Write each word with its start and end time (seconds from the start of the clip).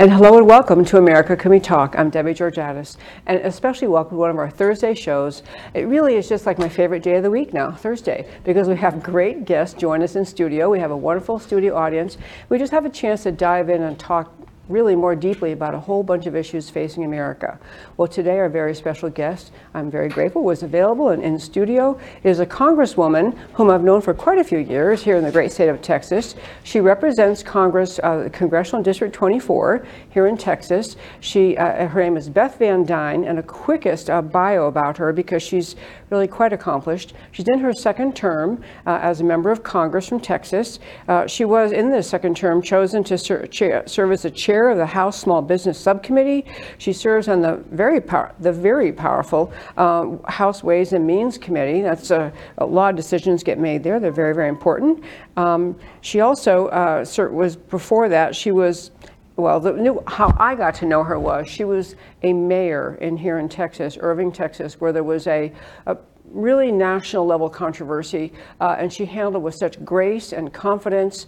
And 0.00 0.12
hello 0.12 0.38
and 0.38 0.46
welcome 0.46 0.84
to 0.84 0.98
America 0.98 1.36
Can 1.36 1.50
We 1.50 1.58
Talk. 1.58 1.98
I'm 1.98 2.08
Debbie 2.08 2.32
Georgatos, 2.32 2.96
and 3.26 3.40
especially 3.40 3.88
welcome 3.88 4.16
to 4.16 4.20
one 4.20 4.30
of 4.30 4.38
our 4.38 4.48
Thursday 4.48 4.94
shows. 4.94 5.42
It 5.74 5.88
really 5.88 6.14
is 6.14 6.28
just 6.28 6.46
like 6.46 6.56
my 6.56 6.68
favorite 6.68 7.02
day 7.02 7.16
of 7.16 7.24
the 7.24 7.32
week 7.32 7.52
now, 7.52 7.72
Thursday, 7.72 8.24
because 8.44 8.68
we 8.68 8.76
have 8.76 9.02
great 9.02 9.44
guests 9.44 9.76
join 9.76 10.04
us 10.04 10.14
in 10.14 10.24
studio. 10.24 10.70
We 10.70 10.78
have 10.78 10.92
a 10.92 10.96
wonderful 10.96 11.40
studio 11.40 11.74
audience. 11.74 12.16
We 12.48 12.58
just 12.58 12.70
have 12.70 12.84
a 12.84 12.90
chance 12.90 13.24
to 13.24 13.32
dive 13.32 13.68
in 13.70 13.82
and 13.82 13.98
talk 13.98 14.37
really 14.68 14.94
more 14.94 15.14
deeply 15.14 15.52
about 15.52 15.74
a 15.74 15.80
whole 15.80 16.02
bunch 16.02 16.26
of 16.26 16.36
issues 16.36 16.68
facing 16.70 17.04
America. 17.04 17.58
Well, 17.96 18.08
today 18.08 18.38
our 18.38 18.48
very 18.48 18.74
special 18.74 19.10
guest, 19.10 19.52
I'm 19.74 19.90
very 19.90 20.08
grateful, 20.08 20.42
was 20.42 20.62
available 20.62 21.08
and 21.10 21.22
in 21.22 21.38
studio 21.38 21.98
is 22.22 22.40
a 22.40 22.46
congresswoman 22.46 23.36
whom 23.54 23.70
I've 23.70 23.84
known 23.84 24.00
for 24.00 24.14
quite 24.14 24.38
a 24.38 24.44
few 24.44 24.58
years 24.58 25.02
here 25.02 25.16
in 25.16 25.24
the 25.24 25.32
great 25.32 25.52
state 25.52 25.68
of 25.68 25.80
Texas. 25.80 26.34
She 26.64 26.80
represents 26.80 27.42
Congress, 27.42 27.98
uh, 28.02 28.28
Congressional 28.32 28.82
District 28.82 29.14
24 29.14 29.86
here 30.10 30.26
in 30.26 30.36
Texas. 30.36 30.96
She, 31.20 31.56
uh, 31.56 31.86
her 31.86 32.02
name 32.02 32.16
is 32.16 32.28
Beth 32.28 32.58
Van 32.58 32.84
Duyne, 32.84 33.24
and 33.24 33.38
a 33.38 33.42
quickest 33.42 34.10
uh, 34.10 34.22
bio 34.22 34.66
about 34.66 34.96
her 34.98 35.12
because 35.12 35.42
she's 35.42 35.76
really 36.10 36.26
quite 36.26 36.52
accomplished. 36.52 37.14
She's 37.32 37.48
in 37.48 37.58
her 37.58 37.72
second 37.72 38.16
term 38.16 38.62
uh, 38.86 38.98
as 39.02 39.20
a 39.20 39.24
member 39.24 39.50
of 39.50 39.62
Congress 39.62 40.08
from 40.08 40.20
Texas. 40.20 40.78
Uh, 41.06 41.26
she 41.26 41.44
was 41.44 41.72
in 41.72 41.90
this 41.90 42.08
second 42.08 42.36
term 42.36 42.62
chosen 42.62 43.04
to 43.04 43.18
ser- 43.18 43.46
chair, 43.46 43.82
serve 43.86 44.12
as 44.12 44.22
the 44.22 44.30
chair 44.30 44.70
of 44.70 44.78
the 44.78 44.86
House 44.86 45.18
Small 45.20 45.42
Business 45.42 45.78
Subcommittee. 45.78 46.44
She 46.78 46.92
serves 46.92 47.28
on 47.28 47.42
the 47.42 47.56
very 47.70 48.00
power, 48.00 48.34
the 48.40 48.52
very 48.52 48.92
powerful 48.92 49.52
um, 49.76 50.20
House 50.24 50.62
Ways 50.62 50.92
and 50.92 51.06
Means 51.06 51.38
Committee. 51.38 51.82
That's 51.82 52.10
a, 52.10 52.32
a 52.58 52.66
lot 52.66 52.90
of 52.90 52.96
decisions 52.96 53.42
get 53.42 53.58
made 53.58 53.82
there. 53.82 54.00
They're 54.00 54.10
very 54.10 54.34
very 54.34 54.48
important. 54.48 55.04
Um, 55.36 55.78
she 56.00 56.20
also 56.20 56.68
uh, 56.68 57.04
ser- 57.04 57.30
was 57.30 57.56
before 57.56 58.08
that 58.08 58.34
she 58.34 58.50
was 58.50 58.90
well, 59.38 59.60
the 59.60 59.72
new, 59.72 60.02
how 60.08 60.34
I 60.36 60.56
got 60.56 60.74
to 60.76 60.86
know 60.86 61.04
her 61.04 61.18
was 61.18 61.48
she 61.48 61.62
was 61.62 61.94
a 62.24 62.32
mayor 62.32 62.98
in 63.00 63.16
here 63.16 63.38
in 63.38 63.48
Texas, 63.48 63.96
Irving, 64.00 64.32
Texas, 64.32 64.80
where 64.80 64.92
there 64.92 65.04
was 65.04 65.28
a, 65.28 65.52
a 65.86 65.96
really 66.24 66.72
national 66.72 67.24
level 67.24 67.48
controversy, 67.48 68.32
uh, 68.60 68.74
and 68.78 68.92
she 68.92 69.04
handled 69.04 69.36
it 69.36 69.38
with 69.38 69.54
such 69.54 69.82
grace 69.84 70.32
and 70.32 70.52
confidence 70.52 71.26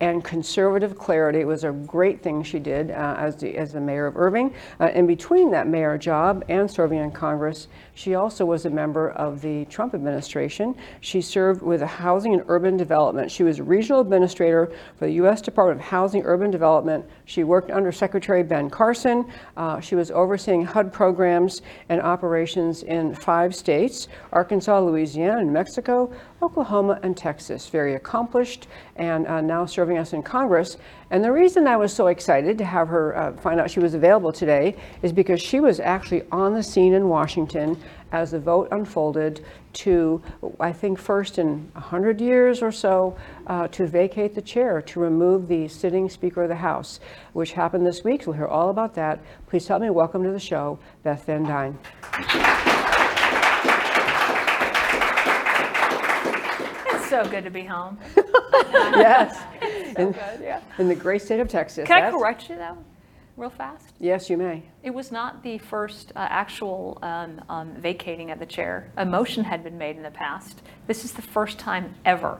and 0.00 0.22
conservative 0.22 0.98
clarity. 0.98 1.40
It 1.40 1.46
was 1.46 1.64
a 1.64 1.72
great 1.72 2.22
thing 2.22 2.42
she 2.42 2.58
did 2.58 2.90
uh, 2.90 3.16
as, 3.18 3.36
the, 3.36 3.56
as 3.56 3.72
the 3.72 3.80
mayor 3.80 4.06
of 4.06 4.16
Irving. 4.16 4.54
Uh, 4.78 4.88
in 4.88 5.06
between 5.06 5.50
that 5.52 5.66
mayor 5.66 5.96
job 5.96 6.44
and 6.48 6.70
serving 6.70 6.98
in 6.98 7.10
Congress, 7.10 7.68
she 7.94 8.14
also 8.14 8.44
was 8.44 8.66
a 8.66 8.70
member 8.70 9.10
of 9.12 9.40
the 9.40 9.64
Trump 9.66 9.94
administration. 9.94 10.74
She 11.00 11.22
served 11.22 11.62
with 11.62 11.80
the 11.80 11.86
Housing 11.86 12.34
and 12.34 12.44
Urban 12.48 12.76
Development. 12.76 13.30
She 13.30 13.42
was 13.42 13.60
regional 13.60 14.02
administrator 14.02 14.70
for 14.98 15.06
the 15.06 15.12
U.S. 15.14 15.40
Department 15.40 15.80
of 15.80 15.86
Housing 15.86 16.20
and 16.20 16.28
Urban 16.28 16.50
Development. 16.50 17.04
She 17.24 17.42
worked 17.42 17.70
under 17.70 17.90
Secretary 17.90 18.42
Ben 18.42 18.68
Carson. 18.68 19.24
Uh, 19.56 19.80
she 19.80 19.94
was 19.94 20.10
overseeing 20.10 20.64
HUD 20.64 20.92
programs 20.92 21.62
and 21.88 22.02
operations 22.02 22.82
in 22.82 23.14
five 23.14 23.54
states 23.54 24.08
Arkansas, 24.32 24.78
Louisiana, 24.80 25.42
New 25.42 25.52
Mexico, 25.52 26.12
Oklahoma, 26.42 27.00
and 27.02 27.16
Texas. 27.16 27.68
Very 27.68 27.94
accomplished 27.94 28.66
and 28.96 29.26
uh, 29.26 29.40
now 29.40 29.64
serving 29.64 29.98
us 29.98 30.12
in 30.12 30.22
Congress. 30.22 30.76
And 31.10 31.24
the 31.24 31.32
reason 31.32 31.66
I 31.66 31.76
was 31.76 31.92
so 31.92 32.08
excited 32.08 32.58
to 32.58 32.64
have 32.64 32.88
her 32.88 33.16
uh, 33.16 33.32
find 33.34 33.58
out 33.58 33.70
she 33.70 33.80
was 33.80 33.94
available 33.94 34.32
today 34.32 34.76
is 35.02 35.12
because 35.12 35.40
she 35.40 35.60
was 35.60 35.80
actually 35.80 36.24
on 36.30 36.52
the 36.52 36.62
scene 36.62 36.92
in 36.92 37.08
Washington 37.08 37.80
as 38.12 38.30
the 38.32 38.38
vote 38.38 38.68
unfolded 38.70 39.44
to, 39.72 40.22
I 40.60 40.72
think, 40.72 40.98
first 40.98 41.38
in 41.38 41.70
100 41.72 42.20
years 42.20 42.62
or 42.62 42.72
so, 42.72 43.16
uh, 43.46 43.68
to 43.68 43.86
vacate 43.86 44.34
the 44.34 44.42
chair, 44.42 44.80
to 44.82 45.00
remove 45.00 45.48
the 45.48 45.68
sitting 45.68 46.08
Speaker 46.08 46.42
of 46.42 46.48
the 46.48 46.56
House, 46.56 47.00
which 47.32 47.52
happened 47.52 47.86
this 47.86 48.04
week. 48.04 48.22
So 48.22 48.30
we'll 48.30 48.38
hear 48.38 48.46
all 48.46 48.70
about 48.70 48.94
that. 48.94 49.20
Please 49.48 49.66
help 49.66 49.82
me 49.82 49.90
welcome 49.90 50.22
to 50.22 50.30
the 50.30 50.40
show 50.40 50.78
Beth 51.02 51.24
Van 51.24 51.44
Duyne. 51.44 52.85
So 57.24 57.30
good 57.30 57.44
to 57.44 57.50
be 57.50 57.64
home. 57.64 57.98
yes. 58.72 59.38
So 59.94 60.02
in, 60.02 60.12
good, 60.12 60.40
yeah. 60.42 60.60
in 60.78 60.88
the 60.88 60.94
great 60.94 61.22
state 61.22 61.40
of 61.40 61.48
Texas. 61.48 61.86
Can 61.86 61.96
I 61.96 62.00
That's- 62.02 62.20
correct 62.20 62.48
you 62.50 62.56
though, 62.56 62.76
real 63.36 63.50
fast? 63.50 63.94
Yes, 63.98 64.28
you 64.28 64.36
may. 64.36 64.62
It 64.82 64.90
was 64.90 65.10
not 65.10 65.42
the 65.42 65.58
first 65.58 66.12
uh, 66.14 66.26
actual 66.30 66.98
um, 67.02 67.40
um, 67.48 67.74
vacating 67.74 68.30
of 68.30 68.38
the 68.38 68.46
chair. 68.46 68.90
A 68.96 69.04
motion 69.06 69.44
had 69.44 69.64
been 69.64 69.78
made 69.78 69.96
in 69.96 70.02
the 70.02 70.10
past. 70.10 70.62
This 70.86 71.04
is 71.04 71.12
the 71.12 71.22
first 71.22 71.58
time 71.58 71.94
ever 72.04 72.38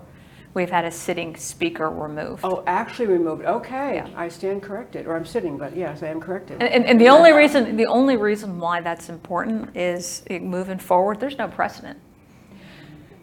we've 0.55 0.71
had 0.71 0.87
a 0.87 0.91
sitting 0.91 1.37
speaker 1.37 1.91
removed. 1.91 2.41
Oh, 2.43 2.65
actually 2.67 3.07
removed. 3.07 3.45
Okay, 3.45 3.97
Yeah. 3.97 4.09
I 4.17 4.29
stand 4.29 4.63
corrected, 4.63 5.07
or 5.07 5.15
I'm 5.15 5.27
sitting, 5.27 5.59
but 5.59 5.77
yes, 5.77 6.03
I 6.03 6.09
am 6.09 6.19
corrected. 6.19 6.63
And, 6.63 6.71
and, 6.73 6.87
and 6.87 7.01
the 7.01 7.09
only 7.09 7.33
reason 7.33 7.77
the 7.77 7.87
only 7.87 8.17
reason 8.17 8.59
why 8.59 8.81
that's 8.81 9.11
important 9.11 9.77
is 9.77 10.25
moving 10.31 10.79
forward. 10.79 11.21
There's 11.21 11.37
no 11.39 11.49
precedent. 11.49 11.99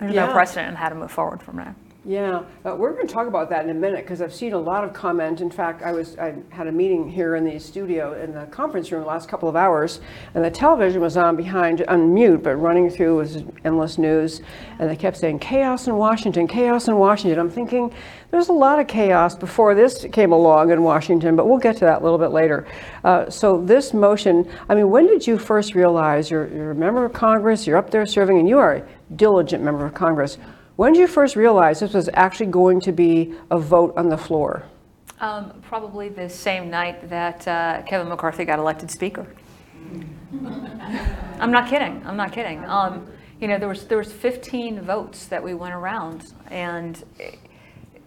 There's 0.04 0.16
Yeah. 0.16 0.26
no 0.28 0.34
precedent 0.34 0.68
on 0.70 0.76
how 0.76 0.90
to 0.90 0.96
move 0.96 1.12
forward 1.12 1.42
from 1.42 1.58
there. 1.58 1.76
Yeah, 2.06 2.44
uh, 2.66 2.76
we're 2.76 2.92
going 2.92 3.08
to 3.08 3.14
talk 3.14 3.28
about 3.28 3.50
that 3.52 3.64
in 3.64 3.70
a 3.70 3.74
minute 3.74 4.02
because 4.02 4.22
I've 4.22 4.34
seen 4.34 4.52
a 4.52 4.58
lot 4.58 4.84
of 4.84 4.92
comment. 4.92 5.40
In 5.40 5.50
fact, 5.50 5.84
I 5.84 5.94
was 5.94 6.18
I 6.18 6.36
had 6.50 6.68
a 6.68 6.72
meeting 6.72 7.10
here 7.10 7.38
in 7.38 7.46
the 7.46 7.58
studio 7.58 8.22
in 8.22 8.34
the 8.34 8.46
conference 8.48 8.92
room 8.92 9.04
the 9.04 9.08
last 9.08 9.30
couple 9.30 9.48
of 9.48 9.56
hours, 9.56 10.02
and 10.36 10.44
the 10.44 10.52
television 10.52 11.00
was 11.00 11.16
on 11.16 11.38
behind 11.38 11.82
on 11.88 12.14
mute, 12.14 12.44
but 12.44 12.58
running 12.58 12.90
through 12.90 13.16
was 13.16 13.44
endless 13.64 13.98
news, 13.98 14.42
and 14.80 14.90
they 14.90 14.98
kept 14.98 15.16
saying 15.16 15.40
chaos 15.40 15.88
in 15.88 15.96
Washington, 15.96 16.46
chaos 16.46 16.90
in 16.90 16.98
Washington. 16.98 17.40
I'm 17.40 17.50
thinking 17.50 17.94
there's 18.32 18.50
a 18.50 18.54
lot 18.54 18.82
of 18.82 18.88
chaos 18.88 19.34
before 19.34 19.74
this 19.74 20.06
came 20.12 20.34
along 20.34 20.72
in 20.72 20.84
Washington, 20.84 21.38
but 21.38 21.48
we'll 21.48 21.58
get 21.58 21.78
to 21.78 21.86
that 21.86 22.02
a 22.02 22.04
little 22.04 22.20
bit 22.20 22.32
later. 22.32 22.68
Uh, 23.06 23.30
so 23.30 23.62
this 23.62 23.94
motion, 23.94 24.52
I 24.68 24.76
mean, 24.76 24.90
when 24.90 25.08
did 25.08 25.26
you 25.26 25.38
first 25.38 25.74
realize 25.74 26.30
you're, 26.30 26.50
you're 26.50 26.72
a 26.72 26.76
member 26.76 27.06
of 27.06 27.14
Congress, 27.14 27.66
you're 27.66 27.78
up 27.78 27.92
there 27.92 28.06
serving, 28.06 28.40
and 28.40 28.50
you 28.50 28.60
are 28.60 28.74
a 28.74 28.88
diligent 29.16 29.64
member 29.64 29.86
of 29.86 29.94
Congress? 29.94 30.38
When 30.76 30.94
did 30.94 31.00
you 31.00 31.08
first 31.08 31.36
realize 31.36 31.80
this 31.80 31.94
was 31.94 32.10
actually 32.14 32.48
going 32.48 32.80
to 32.82 32.92
be 32.92 33.36
a 33.52 33.60
vote 33.60 33.94
on 33.96 34.10
the 34.10 34.18
floor? 34.18 34.64
Um, 35.20 35.62
probably 35.62 36.10
the 36.10 36.28
same 36.28 36.72
night 36.72 37.10
that 37.10 37.48
uh, 37.48 37.84
Kevin 37.84 38.10
McCarthy 38.10 38.44
got 38.44 38.58
elected 38.58 38.90
Speaker. 38.90 39.28
I'm 41.40 41.52
not 41.52 41.70
kidding. 41.70 42.02
I'm 42.06 42.18
not 42.18 42.32
kidding. 42.32 42.66
Um, 42.66 43.08
you 43.40 43.48
know, 43.48 43.60
there 43.60 43.68
was 43.68 43.86
there 43.86 44.00
was 44.00 44.12
15 44.12 44.82
votes 44.82 45.28
that 45.28 45.44
we 45.44 45.54
went 45.54 45.76
around, 45.76 46.34
and 46.50 47.04
it, 47.20 47.38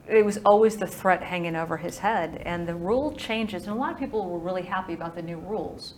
it 0.08 0.24
was 0.24 0.38
always 0.38 0.76
the 0.76 0.86
threat 0.86 1.22
hanging 1.22 1.54
over 1.54 1.76
his 1.76 1.98
head. 1.98 2.42
And 2.44 2.66
the 2.66 2.74
rule 2.74 3.12
changes, 3.12 3.64
and 3.64 3.72
a 3.72 3.76
lot 3.76 3.92
of 3.92 3.98
people 3.98 4.28
were 4.28 4.40
really 4.40 4.62
happy 4.62 4.94
about 4.94 5.14
the 5.14 5.22
new 5.22 5.38
rules, 5.38 5.94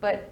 but 0.00 0.30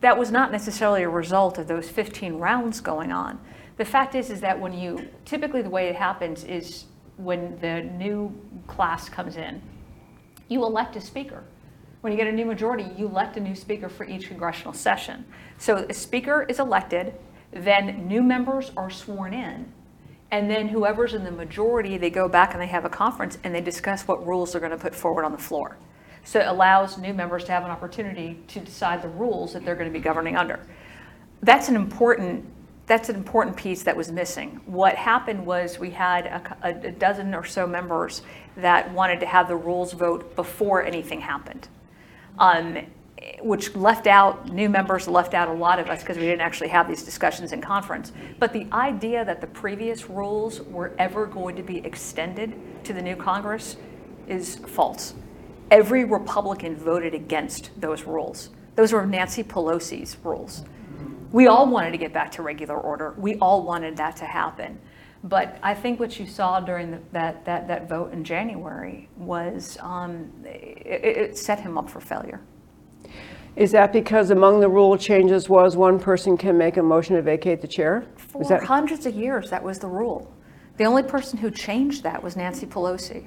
that 0.00 0.18
was 0.18 0.32
not 0.32 0.50
necessarily 0.50 1.04
a 1.04 1.08
result 1.08 1.58
of 1.58 1.68
those 1.68 1.88
15 1.88 2.34
rounds 2.34 2.80
going 2.80 3.12
on. 3.12 3.38
The 3.76 3.84
fact 3.84 4.14
is, 4.14 4.30
is 4.30 4.40
that 4.40 4.58
when 4.58 4.72
you 4.72 5.08
typically 5.24 5.62
the 5.62 5.70
way 5.70 5.88
it 5.88 5.96
happens 5.96 6.44
is 6.44 6.84
when 7.16 7.58
the 7.60 7.82
new 7.82 8.34
class 8.66 9.08
comes 9.08 9.36
in, 9.36 9.60
you 10.48 10.64
elect 10.64 10.96
a 10.96 11.00
speaker. 11.00 11.44
When 12.00 12.12
you 12.12 12.18
get 12.18 12.28
a 12.28 12.32
new 12.32 12.44
majority, 12.44 12.86
you 12.96 13.06
elect 13.06 13.36
a 13.36 13.40
new 13.40 13.54
speaker 13.54 13.88
for 13.88 14.04
each 14.04 14.28
congressional 14.28 14.72
session. 14.72 15.24
So 15.58 15.76
a 15.76 15.94
speaker 15.94 16.46
is 16.48 16.60
elected, 16.60 17.14
then 17.50 18.06
new 18.06 18.22
members 18.22 18.70
are 18.76 18.90
sworn 18.90 19.34
in, 19.34 19.72
and 20.30 20.50
then 20.50 20.68
whoever's 20.68 21.14
in 21.14 21.24
the 21.24 21.30
majority, 21.30 21.98
they 21.98 22.10
go 22.10 22.28
back 22.28 22.52
and 22.52 22.60
they 22.60 22.66
have 22.66 22.84
a 22.84 22.88
conference 22.88 23.38
and 23.44 23.54
they 23.54 23.60
discuss 23.60 24.06
what 24.08 24.26
rules 24.26 24.52
they're 24.52 24.60
going 24.60 24.72
to 24.72 24.78
put 24.78 24.94
forward 24.94 25.24
on 25.24 25.32
the 25.32 25.38
floor. 25.38 25.76
So 26.24 26.40
it 26.40 26.46
allows 26.46 26.98
new 26.98 27.14
members 27.14 27.44
to 27.44 27.52
have 27.52 27.64
an 27.64 27.70
opportunity 27.70 28.42
to 28.48 28.60
decide 28.60 29.02
the 29.02 29.08
rules 29.08 29.52
that 29.52 29.64
they're 29.64 29.76
going 29.76 29.90
to 29.90 29.96
be 29.96 30.02
governing 30.02 30.36
under. 30.36 30.58
That's 31.42 31.68
an 31.68 31.76
important, 31.76 32.44
that's 32.86 33.08
an 33.08 33.16
important 33.16 33.56
piece 33.56 33.82
that 33.82 33.96
was 33.96 34.12
missing. 34.12 34.60
What 34.66 34.94
happened 34.94 35.44
was 35.44 35.78
we 35.78 35.90
had 35.90 36.26
a, 36.26 36.68
a 36.68 36.92
dozen 36.92 37.34
or 37.34 37.44
so 37.44 37.66
members 37.66 38.22
that 38.56 38.90
wanted 38.92 39.20
to 39.20 39.26
have 39.26 39.48
the 39.48 39.56
rules 39.56 39.92
vote 39.92 40.36
before 40.36 40.84
anything 40.84 41.20
happened. 41.20 41.68
Um, 42.38 42.78
which 43.40 43.74
left 43.74 44.06
out, 44.06 44.52
new 44.52 44.68
members 44.68 45.08
left 45.08 45.34
out 45.34 45.48
a 45.48 45.52
lot 45.52 45.78
of 45.78 45.88
us 45.88 46.00
because 46.00 46.16
we 46.16 46.24
didn't 46.24 46.42
actually 46.42 46.68
have 46.68 46.86
these 46.86 47.02
discussions 47.02 47.52
in 47.52 47.60
conference. 47.60 48.12
But 48.38 48.52
the 48.52 48.66
idea 48.72 49.24
that 49.24 49.40
the 49.40 49.46
previous 49.48 50.08
rules 50.08 50.60
were 50.62 50.92
ever 50.98 51.26
going 51.26 51.56
to 51.56 51.62
be 51.62 51.78
extended 51.78 52.54
to 52.84 52.92
the 52.92 53.02
new 53.02 53.16
Congress 53.16 53.76
is 54.28 54.56
false. 54.56 55.14
Every 55.70 56.04
Republican 56.04 56.76
voted 56.76 57.14
against 57.14 57.70
those 57.80 58.04
rules. 58.04 58.50
Those 58.76 58.92
were 58.92 59.04
Nancy 59.06 59.42
Pelosi's 59.42 60.16
rules. 60.22 60.62
We 61.36 61.48
all 61.48 61.66
wanted 61.68 61.90
to 61.90 61.98
get 61.98 62.14
back 62.14 62.30
to 62.32 62.42
regular 62.42 62.78
order. 62.78 63.12
We 63.18 63.34
all 63.40 63.62
wanted 63.62 63.98
that 63.98 64.16
to 64.16 64.24
happen. 64.24 64.80
But 65.22 65.58
I 65.62 65.74
think 65.74 66.00
what 66.00 66.18
you 66.18 66.26
saw 66.26 66.60
during 66.60 66.92
the, 66.92 66.98
that, 67.12 67.44
that, 67.44 67.68
that 67.68 67.90
vote 67.90 68.14
in 68.14 68.24
January 68.24 69.10
was 69.18 69.76
um, 69.82 70.32
it, 70.46 71.04
it 71.04 71.36
set 71.36 71.60
him 71.60 71.76
up 71.76 71.90
for 71.90 72.00
failure. 72.00 72.40
Is 73.54 73.70
that 73.72 73.92
because 73.92 74.30
among 74.30 74.60
the 74.60 74.68
rule 74.70 74.96
changes 74.96 75.46
was 75.46 75.76
one 75.76 76.00
person 76.00 76.38
can 76.38 76.56
make 76.56 76.78
a 76.78 76.82
motion 76.82 77.16
to 77.16 77.22
vacate 77.22 77.60
the 77.60 77.68
chair? 77.68 78.06
For 78.16 78.40
Is 78.40 78.48
that, 78.48 78.64
hundreds 78.64 79.04
of 79.04 79.14
years, 79.14 79.50
that 79.50 79.62
was 79.62 79.78
the 79.78 79.88
rule. 79.88 80.34
The 80.78 80.84
only 80.84 81.02
person 81.02 81.38
who 81.38 81.50
changed 81.50 82.02
that 82.04 82.22
was 82.22 82.34
Nancy 82.34 82.64
Pelosi. 82.64 83.26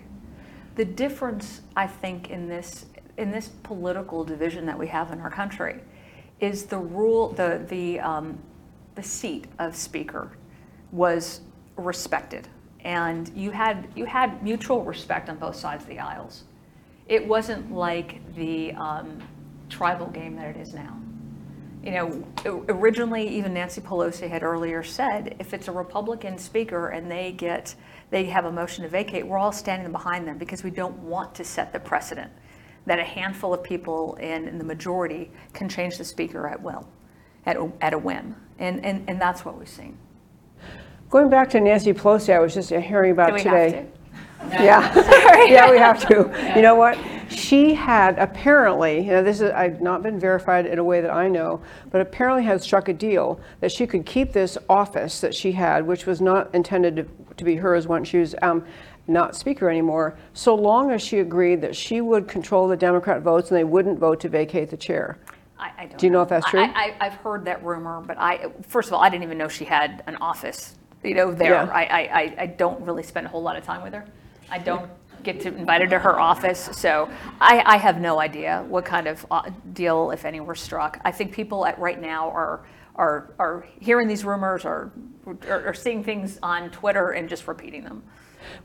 The 0.78 0.86
difference, 0.86 1.62
I 1.76 1.86
think, 1.86 2.32
in 2.32 2.48
this 2.48 2.88
in 3.18 3.30
this 3.30 3.50
political 3.62 4.24
division 4.24 4.66
that 4.66 4.80
we 4.80 4.88
have 4.88 5.12
in 5.12 5.20
our 5.20 5.30
country 5.30 5.82
is 6.40 6.66
the 6.66 6.78
rule, 6.78 7.30
the 7.30 7.66
the 7.68 8.00
um, 8.00 8.40
the 8.96 9.04
seat 9.04 9.46
of 9.60 9.76
speaker 9.76 10.32
was 10.92 11.42
respected, 11.76 12.48
and 12.82 13.32
you 13.36 13.52
had 13.52 13.88
you 13.96 14.06
had 14.06 14.42
mutual 14.44 14.84
respect 14.84 15.30
on 15.30 15.38
both 15.38 15.56
sides 15.56 15.84
of 15.84 15.90
the 15.90 16.00
aisles. 16.00 16.44
It 17.08 17.26
wasn't 17.26 17.72
like 17.74 18.22
the 18.36 18.74
um, 18.74 19.20
tribal 19.70 20.08
game 20.08 20.36
that 20.36 20.56
it 20.56 20.58
is 20.58 20.74
now. 20.74 20.98
You 21.84 21.92
know, 21.92 22.64
originally, 22.68 23.26
even 23.28 23.54
Nancy 23.54 23.80
Pelosi 23.80 24.30
had 24.30 24.44
earlier 24.44 24.84
said, 24.84 25.36
if 25.40 25.54
it's 25.54 25.70
a 25.70 25.72
Republican 25.72 26.38
speaker 26.38 26.90
and 26.90 27.10
they 27.10 27.32
get, 27.32 27.74
they 28.10 28.26
have 28.26 28.44
a 28.44 28.52
motion 28.52 28.84
to 28.84 28.90
vacate, 28.90 29.26
we're 29.26 29.38
all 29.38 29.54
standing 29.54 29.90
behind 29.90 30.28
them 30.28 30.38
because 30.38 30.62
we 30.62 30.72
don't 30.72 30.98
want 31.00 31.34
to 31.36 31.46
set 31.46 31.72
the 31.72 31.80
precedent 31.80 32.32
that 32.86 33.00
a 33.00 33.04
handful 33.04 33.54
of 33.54 33.64
people 33.64 34.16
in, 34.16 34.48
in 34.48 34.58
the 34.58 34.64
majority 34.64 35.32
can 35.54 35.70
change 35.70 35.98
the 35.98 36.04
speaker 36.04 36.48
at 36.48 36.62
will, 36.62 36.88
at 37.46 37.56
a, 37.58 37.72
at 37.82 37.94
a 37.94 37.98
whim. 37.98 38.36
And, 38.58 38.84
and, 38.86 39.10
and 39.10 39.22
that's 39.22 39.46
what 39.46 39.58
we've 39.58 39.70
seen. 39.70 39.98
going 41.10 41.30
back 41.30 41.50
to 41.52 41.60
Nancy 41.60 41.94
Pelosi, 41.94 42.34
I 42.34 42.40
was 42.40 42.54
just 42.54 42.70
hearing 42.70 43.12
about 43.12 43.34
we 43.34 43.40
today. 43.40 43.72
have 43.72 43.94
to? 43.94 44.00
Yeah. 44.52 45.46
yeah, 45.46 45.70
we 45.70 45.78
have 45.78 46.08
to. 46.08 46.32
You 46.56 46.62
know 46.62 46.76
what? 46.76 46.98
She 47.30 47.74
had 47.76 48.18
apparently, 48.18 49.00
you 49.02 49.12
know, 49.12 49.22
this 49.22 49.42
is 49.42 49.52
I've 49.52 49.82
not 49.82 50.02
been 50.02 50.20
verified 50.20 50.66
in 50.66 50.80
a 50.80 50.84
way 50.84 51.02
that 51.02 51.12
I 51.12 51.28
know, 51.28 51.62
but 51.92 52.02
apparently 52.02 52.44
had 52.44 52.62
struck 52.62 52.88
a 52.88 52.94
deal 52.94 53.40
that 53.60 53.72
she 53.72 53.86
could 53.86 54.06
keep 54.06 54.32
this 54.34 54.58
office 54.68 55.20
that 55.22 55.36
she 55.36 55.52
had, 55.52 55.86
which 55.86 56.06
was 56.06 56.22
not 56.22 56.54
intended 56.56 56.96
to, 56.96 57.06
to 57.36 57.44
be 57.44 57.56
hers 57.58 57.86
once 57.88 58.08
she 58.08 58.18
was 58.18 58.34
um, 58.42 58.66
not 59.10 59.36
speaker 59.36 59.70
anymore, 59.70 60.18
so 60.34 60.56
long 60.56 60.92
as 60.92 61.02
she 61.02 61.20
agreed 61.20 61.62
that 61.62 61.76
she 61.76 62.02
would 62.02 62.28
control 62.28 62.68
the 62.68 62.78
Democrat 62.78 63.22
votes 63.22 63.50
and 63.50 63.58
they 63.58 63.64
wouldn't 63.64 64.00
vote 64.00 64.20
to 64.22 64.30
vacate 64.30 64.70
the 64.70 64.78
chair. 64.78 65.18
I, 65.58 65.72
I 65.78 65.86
don't 65.88 65.98
Do 65.98 66.06
you 66.06 66.12
know 66.12 66.22
if 66.22 66.30
that's 66.30 66.48
true? 66.50 66.62
I, 66.62 66.66
I, 66.66 66.96
I've 67.02 67.16
heard 67.16 67.44
that 67.46 67.64
rumor, 67.64 68.02
but 68.06 68.18
I, 68.18 68.50
first 68.68 68.88
of 68.88 68.94
all, 68.94 69.02
I 69.02 69.10
didn't 69.10 69.24
even 69.24 69.38
know 69.38 69.48
she 69.50 69.66
had 69.66 70.04
an 70.08 70.16
office, 70.18 70.76
you 71.04 71.16
know, 71.16 71.32
there. 71.34 71.52
Yeah. 71.52 71.70
I, 71.72 71.84
I, 71.84 72.36
I- 72.44 72.46
don't 72.48 72.80
really 72.82 73.04
spend 73.04 73.26
a 73.26 73.30
whole 73.30 73.42
lot 73.42 73.58
of 73.58 73.66
time 73.66 73.82
with 73.84 73.94
her. 73.94 74.06
I 74.50 74.58
don't 74.58 74.90
get 75.24 75.42
to 75.42 75.50
invite 75.50 75.82
her 75.82 75.88
to 75.88 76.00
her 76.00 76.18
office, 76.20 76.70
so 76.72 77.10
I, 77.42 77.62
I 77.66 77.78
have 77.78 78.00
no 78.00 78.20
idea 78.22 78.64
what 78.70 78.86
kind 78.86 79.06
of 79.08 79.26
uh, 79.30 79.50
deal, 79.74 80.12
if 80.12 80.24
any, 80.24 80.40
were 80.40 80.56
struck. 80.56 81.00
I 81.04 81.12
think 81.12 81.34
people 81.34 81.66
at 81.66 81.78
right 81.78 82.00
now 82.00 82.30
are, 82.30 82.62
are, 82.96 83.34
are 83.38 83.66
hearing 83.82 84.08
these 84.08 84.24
rumors 84.24 84.64
or, 84.64 84.92
or, 85.26 85.68
or 85.68 85.74
seeing 85.74 86.04
things 86.06 86.40
on 86.42 86.70
Twitter 86.70 87.12
and 87.12 87.28
just 87.28 87.48
repeating 87.50 87.84
them. 87.84 88.02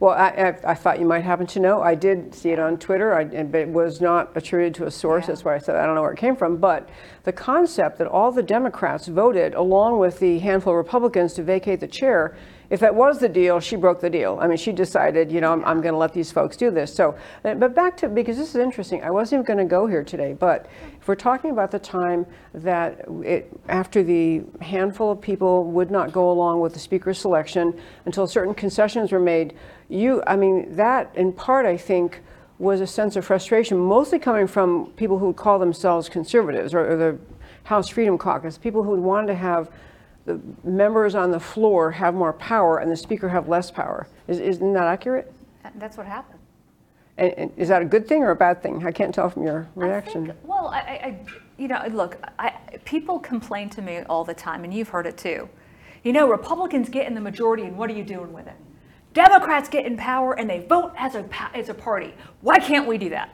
Well, 0.01 0.13
I, 0.13 0.29
I, 0.29 0.71
I 0.73 0.75
thought 0.75 0.99
you 0.99 1.07
might 1.07 1.25
happen 1.25 1.47
to 1.49 1.61
know. 1.61 1.83
I 1.83 1.95
did 1.95 2.35
see 2.35 2.51
it 2.51 2.59
on 2.59 2.79
Twitter, 2.79 3.15
I, 3.15 3.23
and- 3.23 3.51
but 3.53 3.61
it 3.63 3.69
was 3.69 4.01
not 4.01 4.31
attributed 4.37 4.75
to 4.77 4.87
a 4.87 4.91
source. 4.91 5.27
That's 5.27 5.45
why 5.45 5.55
I 5.55 5.59
said 5.59 5.77
I 5.77 5.87
don't 5.87 5.95
know 5.95 6.03
where 6.03 6.13
it 6.13 6.19
came 6.19 6.37
from. 6.37 6.57
But 6.57 6.89
the 7.25 7.33
concept 7.33 7.99
that 7.99 8.07
all 8.07 8.33
the 8.33 8.43
Democrats 8.43 9.07
voted, 9.09 9.55
along 9.55 9.99
with 9.99 10.19
the 10.19 10.39
handful 10.41 10.73
of 10.73 10.77
Republicans, 10.77 11.35
to 11.35 11.43
vacate 11.43 11.81
the 11.81 11.89
chair, 11.89 12.37
if 12.71 12.81
that 12.81 12.95
was 12.95 13.19
the 13.19 13.29
deal, 13.29 13.61
she 13.61 13.77
broke 13.77 14.01
the 14.01 14.09
deal. 14.11 14.39
I 14.41 14.47
mean, 14.47 14.57
she 14.57 14.73
decided, 14.73 15.31
you 15.31 15.41
know, 15.41 15.53
I'm, 15.53 15.65
I'm 15.65 15.81
going 15.83 15.93
to 15.93 15.99
let 15.99 16.15
these 16.15 16.33
folks 16.33 16.57
do 16.57 16.71
this. 16.71 16.93
So, 16.93 17.15
uh, 17.45 17.55
but 17.55 17.75
back 17.75 17.97
to 17.99 18.09
because 18.09 18.39
this 18.39 18.49
is 18.49 18.57
interesting. 18.57 19.03
I 19.05 19.11
wasn't 19.11 19.41
even 19.45 19.57
going 19.57 19.69
to 19.69 19.71
go 19.71 19.87
here 19.87 20.03
today, 20.03 20.33
but 20.33 20.67
if 21.01 21.07
we're 21.07 21.15
talking 21.15 21.51
about 21.51 21.71
the 21.71 21.79
time 21.79 22.27
that 22.55 23.05
it, 23.23 23.53
after 23.69 24.03
the 24.03 24.43
handful 24.63 25.13
of 25.13 25.21
people 25.21 25.65
would 25.65 25.91
not 25.91 26.11
go 26.11 26.31
along 26.31 26.61
with 26.61 26.73
the 26.73 26.79
speaker's 26.79 27.19
selection 27.19 27.79
until 28.07 28.27
certain 28.27 28.55
concessions 28.55 29.13
were 29.13 29.21
made, 29.21 29.55
you, 29.89 30.23
I 30.27 30.37
mean, 30.37 30.75
that 30.77 31.11
in 31.15 31.33
part, 31.33 31.67
I 31.67 31.77
think, 31.77 32.21
was 32.59 32.81
a 32.81 32.87
sense 32.87 33.17
of 33.17 33.25
frustration, 33.25 33.79
mostly 33.79 34.19
coming 34.19 34.47
from 34.47 34.87
people 34.97 35.19
who 35.19 35.27
would 35.29 35.37
call 35.37 35.59
themselves 35.59 36.09
conservatives 36.09 36.73
or, 36.73 36.93
or 36.93 36.97
the 36.97 37.19
House 37.65 37.89
Freedom 37.89 38.17
Caucus, 38.19 38.59
people 38.59 38.83
who 38.83 38.95
wanted 39.01 39.27
to 39.29 39.35
have 39.35 39.71
the 40.27 40.41
members 40.63 41.15
on 41.15 41.31
the 41.31 41.41
floor 41.41 41.91
have 41.91 42.15
more 42.15 42.33
power 42.33 42.79
and 42.79 42.91
the 42.91 42.97
speaker 42.97 43.29
have 43.29 43.49
less 43.49 43.71
power. 43.71 44.07
Is, 44.29 44.39
isn't 44.41 44.73
that 44.73 44.85
accurate? 44.87 45.33
That's 45.77 45.97
what 45.97 46.07
happened. 46.07 46.39
And, 47.19 47.33
and 47.37 47.53
is 47.57 47.69
that 47.69 47.83
a 47.83 47.85
good 47.85 48.09
thing 48.09 48.23
or 48.23 48.31
a 48.31 48.37
bad 48.37 48.63
thing? 48.63 48.87
I 48.87 48.93
can't 48.93 49.15
tell 49.15 49.29
from 49.31 49.43
your 49.45 49.69
I 49.77 49.81
reaction. 49.81 50.27
think- 50.27 50.39
well, 50.45 50.69
I, 50.69 50.79
I, 50.79 50.83
I- 51.07 51.21
you 51.57 51.69
know, 51.69 51.81
look, 51.91 52.17
I, 52.39 52.53
people 52.85 53.21
complain 53.21 53.71
to 53.71 53.83
me 53.83 54.01
all 54.09 54.25
the 54.25 54.35
time, 54.35 54.65
and 54.65 54.75
you've 54.75 54.89
heard 54.89 55.07
it 55.07 55.17
too. 55.17 55.49
You 56.03 56.13
know, 56.13 56.29
Republicans 56.29 56.89
get 56.89 57.07
in 57.07 57.15
the 57.15 57.21
majority, 57.21 57.63
and 57.63 57.79
what 57.79 57.89
are 57.89 57.93
you 57.93 58.03
doing 58.03 58.33
with 58.33 58.49
it? 58.49 58.57
Democrats 59.15 59.69
get 59.69 59.87
in 59.87 59.97
power, 59.97 60.35
and 60.39 60.51
they 60.51 60.67
vote 60.67 60.93
as 60.99 61.15
a 61.15 61.25
as 61.55 61.69
a 61.69 61.75
party. 61.75 62.13
Why 62.43 62.59
can't 62.59 62.87
we 62.87 62.99
do 62.99 63.09
that? 63.11 63.31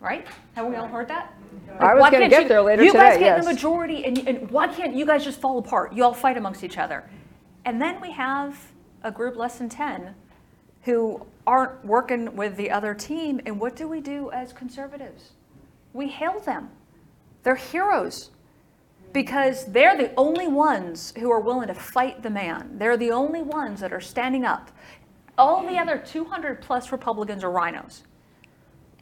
Right? 0.00 0.26
Have 0.54 0.66
we 0.66 0.76
all 0.76 0.88
heard 0.88 1.08
that? 1.08 1.34
I 1.78 1.94
was 1.94 2.10
gonna 2.10 2.28
get 2.28 2.42
you- 2.42 2.48
there 2.48 2.62
later 2.62 2.82
You 2.82 2.92
guys 2.92 3.18
get 3.18 3.38
in 3.38 3.44
the 3.44 3.52
majority, 3.52 4.04
and, 4.04 4.26
and 4.26 4.50
why 4.50 4.68
can't 4.68 4.94
you 4.94 5.04
guys 5.06 5.22
just 5.24 5.40
fall 5.40 5.58
apart? 5.58 5.92
You 5.92 6.04
all 6.04 6.14
fight 6.14 6.36
amongst 6.36 6.64
each 6.64 6.78
other, 6.78 7.04
and 7.64 7.80
then 7.80 8.00
we 8.00 8.10
have 8.12 8.58
a 9.02 9.10
group 9.10 9.36
less 9.36 9.58
than 9.58 9.68
ten 9.68 10.14
who 10.82 11.26
aren't 11.46 11.84
working 11.84 12.34
with 12.34 12.56
the 12.56 12.70
other 12.70 12.94
team. 12.94 13.40
And 13.44 13.60
what 13.60 13.76
do 13.76 13.86
we 13.86 14.00
do 14.00 14.30
as 14.30 14.52
conservatives? 14.52 15.32
We 15.92 16.08
hail 16.08 16.40
them. 16.40 16.70
They're 17.42 17.56
heroes 17.56 18.30
because 19.12 19.64
they're 19.66 19.96
the 19.96 20.12
only 20.16 20.48
ones 20.48 21.12
who 21.18 21.30
are 21.30 21.40
willing 21.40 21.68
to 21.68 21.74
fight 21.74 22.22
the 22.22 22.30
man. 22.30 22.78
They're 22.78 22.96
the 22.96 23.10
only 23.10 23.42
ones 23.42 23.80
that 23.80 23.92
are 23.92 24.00
standing 24.00 24.44
up. 24.44 24.70
All 25.38 25.66
the 25.66 25.78
other 25.78 25.98
200 25.98 26.60
plus 26.60 26.92
Republicans 26.92 27.44
are 27.44 27.50
RINOs. 27.50 28.02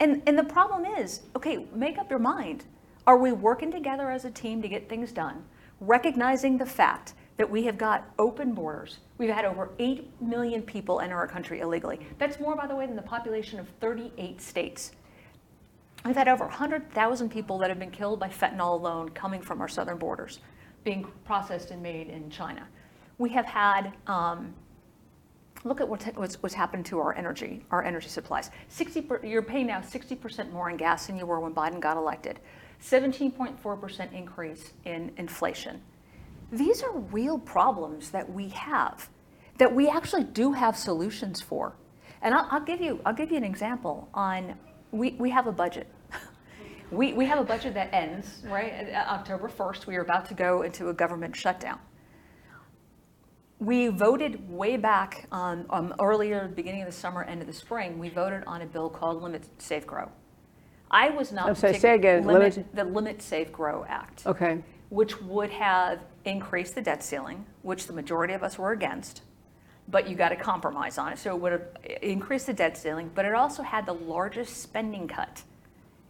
And, 0.00 0.22
and 0.26 0.38
the 0.38 0.44
problem 0.44 0.84
is 0.84 1.22
okay, 1.36 1.66
make 1.72 1.98
up 1.98 2.10
your 2.10 2.18
mind. 2.18 2.64
Are 3.06 3.18
we 3.18 3.32
working 3.32 3.70
together 3.70 4.10
as 4.10 4.24
a 4.24 4.30
team 4.30 4.62
to 4.62 4.68
get 4.68 4.88
things 4.88 5.12
done, 5.12 5.44
recognizing 5.80 6.56
the 6.56 6.66
fact 6.66 7.14
that 7.36 7.50
we 7.50 7.64
have 7.64 7.76
got 7.76 8.10
open 8.18 8.54
borders? 8.54 8.98
We've 9.18 9.30
had 9.30 9.44
over 9.44 9.70
8 9.78 10.22
million 10.22 10.62
people 10.62 11.00
enter 11.00 11.16
our 11.16 11.26
country 11.26 11.60
illegally. 11.60 12.00
That's 12.18 12.40
more, 12.40 12.56
by 12.56 12.66
the 12.66 12.74
way, 12.74 12.86
than 12.86 12.96
the 12.96 13.02
population 13.02 13.60
of 13.60 13.68
38 13.80 14.40
states. 14.40 14.92
We've 16.04 16.14
had 16.14 16.28
over 16.28 16.44
100,000 16.44 17.30
people 17.30 17.56
that 17.58 17.70
have 17.70 17.78
been 17.78 17.90
killed 17.90 18.20
by 18.20 18.28
fentanyl 18.28 18.74
alone 18.74 19.08
coming 19.10 19.40
from 19.40 19.62
our 19.62 19.68
southern 19.68 19.96
borders, 19.96 20.40
being 20.84 21.06
processed 21.24 21.70
and 21.70 21.82
made 21.82 22.08
in 22.08 22.28
China. 22.28 22.68
We 23.16 23.30
have 23.30 23.46
had, 23.46 23.94
um, 24.06 24.52
look 25.64 25.80
at 25.80 25.88
what's, 25.88 26.04
what's, 26.14 26.42
what's 26.42 26.54
happened 26.54 26.84
to 26.86 27.00
our 27.00 27.16
energy, 27.16 27.64
our 27.70 27.82
energy 27.82 28.08
supplies. 28.08 28.50
60, 28.68 29.00
per, 29.00 29.24
you're 29.24 29.40
paying 29.40 29.66
now 29.66 29.80
60% 29.80 30.52
more 30.52 30.68
in 30.68 30.76
gas 30.76 31.06
than 31.06 31.16
you 31.16 31.24
were 31.24 31.40
when 31.40 31.54
Biden 31.54 31.80
got 31.80 31.96
elected. 31.96 32.38
17.4% 32.82 34.12
increase 34.12 34.72
in 34.84 35.10
inflation. 35.16 35.80
These 36.52 36.82
are 36.82 36.98
real 36.98 37.38
problems 37.38 38.10
that 38.10 38.30
we 38.30 38.50
have, 38.50 39.08
that 39.56 39.74
we 39.74 39.88
actually 39.88 40.24
do 40.24 40.52
have 40.52 40.76
solutions 40.76 41.40
for. 41.40 41.76
And 42.20 42.34
I'll, 42.34 42.46
I'll 42.50 42.60
give 42.60 42.82
you, 42.82 43.00
I'll 43.06 43.14
give 43.14 43.30
you 43.30 43.38
an 43.38 43.44
example 43.44 44.10
on, 44.12 44.58
we, 44.90 45.12
we 45.12 45.30
have 45.30 45.46
a 45.46 45.52
budget. 45.52 45.86
We, 46.94 47.12
we 47.12 47.26
have 47.26 47.38
a 47.38 47.44
budget 47.44 47.74
that 47.74 47.92
ends, 47.92 48.42
right, 48.46 48.88
October 48.94 49.48
1st. 49.48 49.86
We 49.86 49.96
are 49.96 50.02
about 50.02 50.26
to 50.26 50.34
go 50.34 50.62
into 50.62 50.88
a 50.88 50.94
government 50.94 51.34
shutdown. 51.34 51.78
We 53.58 53.88
voted 53.88 54.48
way 54.50 54.76
back 54.76 55.26
um, 55.32 55.66
um, 55.70 55.94
earlier, 56.00 56.48
beginning 56.48 56.82
of 56.82 56.86
the 56.86 56.92
summer, 56.92 57.22
end 57.24 57.40
of 57.40 57.46
the 57.46 57.52
spring, 57.52 57.98
we 57.98 58.08
voted 58.10 58.44
on 58.46 58.62
a 58.62 58.66
bill 58.66 58.90
called 58.90 59.22
Limit 59.22 59.44
Save 59.58 59.86
Grow. 59.86 60.10
I 60.90 61.10
was 61.10 61.32
not. 61.32 61.48
I'm 61.48 61.54
sorry, 61.54 61.78
say 61.78 61.94
again, 61.94 62.26
Limit, 62.26 62.56
limit- 62.56 62.74
the 62.76 62.84
Limit 62.84 63.22
Save 63.22 63.52
Grow 63.52 63.84
Act. 63.88 64.26
Okay. 64.26 64.62
which 64.90 65.20
would 65.22 65.50
have 65.50 66.00
increased 66.24 66.74
the 66.74 66.82
debt 66.82 67.02
ceiling, 67.02 67.44
which 67.62 67.86
the 67.86 67.92
majority 67.92 68.34
of 68.34 68.42
us 68.42 68.58
were 68.58 68.72
against, 68.72 69.22
but 69.88 70.08
you 70.08 70.14
got 70.14 70.30
a 70.30 70.36
compromise 70.36 70.98
on 70.98 71.12
it. 71.12 71.18
So 71.18 71.34
it 71.34 71.40
would 71.40 71.52
have 71.52 71.66
increased 72.02 72.46
the 72.46 72.52
debt 72.52 72.76
ceiling, 72.76 73.10
but 73.14 73.24
it 73.24 73.34
also 73.34 73.62
had 73.62 73.86
the 73.86 73.94
largest 73.94 74.58
spending 74.62 75.08
cut 75.08 75.42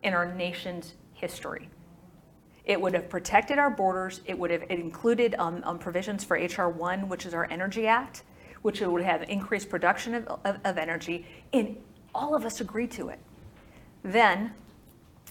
in 0.05 0.15
our 0.15 0.33
nation's 0.33 0.95
history. 1.15 1.69
It 2.65 2.81
would 2.81 2.95
have 2.95 3.09
protected 3.09 3.59
our 3.59 3.71
borders. 3.71 4.21
It 4.27 4.39
would 4.39 4.51
have 4.51 4.63
included 4.71 5.35
um, 5.39 5.61
um, 5.65 5.79
provisions 5.79 6.23
for 6.23 6.37
HR 6.37 6.69
1, 6.69 7.09
which 7.09 7.27
is 7.27 7.35
our 7.35 7.49
Energy 7.51 7.87
Act, 7.87 8.23
which 8.63 8.81
would 8.81 9.03
have 9.03 9.23
increased 9.25 9.69
production 9.69 10.15
of, 10.15 10.27
of, 10.45 10.59
of 10.65 10.79
energy, 10.79 11.27
and 11.53 11.77
all 12.15 12.35
of 12.35 12.45
us 12.45 12.61
agreed 12.61 12.91
to 12.93 13.09
it. 13.09 13.19
Then 14.03 14.53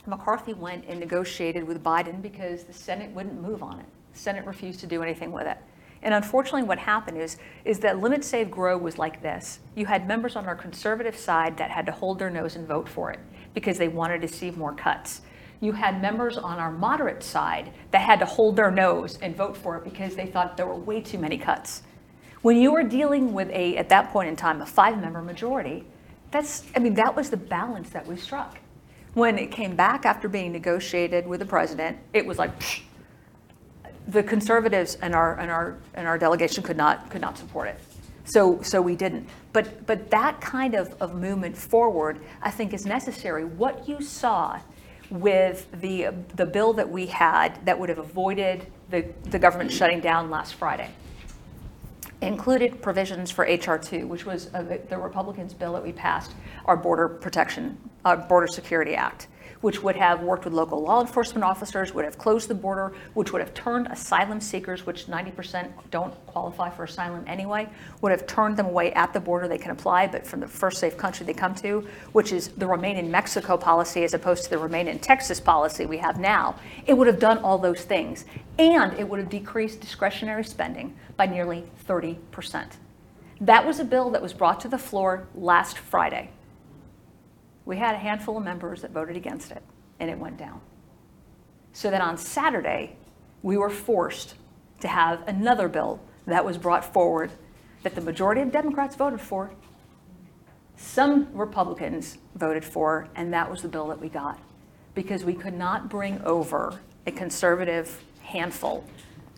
McCarthy 0.06 0.54
went 0.54 0.86
and 0.88 1.00
negotiated 1.00 1.64
with 1.64 1.84
Biden 1.84 2.22
because 2.22 2.66
the 2.66 2.74
Senate 2.74 3.12
wouldn't 3.12 3.42
move 3.42 3.64
on 3.64 3.80
it. 3.80 3.86
The 4.12 4.20
Senate 4.20 4.46
refused 4.46 4.80
to 4.82 4.88
do 4.88 5.02
anything 5.02 5.32
with 5.32 5.48
it. 5.48 5.58
And 6.04 6.14
unfortunately, 6.14 6.64
what 6.64 6.80
happened 6.80 7.18
is, 7.18 7.38
is 7.64 7.80
that 7.80 8.00
Limit 8.00 8.26
Save 8.26 8.52
Grow 8.52 8.78
was 8.78 8.98
like 8.98 9.22
this. 9.22 9.60
You 9.74 9.86
had 9.86 10.06
members 10.06 10.36
on 10.36 10.46
our 10.46 10.56
conservative 10.56 11.16
side 11.18 11.56
that 11.58 11.72
had 11.72 11.86
to 11.86 11.94
hold 11.94 12.20
their 12.20 12.30
nose 12.30 12.58
and 12.58 12.68
vote 12.68 12.90
for 12.90 13.10
it 13.12 13.20
because 13.54 13.78
they 13.78 13.88
wanted 13.88 14.22
to 14.22 14.28
see 14.28 14.52
more 14.52 14.74
cuts. 14.74 15.22
You 15.60 15.72
had 15.72 16.02
members 16.02 16.38
on 16.38 16.60
our 16.60 16.72
moderate 16.72 17.24
side 17.24 17.72
that 17.92 18.02
had 18.02 18.20
to 18.20 18.26
hold 18.26 18.56
their 18.56 18.72
nose 18.72 19.18
and 19.22 19.36
vote 19.36 19.56
for 19.56 19.78
it 19.78 19.84
because 19.84 20.16
they 20.16 20.26
thought 20.26 20.58
there 20.58 20.68
were 20.68 20.76
way 20.76 21.02
too 21.02 21.18
many 21.18 21.38
cuts. 21.38 21.84
When 22.42 22.58
you 22.58 22.74
were 22.74 22.84
dealing 22.84 23.34
with 23.34 23.50
a, 23.52 23.78
at 23.78 23.88
that 23.90 24.12
point 24.12 24.28
in 24.28 24.36
time, 24.36 24.62
a 24.62 24.66
five-member 24.66 25.22
majority, 25.22 25.86
that's, 26.32 26.64
I 26.76 26.80
mean, 26.80 26.96
that 26.96 27.16
was 27.16 27.30
the 27.30 27.38
balance 27.38 27.92
that 27.92 28.06
we 28.06 28.18
struck. 28.18 28.58
When 29.14 29.38
it 29.38 29.52
came 29.52 29.76
back 29.76 30.06
after 30.06 30.28
being 30.28 30.52
negotiated 30.52 31.26
with 31.26 31.40
the 31.40 31.46
president, 31.46 31.98
it 32.12 32.26
was 32.26 32.38
like, 32.38 32.60
psh, 32.60 32.82
the 34.10 34.22
conservatives 34.22 34.96
and 34.96 35.16
our, 35.16 35.40
and 35.40 35.50
our, 35.50 35.78
and 35.94 36.08
our 36.08 36.18
delegation 36.18 36.62
could 36.64 36.76
not, 36.76 37.10
could 37.10 37.22
not 37.22 37.38
support 37.38 37.70
it. 37.70 37.80
So, 38.26 38.62
so 38.62 38.82
we 38.82 38.96
didn't. 38.96 39.30
But, 39.54 39.86
but 39.86 40.10
that 40.10 40.42
kind 40.42 40.74
of, 40.74 41.00
of 41.02 41.16
movement 41.16 41.56
forward, 41.56 42.20
I 42.42 42.50
think 42.52 42.74
is 42.74 42.86
necessary. 42.86 43.46
What 43.46 43.88
you 43.88 44.02
saw 44.02 44.60
with 45.10 45.68
the, 45.80 46.10
the 46.36 46.46
bill 46.46 46.74
that 46.74 46.90
we 46.90 47.06
had 47.06 47.64
that 47.66 47.80
would 47.80 47.90
have 47.90 48.00
avoided 48.00 48.66
the, 48.90 49.06
the 49.26 49.38
government 49.38 49.72
shutting 49.72 50.00
down 50.00 50.30
last 50.30 50.56
Friday 50.56 50.90
included 52.22 52.82
provisions 52.82 53.30
for 53.30 53.44
HR 53.44 53.78
2, 53.78 54.08
which 54.08 54.26
was 54.26 54.54
uh, 54.54 54.78
the 54.90 54.98
Republicans' 54.98 55.54
bill 55.54 55.74
that 55.74 55.84
we 55.84 55.92
passed, 55.92 56.34
our 56.66 56.78
Border 56.78 57.10
Protection, 57.10 57.78
uh, 58.06 58.16
Border 58.16 58.48
Security 58.48 58.96
Act, 58.96 59.28
which 59.64 59.82
would 59.82 59.96
have 59.96 60.22
worked 60.22 60.44
with 60.44 60.54
local 60.54 60.82
law 60.82 61.00
enforcement 61.00 61.42
officers, 61.42 61.94
would 61.94 62.04
have 62.04 62.18
closed 62.18 62.50
the 62.50 62.54
border, 62.54 62.92
which 63.14 63.32
would 63.32 63.40
have 63.40 63.54
turned 63.54 63.88
asylum 63.88 64.42
seekers, 64.42 64.86
which 64.86 65.06
90% 65.08 65.72
don't 65.90 66.14
qualify 66.26 66.70
for 66.70 66.84
asylum 66.84 67.24
anyway, 67.28 67.70
would 68.02 68.12
have 68.12 68.28
turned 68.28 68.58
them 68.58 68.66
away 68.66 68.92
at 68.92 69.14
the 69.14 69.22
border. 69.22 69.48
They 69.48 69.58
can 69.58 69.72
apply, 69.72 70.08
but 70.08 70.28
from 70.28 70.42
the 70.42 70.48
first 70.48 70.80
safe 70.80 70.98
country 70.98 71.26
they 71.26 71.34
come 71.34 71.56
to, 71.56 71.88
which 72.12 72.34
is 72.34 72.50
the 72.50 72.68
Remain 72.68 72.98
in 72.98 73.10
Mexico 73.10 73.56
policy 73.56 74.04
as 74.04 74.14
opposed 74.14 74.44
to 74.44 74.50
the 74.50 74.58
Remain 74.58 74.90
in 74.90 75.00
Texas 75.00 75.40
policy 75.40 75.86
we 75.86 75.98
have 76.00 76.20
now. 76.20 76.58
It 76.86 76.96
would 76.96 77.08
have 77.08 77.20
done 77.20 77.38
all 77.38 77.58
those 77.58 77.84
things. 77.84 78.26
And 78.60 78.92
it 79.00 79.08
would 79.08 79.20
have 79.20 79.30
decreased 79.30 79.80
discretionary 79.80 80.44
spending 80.44 80.94
by 81.16 81.26
nearly 81.26 81.64
30%. 81.88 82.18
That 83.40 83.66
was 83.66 83.80
a 83.80 83.86
bill 83.86 84.10
that 84.10 84.22
was 84.22 84.34
brought 84.34 84.60
to 84.60 84.68
the 84.68 84.78
floor 84.78 85.26
last 85.34 85.78
Friday. 85.78 86.32
We 87.66 87.78
had 87.78 87.96
a 87.96 87.98
handful 87.98 88.38
of 88.38 88.44
members 88.44 88.82
that 88.82 88.92
voted 88.92 89.16
against 89.16 89.52
it, 89.52 89.64
and 90.00 90.10
it 90.10 90.18
went 90.18 90.38
down. 90.38 90.62
So 91.72 91.90
then 91.90 92.02
on 92.02 92.18
Saturday, 92.18 92.96
we 93.42 93.58
were 93.58 93.70
forced 93.70 94.36
to 94.82 94.88
have 94.88 95.28
another 95.28 95.68
bill 95.68 96.02
that 96.26 96.46
was 96.46 96.58
brought 96.58 96.94
forward 96.94 97.32
that 97.84 97.96
the 97.96 98.02
majority 98.02 98.42
of 98.42 98.52
Democrats 98.52 98.96
voted 98.96 99.22
for, 99.22 99.52
some 100.76 101.28
Republicans 101.34 102.18
voted 102.36 102.66
for, 102.66 103.08
and 103.16 103.34
that 103.34 103.50
was 103.50 103.62
the 103.62 103.68
bill 103.68 103.88
that 103.88 104.00
we 104.00 104.10
got. 104.10 104.40
Because 104.96 105.24
we 105.24 105.34
could 105.34 105.54
not 105.54 105.90
bring 105.90 106.22
over 106.24 106.80
a 107.06 107.12
conservative 107.12 108.04
handful 108.22 108.84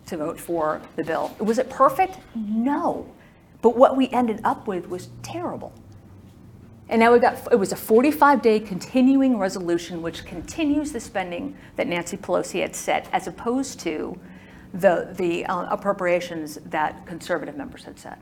to 0.06 0.16
vote 0.16 0.38
for 0.38 0.80
the 0.96 1.04
bill. 1.04 1.34
Was 1.38 1.58
it 1.58 1.68
perfect? 1.70 2.18
No. 2.34 3.10
But 3.62 3.76
what 3.76 3.96
we 3.96 4.08
ended 4.10 4.40
up 4.44 4.66
with 4.66 4.88
was 4.88 5.08
terrible. 5.22 5.72
And 6.88 7.00
now 7.00 7.12
we 7.12 7.18
got, 7.18 7.50
it 7.52 7.56
was 7.58 7.72
a 7.72 7.76
45-day 7.76 8.60
continuing 8.60 9.38
resolution 9.38 10.02
which 10.02 10.24
continues 10.24 10.92
the 10.92 11.00
spending 11.00 11.56
that 11.74 11.88
Nancy 11.88 12.16
Pelosi 12.16 12.60
had 12.62 12.76
set 12.76 13.08
as 13.12 13.26
opposed 13.26 13.80
to 13.80 14.18
the, 14.72 15.08
the 15.16 15.44
uh, 15.46 15.66
appropriations 15.70 16.56
that 16.66 17.04
conservative 17.06 17.56
members 17.56 17.84
had 17.84 17.98
set. 17.98 18.18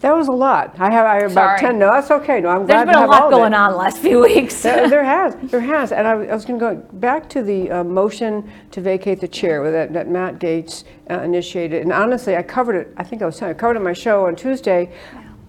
That 0.00 0.16
was 0.16 0.26
a 0.26 0.32
lot. 0.32 0.74
I 0.80 0.90
have, 0.90 1.06
I 1.06 1.14
have 1.22 1.30
about 1.30 1.60
Sorry. 1.60 1.72
10, 1.72 1.78
no, 1.78 1.86
that's 1.92 2.10
okay. 2.10 2.40
No, 2.40 2.48
I'm 2.48 2.66
There's 2.66 2.84
glad 2.84 2.84
been 2.86 2.94
to 2.94 2.98
a 2.98 3.00
have 3.02 3.08
lot 3.10 3.22
all 3.22 3.28
of 3.28 3.32
it. 3.34 3.36
going 3.36 3.54
on 3.54 3.70
the 3.70 3.76
last 3.78 3.98
few 3.98 4.20
weeks. 4.20 4.60
There 4.60 4.88
there 4.90 5.04
has, 5.04 5.36
there 5.50 5.60
has. 5.60 5.92
And 5.92 6.08
I 6.08 6.14
was- 6.16 6.28
I 6.28 6.34
was 6.34 6.44
going 6.44 6.58
to 6.58 6.66
go 6.74 6.74
back 6.94 7.28
to 7.30 7.42
the 7.42 7.70
uh, 7.70 7.84
motion 7.84 8.50
to 8.72 8.80
vacate 8.80 9.20
the 9.20 9.28
chair 9.28 9.70
that 9.70 9.92
that 9.92 10.08
Matt 10.08 10.40
Gaetz 10.40 10.82
uh, 11.08 11.20
initiated. 11.20 11.82
And 11.82 11.92
honestly, 11.92 12.36
I 12.36 12.42
covered 12.42 12.74
it, 12.74 12.92
I 12.96 13.04
think 13.04 13.22
I 13.22 13.26
was 13.26 13.38
telling, 13.38 13.54
I 13.54 13.58
covered 13.58 13.74
it 13.76 13.78
on 13.78 13.84
my 13.84 13.92
show 13.92 14.26
on 14.26 14.34
Tuesday. 14.34 14.90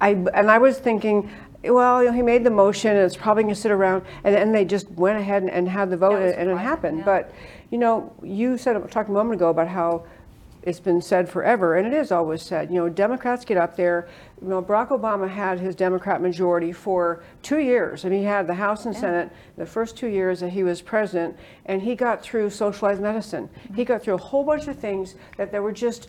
I, 0.03 0.09
and 0.33 0.51
I 0.51 0.57
was 0.57 0.77
thinking, 0.79 1.29
well, 1.63 2.03
you 2.03 2.09
know, 2.09 2.15
he 2.15 2.21
made 2.21 2.43
the 2.43 2.49
motion 2.49 2.91
and 2.91 2.99
it's 2.99 3.15
probably 3.15 3.43
going 3.43 3.55
to 3.55 3.59
sit 3.59 3.71
around. 3.71 4.03
And 4.25 4.35
then 4.35 4.51
they 4.51 4.65
just 4.65 4.89
went 4.91 5.17
ahead 5.17 5.43
and- 5.43 5.51
and 5.51 5.69
had 5.69 5.89
the 5.89 5.97
vote 5.97 6.19
was 6.19 6.33
and 6.33 6.49
it 6.49 6.57
happened. 6.57 6.99
yeah. 6.99 7.05
But, 7.05 7.31
you 7.71 7.77
know, 7.77 8.11
you 8.21 8.57
said, 8.57 8.73
talked 8.91 9.07
a 9.09 9.13
moment 9.13 9.35
ago 9.39 9.49
about 9.49 9.69
how 9.69 10.03
it's 10.63 10.79
been 10.79 11.01
said 11.01 11.27
forever, 11.27 11.75
and 11.75 11.85
it 11.85 11.93
is 11.93 12.09
always 12.09 12.41
said, 12.41 12.69
you 12.71 12.75
know, 12.75 12.87
Democrats 12.87 13.43
get 13.43 13.57
up 13.57 13.75
there. 13.75 14.07
You 14.41 14.47
know, 14.47 14.61
Barack 14.61 14.89
Obama 14.89 15.27
had 15.29 15.59
his 15.59 15.75
Democrat 15.75 16.21
majority 16.21 16.71
for 16.71 17.21
two 17.41 17.59
years, 17.59 18.05
and 18.05 18.13
he 18.13 18.23
had 18.23 18.47
the 18.47 18.53
House 18.53 18.85
and 18.85 18.95
Senate 18.95 19.29
the 19.57 19.65
first 19.65 19.97
two 19.97 20.07
years 20.07 20.39
that 20.39 20.49
he 20.51 20.63
was 20.63 20.81
president, 20.81 21.35
and 21.65 21.81
he 21.81 21.95
got 21.95 22.21
through 22.21 22.49
socialized 22.49 23.01
medicine. 23.01 23.49
He 23.75 23.83
got 23.83 24.03
through 24.03 24.13
a 24.13 24.25
whole 24.29 24.45
bunch 24.45 24.67
of 24.69 24.77
things 24.77 25.15
that 25.37 25.51
there 25.51 25.61
were 25.61 25.73
just 25.73 26.07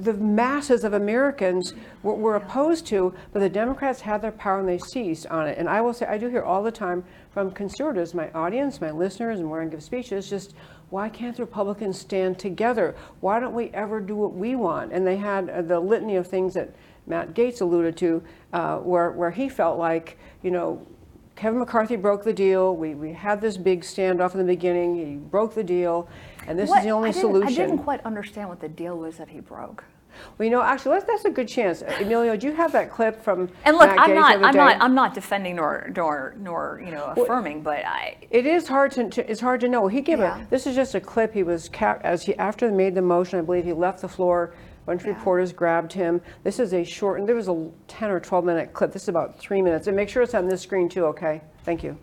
the 0.00 0.14
masses 0.14 0.84
of 0.84 0.92
Americans 0.92 1.74
were, 2.02 2.14
were 2.14 2.36
opposed 2.36 2.86
to, 2.86 3.14
but 3.32 3.40
the 3.40 3.48
Democrats 3.48 4.00
had 4.00 4.22
their 4.22 4.32
power 4.32 4.60
and 4.60 4.68
they 4.68 4.78
seized 4.78 5.26
on 5.26 5.48
it. 5.48 5.58
And 5.58 5.68
I 5.68 5.80
will 5.80 5.92
say, 5.92 6.06
I 6.06 6.18
do 6.18 6.28
hear 6.28 6.42
all 6.42 6.62
the 6.62 6.72
time 6.72 7.04
from 7.32 7.50
conservatives, 7.50 8.14
my 8.14 8.30
audience, 8.32 8.80
my 8.80 8.90
listeners, 8.90 9.40
and 9.40 9.50
where 9.50 9.62
I 9.62 9.66
give 9.66 9.82
speeches, 9.82 10.28
just 10.28 10.54
why 10.90 11.08
can't 11.08 11.36
the 11.36 11.42
Republicans 11.42 11.98
stand 11.98 12.38
together? 12.38 12.94
Why 13.20 13.40
don't 13.40 13.54
we 13.54 13.70
ever 13.70 14.00
do 14.00 14.14
what 14.14 14.34
we 14.34 14.56
want? 14.56 14.92
And 14.92 15.06
they 15.06 15.16
had 15.16 15.48
uh, 15.48 15.62
the 15.62 15.80
litany 15.80 16.16
of 16.16 16.26
things 16.26 16.52
that 16.54 16.74
Matt 17.06 17.34
Gaetz 17.34 17.62
alluded 17.62 17.96
to, 17.96 18.22
uh, 18.52 18.76
where, 18.78 19.10
where 19.12 19.30
he 19.30 19.48
felt 19.48 19.78
like, 19.78 20.18
you 20.42 20.50
know, 20.50 20.86
Kevin 21.34 21.58
McCarthy 21.58 21.96
broke 21.96 22.22
the 22.22 22.32
deal. 22.32 22.76
We, 22.76 22.94
we 22.94 23.12
had 23.12 23.40
this 23.40 23.56
big 23.56 23.80
standoff 23.80 24.32
in 24.32 24.38
the 24.38 24.44
beginning. 24.44 24.94
He 24.94 25.16
broke 25.16 25.54
the 25.54 25.64
deal, 25.64 26.08
and 26.46 26.58
this 26.58 26.68
What- 26.68 26.78
is 26.78 26.84
the 26.84 26.90
only 26.90 27.08
I 27.10 27.12
solution. 27.12 27.48
I 27.48 27.50
didn't 27.66 27.78
quite 27.78 28.04
understand 28.04 28.48
what 28.48 28.60
the 28.60 28.68
deal 28.68 28.98
was 28.98 29.16
that 29.18 29.28
he 29.28 29.40
broke. 29.40 29.84
Well, 30.36 30.44
you 30.44 30.50
know, 30.50 30.60
actually, 30.62 30.96
that's, 30.96 31.06
that's 31.06 31.24
a 31.24 31.30
good 31.30 31.48
chance. 31.48 31.82
Emilio, 32.00 32.36
do 32.36 32.46
you 32.46 32.52
have 32.52 32.70
that 32.72 32.90
clip 32.90 33.22
from 33.22 33.48
And 33.64 33.78
look, 33.78 33.88
Matt 33.88 33.98
I'm 33.98 34.14
not, 34.14 34.44
I'm 34.44 34.52
day? 34.52 34.58
not, 34.58 34.76
I'm 34.82 34.94
not 34.94 35.14
defending 35.14 35.56
nor, 35.56 35.90
nor, 35.96 36.34
nor, 36.38 36.82
you 36.84 36.90
know, 36.92 37.14
affirming, 37.16 37.62
but 37.62 37.78
I, 37.86 38.18
It 38.30 38.44
is 38.44 38.68
hard 38.68 38.92
to, 38.92 39.08
to- 39.08 39.30
it's 39.30 39.40
hard 39.40 39.60
to 39.62 39.68
know. 39.68 39.88
He 39.88 40.02
gave 40.02 40.18
Yeah. 40.18 40.42
a, 40.42 40.46
this 40.50 40.66
is 40.66 40.74
just 40.74 40.94
a 40.94 41.00
clip. 41.00 41.32
He 41.32 41.42
was, 41.42 41.70
cap, 41.70 42.02
as 42.04 42.22
he, 42.24 42.36
after 42.36 42.68
they 42.68 42.76
made 42.76 42.94
the 42.94 43.00
motion, 43.02 43.38
I 43.38 43.42
believe 43.42 43.64
he 43.64 43.72
left 43.72 44.02
the 44.02 44.08
floor. 44.08 44.52
A 44.82 44.84
bunch 44.86 45.00
of 45.00 45.06
Yeah. 45.06 45.14
reporters 45.14 45.50
grabbed 45.52 45.94
him. 45.94 46.20
This 46.44 46.58
is 46.58 46.74
a 46.74 46.84
short, 46.84 47.18
and 47.18 47.26
there 47.26 47.36
was 47.36 47.48
a 47.48 47.70
10 47.88 48.10
or 48.10 48.20
12 48.20 48.44
minute 48.44 48.74
clip. 48.74 48.92
This 48.92 49.02
is 49.04 49.08
about 49.08 49.38
three 49.38 49.62
minutes. 49.62 49.86
And 49.86 49.96
make 49.96 50.10
sure 50.10 50.22
it's 50.22 50.34
on 50.34 50.46
this 50.46 50.60
screen 50.60 50.90
too, 50.90 51.06
okay? 51.06 51.40
Thank 51.64 51.82
you. 51.82 51.96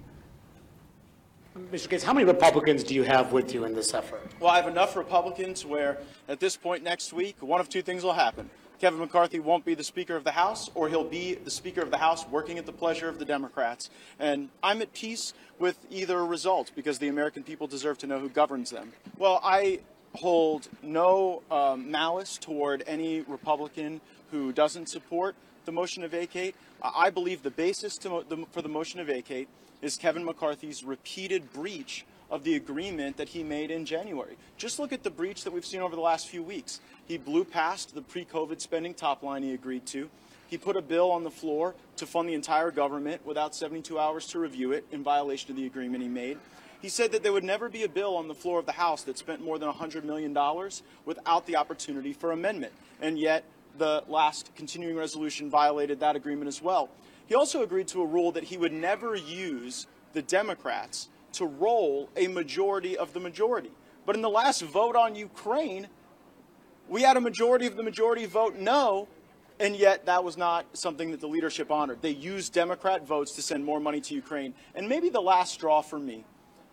Mr. 1.72 1.88
Gaetz, 1.88 2.04
how 2.04 2.13
many 2.13 2.25
Republicans 2.25 2.84
do 2.84 2.96
you 2.96 3.04
have 3.04 3.32
with 3.32 3.54
you 3.54 3.63
in 3.66 3.75
this 3.75 3.94
effort? 3.94 4.22
Well, 4.39 4.50
I 4.50 4.56
have 4.56 4.68
enough 4.68 4.96
Republicans 4.96 5.63
where 5.66 6.00
at 6.28 6.39
this 6.39 6.58
point 6.58 6.82
next 6.82 7.13
week, 7.13 7.36
one 7.42 7.60
of 7.60 7.70
two 7.70 7.84
things 7.84 8.04
will 8.04 8.13
happen. 8.13 8.50
Kevin 8.80 9.00
McCarthy 9.00 9.39
won't 9.39 9.66
be 9.66 9.75
the 9.75 9.84
Speaker 9.84 10.16
of 10.16 10.24
the 10.24 10.32
House, 10.32 10.72
or 10.74 10.89
he'll 10.89 11.04
be 11.04 11.36
the 11.36 11.51
Speaker 11.51 11.82
of 11.82 11.92
the 11.92 11.98
House 11.98 12.28
working 12.28 12.58
at 12.58 12.66
the 12.66 12.72
pleasure 12.72 13.08
of 13.08 13.20
the 13.20 13.25
Democrats. 13.25 13.92
And 14.18 14.50
I'm 14.63 14.82
at 14.82 14.94
peace 14.94 15.34
with 15.60 15.78
either 15.92 16.25
result 16.25 16.72
because 16.75 16.98
the 16.98 17.08
American 17.08 17.44
people 17.44 17.68
deserve 17.68 18.00
to 18.00 18.08
know 18.08 18.20
who 18.20 18.30
governs 18.30 18.72
them. 18.72 18.94
Well, 19.18 19.39
I 19.44 19.82
hold 20.16 20.70
no 20.82 21.44
um, 21.51 21.92
malice 21.92 22.39
toward 22.39 22.84
any 22.88 23.22
Republican 23.22 24.01
who 24.32 24.51
doesn't 24.51 24.89
support 24.89 25.36
the 25.66 25.72
motion 25.72 26.01
to 26.01 26.08
vacate. 26.08 26.56
I 26.82 27.12
believe 27.12 27.44
the 27.44 27.51
basis 27.51 28.04
mo- 28.06 28.24
the, 28.24 28.46
for 28.51 28.63
the 28.63 28.70
motion 28.70 28.98
to 29.00 29.04
vacate 29.04 29.50
is 29.81 29.98
Kevin 29.98 30.25
McCarthy's 30.25 30.83
repeated 30.83 31.51
breach 31.53 32.05
of 32.29 32.43
the 32.43 32.55
agreement 32.55 33.17
that 33.17 33.29
he 33.29 33.43
made 33.43 33.71
in 33.71 33.86
January. 33.86 34.38
Just 34.57 34.79
look 34.79 34.93
at 34.93 35.03
the 35.03 35.09
breach 35.09 35.43
that 35.43 35.51
we've 35.51 35.65
seen 35.65 35.81
over 35.81 35.95
the 35.95 36.01
last 36.01 36.27
few 36.27 36.43
weeks. 36.43 36.79
He 37.07 37.17
blew 37.17 37.43
past 37.43 37.95
the 37.95 38.01
pre 38.01 38.25
COVID 38.25 38.62
spending 38.62 38.93
top 38.93 39.24
line 39.24 39.43
he 39.43 39.53
agreed 39.53 39.86
to. 39.88 40.09
he 40.48 40.57
put 40.57 40.75
a 40.75 40.81
bill 40.81 41.12
on 41.12 41.24
the 41.24 41.31
floor 41.31 41.75
to 41.98 42.05
fund 42.05 42.27
the 42.27 42.33
entire 42.33 42.71
government 42.71 43.25
without 43.25 43.55
72 43.55 43.98
hours 44.00 44.25
to 44.27 44.39
review 44.39 44.71
it 44.71 44.86
in 44.91 45.03
violation 45.03 45.51
of 45.51 45.57
the 45.57 45.65
agreement 45.65 46.01
he 46.01 46.09
made. 46.09 46.38
He 46.81 46.89
said 46.89 47.12
that 47.12 47.24
there 47.24 47.33
would 47.33 47.43
never 47.43 47.69
be 47.69 47.83
a 47.83 47.89
bill 47.89 48.15
on 48.15 48.27
the 48.27 48.33
floor 48.33 48.57
of 48.57 48.65
the 48.65 48.71
House 48.71 49.03
that 49.03 49.17
spent 49.17 49.43
more 49.43 49.59
than 49.59 49.69
$100 49.69 50.03
million 50.03 50.36
without 51.05 51.45
the 51.45 51.57
opportunity 51.57 52.13
for 52.13 52.31
amendment. 52.31 52.74
And 53.01 53.19
yet, 53.19 53.43
the 53.77 54.03
last 54.07 54.55
continuing 54.55 54.95
resolution 54.95 55.50
violated 55.50 56.00
that 56.00 56.15
agreement 56.15 56.48
as 56.48 56.62
well. 56.62 56.89
He 57.29 57.36
also 57.36 57.62
agreed 57.62 57.88
to 57.89 58.01
a 58.01 58.05
rule 58.05 58.31
that 58.31 58.45
he 58.45 58.57
would 58.57 58.74
never 58.74 59.15
use 59.15 59.86
the 60.13 60.21
Democrats 60.24 61.09
to 61.33 61.45
roll 61.45 62.09
a 62.17 62.27
majority 62.27 62.98
of 62.98 63.13
the 63.13 63.19
majority. 63.19 63.69
But 64.07 64.15
in 64.15 64.24
the 64.24 64.29
last 64.29 64.63
vote 64.63 64.95
on 64.95 65.13
Ukraine, 65.13 65.88
we 66.89 67.03
had 67.03 67.17
a 67.17 67.21
majority 67.21 67.67
of 67.67 67.75
the 67.75 67.83
majority 67.83 68.25
vote 68.25 68.55
no, 68.55 69.07
and 69.59 69.75
yet 69.75 70.07
that 70.07 70.24
was 70.24 70.38
not 70.38 70.65
something 70.74 71.12
that 71.12 71.21
the 71.21 71.27
leadership 71.27 71.69
honored. 71.69 72.01
They 72.01 72.09
used 72.09 72.51
Democrat 72.51 73.05
votes 73.05 73.36
to 73.36 73.43
send 73.43 73.63
more 73.63 73.79
money 73.79 74.01
to 74.01 74.15
Ukraine. 74.15 74.55
And 74.74 74.89
maybe 74.89 75.09
the 75.09 75.21
last 75.21 75.53
straw 75.53 75.81
for 75.81 76.00
me 76.00 76.25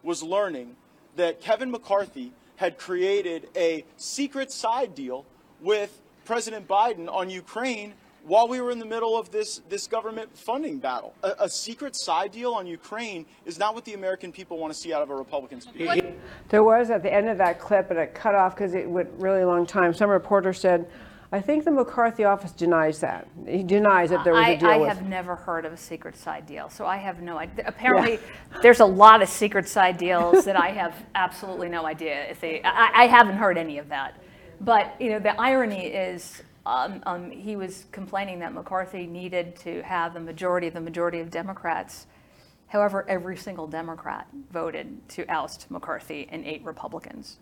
was 0.03 0.23
learning 0.23 0.75
that 1.17 1.43
Kevin 1.43 1.71
McCarthy 1.71 2.33
had 2.57 2.79
created 2.79 3.51
a 3.55 3.85
secret 3.99 4.51
side 4.51 4.95
deal 4.95 5.27
with 5.61 6.01
President 6.25 6.67
Biden 6.67 7.13
on 7.13 7.29
Ukraine 7.29 7.93
while 8.27 8.49
we 8.49 8.61
were 8.61 8.73
in 8.73 8.79
the 8.79 8.87
middle 8.87 9.17
of 9.17 9.31
this, 9.31 9.61
this 9.69 9.87
government 9.87 10.37
funding 10.37 10.79
battle. 10.79 11.15
A, 11.23 11.35
a 11.41 11.49
secret 11.49 11.95
side 11.95 12.33
deal 12.33 12.53
on 12.53 12.67
Ukraine 12.67 13.25
is 13.45 13.59
not 13.59 13.75
what 13.75 13.85
the 13.85 13.95
American 13.95 14.33
people 14.33 14.59
want 14.59 14.73
to 14.73 14.79
see 14.79 14.93
out 14.93 15.03
of 15.03 15.11
a 15.11 15.15
Republican 15.15 15.61
speaker. 15.61 16.13
There 16.49 16.65
was 16.65 16.91
at 16.91 17.03
the 17.03 17.13
end 17.13 17.29
of 17.29 17.39
that 17.39 17.61
clip, 17.61 17.91
and 17.91 17.99
it 17.99 18.15
cut 18.15 18.35
off 18.35 18.55
because 18.55 18.75
it 18.75 18.89
went 18.89 19.09
really 19.19 19.45
long 19.45 19.65
time. 19.65 19.95
Some 19.95 20.11
reporter 20.11 20.53
said, 20.53 20.91
I 21.33 21.41
think 21.41 21.65
the 21.65 21.71
McCarthy 21.71 22.25
office 22.25 22.53
denies 22.53 23.01
that. 23.01 23.29
He 23.47 23.63
denies 23.63 24.11
that 24.11 24.25
there 24.25 24.33
was 24.33 24.45
I, 24.45 24.51
a 24.51 24.59
deal 24.59 24.69
I 24.71 24.77
with. 24.79 24.89
have 24.89 25.07
never 25.07 25.35
heard 25.35 25.65
of 25.65 25.73
a 25.73 25.77
secret 25.77 26.17
side 26.17 26.47
deal, 26.47 26.69
so 26.69 26.87
I 26.87 26.97
have 26.97 27.21
no 27.21 27.39
idea. 27.39 27.65
Apparently, 27.67 28.19
there's 28.63 28.81
a 28.81 28.87
lot 28.87 29.23
of 29.23 29.29
secret 29.29 29.69
side 29.69 29.99
deals 29.99 30.45
that 30.45 30.57
I 30.57 30.69
have 30.69 30.95
absolutely 31.15 31.69
no 31.69 31.85
idea 31.85 32.29
if 32.31 32.41
they. 32.41 32.63
I, 32.63 33.03
I 33.03 33.07
haven't 33.07 33.37
heard 33.37 33.59
any 33.59 33.79
of 33.79 33.89
that. 33.89 34.21
But 34.61 34.95
you 35.01 35.11
know, 35.11 35.19
the 35.19 35.39
irony 35.41 35.87
is, 35.87 36.43
um, 36.67 37.03
um, 37.07 37.31
he 37.31 37.57
was 37.57 37.87
complaining 37.93 38.41
that 38.41 38.53
McCarthy 38.53 39.07
needed 39.07 39.57
to 39.61 39.83
have 39.83 40.15
the 40.15 40.21
majority 40.21 40.67
of 40.67 40.75
the 40.75 40.81
majority 40.81 41.21
of 41.21 41.31
Democrats. 41.31 42.07
However, 42.69 43.05
every 43.09 43.37
single 43.37 43.69
Democrat 43.69 44.27
voted 44.51 45.09
to 45.11 45.25
oust 45.27 45.71
McCarthy 45.71 46.29
and 46.31 46.45
eight 46.45 46.65
Republicans. 46.65 47.39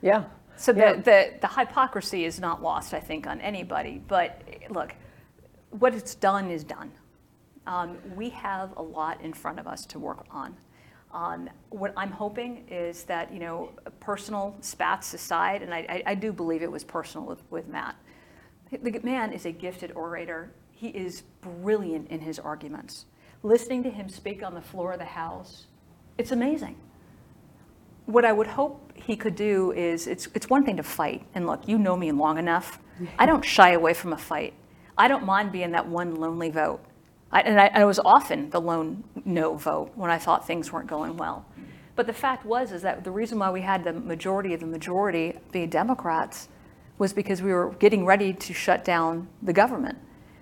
yeah. 0.00 0.24
So 0.56 0.72
Yeah. 0.72 0.94
the, 0.94 1.02
the, 1.02 1.32
the 1.40 1.48
hypocrisy 1.48 2.24
is 2.24 2.40
not 2.40 2.62
lost, 2.62 2.94
I 2.94 3.00
think, 3.00 3.26
on 3.26 3.40
anybody. 3.40 4.00
But 4.06 4.42
look, 4.70 4.94
what 5.70 5.94
it's 5.94 6.14
done 6.14 6.50
is 6.50 6.64
done. 6.64 6.90
Um, 7.66 7.98
we 8.14 8.30
have 8.30 8.76
a 8.76 8.82
lot 8.82 9.20
in 9.20 9.32
front 9.32 9.58
of 9.60 9.66
us 9.66 9.84
to 9.86 9.98
work 9.98 10.24
on. 10.30 10.56
Um, 11.12 11.48
what 11.70 11.92
I'm 11.96 12.10
hoping 12.10 12.66
is 12.68 13.04
that, 13.04 13.32
you 13.32 13.38
know, 13.38 13.70
personal 14.00 14.56
spats 14.60 15.14
aside, 15.14 15.62
and 15.62 15.72
I, 15.72 15.78
I, 15.88 16.02
I 16.06 16.14
do 16.14 16.32
believe 16.32 16.62
it 16.62 16.70
was 16.70 16.84
personal 16.84 17.26
with, 17.26 17.42
with 17.50 17.66
Matt. 17.68 17.96
The 18.70 19.00
man 19.02 19.32
is 19.32 19.46
a 19.46 19.52
gifted 19.52 19.92
orator. 19.92 20.52
He 20.70 20.88
is 20.88 21.22
brilliant 21.40 22.10
in 22.10 22.20
his 22.20 22.38
arguments. 22.38 23.06
Listening 23.42 23.82
to 23.84 23.90
him 23.90 24.08
speak 24.08 24.42
on 24.42 24.54
the 24.54 24.60
floor 24.60 24.92
of 24.92 24.98
the 24.98 25.04
House, 25.04 25.66
it's 26.16 26.32
amazing 26.32 26.76
what 28.08 28.24
I 28.24 28.32
would 28.32 28.46
hope 28.46 28.90
he 28.94 29.16
could 29.16 29.36
do 29.36 29.70
is 29.72 30.06
it's, 30.06 30.28
it's 30.34 30.48
one 30.48 30.64
thing 30.64 30.78
to 30.78 30.82
fight. 30.82 31.26
And 31.34 31.46
look, 31.46 31.68
you 31.68 31.76
know 31.76 31.94
me 31.94 32.10
long 32.10 32.38
enough. 32.38 32.78
I 33.18 33.26
don't 33.26 33.44
shy 33.44 33.72
away 33.72 33.92
from 33.92 34.14
a 34.14 34.16
fight. 34.16 34.54
I 34.96 35.08
don't 35.08 35.26
mind 35.26 35.52
being 35.52 35.72
that 35.72 35.86
one 35.86 36.16
lonely 36.16 36.48
vote. 36.48 36.80
I, 37.30 37.42
and, 37.42 37.60
I, 37.60 37.66
I 37.66 37.84
was 37.84 37.98
often 37.98 38.48
the 38.48 38.62
lone 38.62 39.04
no 39.26 39.56
vote 39.56 39.92
when 39.94 40.10
I 40.10 40.16
thought 40.16 40.46
things 40.46 40.72
weren't 40.72 40.86
going 40.86 41.18
well. 41.18 41.44
But 41.96 42.06
the 42.06 42.14
fact 42.14 42.46
was 42.46 42.72
is 42.72 42.80
that 42.80 43.04
the 43.04 43.10
reason 43.10 43.38
why 43.38 43.50
we 43.50 43.60
had 43.60 43.84
the 43.84 43.92
majority 43.92 44.54
of 44.54 44.60
the 44.60 44.66
majority 44.66 45.38
be 45.52 45.66
Democrats 45.66 46.48
was 46.98 47.12
because 47.12 47.42
we 47.42 47.52
were 47.52 47.74
getting 47.78 48.04
ready 48.04 48.32
to 48.32 48.52
shut 48.52 48.84
down 48.84 49.28
the 49.42 49.52
government. 49.52 49.98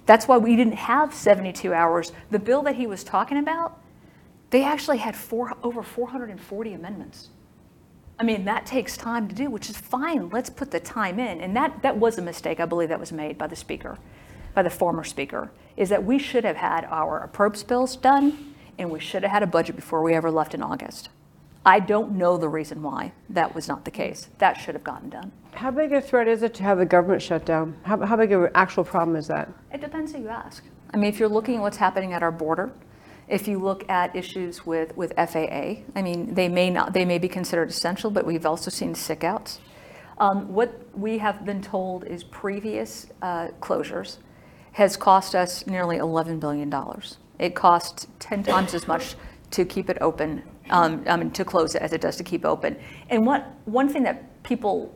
That's 0.06 0.26
why 0.26 0.38
we 0.38 0.56
didn't 0.56 0.74
have 0.74 1.12
72 1.12 1.72
hours. 1.72 2.12
The 2.30 2.38
bill 2.38 2.62
that 2.62 2.76
he 2.76 2.86
was 2.86 3.04
talking 3.04 3.38
about, 3.38 3.80
they 4.50 4.64
actually 4.64 4.98
had 4.98 5.16
four, 5.16 5.54
over 5.62 5.82
440 5.82 6.72
amendments. 6.72 7.28
I 8.18 8.22
mean, 8.22 8.44
that 8.46 8.64
takes 8.64 8.96
time 8.96 9.28
to 9.28 9.34
do, 9.34 9.50
which 9.50 9.68
is 9.68 9.76
fine. 9.76 10.30
Let's 10.30 10.48
put 10.48 10.70
the 10.70 10.80
time 10.80 11.18
in. 11.18 11.40
And 11.40 11.54
that, 11.56 11.82
that 11.82 11.96
was 11.98 12.16
a 12.16 12.22
mistake, 12.22 12.60
I 12.60 12.64
believe, 12.64 12.88
that 12.88 13.00
was 13.00 13.12
made 13.12 13.36
by 13.36 13.46
the 13.46 13.56
speaker, 13.56 13.98
by 14.54 14.62
the 14.62 14.70
former 14.70 15.04
speaker, 15.04 15.50
is 15.76 15.90
that 15.90 16.02
we 16.02 16.18
should 16.18 16.44
have 16.44 16.56
had 16.56 16.84
our 16.86 17.18
appropriates 17.18 17.64
bills 17.64 17.96
done 17.96 18.54
and 18.78 18.90
we 18.90 19.00
should 19.00 19.22
have 19.22 19.32
had 19.32 19.42
a 19.42 19.46
budget 19.46 19.76
before 19.76 20.02
we 20.02 20.14
ever 20.14 20.30
left 20.30 20.54
in 20.54 20.62
August. 20.62 21.08
I 21.66 21.80
don't 21.80 22.12
know 22.12 22.38
the 22.38 22.48
reason 22.48 22.80
why 22.80 23.12
that 23.28 23.52
was 23.52 23.66
not 23.66 23.84
the 23.84 23.90
case. 23.90 24.28
That 24.38 24.54
should 24.54 24.76
have 24.76 24.84
gotten 24.84 25.10
done. 25.10 25.32
How 25.52 25.72
big 25.72 25.92
a 25.92 26.00
threat 26.00 26.28
is 26.28 26.44
it 26.44 26.54
to 26.54 26.62
have 26.62 26.78
the 26.78 26.86
government 26.86 27.20
shut 27.20 27.44
down? 27.44 27.76
How, 27.82 28.00
how 28.06 28.16
big 28.16 28.30
of 28.30 28.44
an 28.44 28.50
actual 28.54 28.84
problem 28.84 29.16
is 29.16 29.26
that? 29.26 29.52
It 29.72 29.80
depends 29.80 30.12
who 30.12 30.20
you 30.20 30.28
ask. 30.28 30.62
I 30.94 30.96
mean, 30.96 31.08
if 31.08 31.18
you're 31.18 31.28
looking 31.28 31.56
at 31.56 31.62
what's 31.62 31.78
happening 31.78 32.12
at 32.12 32.22
our 32.22 32.30
border, 32.30 32.70
if 33.26 33.48
you 33.48 33.58
look 33.58 33.88
at 33.90 34.14
issues 34.14 34.64
with, 34.64 34.96
with 34.96 35.12
FAA, 35.16 35.82
I 35.96 36.02
mean, 36.02 36.34
they 36.34 36.48
may 36.48 36.70
not, 36.70 36.92
they 36.92 37.04
may 37.04 37.18
be 37.18 37.28
considered 37.28 37.70
essential, 37.70 38.12
but 38.12 38.24
we've 38.24 38.46
also 38.46 38.70
seen 38.70 38.94
sick 38.94 39.24
outs. 39.24 39.58
Um, 40.18 40.54
what 40.54 40.80
we 40.96 41.18
have 41.18 41.44
been 41.44 41.62
told 41.62 42.04
is 42.04 42.22
previous 42.22 43.08
uh, 43.22 43.48
closures 43.60 44.18
has 44.72 44.96
cost 44.96 45.34
us 45.34 45.66
nearly 45.66 45.96
$11 45.96 46.38
billion. 46.38 46.72
It 47.40 47.56
costs 47.56 48.06
10 48.20 48.44
times 48.44 48.72
as 48.72 48.86
much 48.86 49.16
to 49.52 49.64
keep 49.64 49.88
it 49.90 49.98
open, 50.00 50.42
um, 50.70 51.04
I 51.06 51.16
mean, 51.16 51.30
to 51.32 51.44
close 51.44 51.74
it 51.74 51.82
as 51.82 51.92
it 51.92 52.00
does 52.00 52.16
to 52.16 52.24
keep 52.24 52.44
open. 52.44 52.76
And 53.10 53.26
what, 53.26 53.46
one 53.64 53.88
thing 53.88 54.02
that 54.04 54.42
people 54.42 54.94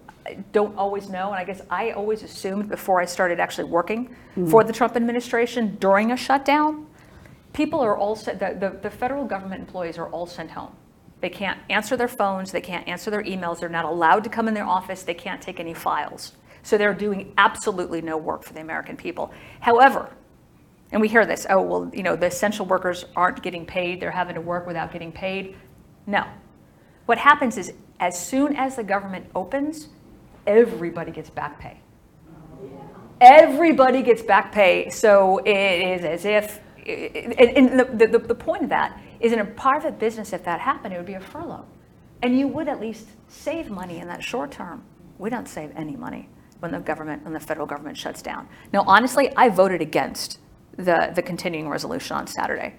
don't 0.52 0.76
always 0.76 1.08
know, 1.08 1.28
and 1.28 1.36
I 1.36 1.44
guess 1.44 1.62
I 1.70 1.92
always 1.92 2.22
assumed 2.22 2.68
before 2.68 3.00
I 3.00 3.04
started 3.04 3.40
actually 3.40 3.64
working 3.64 4.14
for 4.48 4.64
the 4.64 4.72
Trump 4.72 4.96
administration 4.96 5.76
during 5.80 6.12
a 6.12 6.16
shutdown, 6.16 6.86
people 7.52 7.80
are 7.80 7.96
all 7.96 8.14
sent, 8.14 8.38
the, 8.38 8.56
the, 8.58 8.78
the 8.82 8.90
federal 8.90 9.24
government 9.24 9.60
employees 9.60 9.98
are 9.98 10.08
all 10.08 10.26
sent 10.26 10.50
home. 10.50 10.72
They 11.20 11.30
can't 11.30 11.58
answer 11.68 11.96
their 11.96 12.08
phones, 12.08 12.52
they 12.52 12.60
can't 12.60 12.86
answer 12.88 13.10
their 13.10 13.22
emails, 13.22 13.60
they're 13.60 13.68
not 13.68 13.84
allowed 13.84 14.24
to 14.24 14.30
come 14.30 14.48
in 14.48 14.54
their 14.54 14.66
office, 14.66 15.02
they 15.02 15.14
can't 15.14 15.42
take 15.42 15.60
any 15.60 15.74
files. 15.74 16.32
So 16.62 16.78
they're 16.78 16.94
doing 16.94 17.32
absolutely 17.38 18.02
no 18.02 18.16
work 18.16 18.42
for 18.42 18.52
the 18.52 18.60
American 18.60 18.96
people. 18.96 19.32
However, 19.60 20.10
and 20.92 21.00
we 21.00 21.08
hear 21.08 21.24
this, 21.24 21.46
oh, 21.48 21.62
well, 21.62 21.90
you 21.94 22.02
know, 22.02 22.16
the 22.16 22.26
essential 22.26 22.66
workers 22.66 23.04
aren't 23.14 23.42
getting 23.42 23.64
paid, 23.64 24.00
they're 24.00 24.10
having 24.10 24.34
to 24.34 24.40
work 24.40 24.66
without 24.66 24.92
getting 24.92 25.12
paid. 25.12 25.56
No. 26.06 26.24
What 27.06 27.18
happens 27.18 27.56
is, 27.56 27.72
as 28.00 28.18
soon 28.18 28.56
as 28.56 28.76
the 28.76 28.84
government 28.84 29.26
opens, 29.34 29.88
everybody 30.46 31.12
gets 31.12 31.30
back 31.30 31.58
pay. 31.60 31.80
Everybody 33.20 34.02
gets 34.02 34.22
back 34.22 34.50
pay, 34.50 34.88
so 34.88 35.38
it 35.38 35.50
is 35.50 36.04
as 36.04 36.24
if, 36.24 36.60
and, 36.86 37.78
the, 37.78 38.06
the, 38.06 38.18
the 38.18 38.34
point 38.34 38.62
of 38.62 38.70
that 38.70 38.98
is 39.20 39.32
in 39.32 39.38
a 39.38 39.44
private 39.44 39.98
business, 39.98 40.32
if 40.32 40.42
that 40.44 40.60
happened, 40.60 40.94
it 40.94 40.96
would 40.96 41.06
be 41.06 41.14
a 41.14 41.20
furlough. 41.20 41.66
And 42.22 42.38
you 42.38 42.48
would 42.48 42.68
at 42.68 42.80
least 42.80 43.08
save 43.28 43.70
money 43.70 43.98
in 43.98 44.08
that 44.08 44.22
short 44.22 44.50
term. 44.50 44.82
We 45.18 45.30
don't 45.30 45.48
save 45.48 45.72
any 45.76 45.96
money 45.96 46.28
when 46.60 46.72
the 46.72 46.80
government, 46.80 47.24
when 47.24 47.34
the 47.34 47.40
federal 47.40 47.66
government 47.66 47.96
shuts 47.96 48.22
down. 48.22 48.48
Now, 48.72 48.84
honestly, 48.86 49.30
I 49.36 49.50
voted 49.50 49.82
against 49.82 50.38
the, 50.76 51.12
the 51.14 51.22
continuing 51.22 51.68
resolution 51.68 52.16
on 52.16 52.26
Saturday 52.26 52.74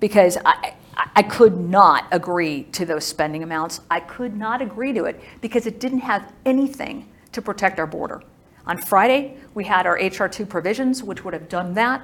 because 0.00 0.36
I, 0.44 0.74
I- 1.16 1.22
could 1.22 1.56
not 1.58 2.04
agree 2.10 2.64
to 2.72 2.84
those 2.84 3.04
spending 3.04 3.42
amounts. 3.42 3.80
I 3.90 4.00
could 4.00 4.36
not 4.36 4.60
agree 4.60 4.92
to 4.92 5.04
it 5.04 5.20
because 5.40 5.66
it 5.66 5.78
didn't 5.80 6.00
have 6.00 6.32
anything 6.44 7.08
to 7.32 7.40
protect 7.40 7.78
our 7.78 7.86
border. 7.86 8.22
On 8.66 8.76
Friday, 8.76 9.36
we 9.54 9.64
had 9.64 9.86
our 9.86 9.94
HR 9.94 10.26
2 10.28 10.44
provisions, 10.46 11.02
which 11.02 11.24
would 11.24 11.32
have 11.34 11.48
done 11.48 11.74
that. 11.74 12.02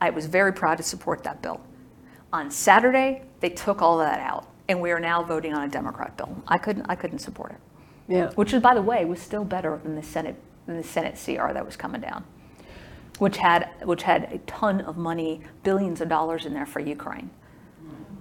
I 0.00 0.10
was 0.10 0.26
very 0.26 0.52
proud 0.52 0.76
to 0.78 0.82
support 0.82 1.22
that 1.24 1.40
bill. 1.42 1.60
On 2.32 2.50
Saturday, 2.50 3.22
they 3.40 3.50
took 3.50 3.80
all 3.80 3.98
that 3.98 4.18
out, 4.20 4.48
and 4.68 4.80
we 4.80 4.90
are 4.90 4.98
now 5.00 5.22
voting 5.22 5.54
on 5.54 5.62
a 5.62 5.68
Democrat 5.68 6.16
bill. 6.16 6.42
I 6.48 6.58
couldn't, 6.58 6.86
I 6.88 6.94
couldn't 6.96 7.20
support 7.20 7.52
it, 7.52 7.58
Yeah. 8.08 8.30
which 8.34 8.52
is, 8.52 8.60
by 8.60 8.74
the 8.74 8.82
way, 8.82 9.04
was 9.04 9.20
still 9.20 9.44
better 9.44 9.78
than 9.84 9.94
the 9.94 10.02
Senate, 10.02 10.36
than 10.66 10.76
the 10.76 10.82
Senate 10.82 11.14
CR 11.22 11.52
that 11.52 11.64
was 11.64 11.76
coming 11.76 12.00
down, 12.00 12.24
which 13.18 13.36
had, 13.36 13.70
which 13.84 14.02
had 14.02 14.32
a 14.32 14.38
ton 14.38 14.80
of 14.82 14.96
money, 14.96 15.42
billions 15.62 16.00
of 16.00 16.08
dollars 16.08 16.46
in 16.46 16.54
there 16.54 16.66
for 16.66 16.80
Ukraine. 16.80 17.30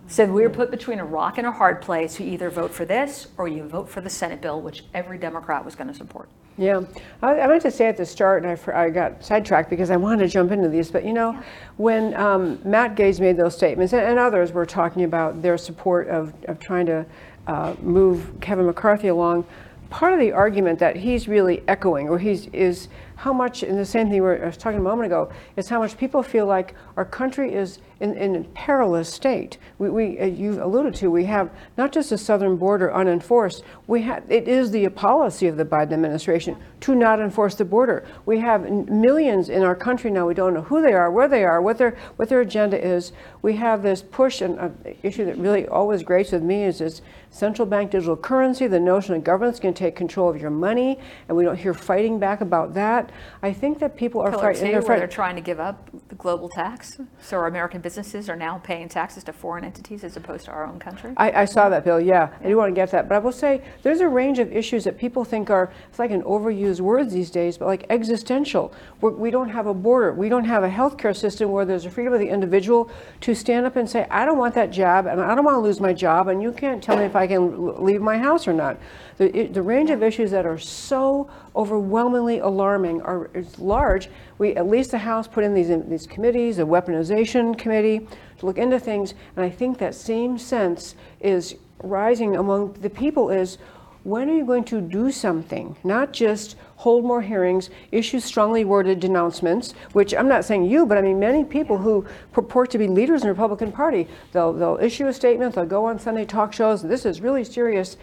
So 0.07 0.25
we 0.25 0.41
were 0.41 0.49
put 0.49 0.69
between 0.69 0.99
a 0.99 1.05
rock 1.05 1.37
and 1.37 1.47
a 1.47 1.51
hard 1.51 1.81
place. 1.81 2.19
You 2.19 2.27
either 2.27 2.49
vote 2.49 2.71
for 2.71 2.85
this 2.85 3.27
or 3.37 3.47
you 3.47 3.63
vote 3.63 3.89
for 3.89 4.01
the 4.01 4.09
Senate 4.09 4.41
bill, 4.41 4.61
which 4.61 4.83
every 4.93 5.17
Democrat 5.17 5.63
was 5.63 5.75
going 5.75 5.87
to 5.87 5.93
support. 5.93 6.29
Yeah, 6.57 6.81
I, 7.21 7.39
I 7.39 7.47
meant 7.47 7.63
to 7.63 7.71
say 7.71 7.87
at 7.87 7.97
the 7.97 8.05
start, 8.05 8.43
and 8.43 8.51
I, 8.51 8.83
I 8.83 8.89
got 8.89 9.23
sidetracked 9.25 9.71
because 9.71 9.89
I 9.89 9.97
wanted 9.97 10.23
to 10.25 10.27
jump 10.29 10.51
into 10.51 10.69
these. 10.69 10.91
But 10.91 11.03
you 11.03 11.13
know, 11.13 11.41
when 11.77 12.13
um, 12.13 12.59
Matt 12.63 12.95
Gaetz 12.95 13.19
made 13.19 13.37
those 13.37 13.55
statements, 13.55 13.93
and, 13.93 14.03
and 14.03 14.19
others 14.19 14.51
were 14.51 14.65
talking 14.65 15.03
about 15.03 15.41
their 15.41 15.57
support 15.57 16.07
of, 16.09 16.33
of 16.47 16.59
trying 16.59 16.85
to 16.85 17.05
uh, 17.47 17.73
move 17.81 18.35
Kevin 18.39 18.67
McCarthy 18.67 19.07
along, 19.07 19.45
part 19.89 20.13
of 20.13 20.19
the 20.19 20.31
argument 20.31 20.77
that 20.79 20.95
he's 20.95 21.27
really 21.27 21.63
echoing, 21.67 22.07
or 22.07 22.19
he's 22.19 22.47
is 22.47 22.87
how 23.15 23.33
much, 23.33 23.63
and 23.63 23.77
the 23.77 23.85
same 23.85 24.07
thing 24.07 24.15
we 24.15 24.21
were, 24.21 24.43
I 24.43 24.47
was 24.47 24.57
talking 24.57 24.79
a 24.79 24.83
moment 24.83 25.07
ago, 25.07 25.31
is 25.55 25.69
how 25.69 25.79
much 25.79 25.97
people 25.97 26.23
feel 26.23 26.45
like 26.45 26.75
our 26.97 27.05
country 27.05 27.53
is 27.53 27.79
in, 27.99 28.15
in 28.17 28.35
a 28.35 28.43
perilous 28.49 29.11
state. 29.11 29.57
We, 29.77 29.89
we 29.89 30.19
uh, 30.19 30.25
you 30.25 30.63
alluded 30.63 30.95
to, 30.95 31.09
we 31.09 31.25
have 31.25 31.49
not 31.77 31.91
just 31.91 32.09
the 32.09 32.17
southern 32.17 32.57
border 32.57 32.93
unenforced, 32.93 33.63
we 33.87 34.01
have, 34.01 34.29
it 34.29 34.47
is 34.47 34.71
the 34.71 34.89
policy 34.89 35.47
of 35.47 35.57
the 35.57 35.65
Biden 35.65 35.93
administration 35.93 36.57
to 36.81 36.95
not 36.95 37.19
enforce 37.19 37.55
the 37.55 37.65
border. 37.65 38.05
We 38.25 38.39
have 38.39 38.69
millions 38.69 39.49
in 39.49 39.63
our 39.63 39.75
country 39.75 40.11
now, 40.11 40.27
we 40.27 40.33
don't 40.33 40.53
know 40.53 40.61
who 40.61 40.81
they 40.81 40.93
are, 40.93 41.11
where 41.11 41.27
they 41.27 41.43
are, 41.43 41.61
what 41.61 41.77
their, 41.77 41.97
what 42.17 42.29
their 42.29 42.41
agenda 42.41 42.83
is. 42.83 43.13
We 43.41 43.55
have 43.55 43.83
this 43.83 44.01
push, 44.01 44.41
and 44.41 44.59
an 44.59 44.95
issue 45.01 45.25
that 45.25 45.37
really 45.37 45.67
always 45.67 46.03
grates 46.03 46.31
with 46.31 46.43
me 46.43 46.63
is 46.63 46.79
this 46.79 47.01
central 47.29 47.65
bank 47.65 47.91
digital 47.91 48.15
currency, 48.15 48.67
the 48.67 48.79
notion 48.79 49.15
that 49.15 49.23
government's 49.23 49.59
to 49.59 49.71
take 49.71 49.95
control 49.95 50.29
of 50.29 50.39
your 50.39 50.51
money, 50.51 50.99
and 51.27 51.37
we 51.37 51.43
don't 51.43 51.55
hear 51.55 51.73
fighting 51.73 52.19
back 52.19 52.41
about 52.41 52.73
that. 52.73 53.02
I 53.41 53.53
think 53.53 53.79
that 53.79 53.95
people 53.95 54.21
are 54.21 54.29
Pillar 54.31 54.41
frightened. 54.43 54.65
two, 54.67 54.71
they're 54.71 54.81
where 54.81 54.97
they're 54.99 55.07
trying 55.07 55.35
to 55.35 55.41
give 55.41 55.59
up 55.59 55.89
the 56.09 56.15
global 56.15 56.49
tax, 56.49 56.97
so 57.21 57.37
our 57.37 57.47
American 57.47 57.81
businesses 57.81 58.29
are 58.29 58.35
now 58.35 58.57
paying 58.59 58.89
taxes 58.89 59.23
to 59.25 59.33
foreign 59.33 59.63
entities 59.65 60.03
as 60.03 60.15
opposed 60.17 60.45
to 60.45 60.51
our 60.51 60.65
own 60.65 60.79
country. 60.79 61.13
I, 61.17 61.31
I 61.41 61.45
saw 61.45 61.69
that, 61.69 61.83
Bill. 61.83 61.99
Yeah, 61.99 62.29
I 62.43 62.47
do 62.47 62.57
want 62.57 62.69
to 62.71 62.75
get 62.75 62.91
that. 62.91 63.07
But 63.09 63.15
I 63.15 63.19
will 63.19 63.31
say 63.31 63.61
there's 63.81 63.99
a 64.01 64.07
range 64.07 64.39
of 64.39 64.51
issues 64.51 64.83
that 64.85 64.97
people 64.97 65.23
think 65.23 65.49
are, 65.49 65.71
it's 65.89 65.99
like 65.99 66.11
an 66.11 66.23
overused 66.23 66.81
word 66.81 67.09
these 67.09 67.29
days, 67.31 67.57
but 67.57 67.65
like 67.67 67.85
existential. 67.89 68.73
We're, 69.01 69.11
we 69.11 69.31
don't 69.31 69.49
have 69.49 69.67
a 69.67 69.73
border. 69.73 70.13
We 70.13 70.29
don't 70.29 70.45
have 70.45 70.63
a 70.63 70.69
healthcare 70.69 71.15
system 71.15 71.51
where 71.51 71.65
there's 71.65 71.85
a 71.85 71.89
freedom 71.91 72.13
of 72.13 72.19
the 72.19 72.29
individual 72.29 72.89
to 73.21 73.33
stand 73.35 73.65
up 73.65 73.75
and 73.75 73.89
say, 73.89 74.07
I 74.09 74.25
don't 74.25 74.37
want 74.37 74.53
that 74.55 74.71
job 74.71 75.05
and 75.05 75.19
I 75.21 75.35
don't 75.35 75.43
want 75.45 75.55
to 75.55 75.59
lose 75.61 75.79
my 75.79 75.93
job 75.93 76.27
and 76.27 76.41
you 76.41 76.51
can't 76.51 76.83
tell 76.83 76.97
me 76.97 77.03
if 77.03 77.15
I 77.15 77.27
can 77.27 77.83
leave 77.83 78.01
my 78.01 78.17
house 78.17 78.47
or 78.47 78.53
not. 78.53 78.77
The, 79.17 79.35
it- 79.37 79.53
the 79.53 79.61
range 79.61 79.89
of 79.89 80.01
issues 80.01 80.31
that 80.31 80.45
are 80.45 80.57
so 80.57 81.29
overwhelmingly 81.55 82.39
alarming 82.39 83.01
are 83.01 83.29
is 83.33 83.59
large. 83.59 84.09
We, 84.37 84.55
at 84.55 84.67
least 84.67 84.91
the 84.91 84.97
House 84.97 85.27
put 85.27 85.43
in 85.43 85.53
these, 85.53 85.69
in 85.69 85.89
these 85.89 86.07
committees, 86.07 86.59
a 86.59 86.63
weaponization 86.63 87.57
committee, 87.57 88.07
to 88.39 88.45
look 88.45 88.57
into 88.57 88.79
things. 88.79 89.13
And 89.35 89.45
I 89.45 89.49
think 89.49 89.77
that 89.77 89.95
same 89.95 90.37
sense 90.37 90.95
is 91.19 91.55
rising 91.81 92.35
among 92.35 92.73
the 92.73 92.89
people 92.89 93.29
is 93.29 93.57
when 94.03 94.29
are 94.29 94.35
you 94.35 94.45
going 94.45 94.65
to 94.65 94.81
do 94.81 95.11
something? 95.11 95.77
Not 95.83 96.11
just 96.11 96.57
hold 96.75 97.05
more 97.05 97.21
hearings, 97.21 97.69
issue 97.91 98.19
strongly 98.19 98.65
worded 98.65 98.99
denouncements, 98.99 99.73
which 99.93 100.13
I'm 100.13 100.27
not 100.27 100.43
saying 100.43 100.65
you, 100.65 100.85
but 100.85 100.97
I 100.97 101.01
mean 101.01 101.19
many 101.19 101.45
people 101.45 101.77
who 101.77 102.05
purport 102.33 102.69
to 102.71 102.77
be 102.77 102.87
leaders 102.87 103.21
in 103.21 103.27
the 103.27 103.33
Republican 103.33 103.71
Party. 103.71 104.07
They'll, 104.33 104.51
they'll 104.51 104.77
issue 104.81 105.07
a 105.07 105.13
statement, 105.13 105.55
they'll 105.55 105.65
go 105.65 105.85
on 105.85 105.99
Sunday 105.99 106.25
talk 106.25 106.51
shows, 106.51 106.81
this 106.81 107.05
is 107.05 107.21
really 107.21 107.45
serious, 107.45 107.95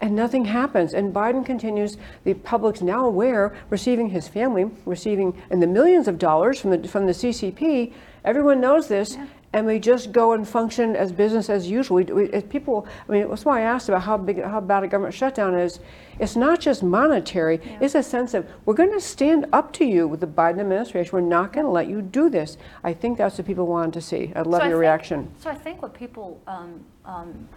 and 0.00 0.14
nothing 0.14 0.44
happens. 0.44 0.94
And 0.94 1.12
Biden 1.12 1.44
continues, 1.44 1.96
the 2.24 2.34
public's 2.34 2.82
now 2.82 3.06
aware, 3.06 3.56
receiving 3.70 4.10
his 4.10 4.28
family, 4.28 4.70
receiving 4.86 5.40
in 5.50 5.60
the 5.60 5.66
millions 5.66 6.08
of 6.08 6.18
dollars 6.18 6.60
from 6.60 6.70
the, 6.70 6.88
from 6.88 7.06
the 7.06 7.12
CCP. 7.12 7.92
Everyone 8.24 8.60
knows 8.60 8.88
this. 8.88 9.16
And 9.54 9.66
we 9.66 9.78
just 9.78 10.12
go 10.12 10.32
and 10.34 10.46
function 10.46 10.94
as 10.94 11.10
business 11.10 11.48
as 11.48 11.70
usual. 11.70 11.96
We, 11.96 12.04
we, 12.04 12.40
people, 12.42 12.86
I 13.08 13.12
mean, 13.12 13.30
that's 13.30 13.46
why 13.46 13.60
I 13.60 13.62
asked 13.62 13.88
about 13.88 14.02
how 14.02 14.18
big, 14.18 14.44
how 14.44 14.60
bad 14.60 14.84
a 14.84 14.88
government 14.88 15.14
shutdown 15.14 15.54
is. 15.54 15.80
It's 16.18 16.36
not 16.36 16.60
just 16.60 16.82
monetary. 16.82 17.58
It's 17.80 17.94
a 17.94 18.02
sense 18.02 18.34
of 18.34 18.46
we're 18.66 18.74
going 18.74 18.92
to 18.92 19.00
stand 19.00 19.46
up 19.54 19.72
to 19.74 19.86
you 19.86 20.06
with 20.06 20.20
the 20.20 20.26
Biden 20.26 20.60
administration. 20.60 21.10
We're 21.14 21.22
not 21.22 21.54
going 21.54 21.64
to 21.64 21.72
let 21.72 21.88
you 21.88 22.02
do 22.02 22.28
this. 22.28 22.58
I 22.84 22.92
think 22.92 23.16
that's 23.16 23.38
what 23.38 23.46
people 23.46 23.66
wanted 23.66 23.94
to 23.94 24.02
see. 24.02 24.32
I'd 24.36 24.46
love 24.46 24.60
So 24.60 24.66
I 24.66 24.68
your 24.68 24.76
think- 24.76 24.80
reaction. 24.82 25.32
So 25.38 25.48
I 25.48 25.54
think 25.54 25.80
what 25.80 25.94
people 25.94 26.38
um, 26.46 26.84
um, 27.06 27.48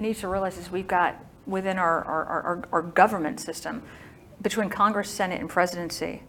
need 0.00 0.16
to 0.16 0.28
realize 0.28 0.56
is 0.56 0.70
we've 0.70 0.88
got 0.88 1.22
within 1.46 1.78
our, 1.78 2.04
our, 2.04 2.24
our, 2.24 2.68
our 2.72 2.82
government 2.82 3.40
system, 3.40 3.82
between 4.42 4.68
Congress, 4.68 5.10
Senate, 5.10 5.40
and 5.40 5.48
presidency, 5.48 6.22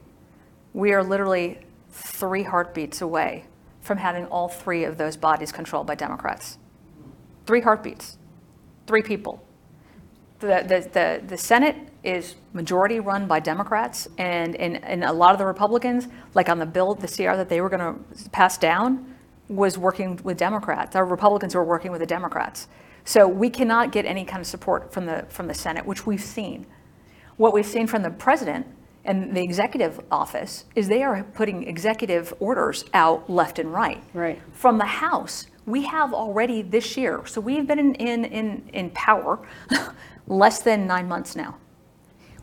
we 0.73 0.93
are 0.93 1.03
literally 1.03 1.59
three 1.89 2.43
heartbeats 2.43 3.01
away 3.01 3.45
from 3.81 3.97
having 3.97 4.25
all 4.27 4.49
three 4.49 4.83
of 4.83 4.97
those 4.97 5.15
bodies 5.15 5.51
controlled 5.51 5.87
by 5.87 5.95
Democrats. 5.95 6.57
Three 7.45 7.61
heartbeats, 7.61 8.17
three 8.87 9.01
people. 9.01 9.45
The, 10.39 10.65
the, 10.67 10.89
the, 10.91 11.27
the 11.27 11.37
Senate 11.37 11.75
is 12.03 12.35
majority 12.53 12.99
run 12.99 13.27
by 13.27 13.39
Democrats, 13.39 14.07
and, 14.17 14.55
and, 14.55 14.83
and 14.83 15.03
a 15.03 15.13
lot 15.13 15.33
of 15.33 15.39
the 15.39 15.45
Republicans, 15.45 16.07
like 16.33 16.49
on 16.49 16.59
the 16.59 16.65
bill, 16.65 16.95
the 16.95 17.07
CR 17.07 17.35
that 17.35 17.49
they 17.49 17.61
were 17.61 17.69
going 17.69 17.79
to 17.79 18.29
pass 18.29 18.57
down, 18.57 19.15
was 19.47 19.77
working 19.77 20.19
with 20.23 20.37
Democrats. 20.37 20.95
Our 20.95 21.05
Republicans 21.05 21.55
were 21.55 21.63
working 21.63 21.91
with 21.91 22.01
the 22.01 22.07
Democrats. 22.07 22.67
So 23.05 23.27
we 23.27 23.51
cannot 23.51 23.91
get 23.91 24.05
any 24.05 24.25
kind 24.25 24.41
of 24.41 24.47
support 24.47 24.91
from 24.91 25.05
the, 25.05 25.25
from 25.29 25.47
the 25.47 25.53
Senate, 25.53 25.85
which 25.85 26.05
we've 26.07 26.21
seen. 26.21 26.65
What 27.37 27.53
we've 27.53 27.65
seen 27.65 27.85
from 27.85 28.01
the 28.01 28.09
president 28.09 28.65
and 29.05 29.35
the 29.35 29.43
executive 29.43 30.01
office 30.11 30.65
is 30.75 30.87
they 30.87 31.03
are 31.03 31.23
putting 31.35 31.67
executive 31.67 32.33
orders 32.39 32.83
out 32.93 33.29
left 33.29 33.59
and 33.59 33.71
right. 33.71 34.03
Right. 34.13 34.41
From 34.51 34.79
the 34.79 34.85
House, 34.85 35.45
we 35.67 35.83
have 35.83 36.13
already 36.13 36.63
this 36.63 36.97
year, 36.97 37.23
so 37.25 37.39
we've 37.39 37.67
been 37.67 37.79
in, 37.79 37.95
in, 37.95 38.25
in, 38.25 38.69
in 38.73 38.89
power 38.91 39.39
less 40.27 40.61
than 40.63 40.87
nine 40.87 41.07
months 41.07 41.35
now. 41.35 41.57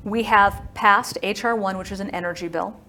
We 0.05 0.23
have 0.25 0.63
passed 0.75 1.19
HR 1.23 1.55
1, 1.55 1.77
which 1.77 1.91
is 1.91 2.01
an 2.01 2.11
energy 2.11 2.49
bill, 2.49 2.81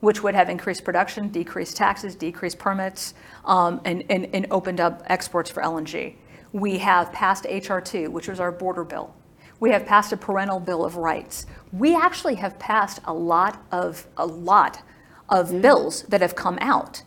which 0.00 0.22
would 0.22 0.34
have 0.34 0.48
increased 0.48 0.84
production, 0.84 1.28
decreased 1.28 1.76
taxes, 1.76 2.14
decreased 2.14 2.58
permits, 2.58 3.14
um, 3.44 3.80
and, 3.84 4.04
and, 4.08 4.28
and 4.32 4.46
opened 4.50 4.80
up 4.80 5.02
exports 5.06 5.50
for 5.50 5.62
LNG. 5.62 6.14
We 6.52 6.78
have 6.78 7.12
passed 7.12 7.46
HR 7.46 7.78
2, 7.78 8.10
which 8.10 8.28
was 8.28 8.40
our 8.40 8.52
border 8.52 8.84
bill. 8.84 9.14
We 9.60 9.70
have 9.70 9.86
passed 9.86 10.12
a 10.12 10.16
parental 10.16 10.60
bill 10.60 10.84
of 10.84 10.96
rights. 10.96 11.46
We 11.72 11.96
actually 11.96 12.34
have 12.36 12.58
passed 12.58 13.00
a 13.04 13.12
lot 13.12 13.64
of 13.72 14.06
a 14.16 14.26
lot 14.26 14.82
of 15.28 15.60
bills 15.62 16.02
that 16.04 16.20
have 16.20 16.34
come 16.34 16.58
out 16.60 17.02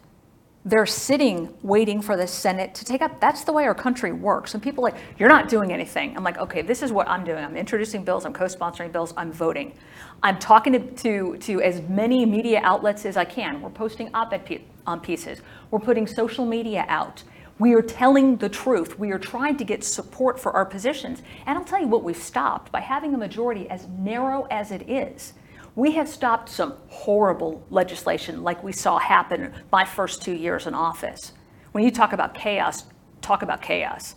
they're 0.65 0.85
sitting 0.85 1.53
waiting 1.61 2.01
for 2.01 2.17
the 2.17 2.27
Senate 2.27 2.75
to 2.75 2.83
take 2.83 3.01
up. 3.01 3.19
That's 3.21 3.43
the 3.43 3.53
way 3.53 3.65
our 3.65 3.73
country 3.73 4.11
works. 4.11 4.53
And 4.53 4.61
people 4.61 4.85
are 4.85 4.91
like, 4.91 5.01
you're 5.17 5.29
not 5.29 5.47
doing 5.47 5.71
anything. 5.71 6.15
I'm 6.17 6.23
like, 6.23 6.37
okay, 6.37 6.61
this 6.61 6.83
is 6.83 6.91
what 6.91 7.07
I'm 7.07 7.23
doing. 7.23 7.43
I'm 7.43 7.55
introducing 7.55 8.03
bills, 8.03 8.25
I'm 8.25 8.33
co-sponsoring 8.33 8.91
bills, 8.91 9.13
I'm 9.15 9.31
voting. 9.31 9.73
I'm 10.21 10.37
talking 10.37 10.73
to, 10.73 10.79
to, 10.79 11.37
to 11.37 11.61
as 11.61 11.81
many 11.83 12.25
media 12.25 12.59
outlets 12.63 13.05
as 13.05 13.15
I 13.15 13.23
can. 13.23 13.61
We're 13.61 13.69
posting 13.69 14.13
op-ed 14.13 14.45
pe- 14.45 14.61
um, 14.85 14.99
pieces. 14.99 15.41
We're 15.71 15.79
putting 15.79 16.05
social 16.05 16.45
media 16.45 16.85
out. 16.89 17.23
We 17.59 17.73
are 17.73 17.81
telling 17.81 18.37
the 18.37 18.47
truth. 18.47 18.97
We 18.97 19.11
are 19.11 19.19
trying 19.19 19.57
to 19.57 19.65
get 19.65 19.83
support 19.83 20.39
for 20.39 20.53
our 20.53 20.65
positions. 20.65 21.21
And 21.45 21.59
I'll 21.59 21.65
tell 21.65 21.81
you 21.81 21.87
what 21.87 22.03
we've 22.03 22.15
stopped 22.15 22.71
by 22.71 22.79
having 22.79 23.13
a 23.13 23.17
majority 23.17 23.69
as 23.69 23.85
narrow 23.87 24.47
as 24.49 24.71
it 24.71 24.89
is. 24.89 25.33
We 25.75 25.91
have 25.91 26.07
stopped 26.07 26.47
some 26.47 26.75
horrible 26.87 27.65
legislation 27.69 28.43
like 28.43 28.63
we 28.63 28.71
saw 28.71 28.97
happen 28.97 29.53
my 29.73 29.83
first 29.83 30.21
two 30.21 30.31
years 30.33 30.67
in 30.67 30.73
office. 30.73 31.33
When 31.73 31.83
you 31.83 31.91
talk 31.91 32.13
about 32.13 32.33
chaos, 32.33 32.85
talk 33.21 33.41
about 33.41 33.61
chaos. 33.61 34.15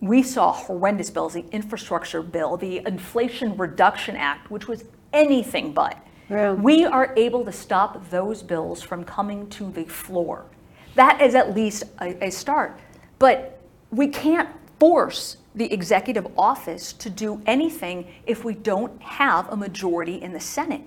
We 0.00 0.22
saw 0.22 0.52
horrendous 0.52 1.08
bills, 1.08 1.32
the 1.32 1.46
infrastructure 1.52 2.22
bill, 2.22 2.58
the 2.58 2.82
Inflation 2.86 3.56
Reduction 3.56 4.14
Act, 4.14 4.50
which 4.50 4.68
was 4.68 4.84
anything 5.14 5.72
but. 5.72 5.96
Yeah. 6.28 6.52
We 6.52 6.84
are 6.84 7.14
able 7.16 7.44
to 7.46 7.52
stop 7.52 8.10
those 8.10 8.42
bills 8.42 8.82
from 8.82 9.04
coming 9.04 9.48
to 9.50 9.70
the 9.70 9.84
floor. 9.84 10.46
That 10.94 11.20
is 11.20 11.34
at 11.34 11.54
least 11.54 11.84
a, 12.00 12.26
a 12.26 12.30
start. 12.30 12.78
But 13.18 13.60
we 13.90 14.08
can't 14.08 14.48
force 14.78 15.36
the 15.54 15.72
executive 15.72 16.26
office 16.36 16.92
to 16.94 17.08
do 17.08 17.40
anything 17.46 18.06
if 18.26 18.44
we 18.44 18.54
don't 18.54 19.00
have 19.00 19.48
a 19.50 19.56
majority 19.56 20.20
in 20.20 20.32
the 20.32 20.40
Senate. 20.40 20.82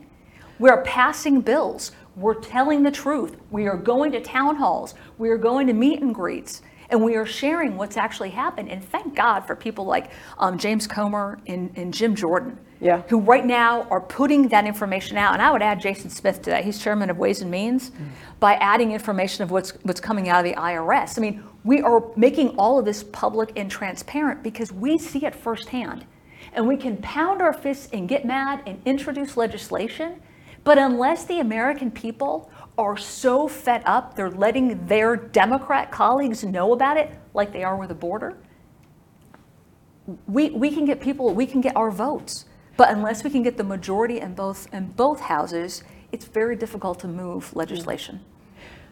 We're 0.59 0.81
passing 0.81 1.41
bills. 1.41 1.91
We're 2.15 2.35
telling 2.35 2.83
the 2.83 2.91
truth. 2.91 3.37
We 3.51 3.67
are 3.67 3.77
going 3.77 4.11
to 4.13 4.21
town 4.21 4.55
halls. 4.55 4.95
We 5.17 5.29
are 5.29 5.37
going 5.37 5.67
to 5.67 5.73
meet 5.73 6.01
and 6.01 6.13
greets. 6.13 6.61
And 6.89 7.03
we 7.03 7.15
are 7.15 7.25
sharing 7.25 7.77
what's 7.77 7.97
actually 7.97 8.31
happened. 8.31 8.69
And 8.69 8.83
thank 8.83 9.15
God 9.15 9.41
for 9.41 9.55
people 9.55 9.85
like 9.85 10.11
um, 10.37 10.57
James 10.57 10.87
Comer 10.87 11.39
and, 11.47 11.71
and 11.75 11.93
Jim 11.93 12.15
Jordan, 12.15 12.57
Yeah. 12.79 13.01
who 13.07 13.19
right 13.19 13.45
now 13.45 13.83
are 13.89 14.01
putting 14.01 14.49
that 14.49 14.65
information 14.65 15.17
out. 15.17 15.33
And 15.33 15.41
I 15.41 15.51
would 15.51 15.63
add 15.63 15.81
Jason 15.81 16.09
Smith 16.09 16.41
to 16.43 16.51
that. 16.51 16.63
He's 16.63 16.77
chairman 16.77 17.09
of 17.09 17.17
Ways 17.17 17.41
and 17.41 17.49
Means 17.49 17.89
mm. 17.89 18.07
by 18.39 18.53
adding 18.55 18.91
information 18.91 19.43
of 19.43 19.51
what's, 19.51 19.71
what's 19.83 19.99
coming 19.99 20.29
out 20.29 20.45
of 20.45 20.51
the 20.51 20.59
IRS. 20.59 21.17
I 21.17 21.21
mean, 21.21 21.43
we 21.63 21.81
are 21.81 22.03
making 22.15 22.49
all 22.49 22.77
of 22.77 22.85
this 22.85 23.03
public 23.03 23.51
and 23.55 23.69
transparent 23.69 24.43
because 24.43 24.71
we 24.71 24.97
see 24.97 25.25
it 25.25 25.33
firsthand. 25.33 26.05
And 26.53 26.67
we 26.67 26.77
can 26.77 26.97
pound 26.97 27.41
our 27.41 27.53
fists 27.53 27.89
and 27.93 28.07
get 28.07 28.25
mad 28.25 28.61
and 28.65 28.81
introduce 28.85 29.37
legislation. 29.37 30.21
But 30.63 30.77
unless 30.77 31.25
the 31.25 31.39
American 31.39 31.89
people 31.91 32.51
are 32.77 32.97
so 32.97 33.47
fed 33.47 33.81
up, 33.85 34.15
they're 34.15 34.29
letting 34.29 34.85
their 34.85 35.15
Democrat 35.15 35.91
colleagues 35.91 36.43
know 36.43 36.73
about 36.73 36.97
it, 36.97 37.11
like 37.33 37.51
they 37.51 37.63
are 37.63 37.75
with 37.75 37.89
the 37.89 37.95
border, 37.95 38.37
we, 40.25 40.49
we 40.51 40.71
can 40.71 40.85
get 40.85 41.01
people, 41.01 41.33
we 41.33 41.45
can 41.45 41.61
get 41.61 41.75
our 41.75 41.91
votes. 41.91 42.45
But 42.77 42.91
unless 42.91 43.23
we 43.23 43.31
can 43.31 43.41
get 43.41 43.57
the 43.57 43.63
majority 43.63 44.19
in 44.19 44.35
both, 44.35 44.71
in 44.71 44.91
both 44.91 45.21
houses, 45.21 45.83
it's 46.11 46.25
very 46.25 46.55
difficult 46.55 46.99
to 46.99 47.07
move 47.07 47.55
legislation. 47.55 48.21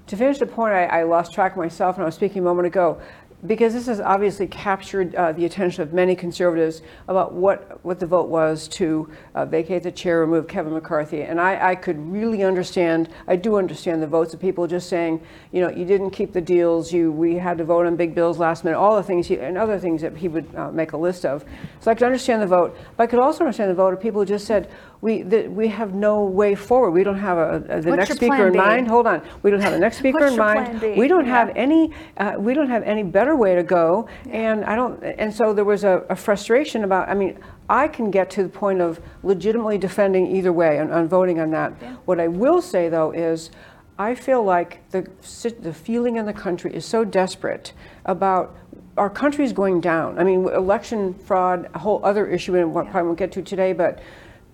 To 0.07 0.17
finish 0.17 0.39
the 0.39 0.45
point, 0.45 0.73
I, 0.73 0.85
I 0.85 1.03
lost 1.03 1.33
track 1.33 1.53
of 1.53 1.57
myself 1.57 1.95
and 1.95 2.03
I 2.03 2.05
was 2.05 2.15
speaking 2.15 2.39
a 2.39 2.43
moment 2.43 2.67
ago. 2.67 2.99
Because 3.45 3.73
this 3.73 3.85
has 3.87 3.99
obviously 3.99 4.47
captured 4.47 5.13
uh, 5.15 5.31
the 5.31 5.45
attention 5.45 5.83
of 5.83 5.93
many 5.93 6.15
conservatives 6.15 6.81
about 7.07 7.33
what, 7.33 7.83
what 7.83 7.99
the 7.99 8.05
vote 8.05 8.27
was 8.27 8.67
to 8.67 9.09
uh, 9.35 9.45
vacate 9.45 9.83
the 9.83 9.91
chair, 9.91 10.19
remove 10.19 10.47
Kevin 10.47 10.73
McCarthy. 10.73 11.21
And 11.21 11.39
I, 11.39 11.71
I 11.71 11.75
could 11.75 11.97
really 12.11 12.43
understand, 12.43 13.09
I 13.27 13.35
do 13.35 13.57
understand 13.57 14.01
the 14.01 14.07
votes 14.07 14.33
of 14.33 14.39
people 14.39 14.67
just 14.67 14.89
saying, 14.89 15.21
you 15.51 15.61
know, 15.61 15.69
you 15.69 15.85
didn't 15.85 16.11
keep 16.11 16.33
the 16.33 16.41
deals, 16.41 16.91
you, 16.91 17.11
we 17.11 17.35
had 17.35 17.57
to 17.57 17.63
vote 17.63 17.85
on 17.85 17.95
big 17.95 18.15
bills 18.15 18.39
last 18.39 18.63
minute, 18.63 18.77
all 18.77 18.95
the 18.95 19.03
things, 19.03 19.27
he, 19.27 19.37
and 19.37 19.57
other 19.57 19.79
things 19.79 20.01
that 20.01 20.17
he 20.17 20.27
would 20.27 20.53
uh, 20.55 20.71
make 20.71 20.93
a 20.93 20.97
list 20.97 21.25
of. 21.25 21.45
So 21.81 21.91
I 21.91 21.93
could 21.93 22.03
understand 22.03 22.41
the 22.41 22.47
vote, 22.47 22.77
but 22.97 23.03
I 23.03 23.07
could 23.07 23.19
also 23.19 23.43
understand 23.43 23.69
the 23.69 23.75
vote 23.75 23.93
of 23.93 24.01
people 24.01 24.21
who 24.21 24.25
just 24.25 24.45
said, 24.45 24.69
we, 25.01 25.21
the, 25.21 25.47
we 25.47 25.67
have 25.67 25.93
no 25.93 26.23
way 26.23 26.55
forward. 26.55 26.91
We 26.91 27.03
don't 27.03 27.17
have 27.19 27.37
a, 27.37 27.55
a- 27.55 27.59
the 27.81 27.89
What's 27.89 27.97
next 27.97 28.09
your 28.09 28.15
speaker 28.15 28.35
plan 28.35 28.47
in 28.47 28.53
B? 28.53 28.57
mind. 28.59 28.87
Hold 28.87 29.07
on. 29.07 29.21
We 29.43 29.51
don't 29.51 29.59
have 29.61 29.73
the 29.73 29.79
next 29.79 29.97
speaker 29.99 30.19
What's 30.19 30.31
in 30.31 30.35
your 30.37 30.45
mind. 30.45 30.79
plan 30.79 30.93
B? 30.95 30.99
We 30.99 31.07
don't 31.07 31.25
have 31.27 31.49
Yeah. 31.49 31.53
any, 31.55 31.91
uh, 32.17 32.35
we 32.37 32.53
don't 32.53 32.69
have 32.69 32.83
any 32.83 33.03
better 33.03 33.35
way 33.35 33.55
to 33.55 33.63
go. 33.63 34.07
And 34.29 34.63
I 34.65 34.75
don't, 34.75 35.01
and 35.03 35.33
so 35.33 35.53
there 35.53 35.65
was 35.65 35.83
a, 35.83 36.03
a 36.09 36.15
frustration 36.15 36.83
about, 36.83 37.09
I 37.09 37.13
mean, 37.13 37.37
I 37.69 37.87
can 37.87 38.09
get 38.11 38.29
to 38.31 38.43
the 38.43 38.49
point 38.49 38.81
of 38.81 38.99
legitimately 39.23 39.77
defending 39.77 40.27
either 40.35 40.53
way 40.53 40.79
on, 40.79 40.91
on 40.91 41.07
voting 41.07 41.39
on 41.39 41.51
that. 41.51 41.71
What 42.05 42.19
I 42.19 42.27
will 42.27 42.61
say 42.61 42.89
though 42.89 43.11
is, 43.11 43.51
I 43.97 44.13
feel 44.13 44.43
like 44.43 44.87
the, 44.91 45.09
sit- 45.21 45.63
the 45.63 45.73
feeling 45.73 46.17
in 46.17 46.25
the 46.25 46.33
country 46.33 46.73
is 46.73 46.83
so 46.85 47.05
desperate 47.05 47.71
about 48.05 48.55
our 48.97 49.09
country 49.09 49.43
is 49.45 49.53
going 49.53 49.81
down. 49.81 50.19
I 50.19 50.23
mean, 50.23 50.47
election 50.49 51.13
fraud, 51.13 51.69
a 51.73 51.79
whole 51.79 51.99
other 52.03 52.27
issue, 52.27 52.55
and 52.55 52.73
what 52.73 52.85
probably 52.91 53.07
won't 53.07 53.19
get 53.19 53.31
to 53.33 53.41
today, 53.41 53.73
but 53.73 53.99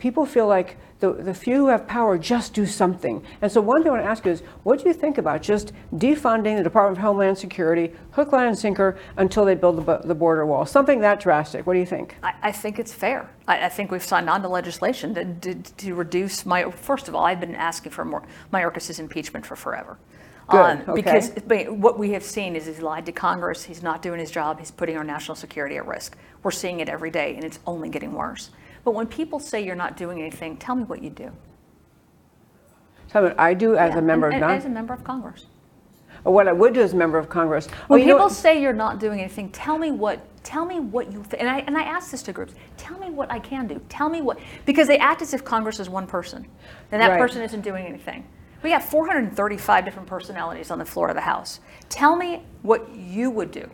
people 0.01 0.25
feel 0.25 0.47
like 0.47 0.77
the, 0.99 1.13
the 1.13 1.33
few 1.33 1.57
who 1.57 1.67
have 1.67 1.87
power 1.87 2.17
just 2.17 2.55
do 2.55 2.65
something. 2.65 3.23
And 3.41 3.51
so 3.51 3.61
one 3.61 3.83
thing 3.83 3.91
I 3.91 3.93
want 3.93 4.03
to 4.03 4.09
ask 4.09 4.25
you 4.25 4.31
is, 4.31 4.41
what 4.63 4.81
do 4.81 4.87
you 4.87 4.93
think 4.93 5.19
about 5.19 5.43
just 5.43 5.73
defunding 5.95 6.57
the 6.57 6.63
Department 6.63 6.97
of 6.97 7.03
Homeland 7.03 7.37
Security, 7.37 7.93
hook, 8.11 8.31
line, 8.31 8.47
and 8.47 8.57
sinker, 8.57 8.97
until 9.17 9.45
they 9.45 9.53
build 9.53 9.85
the, 9.85 9.97
the 9.99 10.15
border 10.15 10.43
wall? 10.45 10.65
Something 10.65 11.01
that 11.01 11.19
drastic. 11.19 11.67
What 11.67 11.73
do 11.73 11.79
you 11.79 11.85
think? 11.85 12.17
I, 12.23 12.33
I 12.41 12.51
think 12.51 12.79
it's 12.79 12.91
fair. 12.91 13.29
I, 13.47 13.65
I 13.65 13.69
think 13.69 13.91
we've 13.91 14.03
signed 14.03 14.27
on 14.27 14.41
to 14.41 14.47
legislation 14.47 15.13
to, 15.13 15.23
to, 15.23 15.55
to 15.55 15.93
reduce 15.93 16.47
my, 16.47 16.69
first 16.71 17.07
of 17.07 17.13
all, 17.13 17.23
I've 17.23 17.39
been 17.39 17.55
asking 17.55 17.91
for 17.91 18.03
more, 18.03 18.23
Mayorkas's 18.51 18.99
impeachment 18.99 19.45
for 19.45 19.55
forever. 19.55 19.99
Um, 20.49 20.79
Good, 20.79 20.89
okay. 20.89 21.01
Because 21.01 21.69
what 21.69 21.99
we 21.99 22.11
have 22.11 22.23
seen 22.23 22.55
is 22.55 22.65
he's 22.65 22.81
lied 22.81 23.05
to 23.05 23.11
Congress, 23.11 23.63
he's 23.63 23.83
not 23.83 24.01
doing 24.01 24.19
his 24.19 24.31
job, 24.31 24.57
he's 24.57 24.71
putting 24.71 24.97
our 24.97 25.03
national 25.03 25.35
security 25.35 25.77
at 25.77 25.85
risk. 25.85 26.17
We're 26.41 26.51
seeing 26.51 26.79
it 26.79 26.89
every 26.89 27.11
day, 27.11 27.35
and 27.35 27.43
it's 27.43 27.59
only 27.67 27.89
getting 27.89 28.13
worse. 28.13 28.49
But 28.83 28.91
when 28.93 29.07
people 29.07 29.39
say 29.39 29.63
you're 29.63 29.75
not 29.75 29.97
doing 29.97 30.19
anything, 30.21 30.57
tell 30.57 30.75
me 30.75 30.83
what 30.83 31.01
you 31.03 31.09
do. 31.09 31.31
Something 33.07 33.31
what 33.31 33.39
I 33.39 33.53
do 33.53 33.75
as 33.75 33.93
Yeah, 33.93 33.99
a 33.99 34.01
member 34.01 34.27
of, 34.27 34.33
and 34.33 34.43
As 34.43 34.65
a 34.65 34.69
member 34.69 34.93
of 34.93 35.03
Congress. 35.03 35.45
or 36.23 36.33
what 36.33 36.47
I 36.47 36.53
would 36.53 36.73
do 36.73 36.81
as 36.81 36.93
a 36.93 36.95
member 36.95 37.17
of 37.17 37.29
Congress. 37.29 37.67
When 37.87 37.99
you 37.99 38.07
know 38.07 38.13
people 38.15 38.27
what? 38.27 38.33
say 38.35 38.61
you're 38.61 38.73
not 38.73 38.99
doing 38.99 39.19
anything, 39.19 39.49
tell 39.49 39.77
me 39.77 39.91
what. 39.91 40.19
Tell 40.43 40.65
me 40.65 40.79
what 40.79 41.11
you. 41.11 41.23
Th- 41.29 41.39
and 41.39 41.47
I 41.47 41.59
and 41.59 41.77
I 41.77 41.83
ask 41.83 42.09
this 42.09 42.23
to 42.23 42.33
groups. 42.33 42.53
Tell 42.77 42.97
me 42.97 43.11
what 43.11 43.29
I 43.31 43.37
can 43.37 43.67
do. 43.67 43.79
Tell 43.89 44.09
me 44.09 44.21
what 44.21 44.39
because 44.65 44.87
they 44.87 44.97
act 44.97 45.21
as 45.21 45.33
if 45.35 45.43
Congress 45.45 45.79
is 45.79 45.87
one 45.89 46.07
person, 46.07 46.47
and 46.91 47.01
that 47.01 47.09
Right. 47.11 47.19
person 47.19 47.43
isn't 47.43 47.61
doing 47.61 47.85
anything. 47.85 48.23
We 48.63 48.71
have 48.71 48.83
435 48.83 49.85
different 49.85 50.07
personalities 50.07 50.71
on 50.71 50.79
the 50.79 50.85
floor 50.85 51.09
of 51.09 51.15
the 51.15 51.21
House. 51.21 51.59
Tell 51.89 52.15
me 52.15 52.43
what 52.61 52.89
you 52.95 53.29
would 53.29 53.51
do. 53.51 53.69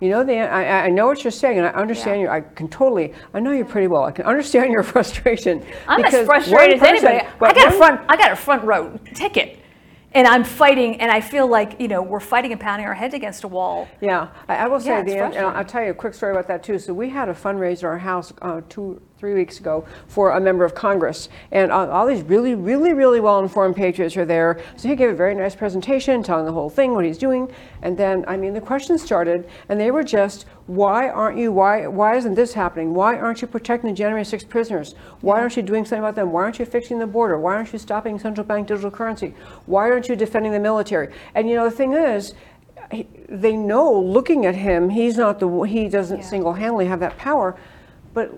You 0.00 0.10
know, 0.10 0.24
the, 0.24 0.38
I, 0.40 0.86
I- 0.86 0.90
know 0.90 1.06
what 1.06 1.24
you're 1.24 1.30
saying, 1.30 1.58
and 1.58 1.66
I 1.66 1.70
understand 1.70 2.20
Yeah. 2.20 2.26
you. 2.26 2.30
I 2.30 2.40
can 2.40 2.68
totally, 2.68 3.12
I 3.32 3.40
know 3.40 3.52
you 3.52 3.64
pretty 3.64 3.86
well. 3.88 4.04
I 4.04 4.12
can 4.12 4.24
understand 4.26 4.72
your 4.72 4.82
frustration. 4.94 5.64
I'm 5.88 6.04
as 6.04 6.26
frustrated 6.26 6.74
as 6.76 6.80
one 6.80 6.88
anybody. 6.90 7.28
I 7.40 7.52
got 7.52 7.68
a 7.68 7.76
front. 7.76 8.00
I 8.08 8.16
got 8.16 8.32
a 8.32 8.36
front 8.36 8.64
row 8.64 8.98
ticket, 9.14 9.58
and 10.12 10.26
I'm 10.26 10.44
fighting, 10.44 11.00
and 11.00 11.10
I 11.10 11.20
feel 11.20 11.46
like 11.46 11.80
you 11.80 11.88
know 11.88 12.02
we're 12.02 12.20
fighting 12.20 12.52
and 12.52 12.60
pounding 12.60 12.86
our 12.86 12.94
heads 12.94 13.14
against 13.14 13.44
a 13.44 13.48
wall. 13.48 13.88
Yeah, 14.00 14.28
I, 14.48 14.56
I 14.56 14.68
will 14.68 14.80
say, 14.80 14.90
Yeah, 14.90 15.02
the, 15.02 15.24
and 15.24 15.36
I'll. 15.36 15.56
I'll 15.56 15.64
tell 15.64 15.82
you 15.82 15.90
a 15.90 15.94
quick 15.94 16.14
story 16.14 16.32
about 16.32 16.46
that 16.48 16.62
too. 16.62 16.78
So 16.78 16.92
we 16.94 17.08
had 17.10 17.28
a 17.28 17.34
fundraiser 17.34 17.78
at 17.78 17.84
our 17.84 17.98
house 17.98 18.32
uh, 18.42 18.60
two, 18.68 19.00
three 19.18 19.34
weeks 19.34 19.60
ago 19.60 19.86
for 20.08 20.32
a 20.32 20.40
member 20.40 20.64
of 20.64 20.74
Congress, 20.74 21.28
and 21.52 21.70
all, 21.70 21.88
all 21.88 22.06
these 22.06 22.22
really, 22.22 22.54
really, 22.54 22.92
really 22.92 23.20
well-informed 23.20 23.76
patriots 23.76 24.16
are 24.16 24.24
there. 24.24 24.60
So 24.76 24.88
he 24.88 24.96
gave 24.96 25.08
a 25.08 25.14
very 25.14 25.34
nice 25.34 25.54
presentation, 25.54 26.22
telling 26.22 26.44
the 26.44 26.52
whole 26.52 26.68
thing, 26.68 26.94
what 26.94 27.04
he's 27.04 27.16
doing, 27.16 27.50
and 27.82 27.96
then 27.96 28.24
I 28.26 28.36
mean 28.36 28.54
the 28.54 28.60
questions 28.60 29.02
started, 29.02 29.48
and 29.68 29.78
they 29.78 29.90
were 29.90 30.02
just, 30.02 30.46
why 30.66 31.08
aren't 31.08 31.38
you? 31.38 31.52
Why 31.52 31.86
why 31.86 32.16
isn't 32.16 32.34
this 32.34 32.54
happening? 32.54 32.92
Why 32.92 33.16
aren't 33.16 33.40
you 33.40 33.46
protecting 33.46 33.90
the 33.90 33.96
January 33.96 34.24
6 34.24 34.44
prisoners? 34.44 34.94
Why 35.20 35.40
aren't 35.40 35.56
you 35.56 35.62
doing 35.62 35.84
something 35.84 36.00
about 36.00 36.16
them? 36.16 36.32
Why 36.32 36.42
aren't 36.42 36.58
you 36.58 36.64
fixing 36.64 36.98
the 36.98 37.06
border? 37.06 37.38
Why 37.38 37.54
aren't 37.54 37.72
you 37.72 37.78
stopping 37.78 38.18
central 38.18 38.46
bank 38.46 38.66
digital 38.66 38.90
currency? 38.90 39.34
Why 39.66 39.90
aren't 39.90 40.08
you 40.08 40.16
defending 40.16 40.52
the 40.52 40.60
military? 40.60 41.12
And 41.34 41.48
you 41.48 41.54
know 41.54 41.64
the 41.64 41.76
thing 41.76 41.92
is 41.92 42.34
he- 42.90 43.06
they 43.28 43.56
know 43.56 43.92
looking 43.92 44.44
at 44.46 44.54
him 44.54 44.90
he's 44.90 45.16
not 45.16 45.38
the 45.38 45.48
he 45.62 45.88
doesn't 45.88 46.22
single-handedly 46.22 46.86
have 46.86 47.00
that 47.00 47.16
power 47.16 47.56
but 48.12 48.32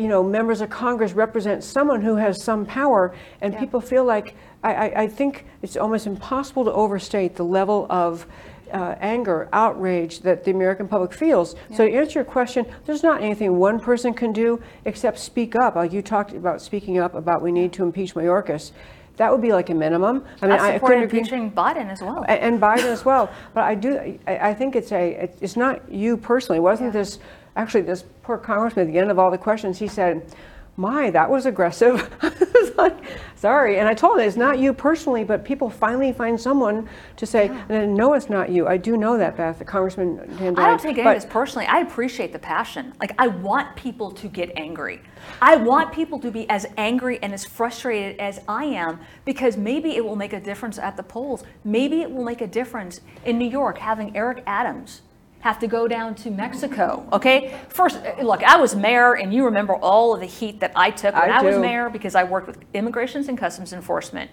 you 0.00 0.08
know 0.08 0.22
members 0.22 0.62
of 0.62 0.70
congress 0.70 1.12
represent 1.12 1.62
someone 1.62 2.00
who 2.00 2.16
has 2.16 2.42
some 2.42 2.64
power 2.64 3.14
and 3.42 3.56
people 3.58 3.80
feel 3.80 4.04
like 4.04 4.34
I, 4.64 4.72
I, 4.74 5.02
I 5.02 5.06
think 5.08 5.44
it's 5.62 5.76
almost 5.76 6.06
impossible 6.06 6.64
to 6.64 6.72
overstate 6.72 7.36
the 7.36 7.44
level 7.44 7.86
of 7.90 8.26
uh, 8.72 8.94
anger, 9.00 9.48
outrage 9.52 10.20
that 10.20 10.44
the 10.44 10.52
American 10.52 10.86
public 10.86 11.12
feels. 11.12 11.56
So 11.74 11.86
to 11.88 11.92
answer 11.92 12.20
your 12.20 12.24
question, 12.24 12.64
there's 12.86 13.02
not 13.02 13.20
anything 13.20 13.56
one 13.58 13.80
person 13.80 14.14
can 14.14 14.32
do 14.32 14.62
except 14.84 15.18
speak 15.18 15.56
up. 15.56 15.74
Like 15.76 15.92
you 15.92 16.02
talked 16.02 16.32
about 16.34 16.60
speaking 16.62 16.98
up 16.98 17.14
about 17.14 17.42
we 17.42 17.50
need 17.52 17.72
to 17.72 17.82
impeach 17.82 18.14
Mayorkas. 18.14 18.70
That 19.16 19.32
would 19.32 19.40
be 19.42 19.52
like 19.52 19.70
a 19.70 19.74
minimum. 19.74 20.24
I 20.40 20.46
mean, 20.46 20.52
I 20.60 20.68
I 20.68 20.74
support 20.74 20.92
agree- 20.92 21.18
impeaching 21.20 21.50
Biden 21.50 21.90
as 21.90 22.00
well. 22.00 22.22
a- 22.28 22.30
and 22.30 22.60
Biden 22.60 22.84
as 22.84 23.04
well. 23.04 23.28
But 23.54 23.64
I 23.64 23.74
do, 23.74 24.18
I, 24.26 24.50
I 24.50 24.54
think 24.54 24.76
it's 24.76 24.92
a, 24.92 25.24
it- 25.24 25.38
it's 25.40 25.56
not 25.56 25.90
you 25.90 26.16
personally. 26.16 26.58
It 26.58 26.62
Wasn't 26.62 26.88
Yeah. 26.94 27.00
this, 27.00 27.18
actually, 27.56 27.82
this 27.82 28.04
poor 28.22 28.38
congressman 28.38 28.86
at 28.86 28.92
the 28.92 28.98
end 28.98 29.10
of 29.10 29.18
all 29.18 29.30
the 29.30 29.38
questions, 29.38 29.78
he 29.78 29.88
said, 29.88 30.34
my, 30.76 31.10
that 31.10 31.28
was 31.28 31.44
aggressive. 31.44 32.10
I 32.22 32.28
was 32.54 32.74
like, 32.76 32.96
sorry. 33.36 33.78
And 33.78 33.86
I 33.86 33.92
told 33.92 34.18
him, 34.18 34.26
it's 34.26 34.36
not 34.36 34.58
you 34.58 34.72
personally, 34.72 35.24
but 35.24 35.44
people 35.44 35.68
finally 35.68 36.12
find 36.12 36.40
someone 36.40 36.88
to 37.16 37.26
say, 37.26 37.48
and 37.48 37.68
then, 37.68 37.94
no, 37.94 38.14
it's 38.14 38.30
not 38.30 38.48
you. 38.48 38.66
I 38.66 38.78
do 38.78 38.96
know 38.96 39.18
that, 39.18 39.36
Beth, 39.36 39.58
the 39.58 39.64
Congressman 39.64 40.20
I 40.40 40.68
don't 40.68 40.80
take 40.80 40.94
any 40.94 41.02
but- 41.02 41.16
of 41.16 41.22
this 41.22 41.30
personally. 41.30 41.66
I 41.66 41.80
appreciate 41.80 42.32
the 42.32 42.38
passion. 42.38 42.94
Like 42.98 43.14
I 43.18 43.28
want 43.28 43.76
people 43.76 44.10
to 44.12 44.28
get 44.28 44.52
angry. 44.56 45.02
I 45.42 45.56
want 45.56 45.92
people 45.92 46.18
to 46.20 46.30
be 46.30 46.48
as 46.48 46.64
angry 46.78 47.18
and 47.22 47.34
as 47.34 47.44
frustrated 47.44 48.18
as 48.18 48.40
I 48.48 48.64
am 48.64 49.00
because 49.26 49.58
maybe 49.58 49.96
it 49.96 50.04
will 50.04 50.16
make 50.16 50.32
a 50.32 50.40
difference 50.40 50.78
at 50.78 50.96
the 50.96 51.02
polls. 51.02 51.44
Maybe 51.62 52.00
it 52.00 52.10
will 52.10 52.24
make 52.24 52.40
a 52.40 52.46
difference 52.46 53.02
in 53.26 53.38
New 53.38 53.48
York 53.48 53.76
having 53.76 54.16
Eric 54.16 54.42
Adams 54.46 55.02
have 55.40 55.58
to 55.58 55.66
go 55.66 55.88
down 55.88 56.14
to 56.14 56.30
Mexico. 56.30 57.06
Okay? 57.12 57.58
First, 57.68 57.96
uh, 57.96 58.22
look, 58.22 58.42
I 58.42 58.56
was 58.56 58.74
mayor 58.74 59.16
and 59.16 59.32
you 59.32 59.44
remember 59.44 59.74
all 59.74 60.14
of 60.14 60.20
the 60.20 60.26
heat 60.26 60.60
that 60.60 60.72
I 60.76 60.90
took 60.90 61.14
when 61.14 61.30
I 61.30 61.38
I, 61.38 61.42
was 61.42 61.56
mayor 61.56 61.90
because 61.90 62.14
I 62.14 62.24
worked 62.24 62.46
with 62.46 62.58
immigrations 62.74 63.28
and 63.28 63.36
customs 63.36 63.72
enforcement. 63.72 64.30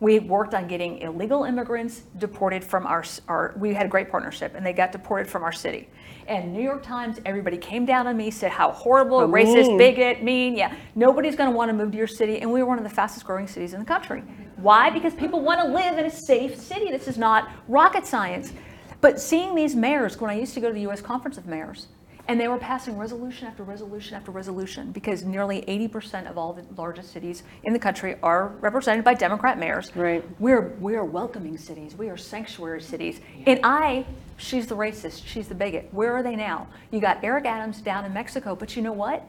We 0.00 0.20
worked 0.20 0.54
on 0.54 0.68
getting 0.68 0.98
illegal 0.98 1.42
immigrants 1.42 2.02
deported 2.18 2.62
from 2.62 2.86
our, 2.86 3.04
our, 3.26 3.54
we 3.58 3.74
had 3.74 3.86
a 3.86 3.88
great 3.88 4.08
partnership, 4.08 4.54
and 4.54 4.64
they 4.64 4.72
got 4.72 4.92
deported 4.92 5.28
from 5.28 5.42
our 5.42 5.50
city. 5.50 5.88
And 6.28 6.52
New 6.52 6.62
York 6.62 6.84
Times, 6.84 7.18
everybody 7.24 7.56
came 7.56 7.84
down 7.84 8.06
on 8.06 8.16
me, 8.16 8.30
said 8.30 8.52
how 8.52 8.70
horrible, 8.70 9.18
How 9.18 9.26
racist, 9.26 9.66
mean. 9.66 9.78
bigot, 9.78 10.22
mean. 10.22 10.54
Yeah, 10.54 10.72
nobody's 10.94 11.34
going 11.34 11.50
to 11.50 11.56
want 11.56 11.70
to 11.70 11.72
move 11.72 11.90
to 11.90 11.98
your 11.98 12.06
city, 12.06 12.40
and 12.40 12.52
we 12.52 12.60
were 12.62 12.68
one 12.68 12.78
of 12.78 12.84
the 12.84 12.90
fastest 12.90 13.26
growing 13.26 13.48
cities 13.48 13.72
in 13.72 13.80
the 13.80 13.86
country. 13.86 14.22
Why? 14.56 14.88
Because 14.88 15.14
people 15.14 15.40
want 15.40 15.60
to 15.62 15.66
live 15.66 15.98
in 15.98 16.04
a 16.04 16.10
safe 16.10 16.56
city. 16.56 16.92
This 16.92 17.08
is 17.08 17.18
not 17.18 17.50
rocket 17.66 18.06
science. 18.06 18.52
But 19.00 19.20
seeing 19.20 19.54
these 19.54 19.74
mayors, 19.74 20.20
when 20.20 20.30
I 20.30 20.34
used 20.34 20.54
to 20.54 20.60
go 20.60 20.68
to 20.68 20.74
the 20.74 20.80
U.S. 20.82 21.00
Conference 21.00 21.38
of 21.38 21.46
Mayors, 21.46 21.86
and 22.28 22.38
they 22.38 22.46
were 22.46 22.58
passing 22.58 22.98
resolution 22.98 23.46
after 23.46 23.62
resolution 23.62 24.14
after 24.14 24.30
resolution 24.30 24.92
because 24.92 25.24
nearly 25.24 25.62
80% 25.62 26.28
of 26.28 26.36
all 26.36 26.52
the 26.52 26.62
largest 26.76 27.10
cities 27.10 27.42
in 27.64 27.72
the 27.72 27.78
country 27.78 28.16
are 28.22 28.48
represented 28.60 29.02
by 29.02 29.14
Democrat 29.14 29.58
mayors. 29.58 29.90
Right. 29.96 30.22
We're 30.38 30.74
we're 30.78 31.04
welcoming 31.04 31.56
cities. 31.56 31.96
We 31.96 32.10
are 32.10 32.18
sanctuary 32.18 32.82
cities. 32.82 33.20
And 33.46 33.60
I, 33.64 34.04
she's 34.36 34.66
the 34.66 34.76
racist. 34.76 35.22
She's 35.24 35.48
the 35.48 35.54
bigot. 35.54 35.88
Where 35.90 36.14
are 36.14 36.22
they 36.22 36.36
now? 36.36 36.68
You 36.90 37.00
got 37.00 37.24
Eric 37.24 37.46
Adams 37.46 37.80
down 37.80 38.04
in 38.04 38.12
Mexico, 38.12 38.54
but 38.54 38.76
you 38.76 38.82
know 38.82 38.92
what? 38.92 39.26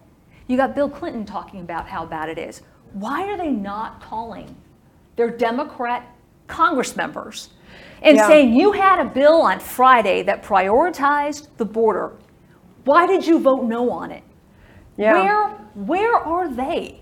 You 0.48 0.58
got 0.58 0.76
Bill 0.76 0.90
Clinton 0.90 1.26
talking 1.26 1.62
about 1.62 1.88
how 1.88 2.06
bad 2.06 2.28
it 2.28 2.38
is. 2.38 2.64
Why 2.92 3.30
are 3.30 3.38
they 3.38 3.52
not 3.52 4.02
calling 4.02 4.58
their 5.16 5.30
Democrat 5.30 6.06
Congress 6.48 6.98
members 6.98 7.50
and 8.02 8.18
Yeah. 8.18 8.28
saying 8.28 8.54
you 8.54 8.72
had 8.72 9.00
a 9.00 9.06
bill 9.06 9.42
on 9.42 9.60
Friday 9.60 10.24
that 10.24 10.44
prioritized 10.44 11.48
the 11.58 11.66
border? 11.66 12.14
Why 12.86 13.06
did 13.08 13.26
you 13.28 13.40
vote 13.40 13.64
no 13.64 13.92
on 13.92 14.12
it? 14.12 14.24
Yeah. 14.98 15.14
Where 15.14 15.50
where 15.76 16.16
are 16.16 16.48
they? 16.48 17.02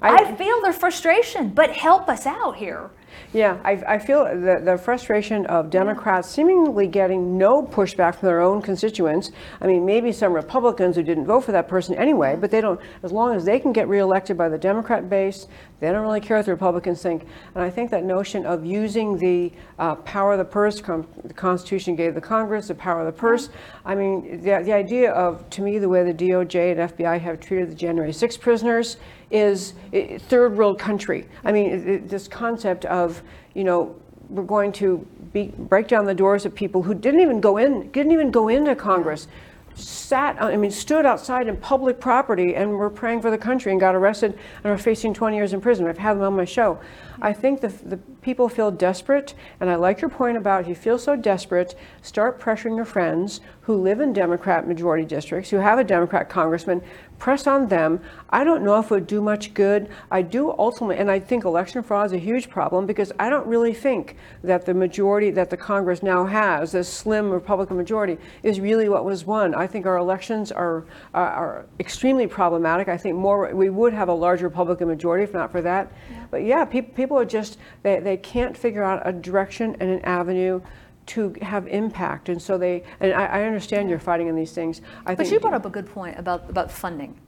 I- 0.00 0.16
I, 0.16 0.34
feel 0.34 0.60
their 0.62 0.72
frustration, 0.72 1.48
but 1.50 1.70
help 1.70 2.08
us 2.08 2.26
out 2.26 2.56
here. 2.56 2.90
Yeah, 3.36 3.60
I, 3.64 3.72
I 3.86 3.98
feel 3.98 4.24
the, 4.24 4.62
the 4.64 4.78
frustration 4.78 5.44
of 5.44 5.68
Democrats 5.68 6.26
seemingly 6.26 6.86
getting 6.86 7.36
no 7.36 7.60
pushback 7.60 8.14
from 8.14 8.28
their 8.28 8.40
own 8.40 8.62
constituents. 8.62 9.30
I 9.60 9.66
mean, 9.66 9.84
maybe 9.84 10.10
some 10.10 10.32
Republicans 10.32 10.96
who 10.96 11.02
didn't 11.02 11.26
vote 11.26 11.42
for 11.42 11.52
that 11.52 11.68
person 11.68 11.94
anyway, 11.96 12.38
but 12.40 12.50
they 12.50 12.62
don't, 12.62 12.80
as 13.02 13.12
long 13.12 13.36
as 13.36 13.44
they 13.44 13.60
can 13.60 13.74
get 13.74 13.88
reelected 13.88 14.38
by 14.38 14.48
the 14.48 14.56
Democrat 14.56 15.10
base, 15.10 15.48
they 15.80 15.92
don't 15.92 16.00
really 16.00 16.22
care 16.22 16.38
what 16.38 16.46
the 16.46 16.52
Republicans 16.52 17.02
think. 17.02 17.26
And 17.54 17.62
I 17.62 17.68
think 17.68 17.90
that 17.90 18.04
notion 18.04 18.46
of 18.46 18.64
using 18.64 19.18
the 19.18 19.52
uh, 19.78 19.96
power 19.96 20.32
of 20.32 20.38
the 20.38 20.46
purse, 20.46 20.80
com- 20.80 21.06
the 21.22 21.34
Constitution 21.34 21.94
gave 21.94 22.14
the 22.14 22.22
Congress 22.22 22.68
the 22.68 22.74
power 22.74 23.00
of 23.00 23.14
the 23.14 23.20
purse. 23.20 23.50
I 23.84 23.94
mean, 23.94 24.40
the, 24.40 24.62
the 24.64 24.72
idea 24.72 25.12
of, 25.12 25.50
to 25.50 25.60
me, 25.60 25.78
the 25.78 25.90
way 25.90 26.10
the 26.10 26.14
DOJ 26.14 26.72
and 26.72 26.90
FBI 26.90 27.20
have 27.20 27.40
treated 27.40 27.70
the 27.70 27.74
January 27.74 28.14
6 28.14 28.38
prisoners 28.38 28.96
is 29.30 29.74
eh, 29.92 30.18
third 30.18 30.56
world 30.56 30.78
country. 30.78 31.26
I 31.44 31.52
mean, 31.52 31.70
it- 31.70 31.88
it- 31.88 32.08
this 32.08 32.28
concept 32.28 32.84
of, 32.86 33.22
you 33.54 33.64
know, 33.64 33.94
we're 34.30 34.42
going 34.42 34.72
to 34.72 35.06
be, 35.32 35.52
break 35.56 35.88
down 35.88 36.04
the 36.06 36.14
doors 36.14 36.44
of 36.46 36.54
people 36.54 36.82
who 36.82 36.94
didn't 36.94 37.20
even 37.20 37.40
go 37.40 37.56
in, 37.56 37.90
didn't 37.90 38.12
even 38.12 38.30
go 38.30 38.48
into 38.48 38.74
Congress, 38.74 39.28
sat, 39.74 40.40
uh, 40.40 40.46
I 40.46 40.56
mean, 40.56 40.70
stood 40.70 41.04
outside 41.04 41.48
in 41.48 41.56
public 41.58 42.00
property 42.00 42.54
and 42.54 42.70
were 42.72 42.88
praying 42.88 43.20
for 43.20 43.30
the 43.30 43.36
country 43.36 43.70
and 43.72 43.78
got 43.80 43.94
arrested 43.94 44.36
and 44.64 44.72
are 44.72 44.78
facing 44.78 45.12
20 45.12 45.36
years 45.36 45.52
in 45.52 45.60
prison. 45.60 45.86
I've 45.86 45.98
had 45.98 46.14
them 46.14 46.22
on 46.22 46.34
my 46.36 46.46
show. 46.46 46.78
I 47.20 47.34
think 47.34 47.60
the, 47.60 47.68
the 47.68 47.98
people 48.22 48.48
feel 48.48 48.70
desperate, 48.70 49.34
and 49.60 49.68
I 49.68 49.74
like 49.74 50.00
your 50.00 50.08
point 50.08 50.38
about 50.38 50.62
if 50.62 50.68
you 50.68 50.74
feel 50.74 50.98
so 50.98 51.14
desperate, 51.14 51.74
start 52.00 52.40
pressuring 52.40 52.76
your 52.76 52.86
friends 52.86 53.42
who 53.62 53.76
live 53.76 54.00
in 54.00 54.14
Democrat 54.14 54.66
majority 54.66 55.04
districts, 55.04 55.50
who 55.50 55.58
have 55.58 55.78
a 55.78 55.84
Democrat 55.84 56.30
congressman, 56.30 56.80
press 57.18 57.46
on 57.46 57.68
them. 57.68 58.00
I 58.30 58.44
don't 58.44 58.62
know 58.62 58.78
if 58.78 58.86
it 58.86 58.90
would 58.90 59.06
do 59.06 59.20
much 59.20 59.54
good. 59.54 59.88
I 60.10 60.22
do 60.22 60.50
ultimately, 60.50 60.96
and 60.98 61.10
I 61.10 61.18
think 61.18 61.44
election 61.44 61.82
fraud 61.82 62.06
is 62.06 62.12
a 62.12 62.18
huge 62.18 62.50
problem 62.50 62.86
because 62.86 63.12
I 63.18 63.30
don't 63.30 63.46
really 63.46 63.72
think 63.72 64.16
that 64.42 64.66
the 64.66 64.74
majority 64.74 65.30
that 65.30 65.50
the 65.50 65.56
Congress 65.56 66.02
now 66.02 66.26
has, 66.26 66.72
this 66.72 66.88
slim 66.88 67.30
Republican 67.30 67.76
majority, 67.76 68.18
is 68.42 68.60
really 68.60 68.88
what 68.88 69.04
was 69.04 69.24
won. 69.24 69.54
I 69.54 69.66
think 69.66 69.86
our 69.86 69.96
elections 69.96 70.52
are 70.52 70.84
are, 71.14 71.28
are 71.28 71.66
extremely 71.80 72.26
problematic. 72.26 72.88
I 72.88 72.96
think 72.96 73.16
more 73.16 73.54
we 73.54 73.70
would 73.70 73.92
have 73.92 74.08
a 74.08 74.14
large 74.14 74.42
Republican 74.42 74.88
majority 74.88 75.24
if 75.24 75.32
not 75.32 75.50
for 75.50 75.62
that. 75.62 75.92
But 76.30 76.44
yeah, 76.44 76.64
people 76.64 76.92
people 76.94 77.18
are 77.18 77.24
just 77.24 77.58
they, 77.82 78.00
they 78.00 78.16
can't 78.16 78.56
figure 78.56 78.82
out 78.82 79.02
a 79.06 79.12
direction 79.12 79.76
and 79.80 79.90
an 79.90 80.00
avenue 80.00 80.60
to 81.06 81.34
have 81.40 81.66
impact, 81.68 82.28
and 82.28 82.40
so 82.40 82.58
they. 82.58 82.82
And 83.00 83.12
I, 83.12 83.26
I 83.26 83.42
understand 83.44 83.88
you're 83.88 83.98
fighting 83.98 84.26
in 84.26 84.36
these 84.36 84.52
things. 84.52 84.80
I 85.04 85.14
But 85.14 85.24
think 85.24 85.32
you 85.32 85.40
brought 85.40 85.54
up 85.54 85.64
a 85.64 85.70
good 85.70 85.86
point 85.86 86.18
about, 86.18 86.50
about 86.50 86.70
funding. 86.70 87.18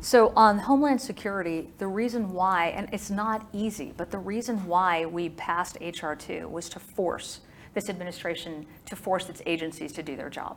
So 0.00 0.32
on 0.36 0.58
Homeland 0.58 1.00
Security, 1.00 1.70
the 1.78 1.86
reason 1.86 2.32
why, 2.32 2.68
and 2.68 2.88
it's 2.92 3.10
not 3.10 3.48
easy, 3.52 3.94
but 3.96 4.10
the 4.10 4.18
reason 4.18 4.66
why 4.66 5.06
we 5.06 5.30
passed 5.30 5.78
HR 5.80 6.12
2 6.12 6.48
was 6.48 6.68
to 6.70 6.78
force 6.78 7.40
this 7.72 7.88
administration 7.88 8.66
to 8.86 8.96
force 8.96 9.28
its 9.28 9.42
agencies 9.46 9.92
to 9.92 10.02
do 10.02 10.16
their 10.16 10.30
job. 10.30 10.56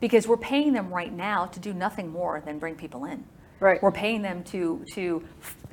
Because 0.00 0.26
we're 0.26 0.36
paying 0.36 0.72
them 0.72 0.92
right 0.92 1.12
now 1.12 1.46
to 1.46 1.60
do 1.60 1.72
nothing 1.72 2.08
more 2.08 2.40
than 2.44 2.58
bring 2.58 2.74
people 2.74 3.04
in. 3.04 3.24
Right. 3.60 3.80
We're 3.82 3.92
paying 3.92 4.22
them 4.22 4.42
to, 4.44 4.84
to, 4.94 5.22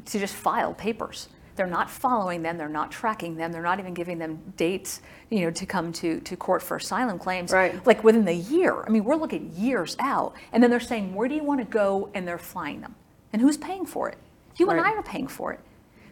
to 0.06 0.20
just 0.20 0.36
file 0.36 0.74
papers. 0.74 1.30
They're 1.60 1.68
not 1.68 1.90
following 1.90 2.42
them, 2.42 2.58
they're 2.58 2.70
not 2.70 2.90
tracking 2.90 3.36
them, 3.36 3.52
they're 3.52 3.62
not 3.62 3.80
even 3.82 3.94
giving 3.94 4.18
them 4.18 4.40
dates, 4.56 5.02
you 5.30 5.42
know, 5.42 5.52
to 5.52 5.66
come 5.66 5.92
to, 5.92 6.22
to 6.22 6.38
court 6.38 6.64
for 6.64 6.78
asylum 6.78 7.20
claims 7.20 7.52
Right. 7.52 7.86
like 7.86 8.02
within 8.02 8.24
the 8.24 8.34
year. 8.34 8.82
I 8.88 8.90
mean, 8.90 9.04
we're 9.04 9.18
looking 9.18 9.52
years 9.54 9.98
out. 10.00 10.36
And 10.54 10.64
then 10.64 10.72
they're 10.72 10.80
saying, 10.80 11.14
where 11.14 11.28
do 11.28 11.36
you 11.36 11.44
want 11.44 11.60
to 11.60 11.66
go? 11.66 12.12
And 12.14 12.26
they're 12.26 12.38
flying 12.38 12.80
them. 12.80 12.96
And 13.34 13.42
who's 13.42 13.58
paying 13.58 13.86
for 13.86 14.08
it? 14.08 14.18
You 14.56 14.70
and 14.70 14.80
I 14.80 14.94
are 14.94 15.04
paying 15.04 15.28
for 15.28 15.52
it. 15.52 15.60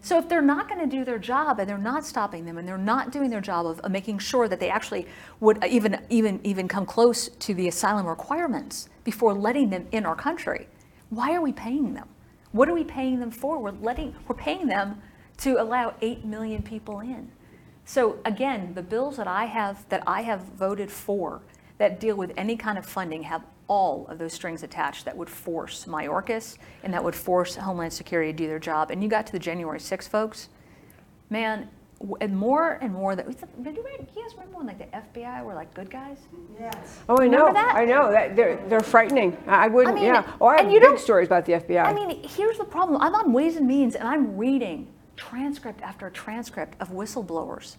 So 0.01 0.19
if 0.19 0.27
they're 0.27 0.41
not 0.41 0.67
going 0.67 0.81
to 0.81 0.97
do 0.97 1.05
their 1.05 1.17
job 1.17 1.61
and 1.61 1.69
they're 1.69 1.77
not 1.77 2.05
stopping 2.05 2.43
them 2.43 2.57
and 2.57 2.67
they're 2.67 2.77
not 2.77 3.13
doing 3.13 3.29
their 3.29 3.39
job 3.39 3.67
of, 3.67 3.79
of 3.79 3.91
making 3.91 4.19
sure 4.19 4.49
that 4.49 4.59
they 4.59 4.69
actually 4.69 5.07
would 5.39 5.63
even 5.63 5.97
even 6.09 6.41
even 6.43 6.67
come 6.67 6.85
close 6.85 7.29
to 7.29 7.53
the 7.53 7.69
asylum 7.69 8.05
requirements 8.05 8.89
before 9.05 9.33
letting 9.33 9.69
them 9.69 9.87
in 9.93 10.05
our 10.05 10.15
country, 10.15 10.67
why 11.09 11.33
are 11.33 11.41
we 11.41 11.53
paying 11.53 11.93
them? 11.93 12.09
What 12.51 12.67
are 12.67 12.73
we 12.73 12.83
paying 12.83 13.21
them 13.21 13.31
for? 13.31 13.59
We're 13.59 13.71
letting 13.71 14.13
we're 14.27 14.35
paying 14.35 14.67
them 14.67 15.01
to 15.37 15.61
allow 15.61 15.93
8 16.01 16.25
million 16.25 16.61
people 16.63 16.99
in. 16.99 17.31
So 17.85 18.19
again, 18.25 18.73
the 18.73 18.81
bills 18.81 19.17
that 19.17 19.27
I 19.27 19.45
have, 19.45 19.87
that 19.89 20.03
I 20.05 20.21
have 20.23 20.41
voted 20.41 20.91
for 20.91 21.41
that 21.77 21.99
deal 21.99 22.15
with 22.15 22.31
any 22.37 22.57
kind 22.57 22.77
of 22.77 22.85
funding 22.85 23.23
have 23.23 23.43
all 23.69 24.07
of 24.07 24.17
those 24.17 24.33
strings 24.33 24.63
attached 24.63 25.05
that 25.05 25.15
would 25.15 25.29
force 25.29 25.85
Mayorkas 25.85 26.57
and 26.83 26.93
that 26.93 27.03
would 27.03 27.15
force 27.15 27.55
Homeland 27.55 27.93
Security 27.93 28.31
to 28.31 28.37
do 28.37 28.47
their 28.47 28.59
job. 28.59 28.91
And 28.91 29.03
you 29.03 29.09
got 29.09 29.25
to 29.27 29.31
the 29.31 29.39
January 29.39 29.79
6 29.79 30.07
folks, 30.07 30.49
man, 31.29 31.69
and 32.21 32.35
more 32.37 32.73
and 32.81 32.93
more 32.93 33.15
that, 33.15 33.25
do 33.25 33.69
you 33.71 33.83
guys 34.23 34.33
remember 34.33 34.57
when 34.57 34.67
like 34.67 34.77
the 34.77 35.19
FBI 35.19 35.43
were 35.43 35.53
like 35.55 35.73
good 35.73 35.89
guys? 35.89 36.17
Yes. 36.59 36.99
Oh, 37.09 37.17
I 37.19 37.27
know. 37.27 37.51
that? 37.51 37.73
I 37.75 37.85
know. 37.85 38.11
That 38.11 38.35
they're 38.35 38.57
they're 38.67 38.81
frightening. 38.81 39.35
I 39.47 39.65
I 39.65 39.67
wouldn't. 39.67 39.95
mean, 39.95 40.05
yeah. 40.05 40.31
Oh, 40.39 40.45
I 40.45 40.57
have 40.57 40.65
and 40.65 40.73
you 40.73 40.79
big 40.79 40.89
don't- 40.89 40.99
stories 40.99 41.27
about 41.27 41.45
the 41.45 41.53
FBI. 41.53 41.83
I 41.83 41.93
mean, 41.93 42.21
here's 42.23 42.57
the 42.59 42.65
problem. 42.65 43.01
I'm 43.01 43.15
on 43.15 43.33
Ways 43.33 43.55
and 43.55 43.67
Means 43.67 43.95
and 43.95 44.07
I'm 44.07 44.37
reading 44.37 44.87
transcript 45.17 45.81
after 45.81 46.09
transcript 46.09 46.79
of 46.79 46.89
whistleblowers. 46.91 47.75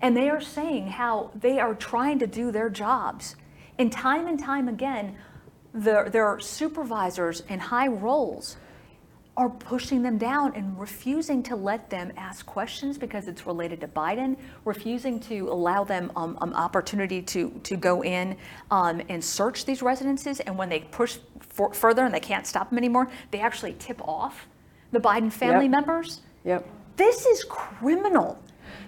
And 0.00 0.16
they 0.16 0.28
are 0.28 0.40
saying 0.40 0.88
how 0.88 1.30
they 1.34 1.58
are 1.58 1.74
trying 1.74 2.18
to 2.20 2.26
do 2.26 2.52
their 2.52 2.68
jobs. 2.70 3.34
And 3.78 3.90
time 3.90 4.26
and 4.26 4.38
time 4.38 4.68
again, 4.68 5.16
their, 5.72 6.08
their 6.08 6.38
supervisors 6.38 7.42
in 7.48 7.58
high 7.58 7.88
roles 7.88 8.56
are 9.36 9.50
pushing 9.50 10.02
them 10.02 10.16
down 10.16 10.54
and 10.54 10.78
refusing 10.80 11.42
to 11.42 11.54
let 11.56 11.90
them 11.90 12.10
ask 12.16 12.46
questions 12.46 12.96
because 12.96 13.28
it's 13.28 13.46
related 13.46 13.80
to 13.82 13.88
Biden, 13.88 14.36
refusing 14.64 15.20
to 15.20 15.50
allow 15.50 15.84
them 15.84 16.10
um, 16.16 16.38
um, 16.40 16.54
opportunity 16.54 17.20
to, 17.20 17.50
to 17.62 17.76
go 17.76 18.02
in 18.02 18.36
um, 18.70 19.02
and 19.10 19.22
search 19.22 19.66
these 19.66 19.82
residences. 19.82 20.40
And 20.40 20.56
when 20.56 20.70
they 20.70 20.80
push 20.80 21.18
for, 21.40 21.74
further 21.74 22.06
and 22.06 22.14
they 22.14 22.20
can't 22.20 22.46
stop 22.46 22.70
them 22.70 22.78
anymore, 22.78 23.08
they 23.30 23.40
actually 23.40 23.74
tip 23.78 24.00
off 24.08 24.46
the 24.92 25.00
Biden 25.00 25.30
family 25.30 25.64
Yep. 25.66 25.70
members. 25.70 26.22
Yep. 26.46 26.66
This 26.96 27.26
is 27.26 27.44
criminal. 27.44 28.42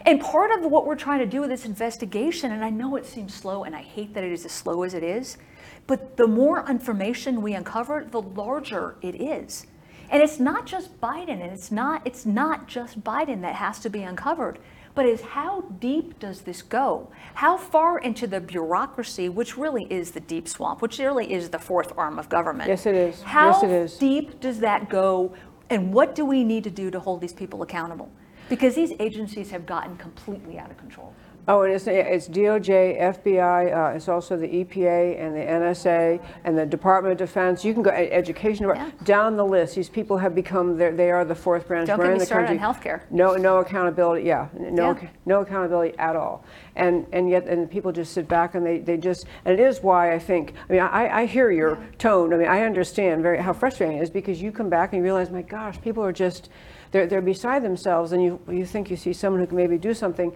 And 0.07 0.21
part 0.21 0.51
of 0.51 0.71
what 0.71 0.87
we're 0.87 0.97
trying 0.97 1.19
to 1.19 1.27
do 1.27 1.41
with 1.43 1.51
this 1.51 1.67
investigation, 1.67 2.53
and 2.53 2.65
I 2.65 2.71
know 2.71 2.97
it 2.97 3.05
seems 3.05 3.35
slow, 3.35 3.65
and 3.65 3.77
I 3.77 3.83
hate 3.83 4.15
that 4.15 4.25
it 4.25 4.33
is 4.33 4.47
as 4.47 4.53
slow 4.53 4.83
as 4.83 4.95
it 4.95 5.03
is, 5.03 5.37
but 5.87 6.17
the 6.17 6.27
more 6.27 6.65
information 6.69 7.43
we 7.43 7.53
uncover, 7.55 8.07
the 8.11 8.23
larger 8.23 8.97
it 9.03 9.21
is. 9.21 9.67
And 10.11 10.23
it's 10.23 10.39
not 10.39 10.65
just 10.65 10.99
Biden, 11.01 11.43
and 11.43 11.53
it's 11.53 11.71
not 11.71 12.07
it's 12.07 12.25
not 12.25 12.67
just 12.67 13.05
Biden 13.05 13.43
that 13.43 13.57
has 13.57 13.79
to 13.81 13.91
be 13.91 14.03
uncovered, 14.03 14.59
but 14.95 15.05
is 15.07 15.21
how 15.21 15.61
deep 15.79 16.19
does 16.19 16.41
this 16.41 16.63
go? 16.63 17.11
How 17.35 17.57
far 17.57 17.99
into 17.99 18.27
the 18.27 18.41
bureaucracy, 18.41 19.29
which 19.29 19.57
really 19.57 19.85
is 19.85 20.13
the 20.13 20.21
deep 20.21 20.49
swamp, 20.49 20.81
which 20.83 20.99
really 20.99 21.33
is 21.33 21.51
the 21.51 21.59
fourth 21.59 21.93
arm 21.97 22.19
of 22.19 22.29
government? 22.29 22.69
Yes, 22.69 22.87
it 22.87 22.95
is. 22.95 23.23
How 23.23 23.51
Yes, 23.51 23.63
it 23.63 23.71
is. 23.71 23.97
deep 23.99 24.41
does 24.41 24.61
that 24.61 24.89
go, 24.89 25.35
and 25.71 25.93
what 25.93 26.15
do 26.15 26.25
we 26.25 26.45
need 26.45 26.65
to 26.65 26.71
do 26.71 26.91
to 26.91 27.01
hold 27.01 27.21
these 27.21 27.33
people 27.33 27.63
accountable? 27.63 28.11
Because 28.49 28.75
these 28.75 28.93
agencies 28.99 29.51
have 29.51 29.67
gotten 29.67 29.97
completely 29.97 30.59
out 30.59 30.71
of 30.71 30.79
control. 30.79 31.15
Oh, 31.51 31.63
and 31.63 31.73
it's, 31.73 31.87
it's 31.87 32.29
DOJ, 32.29 33.01
FBI, 33.01 33.93
uh, 33.93 33.97
it's 33.97 34.07
also 34.07 34.37
the 34.37 34.47
EPA 34.47 35.19
and 35.19 35.35
the 35.35 35.41
NSA 35.41 36.21
and 36.45 36.59
the 36.59 36.67
Department 36.67 37.13
of 37.13 37.19
Defense. 37.27 37.65
You 37.65 37.73
can 37.73 37.83
go, 37.83 37.91
e- 37.91 38.11
Education, 38.13 38.69
Yeah. 38.69 38.91
down 39.05 39.39
the 39.39 39.47
list. 39.47 39.75
These 39.75 39.89
people 39.89 40.19
have 40.19 40.35
become, 40.35 40.77
they're- 40.77 40.93
they 40.93 41.11
are 41.11 41.25
the 41.25 41.35
fourth 41.35 41.67
branch 41.67 41.87
government. 41.87 41.89
Don't 41.89 41.97
get 41.97 42.03
running 42.05 42.15
me 42.17 42.19
the 42.21 42.27
started 42.27 42.59
country. 42.61 42.93
on 42.93 43.01
healthcare. 43.01 43.11
No, 43.11 43.37
no 43.37 43.59
accountability, 43.61 44.25
yeah, 44.27 44.49
no, 44.59 44.91
Yeah. 44.91 44.97
ac- 44.99 45.09
no 45.25 45.41
accountability 45.41 45.99
at 45.99 46.17
all. 46.17 46.45
And, 46.77 47.07
and 47.13 47.31
yet, 47.31 47.47
and 47.47 47.71
people 47.71 47.93
just 47.93 48.13
sit 48.13 48.29
back 48.29 48.55
and 48.55 48.67
they, 48.67 48.81
they 48.81 48.99
just, 48.99 49.25
and 49.47 49.59
it 49.59 49.61
is 49.61 49.83
why 49.83 50.13
I 50.13 50.19
think, 50.19 50.53
I 50.69 50.73
mean, 50.75 50.83
I, 50.83 51.21
I 51.21 51.25
hear 51.25 51.51
your 51.51 51.79
tone. 51.97 52.35
I 52.35 52.37
mean, 52.37 52.49
I 52.49 52.61
understand 52.65 53.23
very, 53.23 53.39
how 53.39 53.55
frustrating 53.55 53.97
it 53.97 54.03
is 54.03 54.11
because 54.11 54.43
you 54.43 54.53
come 54.53 54.69
back 54.69 54.93
and 54.93 54.99
you 54.99 55.03
realize, 55.03 55.31
my 55.31 55.41
gosh, 55.43 55.81
people 55.81 56.05
are 56.05 56.13
just, 56.13 56.51
they're, 56.91 57.07
they're 57.07 57.23
beside 57.23 57.63
themselves 57.63 58.13
and 58.13 58.23
you, 58.23 58.39
you 58.51 58.67
think 58.67 58.91
you 58.91 58.97
see 58.97 59.15
someone 59.15 59.41
who 59.41 59.47
can 59.47 59.57
maybe 59.57 59.79
do 59.79 59.95
something. 59.95 60.31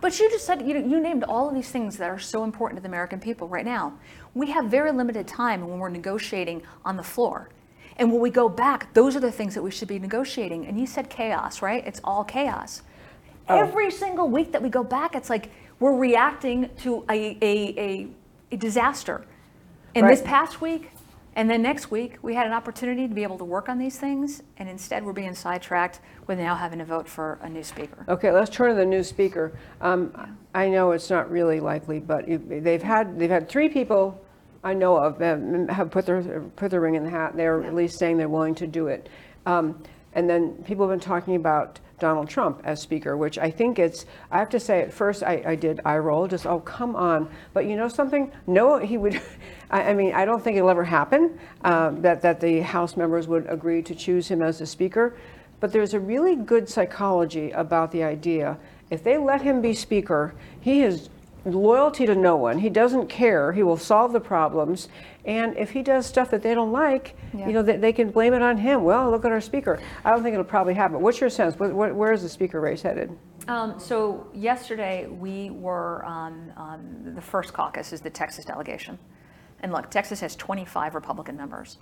But 0.00 0.18
you 0.20 0.30
just 0.30 0.44
said, 0.44 0.62
you, 0.62 0.76
you 0.76 1.00
named 1.00 1.24
all 1.24 1.48
of 1.48 1.54
these 1.54 1.70
things 1.70 1.96
that 1.96 2.08
are 2.08 2.18
so 2.18 2.44
important 2.44 2.78
to 2.78 2.82
the 2.82 2.88
American 2.88 3.18
people 3.18 3.48
right 3.48 3.64
now. 3.64 3.94
We 4.34 4.50
have 4.50 4.66
very 4.66 4.92
limited 4.92 5.26
time 5.26 5.66
when 5.66 5.78
we're 5.78 5.88
negotiating 5.88 6.62
on 6.84 6.96
the 6.96 7.02
floor. 7.02 7.48
And 7.96 8.12
when 8.12 8.20
we 8.20 8.30
go 8.30 8.48
back, 8.48 8.94
those 8.94 9.16
are 9.16 9.20
the 9.20 9.32
things 9.32 9.54
that 9.54 9.62
we 9.62 9.72
should 9.72 9.88
be 9.88 9.98
negotiating. 9.98 10.66
And 10.66 10.78
you 10.78 10.86
said 10.86 11.10
chaos, 11.10 11.62
right? 11.62 11.84
It's 11.84 12.00
all 12.04 12.22
chaos. 12.22 12.82
Oh. 13.48 13.58
Every 13.58 13.90
single 13.90 14.28
week 14.28 14.52
that 14.52 14.62
we 14.62 14.68
go 14.68 14.84
back, 14.84 15.16
it's 15.16 15.28
like 15.28 15.50
we're 15.80 15.96
reacting 15.96 16.70
to 16.82 17.04
a, 17.10 17.36
a, 17.42 17.74
a, 17.76 18.08
a 18.52 18.56
disaster. 18.56 19.24
And 19.96 20.08
this 20.08 20.22
past 20.22 20.60
week, 20.60 20.92
and 21.38 21.48
then 21.48 21.62
next 21.62 21.88
week, 21.90 22.18
we 22.20 22.34
had 22.34 22.46
an 22.48 22.52
opportunity 22.52 23.06
to 23.06 23.14
be 23.14 23.22
able 23.22 23.38
to 23.38 23.44
work 23.44 23.68
on 23.68 23.78
these 23.78 23.96
things, 23.96 24.42
and 24.56 24.68
instead 24.68 25.04
we're 25.04 25.12
being 25.12 25.36
sidetracked 25.36 26.00
with 26.26 26.38
now 26.38 26.56
having 26.56 26.80
to 26.80 26.84
vote 26.84 27.06
for 27.06 27.38
a 27.42 27.48
new 27.48 27.62
speaker. 27.62 28.04
Okay, 28.08 28.32
let's 28.32 28.50
turn 28.50 28.70
to 28.70 28.74
the 28.74 28.84
new 28.84 29.04
speaker. 29.04 29.52
Um, 29.80 30.36
I 30.52 30.68
know 30.68 30.90
it's 30.90 31.10
not 31.10 31.30
really 31.30 31.60
likely, 31.60 32.00
but 32.00 32.26
you- 32.26 32.38
they've 32.38 32.82
had, 32.82 33.18
they've 33.20 33.30
had 33.30 33.48
three 33.48 33.68
people 33.68 34.20
I 34.64 34.74
know 34.74 34.96
of 34.96 35.18
that 35.18 35.38
have 35.70 35.92
put 35.92 36.06
their, 36.06 36.40
put 36.56 36.72
their 36.72 36.80
ring 36.80 36.96
in 36.96 37.04
the 37.04 37.10
hat. 37.10 37.36
They're 37.36 37.62
at 37.62 37.74
least 37.74 38.00
saying 38.00 38.16
they're 38.16 38.28
willing 38.28 38.56
to 38.56 38.66
do 38.66 38.88
it. 38.88 39.08
Um, 39.46 39.80
And 40.14 40.28
then 40.28 40.54
people 40.64 40.88
have 40.88 40.98
been 40.98 41.06
talking 41.06 41.36
about 41.36 41.78
Donald 41.98 42.28
Trump 42.28 42.60
as 42.64 42.80
Speaker, 42.80 43.16
which 43.16 43.38
I 43.38 43.50
think 43.50 43.78
it's, 43.78 44.06
I 44.30 44.38
have 44.38 44.48
to 44.50 44.60
say, 44.60 44.80
at 44.82 44.92
first 44.92 45.22
I, 45.22 45.42
I 45.46 45.54
did 45.54 45.80
eye 45.84 45.98
roll, 45.98 46.26
just, 46.26 46.46
oh, 46.46 46.60
come 46.60 46.96
on. 46.96 47.28
But 47.52 47.66
you 47.66 47.76
know 47.76 47.88
something? 47.88 48.32
No, 48.46 48.78
he 48.78 48.96
would, 48.96 49.20
I, 49.70 49.90
I 49.90 49.94
mean, 49.94 50.14
I 50.14 50.24
don't 50.24 50.42
think 50.42 50.56
it'll 50.56 50.70
ever 50.70 50.84
happen 50.84 51.38
um, 51.64 52.02
that, 52.02 52.22
that 52.22 52.40
the 52.40 52.60
House 52.60 52.96
members 52.96 53.28
would 53.28 53.46
agree 53.48 53.82
to 53.82 53.94
choose 53.94 54.28
him 54.28 54.42
as 54.42 54.58
the 54.58 54.66
Speaker. 54.66 55.16
But 55.60 55.72
there's 55.72 55.94
a 55.94 56.00
really 56.00 56.36
good 56.36 56.68
psychology 56.68 57.50
about 57.50 57.90
the 57.90 58.04
idea. 58.04 58.58
If 58.90 59.02
they 59.02 59.18
let 59.18 59.42
him 59.42 59.60
be 59.60 59.74
Speaker, 59.74 60.34
he 60.60 60.80
has 60.80 61.10
loyalty 61.54 62.06
to 62.06 62.14
no 62.14 62.36
one. 62.36 62.58
He 62.58 62.68
doesn't 62.68 63.08
care. 63.08 63.52
He 63.52 63.62
will 63.62 63.76
solve 63.76 64.12
the 64.12 64.20
problems. 64.20 64.88
And 65.24 65.56
if 65.56 65.70
he 65.70 65.82
does 65.82 66.06
stuff 66.06 66.30
that 66.30 66.42
they 66.42 66.54
don't 66.54 66.72
like, 66.72 67.16
Yeah. 67.34 67.46
you 67.46 67.52
know, 67.52 67.62
they, 67.62 67.76
they 67.76 67.92
can 67.92 68.10
blame 68.10 68.32
it 68.34 68.42
on 68.42 68.56
him. 68.56 68.84
Well, 68.84 69.10
look 69.10 69.24
at 69.24 69.32
our 69.32 69.40
speaker. 69.40 69.78
I 70.04 70.10
don't 70.10 70.22
think 70.22 70.32
it'll 70.34 70.44
probably 70.44 70.74
happen. 70.74 71.00
What's 71.00 71.20
your 71.20 71.30
sense? 71.30 71.58
Where, 71.58 71.74
where, 71.74 71.94
where 71.94 72.12
is 72.12 72.22
the 72.22 72.28
speaker 72.28 72.60
race 72.60 72.82
headed? 72.82 73.16
Um, 73.48 73.80
so 73.80 74.28
yesterday 74.34 75.06
we 75.06 75.48
were 75.50 76.04
um, 76.04 76.52
um, 76.56 77.14
the 77.14 77.22
first 77.22 77.54
caucus 77.54 77.94
is 77.94 78.02
the 78.02 78.10
Texas 78.10 78.44
delegation, 78.44 78.98
and 79.60 79.72
look, 79.72 79.90
Texas 79.90 80.20
has 80.20 80.36
25 80.36 80.94
Republican 80.94 81.34
members, 81.34 81.78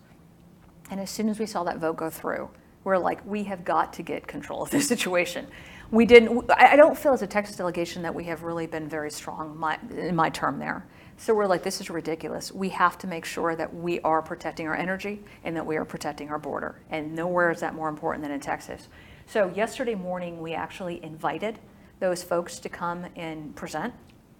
and 0.92 1.00
as 1.00 1.10
soon 1.10 1.28
as 1.28 1.40
we 1.40 1.46
saw 1.46 1.64
that 1.64 1.78
vote 1.78 1.96
go 1.96 2.08
through, 2.08 2.48
we're 2.87 2.97
like, 2.97 3.26
we 3.26 3.43
have 3.43 3.64
got 3.64 3.93
to 3.95 4.03
get 4.05 4.28
control 4.28 4.62
of 4.62 4.70
this 4.70 4.87
situation. 4.95 5.45
We 5.91 6.07
didn't. 6.07 6.49
I 6.53 6.72
I 6.72 6.76
don't 6.76 6.97
feel 6.97 7.12
as 7.12 7.20
a 7.20 7.26
Texas 7.26 7.57
delegation 7.57 8.01
that 8.03 8.14
we 8.14 8.24
have 8.24 8.45
really 8.45 8.66
been 8.66 8.89
very 8.89 9.11
strong 9.11 9.59
my, 9.59 9.78
in 9.91 10.14
my 10.14 10.30
term 10.30 10.59
there. 10.61 10.87
So 11.16 11.34
we're 11.34 11.47
like, 11.47 11.62
this 11.62 11.80
is 11.80 11.91
ridiculous. 11.91 12.53
We 12.53 12.68
have 12.68 12.97
to 12.99 13.07
make 13.07 13.24
sure 13.24 13.57
that 13.57 13.74
we 13.74 14.01
are 14.01 14.22
protecting 14.22 14.68
our 14.68 14.76
energy 14.76 15.24
and 15.45 15.57
that 15.57 15.66
we 15.66 15.76
are 15.76 15.84
protecting 15.84 16.28
our 16.28 16.39
border. 16.39 16.80
And 16.91 17.14
nowhere 17.14 17.51
is 17.51 17.61
that 17.61 17.74
more 17.74 17.89
important 17.89 18.22
than 18.22 18.30
in 18.30 18.41
Texas. 18.41 18.89
So 19.26 19.49
yesterday 19.49 19.95
morning, 19.95 20.41
we 20.41 20.55
actually 20.55 21.03
invited 21.03 21.59
those 21.99 22.22
folks 22.22 22.59
to 22.61 22.68
come 22.68 23.07
and 23.16 23.57
present 23.57 23.95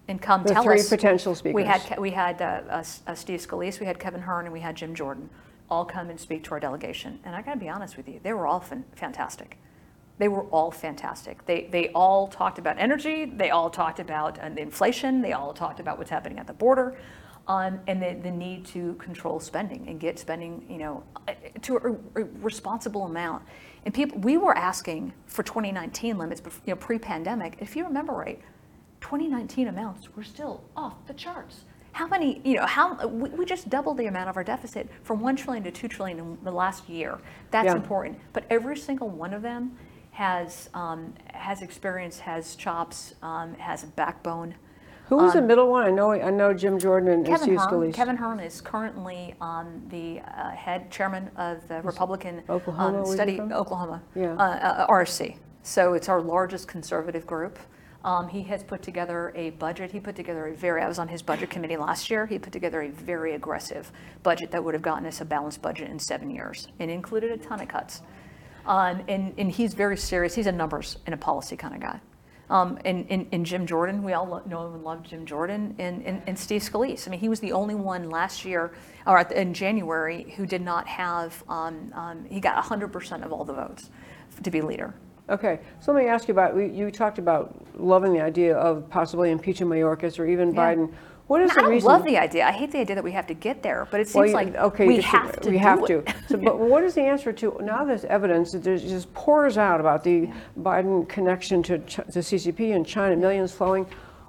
and 0.07 0.21
come 0.21 0.43
The 0.43 0.53
tell 0.53 0.63
three 0.63 0.79
us. 0.79 0.87
potential 0.87 1.35
We 1.43 1.63
had, 1.63 1.81
speakers. 1.81 1.99
We 1.99 2.11
had 2.11 2.41
uh, 2.41 2.61
uh, 2.69 3.15
Steve 3.15 3.41
Scalise, 3.41 3.79
we 3.79 3.87
had 3.87 3.99
Kevin 3.99 4.21
Hern, 4.21 4.45
and 4.45 4.53
we 4.53 4.61
had 4.61 4.75
Jim 4.77 4.95
Jordan 4.95 5.29
all 5.69 5.85
come 5.85 6.09
and 6.09 6.19
speak 6.19 6.43
to 6.45 6.51
our 6.51 6.59
delegation. 6.59 7.19
And 7.23 7.35
I 7.35 7.41
got 7.41 7.53
to 7.53 7.59
be 7.59 7.69
honest 7.69 7.97
with 7.97 8.07
you, 8.07 8.19
they 8.23 8.33
were 8.33 8.47
all 8.47 8.59
fan- 8.59 8.85
fantastic. 8.95 9.57
They 10.19 10.27
were 10.27 10.43
all 10.45 10.71
fantastic. 10.71 11.45
They, 11.45 11.67
they 11.71 11.89
all 11.89 12.27
talked 12.27 12.57
about 12.57 12.77
energy. 12.79 13.25
They 13.25 13.51
all 13.51 13.69
talked 13.69 13.99
about 13.99 14.39
uh, 14.39 14.49
inflation. 14.57 15.21
They 15.21 15.33
all 15.33 15.53
talked 15.53 15.79
about 15.79 15.97
what's 15.97 16.09
happening 16.09 16.39
at 16.39 16.47
the 16.47 16.53
border, 16.53 16.97
um, 17.47 17.79
and 17.85 18.01
the, 18.01 18.17
the 18.23 18.31
need 18.31 18.65
to 18.67 18.95
control 18.95 19.39
spending 19.39 19.87
and 19.87 19.99
get 19.99 20.17
spending, 20.17 20.65
you 20.67 20.79
know, 20.79 21.03
uh, 21.27 21.33
to 21.61 21.77
a, 21.77 22.21
a 22.21 22.23
responsible 22.41 23.03
amount. 23.03 23.43
And 23.85 23.93
people, 23.93 24.17
we 24.19 24.37
were 24.37 24.57
asking 24.57 25.13
for 25.27 25.43
2019 25.43 26.17
limits, 26.17 26.41
you 26.65 26.73
know, 26.73 26.75
pre-pandemic. 26.75 27.57
If 27.59 27.75
you 27.75 27.83
remember 27.85 28.13
right, 28.13 28.41
2019 29.01 29.67
amounts 29.67 30.13
were 30.15 30.23
still 30.23 30.63
off 30.75 30.95
the 31.05 31.13
charts. 31.13 31.61
How 31.97 32.05
many, 32.05 32.39
you 32.45 32.57
know, 32.57 32.65
how, 32.67 33.07
we, 33.07 33.27
we 33.29 33.43
just 33.43 33.69
doubled 33.71 33.97
the 33.97 34.05
amount 34.05 34.29
of 34.29 34.37
our 34.37 34.43
deficit 34.43 34.87
from 35.01 35.19
1 35.19 35.35
trillion 35.35 35.63
to 35.63 35.71
2 35.71 35.87
trillion 35.87 36.19
in 36.19 36.37
the 36.43 36.51
last 36.51 36.87
year. 36.87 37.17
That's 37.49 37.65
Yeah. 37.65 37.73
important. 37.75 38.19
But 38.33 38.43
every 38.51 38.77
single 38.77 39.09
one 39.09 39.33
of 39.33 39.41
them 39.41 39.75
has, 40.11 40.69
um, 40.75 41.15
has 41.33 41.63
experience, 41.63 42.19
has 42.19 42.55
chops, 42.55 43.15
um, 43.23 43.55
has 43.55 43.83
a 43.83 43.87
backbone. 43.87 44.53
Who 45.09 45.17
was 45.17 45.33
the 45.33 45.41
middle 45.41 45.71
one? 45.71 45.85
I 45.85 45.89
know, 45.89 46.11
I 46.11 46.29
know 46.29 46.53
Jim 46.53 46.77
Jordan 46.77 47.09
and, 47.09 47.17
and 47.19 47.27
Kevin 47.27 47.47
Steve 47.47 47.59
Hern, 47.61 47.67
Scalise. 47.67 47.93
Kevin 47.95 48.17
Hern 48.17 48.39
is 48.41 48.61
currently 48.61 49.33
um, 49.41 49.81
the 49.89 50.19
uh, 50.19 50.51
head 50.51 50.91
chairman 50.91 51.31
of 51.35 51.67
the 51.67 51.81
Republican 51.81 52.43
Oklahoma, 52.47 52.99
um, 52.99 53.05
study? 53.07 53.41
Oklahoma 53.41 54.03
Yeah. 54.13 54.33
uh, 54.33 54.85
uh, 54.85 54.87
RSC. 54.87 55.37
So 55.63 55.93
it's 55.93 56.09
our 56.09 56.21
largest 56.21 56.67
conservative 56.67 57.25
group. 57.25 57.57
Um, 58.07 58.29
he 58.29 58.41
has 58.43 58.63
put 58.63 58.81
together 58.81 59.33
a 59.35 59.49
budget. 59.49 59.91
He 59.91 59.99
put 59.99 60.15
together 60.15 60.47
a 60.47 60.55
very. 60.55 60.81
I 60.81 60.87
was 60.87 60.97
on 60.97 61.09
his 61.09 61.21
budget 61.21 61.49
committee 61.49 61.75
last 61.75 62.09
year. 62.09 62.25
He 62.25 62.39
put 62.39 62.53
together 62.53 62.81
a 62.83 62.87
very 62.89 63.33
aggressive 63.33 63.91
budget 64.23 64.49
that 64.51 64.63
would 64.63 64.73
have 64.73 64.81
gotten 64.81 65.05
us 65.05 65.19
a 65.19 65.25
balanced 65.25 65.61
budget 65.61 65.89
in 65.89 65.99
seven 65.99 66.29
years, 66.29 66.69
and 66.79 66.89
included 66.89 67.31
a 67.31 67.37
ton 67.37 67.59
of 67.59 67.67
cuts. 67.67 68.01
Um, 68.65 69.03
and, 69.09 69.33
and 69.37 69.51
he's 69.51 69.73
very 69.73 69.97
serious. 69.97 70.33
He's 70.33 70.47
a 70.47 70.53
numbers 70.53 70.99
and 71.05 71.13
a 71.13 71.17
policy 71.17 71.57
kind 71.57 71.75
of 71.75 71.81
guy. 71.81 71.99
Um, 72.49 72.79
and, 72.85 73.05
and, 73.09 73.27
and 73.33 73.45
Jim 73.45 73.65
Jordan, 73.65 74.01
we 74.03 74.13
all 74.13 74.41
know 74.45 74.71
and 74.73 74.85
love 74.85 75.03
Jim 75.03 75.25
Jordan, 75.25 75.75
and, 75.77 76.01
and, 76.05 76.21
and 76.27 76.39
Steve 76.39 76.61
Scalise. 76.61 77.09
I 77.09 77.11
mean, 77.11 77.19
he 77.19 77.27
was 77.27 77.41
the 77.41 77.51
only 77.51 77.75
one 77.75 78.09
last 78.09 78.45
year, 78.45 78.71
or 79.05 79.21
the- 79.25 79.41
in 79.41 79.53
January, 79.53 80.33
who 80.37 80.45
did 80.45 80.61
not 80.61 80.87
have, 80.87 81.43
um, 81.49 81.91
um, 81.93 82.25
he 82.29 82.39
got 82.39 82.63
100% 82.63 83.25
of 83.25 83.33
all 83.33 83.43
the 83.43 83.53
votes 83.53 83.89
to 84.43 84.49
be 84.49 84.61
leader. 84.61 84.93
Okay, 85.29 85.59
so 85.81 85.91
let 85.91 86.03
me 86.03 86.09
ask 86.09 86.27
you 86.27 86.31
about, 86.33 86.55
we- 86.55 86.67
you 86.67 86.89
talked 86.89 87.19
about 87.19 87.53
loving 87.77 88.13
the 88.13 88.21
idea 88.21 88.55
of 88.55 88.89
possibly 88.89 89.31
impeaching 89.31 89.67
Mayorkas 89.67 90.19
or 90.19 90.25
even 90.25 90.53
Yeah. 90.53 90.73
Biden. 90.75 90.91
What 91.27 91.41
is 91.41 91.51
I 91.51 91.55
the 91.55 91.61
don't 91.63 91.69
reason? 91.71 91.87
love 91.89 92.05
the 92.05 92.17
idea. 92.17 92.45
I 92.47 92.51
hate 92.53 92.71
the 92.71 92.79
idea 92.79 92.95
that 92.95 93.03
we 93.03 93.11
have 93.11 93.27
to 93.27 93.33
get 93.33 93.61
there, 93.61 93.85
but 93.91 93.99
it 93.99 94.09
Well, 94.13 94.23
seems 94.23 94.29
you- 94.29 94.35
like 94.35 94.55
okay, 94.55 94.87
we 94.87 95.01
have 95.01 95.37
to 95.41 95.49
We 95.49 95.57
do 95.57 95.61
have 95.63 95.79
it. 95.83 95.87
to. 95.87 96.03
So, 96.29 96.37
but 96.37 96.57
what 96.57 96.85
is 96.85 96.93
the 96.93 97.01
answer 97.01 97.33
to, 97.33 97.59
now 97.61 97.83
there's 97.83 98.05
evidence 98.05 98.53
that 98.53 98.63
there's 98.63 98.81
just 98.83 99.13
pours 99.13 99.57
out 99.57 99.81
about 99.81 100.05
the 100.05 100.29
Biden 100.61 101.05
connection 101.09 101.61
to 101.63 101.79
Ch- 101.79 101.95
to 101.97 102.23
CCP 102.23 102.71
and 102.71 102.85
China, 102.85 103.17
millions 103.17 103.51
flowing. 103.51 103.85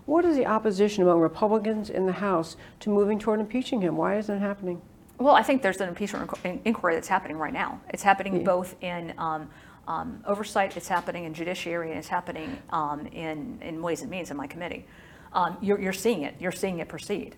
What 0.07 0.24
is 0.24 0.36
the 0.36 0.46
opposition 0.46 1.05
among 1.05 1.20
Republicans 1.20 1.90
in 1.90 2.07
the 2.07 2.12
House 2.12 2.57
to 2.80 2.90
moving 2.90 3.20
toward 3.20 3.38
impeaching 3.38 3.80
him? 3.82 3.96
Why 3.96 4.16
isn't 4.16 4.34
it 4.34 4.40
happening? 4.40 4.80
Well, 5.18 5.34
I 5.36 5.42
think 5.42 5.62
there's 5.62 5.80
an 5.80 5.88
impeachment 5.88 6.28
inqu- 6.28 6.44
in- 6.44 6.61
inquiry 6.64 6.94
that's 6.94 7.09
happening 7.09 7.38
right 7.38 7.53
now. 7.53 7.78
It's 7.90 8.03
happening 8.03 8.42
both 8.42 8.74
in 8.80 9.12
um, 9.18 9.49
um, 9.89 10.22
oversight, 10.26 10.76
it's 10.76 10.86
happening 10.86 11.24
in 11.24 11.32
judiciary, 11.34 11.89
and 11.91 11.99
it's 11.99 12.09
happening 12.09 12.59
um, 12.70 13.07
in, 13.07 13.59
in 13.62 13.82
ways 13.82 14.03
and 14.03 14.11
means 14.11 14.30
in 14.30 14.36
my 14.36 14.47
committee. 14.47 14.86
Um, 15.32 15.57
you're, 15.61 15.80
you're 15.80 15.93
seeing 15.95 16.22
it. 16.22 16.34
You're 16.39 16.53
seeing 16.53 16.78
it 16.78 16.89
proceed. 16.89 17.36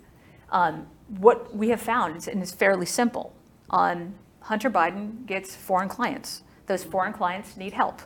Um, 0.50 0.86
what 1.18 1.54
we 1.56 1.68
have 1.68 1.80
found, 1.80 2.16
is- 2.16 2.28
and 2.28 2.42
it's 2.42 2.52
fairly 2.52 2.86
simple, 2.86 3.34
um, 3.70 4.14
Hunter 4.40 4.70
Biden 4.70 5.26
gets 5.26 5.54
foreign 5.54 5.88
clients. 5.88 6.42
Those 6.66 6.82
foreign 6.82 7.12
clients 7.12 7.56
need 7.56 7.72
help. 7.72 8.02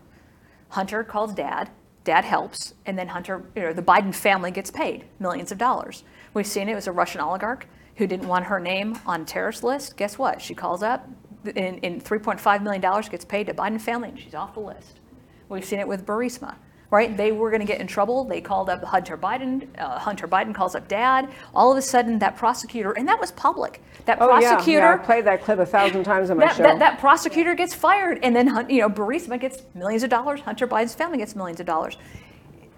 Hunter 0.68 1.02
calls 1.04 1.32
dad, 1.32 1.70
dad 2.04 2.24
helps, 2.24 2.74
and 2.84 2.98
then 2.98 3.08
Hunter, 3.08 3.44
you 3.56 3.62
know, 3.62 3.72
the 3.72 3.82
Biden 3.82 4.14
family 4.14 4.50
gets 4.50 4.70
paid 4.70 5.04
millions 5.18 5.52
of 5.52 5.58
dollars. 5.58 6.04
We've 6.34 6.46
seen 6.46 6.68
it 6.68 6.74
was 6.74 6.86
a 6.86 6.92
Russian 6.92 7.20
oligarch 7.22 7.66
who 7.96 8.06
didn't 8.06 8.28
want 8.28 8.46
her 8.46 8.60
name 8.60 8.98
on 9.06 9.24
terrorist 9.24 9.62
list. 9.62 9.96
Guess 9.96 10.18
what? 10.18 10.42
She 10.42 10.54
calls 10.54 10.82
up, 10.82 11.08
and, 11.56 11.80
and 11.84 12.04
$3.5 12.04 12.62
million 12.62 12.80
gets 13.10 13.24
paid 13.24 13.46
to 13.46 13.54
Biden 13.54 13.80
family, 13.80 14.10
and 14.10 14.18
she's 14.18 14.34
off 14.34 14.54
the 14.54 14.60
list. 14.60 15.00
We've 15.48 15.64
seen 15.64 15.78
it 15.78 15.86
with 15.86 16.06
Burisma, 16.06 16.54
right? 16.90 17.16
They 17.16 17.30
were 17.32 17.50
going 17.50 17.60
to 17.60 17.66
get 17.66 17.80
in 17.80 17.86
trouble. 17.86 18.24
They 18.24 18.40
called 18.40 18.70
up 18.70 18.82
Hunter 18.82 19.16
Biden. 19.16 19.68
Uh, 19.78 19.98
Hunter 19.98 20.26
Biden 20.26 20.54
calls 20.54 20.74
up 20.74 20.88
dad. 20.88 21.30
All 21.54 21.70
of 21.70 21.76
a 21.78 21.82
sudden, 21.82 22.18
that 22.20 22.36
prosecutor, 22.36 22.92
and 22.92 23.06
that 23.08 23.20
was 23.20 23.30
public. 23.32 23.82
That 24.06 24.20
Oh, 24.20 24.28
prosecutor. 24.28 24.80
yeah, 24.86 24.94
I 24.94 24.98
played 24.98 25.24
that 25.26 25.42
clip 25.44 25.58
a 25.58 25.66
thousand 25.66 26.04
times 26.04 26.30
on 26.30 26.38
my 26.38 26.46
That, 26.46 26.56
show. 26.56 26.62
that, 26.62 26.78
that 26.78 26.98
prosecutor 26.98 27.54
gets 27.54 27.74
fired, 27.74 28.18
and 28.22 28.34
then 28.34 28.66
you 28.70 28.80
know 28.80 28.88
Burisma 28.88 29.38
gets 29.38 29.62
millions 29.74 30.02
of 30.02 30.10
dollars. 30.10 30.40
Hunter 30.40 30.66
Biden's 30.66 30.94
family 30.94 31.18
gets 31.18 31.36
millions 31.36 31.60
of 31.60 31.66
dollars. 31.66 31.96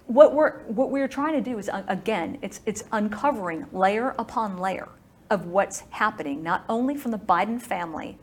What 0.07 0.35
we're 0.35 0.59
what 0.69 0.91
we're 0.91 1.09
trying 1.09 1.33
to 1.35 1.41
do 1.41 1.59
is 1.59 1.69
uh, 1.69 1.83
again, 1.89 2.39
it's 2.43 2.61
it's 2.67 2.85
uncovering 2.93 3.67
layer 3.73 4.15
upon 4.19 4.59
layer 4.59 4.89
of 5.31 5.47
what's 5.47 5.83
happening, 5.91 6.43
not 6.45 6.65
only 6.69 6.97
from 6.97 7.11
the 7.11 7.19
Biden 7.19 7.61
family, 7.61 8.17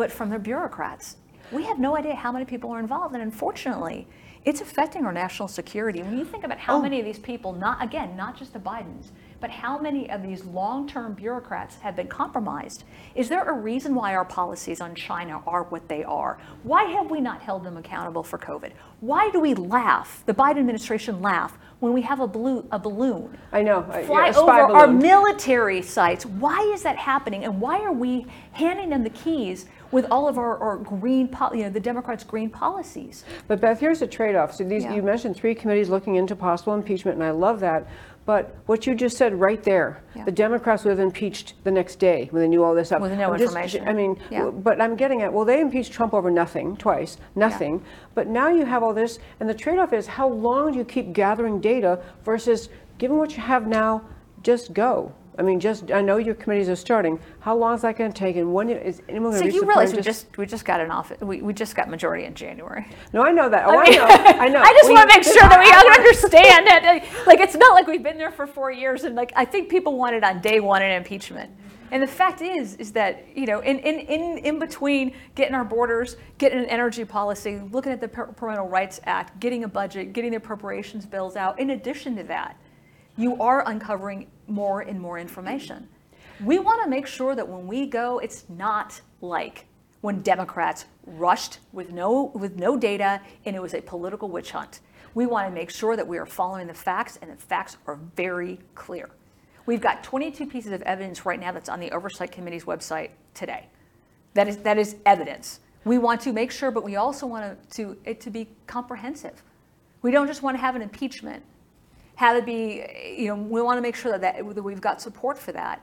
but 0.00 0.10
from 0.10 0.30
their 0.30 0.38
bureaucrats. 0.38 1.16
We 1.52 1.64
have 1.64 1.78
no 1.78 1.94
idea 1.94 2.14
how 2.14 2.32
many 2.32 2.46
people 2.46 2.70
are 2.70 2.80
involved, 2.80 3.12
and 3.12 3.22
unfortunately, 3.22 4.08
it's 4.46 4.62
affecting 4.62 5.04
our 5.04 5.12
national 5.12 5.46
security. 5.46 6.02
When 6.02 6.16
you 6.16 6.24
think 6.24 6.42
about 6.42 6.58
how 6.58 6.78
oh. 6.78 6.82
many 6.82 6.98
of 7.00 7.04
these 7.04 7.18
people, 7.18 7.52
not 7.52 7.84
again, 7.84 8.16
not 8.16 8.38
just 8.38 8.54
the 8.54 8.58
Bidens, 8.58 9.10
but 9.40 9.50
how 9.50 9.78
many 9.78 10.08
of 10.10 10.22
these 10.22 10.44
long-term 10.44 11.12
bureaucrats 11.14 11.76
have 11.76 11.96
been 11.96 12.06
compromised, 12.08 12.84
is 13.14 13.28
there 13.28 13.44
a 13.44 13.52
reason 13.52 13.94
why 13.94 14.14
our 14.14 14.24
policies 14.24 14.80
on 14.80 14.94
China 14.94 15.42
are 15.46 15.64
what 15.64 15.86
they 15.88 16.02
are? 16.04 16.38
Why 16.62 16.84
have 16.84 17.10
we 17.10 17.20
not 17.20 17.42
held 17.42 17.64
them 17.64 17.76
accountable 17.76 18.22
for 18.22 18.38
COVID? 18.38 18.72
Why 19.00 19.30
do 19.30 19.40
we 19.40 19.52
laugh, 19.52 20.22
the 20.24 20.34
Biden 20.34 20.60
administration 20.60 21.20
laugh, 21.20 21.58
when 21.80 21.92
we 21.94 22.02
have 22.02 22.20
a, 22.20 22.26
blue, 22.26 22.66
a 22.70 22.78
balloon 22.78 23.36
I 23.52 23.62
know, 23.62 23.82
fly 23.82 24.28
a 24.28 24.34
spy 24.34 24.60
over 24.60 24.72
our 24.74 24.86
military 24.86 25.82
sites? 25.82 26.24
Why 26.24 26.60
is 26.74 26.82
that 26.82 26.96
happening? 26.96 27.44
And 27.44 27.60
why 27.60 27.80
are 27.80 27.92
we 27.92 28.26
handing 28.52 28.90
them 28.90 29.02
the 29.02 29.10
keys 29.10 29.66
with 29.90 30.06
all 30.10 30.28
of 30.28 30.38
our, 30.38 30.56
our 30.58 30.76
green, 30.76 31.28
pol- 31.28 31.54
you 31.54 31.64
know, 31.64 31.70
the 31.70 31.80
Democrats' 31.80 32.24
green 32.24 32.50
policies? 32.50 33.24
But 33.48 33.60
Beth, 33.60 33.80
here's 33.80 34.00
the 34.00 34.06
trade-off. 34.06 34.54
So 34.54 34.64
these, 34.64 34.84
Yeah. 34.84 34.94
you 34.94 35.02
mentioned 35.02 35.36
three 35.36 35.54
committees 35.54 35.88
looking 35.88 36.16
into 36.16 36.36
possible 36.36 36.74
impeachment, 36.74 37.16
and 37.16 37.24
I 37.24 37.30
love 37.30 37.60
that. 37.60 37.86
But 38.26 38.54
what 38.66 38.86
you 38.86 38.94
just 38.94 39.16
said 39.16 39.40
right 39.40 39.60
there, 39.64 40.02
Yeah. 40.14 40.24
the 40.24 40.30
Democrats 40.30 40.84
would 40.84 40.90
have 40.90 41.00
impeached 41.00 41.54
the 41.64 41.70
next 41.70 41.96
day 41.98 42.28
when 42.30 42.42
they 42.42 42.48
knew 42.48 42.62
all 42.62 42.74
this 42.74 42.92
up. 42.92 43.00
With 43.00 43.12
no 43.18 43.30
just- 43.30 43.42
information. 43.42 43.88
I 43.88 43.92
mean, 43.92 44.16
Yeah. 44.30 44.40
w- 44.44 44.58
but 44.62 44.80
I'm 44.80 44.94
getting 44.94 45.22
at, 45.22 45.32
well, 45.32 45.44
they 45.44 45.60
impeached 45.60 45.92
Trump 45.92 46.14
over 46.14 46.30
nothing, 46.30 46.76
twice, 46.76 47.16
nothing. 47.34 47.82
But 48.14 48.28
now 48.28 48.48
you 48.48 48.66
have 48.66 48.82
all 48.82 48.92
this, 48.94 49.18
and 49.40 49.48
the 49.48 49.54
trade-off 49.54 49.92
is 49.92 50.06
how 50.06 50.28
long 50.28 50.72
do 50.72 50.78
you 50.78 50.84
keep 50.84 51.12
gathering 51.12 51.60
data 51.60 51.98
versus, 52.24 52.68
given 52.98 53.16
what 53.16 53.36
you 53.36 53.42
have 53.42 53.66
now, 53.66 54.02
just 54.42 54.74
go. 54.74 55.12
I 55.38 55.42
mean, 55.42 55.60
just, 55.60 55.90
I 55.90 56.00
know 56.00 56.16
your 56.16 56.34
committees 56.34 56.68
are 56.68 56.76
starting. 56.76 57.18
How 57.38 57.56
long 57.56 57.74
is 57.74 57.82
that 57.82 57.96
going 57.96 58.12
to 58.12 58.18
take 58.18 58.36
and 58.36 58.52
when 58.52 58.68
is 58.68 59.00
anyone 59.08 59.32
So 59.32 59.38
going 59.38 59.40
to 59.40 59.46
reach 59.46 59.54
you 59.54 59.60
the 59.60 59.66
realize 59.66 59.94
we 59.94 60.02
just, 60.02 60.36
we 60.36 60.44
just 60.44 60.64
got 60.64 60.80
an 60.80 60.90
office, 60.90 61.20
we, 61.20 61.40
we 61.40 61.52
just 61.52 61.74
got 61.76 61.88
majority 61.88 62.24
in 62.24 62.34
January. 62.34 62.86
No, 63.12 63.22
I 63.22 63.30
know 63.30 63.48
that. 63.48 63.66
Oh, 63.66 63.78
I, 63.78 63.88
know. 63.88 64.04
I 64.04 64.48
know. 64.48 64.60
I 64.64 64.72
just 64.72 64.88
We- 64.88 64.94
want 64.94 65.08
to 65.10 65.16
make 65.16 65.24
sure 65.24 65.34
that 65.48 65.60
we 65.60 65.70
understand 66.04 66.66
it. 66.68 67.26
Like, 67.26 67.40
it's 67.40 67.54
not 67.54 67.74
like 67.74 67.86
we've 67.86 68.02
been 68.02 68.18
there 68.18 68.32
for 68.32 68.46
four 68.46 68.70
years, 68.70 69.04
and 69.04 69.14
like 69.14 69.32
I 69.36 69.44
think 69.44 69.68
people 69.68 69.96
wanted 69.96 70.24
on 70.24 70.40
day 70.40 70.60
one 70.60 70.82
an 70.82 70.90
impeachment. 70.92 71.50
And 71.92 72.02
the 72.02 72.06
fact 72.06 72.40
is, 72.40 72.76
is 72.76 72.92
that 72.92 73.26
you 73.36 73.46
know, 73.46 73.60
in 73.60 73.78
in 73.80 73.98
in, 74.00 74.38
in 74.38 74.58
between 74.58 75.12
getting 75.34 75.54
our 75.54 75.64
borders, 75.64 76.16
getting 76.38 76.58
an 76.58 76.66
energy 76.66 77.04
policy, 77.04 77.60
looking 77.72 77.92
at 77.92 78.00
the 78.00 78.08
Parental 78.08 78.68
Rights 78.68 79.00
Act, 79.04 79.40
getting 79.40 79.64
a 79.64 79.68
budget, 79.68 80.12
getting 80.12 80.30
the 80.30 80.36
appropriations 80.36 81.04
bills 81.06 81.34
out. 81.34 81.58
In 81.58 81.70
addition 81.70 82.14
to 82.16 82.22
that, 82.24 82.56
you 83.16 83.40
are 83.42 83.68
uncovering 83.68 84.28
more 84.50 84.80
and 84.80 85.00
more 85.00 85.18
information. 85.18 85.88
We 86.44 86.58
want 86.58 86.82
to 86.82 86.90
make 86.90 87.06
sure 87.06 87.34
that 87.34 87.48
when 87.48 87.66
we 87.66 87.86
go, 87.86 88.18
it's 88.18 88.44
not 88.48 89.00
like 89.20 89.66
when 90.00 90.22
Democrats 90.22 90.86
rushed 91.06 91.58
with 91.72 91.90
no, 91.90 92.32
with 92.34 92.56
no 92.56 92.76
data 92.76 93.20
and 93.44 93.54
it 93.54 93.60
was 93.60 93.74
a 93.74 93.82
political 93.82 94.28
witch 94.28 94.52
hunt. 94.52 94.80
We 95.14 95.26
want 95.26 95.48
to 95.48 95.54
make 95.54 95.70
sure 95.70 95.96
that 95.96 96.06
we 96.06 96.18
are 96.18 96.26
following 96.26 96.66
the 96.66 96.74
facts 96.74 97.18
and 97.20 97.30
the 97.30 97.36
facts 97.36 97.76
are 97.86 97.98
very 98.16 98.60
clear. 98.74 99.10
We've 99.66 99.80
got 99.80 100.02
22 100.02 100.46
pieces 100.46 100.72
of 100.72 100.82
evidence 100.82 101.26
right 101.26 101.38
now 101.38 101.52
that's 101.52 101.68
on 101.68 101.80
the 101.80 101.90
Oversight 101.92 102.32
Committee's 102.32 102.64
website 102.64 103.10
today. 103.34 103.66
That 104.34 104.48
is, 104.48 104.58
that 104.58 104.78
is 104.78 104.96
evidence. 105.04 105.60
We 105.84 105.98
want 105.98 106.20
to 106.22 106.32
make 106.32 106.50
sure, 106.50 106.70
but 106.70 106.84
we 106.84 106.96
also 106.96 107.26
want 107.26 107.70
to, 107.70 107.76
to, 107.76 107.96
it 108.04 108.20
to 108.22 108.30
be 108.30 108.48
comprehensive. 108.66 109.42
We 110.02 110.10
don't 110.10 110.26
just 110.26 110.42
want 110.42 110.56
to 110.56 110.60
have 110.60 110.76
an 110.76 110.82
impeachment 110.82 111.42
have 112.20 112.36
it 112.36 112.44
be, 112.44 112.84
you 113.16 113.28
know, 113.28 113.34
we 113.34 113.62
want 113.62 113.78
to 113.78 113.80
make 113.80 113.96
sure 113.96 114.12
that, 114.12 114.20
that, 114.20 114.54
that 114.54 114.62
we've 114.62 114.80
got 114.82 115.00
support 115.00 115.38
for 115.38 115.52
that. 115.52 115.80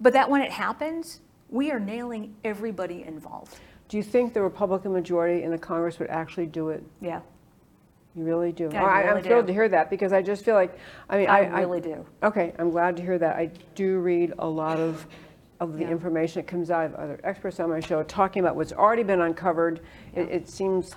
But 0.00 0.12
that 0.12 0.30
when 0.30 0.40
it 0.40 0.52
happens, 0.52 1.18
we 1.48 1.72
are 1.72 1.80
nailing 1.80 2.36
everybody 2.44 3.02
involved. 3.02 3.56
Do 3.88 3.96
you 3.96 4.04
think 4.04 4.34
the 4.34 4.40
Republican 4.42 4.92
majority 4.92 5.42
in 5.42 5.50
the 5.50 5.58
Congress 5.58 5.98
would 5.98 6.10
actually 6.10 6.46
do 6.46 6.68
it? 6.68 6.84
Yeah, 7.00 7.22
You 8.14 8.22
really 8.24 8.52
do? 8.52 8.70
I 8.70 8.76
Oh, 8.80 8.84
I- 8.84 9.00
really 9.00 9.16
I'm 9.18 9.22
thrilled 9.24 9.46
do. 9.46 9.48
to 9.48 9.52
hear 9.52 9.68
that 9.68 9.90
because 9.90 10.12
I 10.12 10.22
just 10.22 10.44
feel 10.44 10.54
like, 10.54 10.78
I 11.10 11.18
mean, 11.18 11.28
I 11.28 11.40
I. 11.46 11.60
really 11.62 11.80
do. 11.80 12.06
Okay, 12.22 12.54
I'm 12.60 12.70
glad 12.70 12.96
to 12.98 13.02
hear 13.02 13.18
that. 13.18 13.34
I 13.34 13.50
do 13.74 13.98
read 13.98 14.32
a 14.38 14.46
lot 14.46 14.78
of, 14.78 15.04
of 15.58 15.72
the 15.76 15.80
Yeah. 15.82 15.90
information 15.90 16.42
that 16.42 16.46
comes 16.46 16.70
out 16.70 16.84
of 16.86 16.94
other 16.94 17.18
experts 17.24 17.58
on 17.58 17.68
my 17.68 17.80
show, 17.80 18.04
talking 18.04 18.38
about 18.44 18.54
what's 18.54 18.72
already 18.72 19.02
been 19.02 19.20
uncovered. 19.22 19.80
It, 20.14 20.28
it 20.30 20.48
seems, 20.48 20.94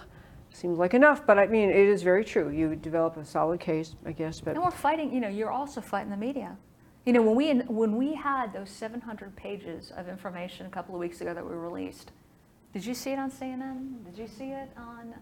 seems 0.57 0.79
like 0.79 0.93
enough, 0.93 1.25
but 1.25 1.37
I 1.37 1.47
mean, 1.47 1.69
it 1.69 1.75
is 1.75 2.01
very 2.01 2.25
true. 2.25 2.49
You 2.49 2.75
develop 2.75 3.15
a 3.17 3.23
solid 3.23 3.59
case, 3.59 3.95
I 4.05 4.11
guess, 4.11 4.41
but. 4.41 4.55
And 4.55 4.63
we're 4.63 4.71
fighting, 4.71 5.13
you 5.13 5.21
know, 5.21 5.27
you're 5.27 5.51
also 5.51 5.81
fighting 5.81 6.09
the 6.09 6.17
media. 6.17 6.57
You 7.05 7.13
know, 7.13 7.21
when 7.21 7.35
we, 7.35 7.53
when 7.67 7.95
we 7.95 8.15
had 8.15 8.51
those 8.51 8.69
700 8.69 9.35
pages 9.35 9.91
of 9.95 10.09
information 10.09 10.65
a 10.65 10.69
couple 10.69 10.95
of 10.95 10.99
weeks 10.99 11.21
ago 11.21 11.33
that 11.33 11.45
we 11.45 11.53
released, 11.53 12.11
did 12.73 12.85
you 12.85 12.93
see 12.93 13.11
it 13.11 13.19
on 13.19 13.31
CNN? 13.31 14.03
Did 14.03 14.17
you 14.17 14.27
see 14.27 14.49
it 14.49 14.69
on, 14.75 15.13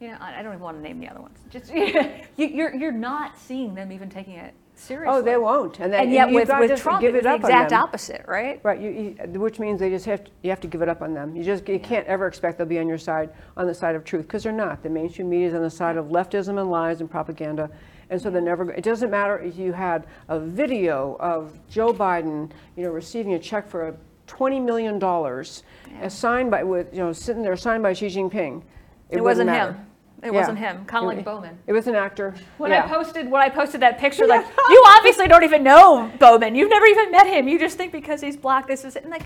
you 0.00 0.08
know, 0.08 0.18
I 0.20 0.42
don't 0.42 0.52
even 0.52 0.60
want 0.60 0.76
to 0.76 0.82
name 0.82 1.00
the 1.00 1.08
other 1.08 1.20
ones. 1.20 1.38
Just, 1.48 1.72
you, 1.74 2.46
you're, 2.46 2.74
you're 2.74 2.92
not 2.92 3.38
seeing 3.38 3.74
them 3.74 3.92
even 3.92 4.10
taking 4.10 4.34
it 4.34 4.54
seriously. 4.80 5.18
Oh, 5.18 5.22
they 5.22 5.36
won't. 5.36 5.78
And, 5.80 5.92
then 5.92 6.04
And 6.04 6.12
yet 6.12 6.30
with, 6.30 6.48
with 6.48 6.80
Trump, 6.80 7.00
give 7.00 7.14
it 7.14 7.18
it 7.18 7.24
the 7.24 7.34
exact 7.34 7.72
opposite, 7.72 8.24
right? 8.26 8.60
Right, 8.62 8.80
you, 8.80 8.90
you, 8.90 9.40
which 9.40 9.58
means 9.58 9.80
they 9.80 9.90
just 9.90 10.06
have, 10.06 10.24
to, 10.24 10.30
you 10.42 10.50
have 10.50 10.60
to 10.60 10.66
give 10.66 10.82
it 10.82 10.88
up 10.88 11.02
on 11.02 11.14
them. 11.14 11.36
You 11.36 11.44
just, 11.44 11.68
you 11.68 11.78
can't 11.78 12.06
ever 12.06 12.26
expect 12.26 12.58
they'll 12.58 12.66
be 12.66 12.78
on 12.78 12.88
your 12.88 12.98
side, 12.98 13.30
on 13.56 13.66
the 13.66 13.74
side 13.74 13.94
of 13.94 14.04
truth, 14.04 14.26
because 14.26 14.42
they're 14.42 14.52
not. 14.52 14.82
The 14.82 14.90
mainstream 14.90 15.28
media 15.28 15.48
is 15.48 15.54
on 15.54 15.62
the 15.62 15.70
side 15.70 15.96
of 15.96 16.06
leftism 16.06 16.60
and 16.60 16.70
lies 16.70 17.00
and 17.00 17.10
propaganda, 17.10 17.70
and 18.10 18.20
so 18.20 18.30
they're 18.30 18.40
never, 18.40 18.70
it 18.72 18.82
doesn't 18.82 19.10
matter 19.10 19.38
if 19.38 19.56
you 19.56 19.72
had 19.72 20.06
a 20.28 20.40
video 20.40 21.16
of 21.20 21.58
Joe 21.68 21.92
Biden, 21.92 22.50
you 22.76 22.82
know, 22.84 22.90
receiving 22.90 23.34
a 23.34 23.38
check 23.38 23.68
for 23.68 23.88
a 23.88 23.94
$20 24.26 24.62
million, 24.62 25.02
uh, 25.02 26.08
signed 26.08 26.50
by, 26.50 26.62
with, 26.62 26.92
you 26.92 27.00
know, 27.00 27.12
sitting 27.12 27.42
there 27.42 27.56
signed 27.56 27.82
by 27.82 27.92
Xi 27.92 28.06
Jinping. 28.06 28.62
It 29.10 29.20
wouldn't 29.20 29.24
wasn't 29.24 29.46
matter. 29.46 29.72
him. 29.72 29.86
It 30.22 30.32
wasn't 30.34 30.58
him, 30.58 30.84
kind 30.84 31.04
of 31.04 31.16
like 31.16 31.24
Bowman. 31.24 31.58
It 31.66 31.72
was 31.72 31.86
an 31.86 31.94
actor. 31.94 32.34
When. 32.58 32.72
I 32.72 32.82
posted 32.86 33.30
when 33.30 33.40
I 33.42 33.48
posted 33.48 33.80
that 33.82 33.98
picture, 33.98 34.26
like 34.26 34.46
you 34.68 34.84
obviously 34.98 35.26
don't 35.28 35.44
even 35.44 35.62
know 35.62 36.10
Bowman. 36.18 36.54
You've 36.54 36.70
never 36.70 36.86
even 36.86 37.10
met 37.10 37.26
him. 37.26 37.48
You 37.48 37.58
just 37.58 37.76
think 37.76 37.92
because 37.92 38.20
he's 38.20 38.36
black, 38.36 38.66
this 38.66 38.84
is 38.84 38.96
it. 38.96 39.02
And 39.02 39.10
like 39.10 39.22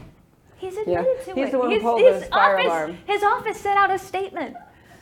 he's 0.57 0.77
admitted 0.77 1.25
to 1.25 1.35
He's 1.35 1.49
it. 1.49 1.53
the 1.53 1.59
one 1.59 1.69
who 1.71 1.75
his, 1.75 1.83
pulled 1.83 2.01
his 2.01 2.25
fire 2.27 2.55
office, 2.57 2.67
alarm. 2.67 2.99
His 3.07 3.23
office 3.23 3.61
sent 3.61 3.79
out 3.79 3.91
a 3.91 3.99
statement. 3.99 4.57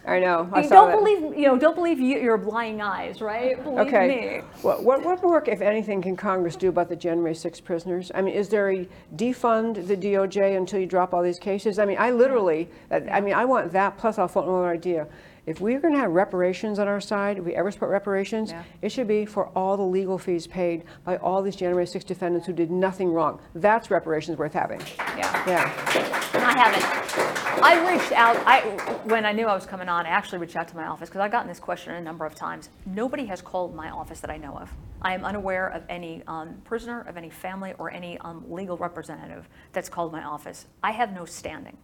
I 0.04 0.18
know. 0.18 0.48
I 0.52 0.62
You 0.62 0.68
don't 0.68 0.88
that. 0.90 0.98
believe 0.98 1.38
you 1.38 1.46
know. 1.46 1.56
Don't 1.56 1.76
believe 1.76 2.00
you, 2.00 2.18
your 2.18 2.36
blind 2.36 2.82
eyes, 2.82 3.20
right? 3.20 3.62
Believe 3.62 3.86
Okay. 3.86 4.08
me. 4.08 4.42
What, 4.62 4.82
what, 4.82 5.04
what 5.04 5.22
work, 5.22 5.46
if 5.46 5.60
anything, 5.60 6.02
can 6.02 6.16
Congress 6.16 6.56
do 6.56 6.68
about 6.70 6.88
the 6.88 6.96
January 6.96 7.36
6 7.36 7.60
prisoners? 7.60 8.10
I 8.12 8.20
mean, 8.20 8.34
is 8.34 8.48
there 8.48 8.72
a 8.72 8.88
defund 9.14 9.86
the 9.86 9.96
DOJ 9.96 10.56
until 10.56 10.80
you 10.80 10.86
drop 10.86 11.14
all 11.14 11.22
these 11.22 11.38
cases? 11.38 11.78
I 11.78 11.84
mean, 11.84 11.98
I 12.00 12.10
literally, 12.10 12.68
I 12.90 13.20
mean, 13.20 13.34
I 13.34 13.44
want 13.44 13.70
that, 13.74 13.96
plus 13.96 14.18
I'll 14.18 14.26
float 14.26 14.48
another 14.48 14.70
idea. 14.70 15.06
If 15.44 15.60
we're 15.60 15.80
going 15.80 15.94
to 15.94 15.98
have 15.98 16.12
reparations 16.12 16.78
on 16.78 16.86
our 16.86 17.00
side, 17.00 17.38
if 17.38 17.44
we 17.44 17.54
ever 17.54 17.70
support 17.72 17.90
reparations, 17.90 18.52
Yeah. 18.52 18.62
it 18.80 18.92
should 18.92 19.08
be 19.08 19.26
for 19.26 19.46
all 19.56 19.76
the 19.76 19.82
legal 19.82 20.16
fees 20.16 20.46
paid 20.46 20.84
by 21.04 21.16
all 21.16 21.42
these 21.42 21.56
January 21.56 21.86
6 21.86 22.04
defendants 22.04 22.46
who 22.46 22.52
did 22.52 22.70
nothing 22.70 23.12
wrong. 23.12 23.40
That's 23.54 23.90
reparations 23.90 24.38
worth 24.38 24.52
having. 24.52 24.80
Yeah. 25.16 25.48
Yeah. 25.48 26.32
And 26.34 26.44
I 26.44 26.56
haven't. 26.58 27.62
I 27.62 27.92
reached 27.92 28.12
out. 28.12 28.36
I 28.46 28.60
when 29.04 29.24
I 29.26 29.32
knew 29.32 29.46
I 29.46 29.54
was 29.54 29.66
coming 29.66 29.88
on, 29.88 30.06
I 30.06 30.10
actually 30.10 30.38
reached 30.38 30.56
out 30.56 30.68
to 30.68 30.76
my 30.76 30.86
office 30.86 31.08
because 31.08 31.20
I've 31.20 31.30
gotten 31.32 31.48
this 31.48 31.60
question 31.60 31.94
a 31.94 32.00
number 32.00 32.24
of 32.24 32.34
times. 32.34 32.70
Nobody 32.86 33.26
has 33.26 33.42
called 33.42 33.74
my 33.74 33.90
office 33.90 34.20
that 34.20 34.30
I 34.30 34.36
know 34.36 34.54
of. 34.56 34.70
I 35.02 35.14
am 35.14 35.24
unaware 35.24 35.68
of 35.68 35.82
any 35.88 36.22
um, 36.28 36.54
prisoner, 36.64 37.02
of 37.02 37.16
any 37.16 37.30
family, 37.30 37.74
or 37.78 37.90
any 37.90 38.16
um, 38.18 38.44
legal 38.48 38.76
representative 38.76 39.48
that's 39.72 39.88
called 39.88 40.12
my 40.12 40.22
office. 40.22 40.66
I 40.82 40.92
have 40.92 41.12
no 41.12 41.24
standing. 41.24 41.76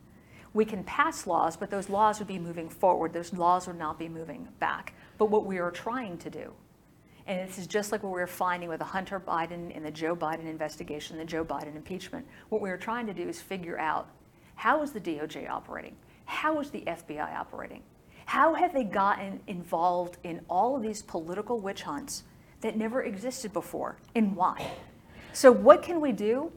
We 0.59 0.65
can 0.65 0.83
pass 0.83 1.25
laws, 1.25 1.57
but 1.57 1.71
those 1.71 1.89
laws 1.89 2.19
would 2.19 2.27
be 2.27 2.41
moving 2.41 2.69
forward. 2.69 3.13
Those 3.13 3.33
laws 3.33 3.69
would 3.69 3.79
not 3.79 3.97
be 3.97 4.09
moving 4.09 4.49
back. 4.59 4.93
But 5.17 5.27
what 5.27 5.47
we 5.47 5.59
are 5.59 5.71
trying 5.71 6.19
to 6.19 6.31
do 6.31 6.53
and 7.29 7.47
this 7.47 7.59
is 7.59 7.69
just 7.69 7.93
like 7.93 8.03
what 8.03 8.09
we 8.09 8.21
were 8.21 8.27
finding 8.27 8.69
with 8.69 8.81
the 8.81 8.87
Hunter 8.87 9.21
Biden 9.21 9.77
and 9.77 9.85
the 9.85 9.91
Joe 9.93 10.17
Biden 10.17 10.47
investigation, 10.47 11.17
the 11.17 11.25
Joe 11.25 11.45
Biden 11.45 11.77
impeachment. 11.77 12.27
What 12.49 12.61
we 12.61 12.71
were 12.71 12.77
trying 12.79 13.07
to 13.07 13.15
do 13.15 13.29
is 13.29 13.41
figure 13.41 13.79
out 13.79 14.09
how 14.57 14.83
is 14.83 14.91
the 14.91 15.01
DOJ 15.01 15.49
operating? 15.49 15.95
How 16.25 16.59
is 16.59 16.71
the 16.71 16.81
FBI 16.81 17.39
operating? 17.39 17.83
How 18.25 18.53
have 18.55 18.73
they 18.73 18.83
gotten 18.83 19.39
involved 19.47 20.17
in 20.25 20.41
all 20.49 20.75
of 20.75 20.83
these 20.83 21.03
political 21.03 21.61
witch 21.61 21.83
hunts 21.83 22.25
that 22.63 22.77
never 22.77 23.05
existed 23.05 23.53
before 23.53 23.99
and 24.17 24.35
why? 24.35 24.67
So, 25.33 25.53
what 25.53 25.85
can 25.85 26.01
we 26.01 26.11
do? 26.11 26.51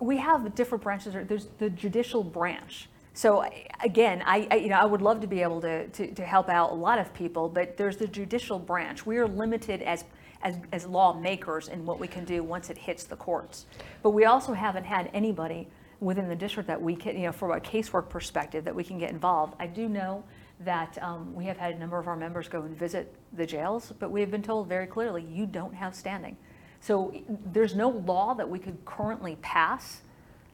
we 0.00 0.18
have 0.18 0.54
different 0.54 0.84
branches. 0.84 1.14
There's 1.26 1.48
the 1.58 1.70
judicial 1.70 2.22
branch. 2.22 2.88
So 3.14 3.48
again, 3.82 4.22
I, 4.26 4.48
I 4.50 4.56
you 4.56 4.68
know 4.68 4.76
I 4.76 4.84
would 4.84 5.00
love 5.00 5.20
to 5.20 5.28
be 5.28 5.40
able 5.40 5.60
to, 5.60 5.86
to 5.86 6.14
to 6.14 6.24
help 6.24 6.48
out 6.48 6.72
a 6.72 6.74
lot 6.74 6.98
of 6.98 7.14
people, 7.14 7.48
but 7.48 7.76
there's 7.76 7.96
the 7.96 8.08
judicial 8.08 8.58
branch. 8.58 9.06
We 9.06 9.18
are 9.18 9.28
limited 9.28 9.82
as 9.82 10.04
as 10.42 10.58
as 10.72 10.84
lawmakers 10.84 11.68
in 11.68 11.86
what 11.86 12.00
we 12.00 12.08
can 12.08 12.24
do 12.24 12.42
once 12.42 12.70
it 12.70 12.76
hits 12.76 13.04
the 13.04 13.16
courts. 13.16 13.66
But 14.02 14.10
we 14.10 14.24
also 14.24 14.52
haven't 14.52 14.84
had 14.84 15.10
anybody 15.14 15.68
within 16.00 16.28
the 16.28 16.34
district 16.34 16.66
that 16.66 16.82
we 16.82 16.96
can 16.96 17.16
you 17.16 17.26
know 17.26 17.32
from 17.32 17.52
a 17.52 17.60
casework 17.60 18.08
perspective 18.08 18.64
that 18.64 18.74
we 18.74 18.82
can 18.82 18.98
get 18.98 19.10
involved. 19.10 19.54
I 19.60 19.68
do 19.68 19.88
know 19.88 20.24
that 20.60 21.00
um, 21.00 21.32
we 21.34 21.44
have 21.44 21.56
had 21.56 21.76
a 21.76 21.78
number 21.78 21.98
of 21.98 22.08
our 22.08 22.16
members 22.16 22.48
go 22.48 22.62
and 22.62 22.76
visit 22.76 23.14
the 23.32 23.46
jails, 23.46 23.92
but 24.00 24.10
we 24.10 24.20
have 24.20 24.30
been 24.30 24.42
told 24.42 24.68
very 24.68 24.86
clearly 24.86 25.22
you 25.22 25.46
don't 25.46 25.74
have 25.74 25.94
standing. 25.94 26.36
So 26.80 27.14
there's 27.52 27.74
no 27.76 27.90
law 27.90 28.34
that 28.34 28.48
we 28.48 28.58
could 28.58 28.84
currently 28.84 29.36
pass 29.40 30.02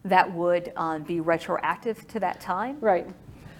that 0.04 0.32
would 0.32 0.72
um, 0.76 1.02
be 1.02 1.20
retroactive 1.20 2.06
to 2.08 2.20
that 2.20 2.40
time. 2.40 2.78
Right. 2.80 3.06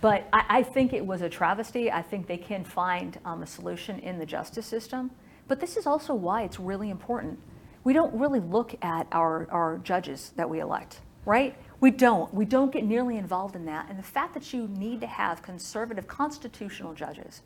But 0.00 0.26
I, 0.32 0.44
I 0.48 0.62
think 0.62 0.92
it 0.92 1.04
was 1.04 1.22
a 1.22 1.28
travesty. 1.28 1.90
I 1.90 2.02
think 2.02 2.26
they 2.26 2.38
can 2.38 2.64
find 2.64 3.18
um, 3.24 3.42
a 3.42 3.46
solution 3.46 3.98
in 3.98 4.18
the 4.18 4.26
justice 4.26 4.66
system. 4.66 5.10
But 5.48 5.60
this 5.60 5.76
is 5.76 5.86
also 5.86 6.14
why 6.14 6.42
it's 6.42 6.58
really 6.58 6.90
important. 6.90 7.38
We 7.84 7.92
don't 7.92 8.14
really 8.14 8.40
look 8.40 8.74
at 8.82 9.06
our, 9.12 9.48
our 9.50 9.78
judges 9.78 10.32
that 10.36 10.48
we 10.48 10.60
elect, 10.60 11.00
right? 11.24 11.56
We 11.80 11.90
don't. 11.90 12.32
We 12.32 12.44
don't 12.44 12.72
get 12.72 12.84
nearly 12.84 13.16
involved 13.16 13.56
in 13.56 13.64
that. 13.66 13.88
And 13.88 13.98
the 13.98 14.02
fact 14.02 14.34
that 14.34 14.52
you 14.52 14.68
need 14.68 15.00
to 15.00 15.06
have 15.06 15.42
conservative 15.42 16.06
constitutional 16.06 16.94
judges 16.94 17.42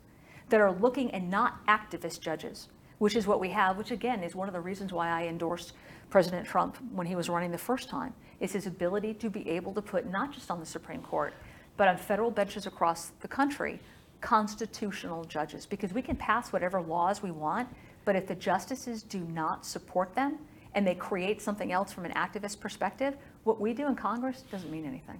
that 0.49 0.61
are 0.61 0.71
looking 0.71 1.09
and 1.11 1.29
not 1.29 1.65
activist 1.67 2.19
judges, 2.19 2.67
which 2.97 3.15
is 3.15 3.27
what 3.27 3.39
we 3.39 3.49
have, 3.49 3.77
which 3.77 3.91
again 3.91 4.23
is 4.23 4.35
one 4.35 4.47
of 4.47 4.53
the 4.53 4.59
reasons 4.61 4.93
why 4.93 5.09
I 5.09 5.27
endorsed 5.27 5.73
President 6.09 6.47
Trump 6.47 6.77
when 6.93 7.07
he 7.07 7.15
was 7.15 7.29
running 7.29 7.51
the 7.51 7.57
first 7.57 7.89
time, 7.89 8.13
is 8.39 8.53
his 8.53 8.67
ability 8.67 9.13
to 9.15 9.29
be 9.29 9.49
able 9.49 9.73
to 9.73 9.81
put 9.81 10.09
not 10.09 10.31
just 10.33 10.51
on 10.51 10.59
the 10.59 10.65
Supreme 10.65 11.01
Court, 11.01 11.33
but 11.77 11.87
on 11.87 11.97
federal 11.97 12.31
benches 12.31 12.65
across 12.65 13.11
the 13.19 13.27
country, 13.27 13.79
constitutional 14.21 15.25
judges. 15.25 15.65
Because 15.65 15.93
we 15.93 16.01
can 16.01 16.15
pass 16.15 16.53
whatever 16.53 16.81
laws 16.81 17.21
we 17.21 17.31
want, 17.31 17.67
but 18.05 18.15
if 18.15 18.27
the 18.27 18.35
justices 18.35 19.03
do 19.03 19.19
not 19.19 19.65
support 19.65 20.13
them 20.15 20.37
and 20.73 20.85
they 20.85 20.95
create 20.95 21.41
something 21.41 21.71
else 21.71 21.91
from 21.91 22.05
an 22.05 22.11
activist 22.13 22.59
perspective, 22.59 23.15
what 23.45 23.59
we 23.59 23.73
do 23.73 23.87
in 23.87 23.95
Congress 23.95 24.43
doesn't 24.51 24.71
mean 24.71 24.85
anything. 24.85 25.19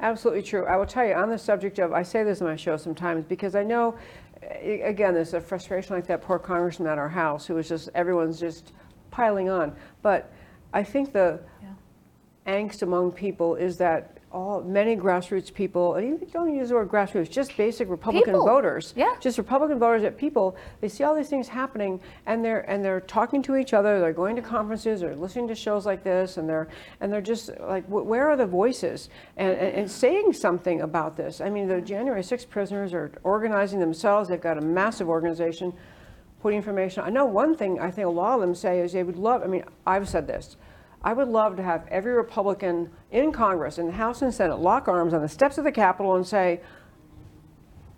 Absolutely 0.00 0.42
true. 0.42 0.64
I 0.64 0.76
will 0.76 0.86
tell 0.86 1.06
you 1.06 1.14
on 1.14 1.28
the 1.28 1.38
subject 1.38 1.78
of, 1.78 1.92
I 1.92 2.02
say 2.02 2.24
this 2.24 2.40
in 2.40 2.46
my 2.46 2.56
show 2.56 2.76
sometimes 2.76 3.24
because 3.24 3.54
I 3.54 3.62
know, 3.62 3.96
again, 4.62 5.14
there's 5.14 5.34
a 5.34 5.40
frustration 5.40 5.94
like 5.94 6.06
that 6.06 6.22
poor 6.22 6.38
congressman 6.38 6.88
at 6.88 6.98
our 6.98 7.08
house 7.08 7.46
who 7.46 7.56
is 7.58 7.68
just, 7.68 7.88
everyone's 7.94 8.38
just 8.38 8.72
piling 9.10 9.48
on. 9.48 9.74
But 10.02 10.32
I 10.72 10.82
think 10.82 11.12
the 11.12 11.40
Yeah. 11.62 11.68
angst 12.46 12.82
among 12.82 13.12
people 13.12 13.54
is 13.54 13.78
that 13.78 14.13
all 14.34 14.60
many 14.62 14.96
grassroots 14.96 15.54
people, 15.54 15.94
and 15.94 16.08
you 16.08 16.28
don't 16.32 16.52
use 16.52 16.70
the 16.70 16.74
word 16.74 16.88
grassroots, 16.88 17.30
just 17.30 17.56
basic 17.56 17.88
Republican 17.88 18.32
People. 18.32 18.44
voters, 18.44 18.92
Yeah. 18.96 19.14
just 19.20 19.38
Republican 19.38 19.78
voters 19.78 20.02
that 20.02 20.16
people, 20.18 20.56
they 20.80 20.88
see 20.88 21.04
all 21.04 21.14
these 21.14 21.28
things 21.28 21.46
happening 21.46 22.00
and 22.26 22.44
they're 22.44 22.68
and 22.68 22.84
they're 22.84 23.00
talking 23.00 23.42
to 23.42 23.54
each 23.54 23.72
other, 23.72 24.00
they're 24.00 24.12
going 24.12 24.34
to 24.34 24.42
conferences 24.42 25.00
they're 25.00 25.14
listening 25.14 25.46
to 25.48 25.54
shows 25.54 25.86
like 25.86 26.02
this, 26.02 26.36
and 26.36 26.48
they're 26.48 26.66
and 27.00 27.12
they're 27.12 27.20
just 27.20 27.48
like, 27.60 27.84
where 27.86 28.28
are 28.28 28.36
the 28.36 28.44
voices 28.46 29.08
and, 29.36 29.56
and, 29.56 29.76
and 29.76 29.90
saying 29.90 30.32
something 30.32 30.80
about 30.80 31.16
this? 31.16 31.40
I 31.40 31.48
mean, 31.48 31.68
the 31.68 31.80
January 31.80 32.22
6 32.24 32.44
prisoners 32.46 32.92
are 32.92 33.12
organizing 33.22 33.78
themselves. 33.78 34.28
They've 34.28 34.40
got 34.40 34.58
a 34.58 34.62
massive 34.62 35.08
organization 35.08 35.72
putting 36.42 36.56
information. 36.56 37.04
I 37.04 37.10
know 37.10 37.24
one 37.24 37.54
thing 37.54 37.78
I 37.78 37.90
think 37.92 38.06
a 38.06 38.10
lot 38.10 38.34
of 38.34 38.40
them 38.40 38.54
say 38.54 38.80
is 38.80 38.92
they 38.92 39.04
would 39.04 39.16
love, 39.16 39.42
I 39.44 39.46
mean, 39.46 39.62
I've 39.86 40.08
said 40.08 40.26
this. 40.26 40.56
I 41.04 41.12
would 41.12 41.28
love 41.28 41.56
to 41.56 41.62
have 41.62 41.86
every 41.88 42.14
Republican 42.14 42.90
in 43.12 43.30
Congress, 43.30 43.78
in 43.78 43.86
the 43.86 43.92
House 43.92 44.22
and 44.22 44.32
Senate, 44.32 44.56
lock 44.58 44.88
arms 44.88 45.12
on 45.12 45.20
the 45.20 45.28
steps 45.28 45.58
of 45.58 45.64
the 45.64 45.70
Capitol 45.70 46.16
and 46.16 46.26
say, 46.26 46.62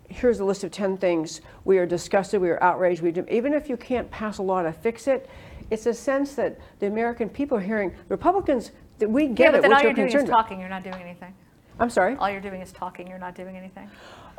here's 0.09 0.41
a 0.41 0.45
list 0.45 0.65
of 0.65 0.71
10 0.71 0.97
things. 0.97 1.39
We 1.63 1.77
are 1.77 1.85
disgusted, 1.85 2.41
we 2.41 2.49
are 2.49 2.61
outraged. 2.61 3.01
We 3.01 3.11
do, 3.11 3.25
even 3.31 3.53
if 3.53 3.69
you 3.69 3.77
can't 3.77 4.11
pass 4.11 4.39
a 4.39 4.41
law 4.43 4.61
to 4.61 4.73
fix 4.73 5.07
it, 5.07 5.29
it's 5.71 5.85
a 5.85 5.93
sense 5.93 6.35
that 6.35 6.59
the 6.79 6.87
American 6.87 7.29
people 7.29 7.57
are 7.57 7.61
hearing 7.61 7.93
Republicans, 8.09 8.71
that 8.99 9.09
we 9.09 9.23
Yeah, 9.23 9.33
get 9.33 9.51
but 9.53 9.57
it, 9.59 9.61
then 9.61 9.73
all 9.73 9.79
you're 9.79 9.87
you're 9.91 9.95
doing 9.95 10.07
is 10.07 10.23
about. 10.23 10.43
talking, 10.43 10.59
you're 10.59 10.69
not 10.69 10.83
doing 10.83 11.01
anything. 11.01 11.33
I'm 11.79 11.89
sorry? 11.89 12.15
All 12.17 12.29
you're 12.29 12.41
doing 12.41 12.61
is 12.61 12.73
talking, 12.73 13.07
you're 13.07 13.19
not 13.19 13.35
doing 13.35 13.55
anything. 13.55 13.89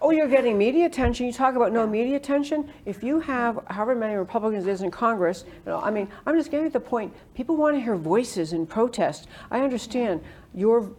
Oh, 0.01 0.11
you're 0.11 0.29
getting 0.29 0.57
media 0.57 0.87
attention. 0.87 1.27
You 1.27 1.33
talk 1.33 1.57
about 1.57 1.73
no 1.73 1.85
media 1.85 2.17
attention. 2.17 2.71
If 2.85 3.03
you 3.03 3.19
have 3.19 3.59
however 3.67 3.97
many 3.97 4.15
Republicans 4.15 4.65
there 4.65 4.73
is 4.73 4.83
in 4.83 4.93
Congress, 4.93 5.45
you 5.49 5.73
know, 5.73 5.81
I 5.81 5.91
mean, 5.91 6.09
I'm 6.25 6.37
just 6.37 6.53
getting 6.53 6.67
to 6.67 6.73
the 6.73 6.81
point. 6.81 7.13
People 7.35 7.57
want 7.57 7.77
to 7.77 7.81
hear 7.81 7.97
voices 7.97 8.53
in 8.53 8.65
protest. 8.65 9.27
I 9.51 9.61
understand 9.61 10.23
your 10.55 10.93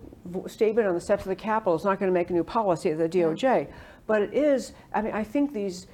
statement 0.48 0.86
on 0.88 0.96
the 0.96 1.02
steps 1.02 1.24
of 1.24 1.30
the 1.30 1.36
Capitol 1.36 1.76
is 1.76 1.86
not 1.86 1.98
going 1.98 2.12
to 2.12 2.14
make 2.14 2.30
a 2.30 2.34
new 2.34 2.44
policy 2.44 2.90
of 2.90 2.98
the 2.98 3.08
DOJ, 3.08 3.68
but 4.06 4.22
it 4.22 4.34
is. 4.34 4.74
I 4.94 5.02
mean, 5.02 5.14
I 5.14 5.24
think 5.24 5.54
these 5.54 5.88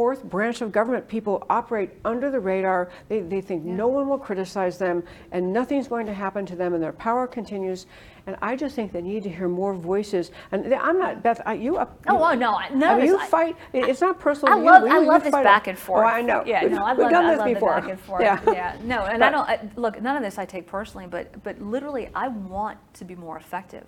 fourth 0.00 0.24
branch 0.24 0.62
of 0.62 0.72
government 0.72 1.06
people 1.06 1.44
operate 1.50 1.90
under 2.06 2.30
the 2.30 2.40
radar. 2.40 2.88
They, 3.10 3.20
they 3.20 3.42
think 3.42 3.64
no 3.64 3.86
one 3.86 4.08
will 4.08 4.18
criticize 4.18 4.78
them 4.78 5.02
and 5.30 5.52
nothing's 5.52 5.88
going 5.88 6.06
to 6.06 6.14
happen 6.14 6.46
to 6.46 6.56
them 6.56 6.72
and 6.72 6.82
their 6.82 6.94
power 6.94 7.26
continues. 7.26 7.84
And 8.26 8.34
I 8.40 8.56
just 8.56 8.74
think 8.74 8.92
they 8.92 9.02
need 9.02 9.22
to 9.24 9.28
hear 9.28 9.46
more 9.46 9.74
voices. 9.74 10.30
And 10.52 10.72
I'm 10.72 10.98
not, 10.98 11.22
Beth, 11.22 11.42
I, 11.44 11.52
you 11.52 11.76
up. 11.76 12.00
Oh, 12.08 12.14
you- 12.16 12.24
oh, 12.24 12.34
no, 12.34 12.58
none 12.74 12.82
I 12.82 12.96
mean, 12.96 13.06
you 13.08 13.18
I- 13.18 13.26
fight, 13.26 13.56
it's 13.74 14.00
not 14.00 14.18
personal 14.18 14.54
I 14.54 14.56
love, 14.56 14.84
You- 14.88 14.88
I 14.88 14.98
love 15.00 15.22
this 15.22 15.32
back 15.32 15.66
it. 15.66 15.72
and 15.72 15.78
forth. 15.78 16.02
Oh, 16.06 16.08
I 16.08 16.22
know. 16.22 16.44
Yeah, 16.46 16.62
We've- 16.62 16.74
no, 16.74 16.82
I 16.82 16.92
we've 16.92 17.00
love, 17.00 17.10
done 17.10 17.24
I 17.26 17.34
this 17.34 17.54
before. 17.54 17.78
back 17.78 17.90
and 17.90 18.00
forth. 18.00 18.22
Yeah. 18.22 18.40
Yeah, 18.46 18.76
no, 18.82 19.00
and 19.02 19.22
I 19.22 19.30
don't, 19.30 19.46
I, 19.50 19.68
look, 19.76 20.00
none 20.00 20.16
of 20.16 20.22
this 20.22 20.38
I 20.38 20.46
take 20.46 20.66
personally, 20.66 21.08
but, 21.10 21.42
but 21.44 21.60
literally, 21.60 22.08
I 22.14 22.28
want 22.28 22.78
to 22.94 23.04
be 23.04 23.16
more 23.16 23.36
effective. 23.36 23.84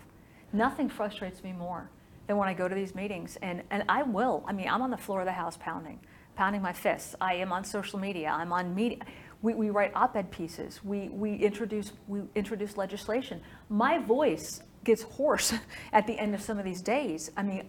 Nothing 0.53 0.91
frustrates 0.91 1.43
me 1.43 1.55
more 1.55 1.89
than 2.33 2.39
when 2.39 2.49
I 2.49 2.55
go 2.55 2.67
to 2.67 2.75
these 2.75 2.95
meetings, 2.95 3.37
and, 3.43 3.63
and 3.71 3.85
I 3.91 4.03
will. 4.03 4.43
I 4.47 4.53
mean, 4.53 4.67
I'm 4.67 4.81
on 4.81 4.91
the 4.91 4.97
floor 4.97 5.21
of 5.21 5.27
the 5.27 5.33
House 5.33 5.59
pounding, 5.59 6.01
pounding 6.35 6.63
my 6.63 6.73
fists. 6.73 7.15
I 7.21 7.35
am 7.35 7.53
on 7.53 7.63
social 7.63 7.99
media. 7.99 8.31
I'm 8.35 8.55
on 8.55 8.75
media. 8.75 9.01
We, 9.43 9.53
we 9.53 9.69
write 9.69 9.93
op-ed 9.95 10.31
pieces. 10.31 10.83
We, 10.83 11.11
we 11.11 11.35
introduce 11.35 11.93
we 12.09 12.23
introduce 12.35 12.79
legislation. 12.79 13.43
My 13.69 13.99
voice 13.99 14.63
gets 14.83 15.03
hoarse 15.03 15.53
at 15.93 16.07
the 16.07 16.19
end 16.19 16.35
of 16.35 16.41
some 16.41 16.59
of 16.59 16.65
these 16.65 16.81
days. 16.81 17.31
I 17.37 17.43
mean, 17.43 17.69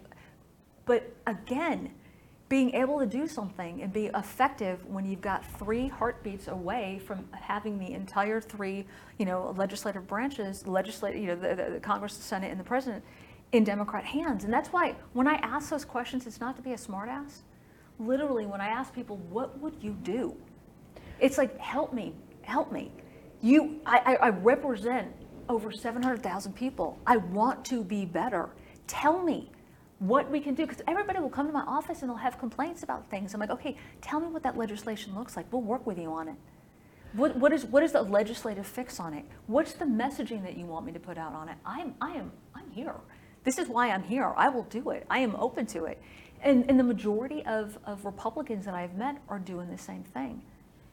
but 0.86 1.14
again, 1.26 1.90
being 2.48 2.74
able 2.74 2.98
to 3.00 3.06
do 3.06 3.26
something 3.26 3.82
and 3.82 3.92
be 3.92 4.06
effective 4.14 4.86
when 4.86 5.04
you've 5.04 5.20
got 5.20 5.44
three 5.58 5.88
heartbeats 5.88 6.48
away 6.48 7.02
from 7.06 7.28
having 7.32 7.78
the 7.78 7.92
entire 7.92 8.40
three, 8.40 8.86
you 9.18 9.26
know, 9.26 9.54
legislative 9.58 10.06
branches, 10.06 10.66
legislate, 10.66 11.16
you 11.16 11.26
know, 11.26 11.36
the, 11.36 11.54
the, 11.54 11.70
the 11.72 11.80
Congress, 11.80 12.16
the 12.16 12.22
Senate, 12.22 12.50
and 12.50 12.60
the 12.60 12.64
President 12.64 13.04
in 13.54 13.62
Democrat 13.62 14.04
hands. 14.04 14.42
And 14.42 14.52
that's 14.52 14.70
why 14.70 14.96
when 15.12 15.28
I 15.28 15.34
ask 15.34 15.70
those 15.70 15.84
questions, 15.84 16.26
it's 16.26 16.40
not 16.40 16.56
to 16.56 16.62
be 16.62 16.72
a 16.72 16.76
smartass. 16.76 17.42
Literally, 18.00 18.46
when 18.46 18.60
I 18.60 18.66
ask 18.66 18.92
people, 18.92 19.16
what 19.30 19.56
would 19.60 19.76
you 19.80 19.92
do? 20.02 20.34
It's 21.20 21.38
like, 21.38 21.56
help 21.58 21.92
me, 21.92 22.14
help 22.42 22.72
me. 22.72 22.90
You, 23.40 23.80
I, 23.86 24.16
I, 24.20 24.28
represent 24.30 25.06
over 25.48 25.70
700,000 25.70 26.52
people. 26.54 26.98
I 27.06 27.18
want 27.18 27.64
to 27.66 27.84
be 27.84 28.04
better. 28.04 28.48
Tell 28.88 29.22
me 29.22 29.52
what 30.00 30.28
we 30.28 30.40
can 30.40 30.54
do. 30.54 30.66
Because 30.66 30.82
everybody 30.88 31.20
will 31.20 31.30
come 31.30 31.46
to 31.46 31.52
my 31.52 31.62
office 31.62 32.00
and 32.00 32.10
they'll 32.10 32.16
have 32.16 32.38
complaints 32.40 32.82
about 32.82 33.08
things. 33.08 33.34
I'm 33.34 33.40
like, 33.40 33.50
okay, 33.50 33.76
tell 34.00 34.18
me 34.18 34.26
what 34.26 34.42
that 34.42 34.56
legislation 34.56 35.14
looks 35.14 35.36
like. 35.36 35.46
We'll 35.52 35.62
work 35.62 35.86
with 35.86 35.98
you 35.98 36.12
on 36.12 36.28
it. 36.28 36.36
What, 37.12 37.36
what, 37.36 37.52
is, 37.52 37.64
what 37.66 37.84
is 37.84 37.92
the 37.92 38.02
legislative 38.02 38.66
fix 38.66 38.98
on 38.98 39.14
it? 39.14 39.24
What's 39.46 39.74
the 39.74 39.84
messaging 39.84 40.42
that 40.42 40.56
you 40.56 40.66
want 40.66 40.84
me 40.84 40.90
to 40.92 40.98
put 40.98 41.16
out 41.16 41.32
on 41.32 41.48
it? 41.48 41.56
I'm, 41.64 41.94
I 42.00 42.12
am, 42.12 42.32
I'm 42.56 42.68
here. 42.72 42.96
This 43.44 43.58
is 43.58 43.68
why 43.68 43.90
I'm 43.90 44.02
here. 44.02 44.32
I 44.36 44.48
will 44.48 44.64
do 44.64 44.90
it. 44.90 45.06
I 45.08 45.20
am 45.20 45.36
open 45.36 45.66
to 45.66 45.84
it. 45.84 46.00
And, 46.42 46.68
and 46.68 46.78
the 46.78 46.84
majority 46.84 47.44
of, 47.46 47.78
of 47.86 48.04
Republicans 48.04 48.64
that 48.64 48.74
I've 48.74 48.94
met 48.94 49.18
are 49.28 49.38
doing 49.38 49.70
the 49.70 49.78
same 49.78 50.02
thing. 50.02 50.42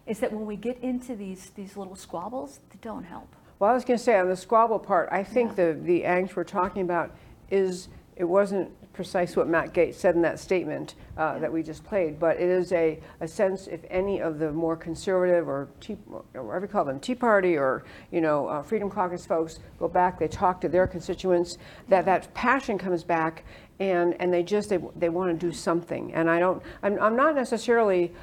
Is 0.05 0.19
that 0.19 0.31
when 0.31 0.45
we 0.45 0.55
get 0.55 0.77
into 0.79 1.15
these, 1.15 1.51
these 1.55 1.77
little 1.77 1.95
squabbles, 1.95 2.59
they 2.69 2.79
don't 2.81 3.03
help. 3.03 3.35
Well, 3.59 3.71
I 3.71 3.73
was 3.73 3.85
going 3.85 3.97
to 3.97 4.03
say 4.03 4.17
on 4.17 4.27
the 4.27 4.35
squabble 4.35 4.79
part, 4.79 5.09
I 5.11 5.23
think 5.23 5.55
the, 5.55 5.77
the 5.81 6.01
angst 6.01 6.35
we're 6.35 6.43
talking 6.43 6.81
about 6.81 7.15
is, 7.49 7.87
it 8.21 8.29
wasn't 8.29 8.69
precise 8.93 9.35
what 9.35 9.47
Matt 9.47 9.73
Gaetz 9.73 9.95
said 9.95 10.13
in 10.13 10.21
that 10.21 10.39
statement 10.39 10.93
uh, 11.17 11.39
that 11.39 11.51
we 11.51 11.63
just 11.63 11.83
played, 11.83 12.19
but 12.19 12.37
it 12.37 12.49
is 12.49 12.71
a, 12.71 12.99
a 13.19 13.27
sense 13.27 13.65
if 13.65 13.79
any 13.89 14.21
of 14.21 14.37
the 14.37 14.51
more 14.51 14.77
conservative 14.77 15.49
or 15.49 15.69
tea, 15.79 15.97
or 16.35 16.43
whatever 16.43 16.65
you 16.67 16.71
call 16.71 16.85
them, 16.85 16.99
Tea 16.99 17.15
Party 17.15 17.57
or, 17.57 17.83
you 18.11 18.21
know, 18.21 18.47
uh, 18.47 18.61
Freedom 18.61 18.91
Caucus 18.91 19.25
folks 19.25 19.57
go 19.79 19.87
back, 19.87 20.19
they 20.19 20.27
talk 20.27 20.61
to 20.61 20.69
their 20.69 20.85
constituents, 20.85 21.57
that 21.89 22.05
that 22.05 22.31
passion 22.35 22.77
comes 22.77 23.03
back 23.03 23.43
and, 23.79 24.15
and 24.19 24.31
they 24.31 24.43
just, 24.43 24.69
they, 24.69 24.77
they 24.95 25.09
want 25.09 25.31
to 25.31 25.47
do 25.47 25.51
something. 25.51 26.13
And 26.13 26.29
I 26.29 26.37
don't, 26.37 26.61
I'm, 26.83 27.01
I'm 27.01 27.15
not 27.15 27.33
necessarily 27.33 28.13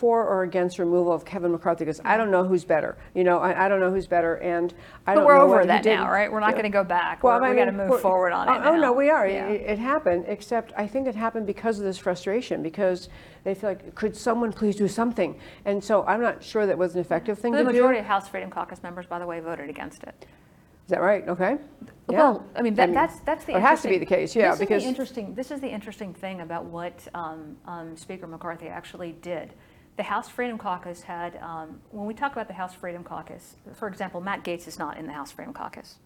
for 0.00 0.26
or 0.26 0.44
against 0.44 0.78
removal 0.78 1.12
of 1.12 1.26
Kevin 1.26 1.52
McCarthy 1.52 1.84
because 1.84 2.00
I 2.06 2.16
don't 2.16 2.30
know 2.30 2.42
who's 2.42 2.64
better. 2.64 2.96
You 3.14 3.22
know, 3.22 3.38
I, 3.38 3.66
I 3.66 3.68
don't 3.68 3.80
know 3.80 3.90
who's 3.90 4.06
better, 4.06 4.36
and 4.36 4.72
I 5.06 5.12
But 5.14 5.20
don't 5.20 5.26
we're 5.26 5.36
know 5.36 5.44
over 5.44 5.66
that 5.66 5.84
now, 5.84 6.10
right? 6.10 6.32
We're 6.32 6.40
not 6.40 6.52
Yeah. 6.52 6.56
gonna 6.56 6.70
go 6.70 6.84
back. 6.84 7.22
Well, 7.22 7.38
We're- 7.38 7.48
I 7.48 7.50
we 7.50 7.56
gotta 7.58 7.72
move 7.72 8.00
forward 8.00 8.32
on 8.32 8.48
it 8.48 8.52
Oh, 8.52 8.70
oh, 8.70 8.74
now. 8.76 8.80
no, 8.80 8.92
we 8.94 9.10
are. 9.10 9.28
Yeah. 9.28 9.48
It, 9.48 9.60
it 9.72 9.78
happened, 9.78 10.24
except 10.26 10.72
I 10.74 10.86
think 10.86 11.06
it 11.06 11.14
happened 11.14 11.46
because 11.46 11.78
of 11.78 11.84
this 11.84 11.98
frustration, 11.98 12.62
because 12.62 13.10
they 13.44 13.54
feel 13.54 13.70
like, 13.70 13.94
could 13.94 14.16
someone 14.16 14.54
please 14.54 14.74
do 14.74 14.88
something? 14.88 15.38
And 15.66 15.84
so 15.84 16.02
I'm 16.06 16.22
not 16.22 16.42
sure 16.42 16.64
that 16.64 16.78
was 16.78 16.94
an 16.94 17.02
effective 17.02 17.38
thing 17.38 17.52
The 17.52 17.58
to 17.58 17.64
do. 17.64 17.72
majority 17.72 17.98
of 17.98 18.06
House 18.06 18.26
Freedom 18.26 18.48
Caucus 18.48 18.82
members, 18.82 19.04
by 19.04 19.18
the 19.18 19.26
way, 19.26 19.38
voted 19.40 19.68
against 19.68 20.02
it. 20.04 20.14
Is 20.86 20.92
that 20.92 21.02
right? 21.02 21.28
Okay. 21.28 21.58
Yeah. 22.08 22.18
Well, 22.18 22.46
I 22.56 22.62
mean, 22.62 22.74
that, 22.74 22.94
that's, 22.94 23.20
that's 23.20 23.44
the 23.44 23.54
It 23.54 23.60
has 23.60 23.82
to 23.82 23.88
be 23.88 23.98
the 23.98 24.06
case, 24.06 24.34
yeah, 24.34 24.54
this 24.54 24.62
is 24.62 24.82
the 24.82 24.88
interesting, 24.88 25.34
this 25.34 25.50
is 25.50 25.60
the 25.60 25.68
interesting 25.68 26.14
thing 26.14 26.40
about 26.40 26.64
what 26.64 27.06
um, 27.14 27.56
um, 27.66 27.96
Speaker 27.98 28.26
McCarthy 28.26 28.66
actually 28.68 29.12
did. 29.20 29.52
The 29.96 30.02
House 30.04 30.28
Freedom 30.28 30.56
Caucus 30.56 31.02
had, 31.02 31.36
um, 31.42 31.80
when 31.90 32.06
we 32.06 32.14
talk 32.14 32.32
about 32.32 32.48
the 32.48 32.54
House 32.54 32.74
Freedom 32.74 33.04
Caucus, 33.04 33.56
for 33.74 33.86
example, 33.88 34.20
Matt 34.20 34.44
Gaetz 34.44 34.66
is 34.66 34.78
not 34.78 34.96
in 34.96 35.06
the 35.06 35.12
House 35.12 35.30
Freedom 35.30 35.52
Caucus. 35.52 35.96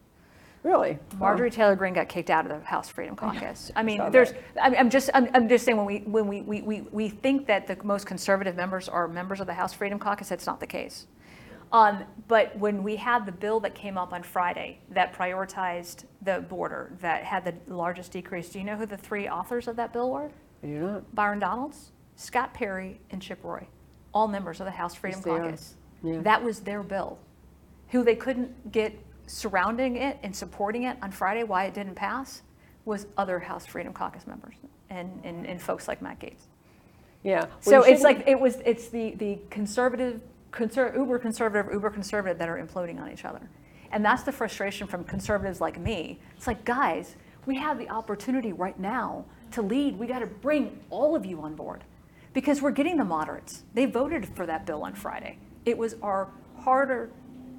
really. 0.64 0.98
Marjorie 1.18 1.50
Taylor 1.50 1.76
Greene 1.76 1.92
got 1.92 2.08
kicked 2.08 2.30
out 2.30 2.50
of 2.50 2.60
the 2.60 2.66
House 2.66 2.88
Freedom 2.88 3.14
Caucus. 3.14 3.70
I 3.76 3.82
mean, 3.82 4.00
there's. 4.10 4.32
I'm, 4.60 4.74
I'm 4.74 4.90
just, 4.90 5.10
I'm, 5.14 5.28
I'm 5.34 5.48
just 5.48 5.64
saying 5.64 5.76
when 5.76 5.86
we, 5.86 5.98
when 6.00 6.26
we, 6.26 6.40
we, 6.40 6.62
we, 6.62 6.80
we 6.90 7.08
think 7.08 7.46
that 7.46 7.66
the 7.66 7.76
most 7.84 8.06
conservative 8.06 8.56
members 8.56 8.88
are 8.88 9.06
members 9.06 9.40
of 9.40 9.46
the 9.46 9.54
House 9.54 9.72
Freedom 9.72 9.98
Caucus, 9.98 10.28
that's 10.30 10.46
not 10.46 10.58
the 10.58 10.66
case. 10.66 11.06
Um, 11.72 12.04
but 12.28 12.56
when 12.58 12.82
we 12.82 12.96
had 12.96 13.26
the 13.26 13.32
bill 13.32 13.60
that 13.60 13.74
came 13.74 13.98
up 13.98 14.12
on 14.12 14.22
Friday 14.22 14.78
that 14.90 15.12
prioritized 15.12 16.04
the 16.22 16.40
border, 16.40 16.92
that 17.00 17.24
had 17.24 17.44
the 17.44 17.54
largest 17.72 18.12
decrease, 18.12 18.48
do 18.48 18.58
you 18.58 18.64
know 18.64 18.76
who 18.76 18.86
the 18.86 18.96
three 18.96 19.28
authors 19.28 19.68
of 19.68 19.76
that 19.76 19.92
bill 19.92 20.10
were? 20.10 20.30
Do 20.62 20.68
not. 20.68 21.14
Byron 21.14 21.40
Donalds, 21.40 21.90
Scott 22.16 22.54
Perry, 22.54 23.00
and 23.10 23.20
Chip 23.20 23.40
Roy, 23.42 23.66
all 24.14 24.28
members 24.28 24.60
of 24.60 24.66
the 24.66 24.72
House 24.72 24.94
Freedom. 24.94 25.20
Caucus. 25.20 25.74
Yeah. 26.02 26.20
That 26.20 26.42
was 26.42 26.60
their 26.60 26.82
bill. 26.82 27.18
Who 27.90 28.04
they 28.04 28.14
couldn't 28.14 28.72
get 28.72 28.98
surrounding 29.26 29.96
it 29.96 30.18
and 30.22 30.34
supporting 30.34 30.84
it 30.84 30.96
on 31.02 31.10
Friday, 31.10 31.42
why 31.42 31.64
it 31.64 31.74
didn't 31.74 31.94
pass, 31.94 32.42
was 32.84 33.06
other 33.16 33.38
House 33.38 33.66
Freedom 33.66 33.92
Caucus 33.92 34.26
members 34.26 34.54
and, 34.90 35.20
and, 35.24 35.46
and 35.46 35.60
folks 35.60 35.88
like 35.88 36.00
Matt 36.00 36.20
Gaetz. 36.20 36.46
Yeah. 37.22 37.40
Well, 37.40 37.48
So 37.60 37.82
it's 37.82 38.02
like, 38.02 38.24
it 38.26 38.38
was, 38.38 38.58
it's 38.64 38.88
the, 38.88 39.14
the 39.16 39.38
conservative, 39.50 40.20
conser, 40.52 40.94
uber 40.94 41.18
conservative, 41.18 41.72
uber 41.72 41.90
conservative 41.90 42.38
that 42.38 42.48
are 42.48 42.64
imploding 42.64 43.00
on 43.00 43.10
each 43.10 43.24
other. 43.24 43.40
And 43.92 44.04
that's 44.04 44.22
the 44.24 44.32
frustration 44.32 44.86
from 44.86 45.04
conservatives 45.04 45.60
like 45.60 45.78
me. 45.78 46.20
It's 46.36 46.46
like, 46.46 46.64
guys, 46.64 47.16
we 47.46 47.56
have 47.56 47.78
the 47.78 47.88
opportunity 47.88 48.52
right 48.52 48.78
now 48.78 49.24
to 49.52 49.62
lead. 49.62 49.98
We 49.98 50.06
got 50.06 50.18
to 50.18 50.26
bring 50.26 50.78
all 50.90 51.16
of 51.16 51.24
you 51.24 51.40
on 51.40 51.54
board 51.54 51.84
because 52.34 52.60
we're 52.60 52.70
getting 52.72 52.96
the 52.98 53.04
moderates. 53.04 53.62
They 53.72 53.86
voted 53.86 54.26
for 54.36 54.44
that 54.46 54.66
bill 54.66 54.82
on 54.82 54.94
Friday. 54.94 55.38
It 55.64 55.78
was 55.78 55.96
our 56.02 56.28
harder 56.58 57.10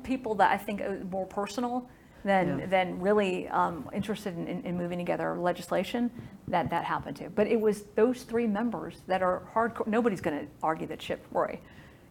people 0.04 0.36
that 0.36 0.52
I 0.52 0.58
think 0.58 0.82
are 0.82 1.04
more 1.10 1.26
personal 1.26 1.90
than, 2.24 2.60
Yeah. 2.60 2.66
than 2.68 3.00
really 3.00 3.48
um, 3.50 3.90
interested 3.94 4.38
in, 4.38 4.48
in, 4.48 4.62
in 4.64 4.78
moving 4.78 5.00
together 5.00 5.36
legislation 5.40 6.12
that 6.48 6.70
that 6.70 6.84
happened 6.84 7.18
to. 7.18 7.30
But 7.30 7.48
it 7.48 7.60
was 7.60 7.84
those 7.96 8.24
three 8.24 8.46
members 8.48 9.02
that 9.08 9.22
are 9.24 9.42
hardcore. 9.54 9.88
Nobody's 9.88 10.22
going 10.22 10.40
to 10.40 10.46
argue 10.62 10.86
that 10.88 11.00
Chip 11.00 11.26
Roy 11.32 11.60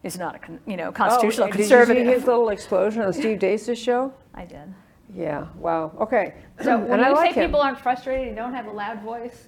is 0.03 0.17
not 0.17 0.35
a, 0.35 0.39
con- 0.39 0.59
you 0.67 0.77
know, 0.77 0.91
constitutional 0.91 1.47
Oh, 1.47 1.51
constitutional 1.51 1.51
did 1.51 1.57
you 1.59 1.63
see 1.65 1.69
conservative. 1.69 2.07
his 2.13 2.25
little 2.25 2.49
explosion 2.49 3.01
on 3.03 3.13
Steve 3.13 3.39
Deace's 3.39 3.77
show? 3.79 4.13
I 4.33 4.45
did. 4.45 4.73
Yeah, 5.13 5.47
wow, 5.57 5.91
okay. 6.01 6.33
So 6.63 6.77
when 6.79 6.93
And 6.93 7.01
I 7.01 7.09
you 7.11 7.15
say 7.17 7.31
him. 7.33 7.45
people 7.47 7.61
aren't 7.61 7.79
frustrated 7.79 8.27
and 8.27 8.35
don't 8.35 8.53
have 8.53 8.65
a 8.65 8.71
loud 8.71 9.01
voice, 9.01 9.47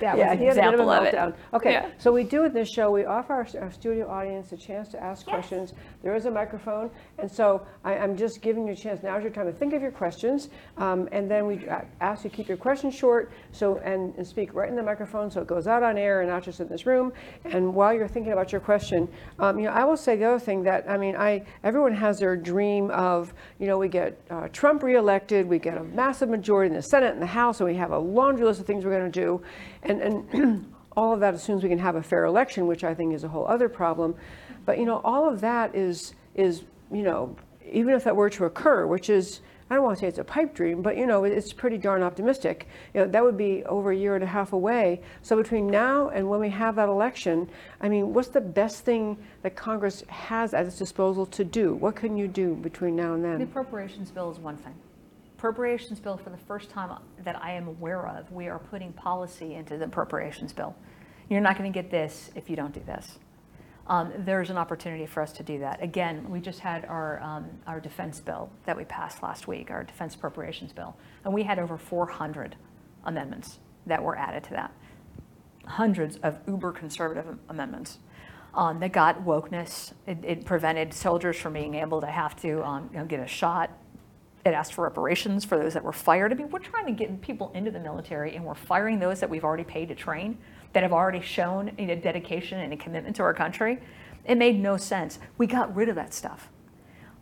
that 0.00 0.16
Yeah, 0.18 0.30
was 0.30 0.38
he 0.38 0.46
an 0.46 0.56
had 0.56 0.58
a 0.58 0.70
bit 0.70 0.74
of 0.74 0.80
example 0.80 0.90
a 0.90 0.98
of 0.98 1.04
it. 1.04 1.14
meltdown. 1.14 1.34
Okay, 1.54 1.72
Yeah. 1.72 1.88
so 1.98 2.12
we 2.12 2.24
do 2.24 2.44
in 2.44 2.52
this 2.52 2.68
show, 2.70 2.90
we 2.90 3.04
offer 3.04 3.32
our, 3.32 3.46
our 3.60 3.70
studio 3.72 4.08
audience 4.08 4.52
a 4.52 4.56
chance 4.56 4.88
to 4.90 5.02
ask 5.02 5.26
questions. 5.26 5.72
There 6.02 6.14
is 6.14 6.26
a 6.26 6.30
microphone, 6.30 6.90
and 7.18 7.30
so 7.30 7.66
I, 7.84 7.96
I'm 7.98 8.16
just 8.16 8.42
giving 8.42 8.66
you 8.66 8.72
a 8.72 8.76
chance. 8.76 9.02
Now's 9.02 9.22
your 9.22 9.32
time 9.32 9.46
to 9.46 9.52
think 9.52 9.72
of 9.72 9.82
your 9.82 9.90
questions, 9.90 10.48
um, 10.78 11.08
and 11.12 11.30
then 11.30 11.46
we 11.46 11.68
uh, 11.68 11.80
ask 12.00 12.24
you 12.24 12.30
to 12.30 12.36
keep 12.36 12.48
your 12.48 12.56
questions 12.56 12.94
short. 12.94 13.30
So 13.52 13.78
and, 13.78 14.14
and 14.16 14.26
speak 14.26 14.54
right 14.54 14.68
in 14.68 14.76
the 14.76 14.82
microphone, 14.82 15.30
so 15.30 15.40
it 15.40 15.46
goes 15.46 15.66
out 15.66 15.82
on 15.82 15.96
air 15.98 16.20
and 16.22 16.30
not 16.30 16.42
just 16.42 16.60
in 16.60 16.68
this 16.68 16.86
room. 16.86 17.12
And 17.44 17.74
while 17.74 17.92
you're 17.94 18.08
thinking 18.08 18.32
about 18.32 18.52
your 18.52 18.60
question, 18.60 19.08
um, 19.38 19.58
you 19.58 19.66
know, 19.66 19.72
I 19.72 19.84
will 19.84 19.96
say 19.96 20.16
the 20.16 20.24
other 20.24 20.38
thing 20.38 20.62
that 20.64 20.88
I 20.88 20.96
mean, 20.96 21.16
I 21.16 21.44
everyone 21.62 21.94
has 21.94 22.18
their 22.18 22.36
dream 22.36 22.90
of, 22.90 23.32
you 23.58 23.66
know, 23.66 23.78
we 23.78 23.88
get 23.88 24.18
uh, 24.30 24.48
Trump 24.52 24.82
reelected, 24.82 25.46
we 25.46 25.58
get 25.58 25.76
a 25.78 25.84
massive 25.84 26.28
majority 26.28 26.68
in 26.70 26.74
the 26.76 26.82
Senate 26.82 27.12
and 27.12 27.22
the 27.22 27.26
House, 27.26 27.60
and 27.60 27.68
we 27.68 27.74
have 27.76 27.90
a 27.92 27.98
laundry 27.98 28.44
list 28.44 28.60
of 28.60 28.66
things 28.66 28.84
we're 28.84 28.98
going 28.98 29.10
to 29.10 29.20
do, 29.20 29.42
and 29.84 30.00
and. 30.00 30.70
all 30.96 31.12
of 31.12 31.20
that 31.20 31.34
assumes 31.34 31.62
we 31.62 31.68
can 31.68 31.78
have 31.78 31.96
a 31.96 32.02
fair 32.02 32.24
election, 32.24 32.66
which 32.66 32.84
I 32.84 32.94
think 32.94 33.14
is 33.14 33.24
a 33.24 33.28
whole 33.28 33.46
other 33.46 33.68
problem. 33.68 34.14
But 34.64 34.78
you 34.78 34.84
know, 34.84 35.00
all 35.04 35.28
of 35.28 35.40
that 35.40 35.74
is 35.74 36.14
is 36.34 36.64
you 36.92 37.02
know, 37.02 37.36
even 37.70 37.94
if 37.94 38.04
that 38.04 38.14
were 38.14 38.30
to 38.30 38.44
occur, 38.44 38.86
which 38.86 39.10
is 39.10 39.40
I 39.70 39.74
don't 39.76 39.84
want 39.84 39.96
to 39.98 40.00
say 40.02 40.08
it's 40.08 40.18
a 40.18 40.24
pipe 40.24 40.54
dream, 40.54 40.82
but 40.82 40.96
you 40.96 41.06
know, 41.06 41.24
it's 41.24 41.52
pretty 41.52 41.78
darn 41.78 42.02
optimistic. 42.02 42.68
You 42.92 43.00
know, 43.00 43.08
that 43.08 43.24
would 43.24 43.36
be 43.36 43.64
over 43.64 43.92
a 43.92 43.96
year 43.96 44.14
and 44.14 44.22
a 44.22 44.26
half 44.26 44.52
away. 44.52 45.00
So 45.22 45.36
between 45.36 45.66
now 45.66 46.10
and 46.10 46.28
when 46.28 46.38
we 46.38 46.50
have 46.50 46.76
that 46.76 46.88
election, 46.88 47.48
I 47.80 47.88
mean, 47.88 48.12
what's 48.12 48.28
the 48.28 48.42
best 48.42 48.84
thing 48.84 49.16
that 49.42 49.56
Congress 49.56 50.04
has 50.08 50.52
at 50.52 50.66
its 50.66 50.78
disposal 50.78 51.24
to 51.26 51.44
do? 51.44 51.74
What 51.74 51.96
can 51.96 52.16
you 52.16 52.28
do 52.28 52.54
between 52.54 52.94
now 52.94 53.14
and 53.14 53.24
then? 53.24 53.38
The 53.38 53.44
appropriations 53.44 54.10
bill 54.10 54.30
is 54.30 54.38
one 54.38 54.58
thing. 54.58 54.74
Appropriations 55.44 56.00
bill, 56.00 56.16
for 56.16 56.30
the 56.30 56.38
first 56.38 56.70
time 56.70 56.98
that 57.22 57.36
I 57.44 57.52
am 57.52 57.68
aware 57.68 58.08
of, 58.08 58.32
we 58.32 58.48
are 58.48 58.58
putting 58.58 58.94
policy 58.94 59.56
into 59.56 59.76
the 59.76 59.84
appropriations 59.84 60.54
bill. 60.54 60.74
You're 61.28 61.42
not 61.42 61.58
going 61.58 61.70
to 61.70 61.82
get 61.82 61.90
this 61.90 62.30
if 62.34 62.48
you 62.48 62.56
don't 62.56 62.72
do 62.72 62.80
this. 62.86 63.18
Um, 63.86 64.10
there's 64.16 64.48
an 64.48 64.56
opportunity 64.56 65.04
for 65.04 65.22
us 65.22 65.32
to 65.32 65.42
do 65.42 65.58
that. 65.58 65.82
Again, 65.82 66.30
we 66.30 66.40
just 66.40 66.60
had 66.60 66.86
our, 66.86 67.20
um, 67.22 67.50
our 67.66 67.78
defense 67.78 68.20
bill 68.20 68.48
that 68.64 68.74
we 68.74 68.86
passed 68.86 69.22
last 69.22 69.46
week, 69.46 69.70
our 69.70 69.84
defense 69.84 70.14
appropriations 70.14 70.72
bill, 70.72 70.96
and 71.26 71.34
we 71.34 71.42
had 71.42 71.58
over 71.58 71.76
400 71.76 72.56
amendments 73.04 73.58
that 73.84 74.02
were 74.02 74.16
added 74.16 74.44
to 74.44 74.50
that. 74.52 74.72
Hundreds 75.66 76.16
of 76.22 76.38
uber 76.48 76.72
conservative 76.72 77.36
amendments 77.50 77.98
um, 78.54 78.80
that 78.80 78.92
got 78.92 79.26
wokeness. 79.26 79.92
It, 80.06 80.24
it 80.24 80.46
prevented 80.46 80.94
soldiers 80.94 81.36
from 81.36 81.52
being 81.52 81.74
able 81.74 82.00
to 82.00 82.06
have 82.06 82.34
to 82.36 82.64
um, 82.64 82.88
you 82.94 82.98
know, 83.00 83.04
get 83.04 83.20
a 83.20 83.26
shot. 83.26 83.70
It 84.44 84.52
asked 84.52 84.74
for 84.74 84.82
reparations 84.82 85.44
for 85.44 85.56
those 85.56 85.72
that 85.72 85.82
were 85.82 85.92
fired. 85.92 86.30
I 86.32 86.34
mean, 86.34 86.50
we're 86.50 86.58
trying 86.58 86.86
to 86.86 86.92
get 86.92 87.20
people 87.22 87.50
into 87.54 87.70
the 87.70 87.80
military, 87.80 88.36
and 88.36 88.44
we're 88.44 88.54
firing 88.54 88.98
those 88.98 89.20
that 89.20 89.30
we've 89.30 89.44
already 89.44 89.64
paid 89.64 89.88
to 89.88 89.94
train, 89.94 90.36
that 90.74 90.82
have 90.82 90.92
already 90.92 91.20
shown 91.20 91.72
you 91.78 91.86
know, 91.86 91.94
dedication 91.94 92.60
and 92.60 92.72
a 92.72 92.76
commitment 92.76 93.16
to 93.16 93.22
our 93.22 93.32
country. 93.32 93.80
It 94.26 94.36
made 94.36 94.60
no 94.60 94.76
sense. 94.76 95.18
We 95.38 95.46
got 95.46 95.74
rid 95.74 95.88
of 95.88 95.94
that 95.94 96.12
stuff. 96.12 96.50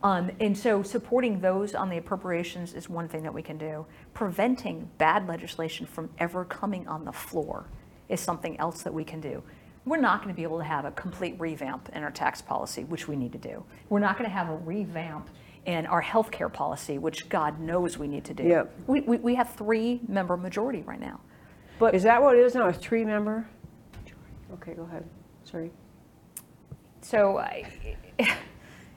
Um, 0.03 0.33
and 0.41 0.57
so 0.59 0.83
supporting 0.83 1.41
those 1.41 1.77
on 1.77 1.89
the 1.89 1.97
appropriations 1.97 2.75
is 2.75 2.89
one 2.89 3.09
thing 3.09 3.23
that 3.23 3.33
we 3.33 3.43
can 3.43 3.57
do. 3.57 3.87
Preventing 4.15 4.91
bad 4.99 5.29
legislation 5.29 5.87
from 5.87 6.11
ever 6.19 6.45
coming 6.45 6.89
on 6.89 7.05
the 7.05 7.13
floor 7.13 7.67
is 8.09 8.21
something 8.21 8.59
else 8.59 8.83
that 8.83 8.93
we 8.93 9.05
can 9.05 9.21
do. 9.21 9.43
We're 9.85 10.01
not 10.01 10.23
going 10.23 10.35
to 10.35 10.37
be 10.37 10.43
able 10.43 10.59
to 10.59 10.65
have 10.65 10.85
a 10.85 10.91
complete 10.93 11.37
revamp 11.39 11.89
in 11.93 12.03
our 12.03 12.11
tax 12.11 12.43
policy, 12.43 12.85
which 12.85 13.07
we 13.07 13.15
need 13.15 13.33
to 13.33 13.39
do. 13.39 13.65
We're 13.89 14.01
not 14.01 14.19
going 14.19 14.29
to 14.29 14.35
have 14.35 14.49
a 14.49 14.57
revamp 14.57 15.29
in 15.67 15.87
our 15.87 16.03
healthcare 16.03 16.53
policy, 16.53 16.99
which 16.99 17.29
God 17.29 17.61
knows 17.61 17.99
we 17.99 18.09
need 18.09 18.25
to 18.25 18.35
do. 18.35 18.45
Yep. 18.45 18.75
We, 18.87 19.01
we, 19.03 19.17
we 19.19 19.35
have 19.37 19.55
three 19.55 20.01
member 20.09 20.37
majority 20.37 20.83
right 20.83 21.01
now. 21.01 21.21
But 21.79 21.95
Is 21.95 22.03
that 22.03 22.23
what 22.23 22.37
it 22.37 22.41
is 22.41 22.55
now? 22.55 22.69
A 22.69 22.73
three 22.73 23.05
member? 23.05 23.49
Okay, 24.55 24.75
go 24.75 24.83
ahead. 24.83 25.09
Sorry. 25.45 25.71
So, 27.01 27.39
I, 27.39 27.65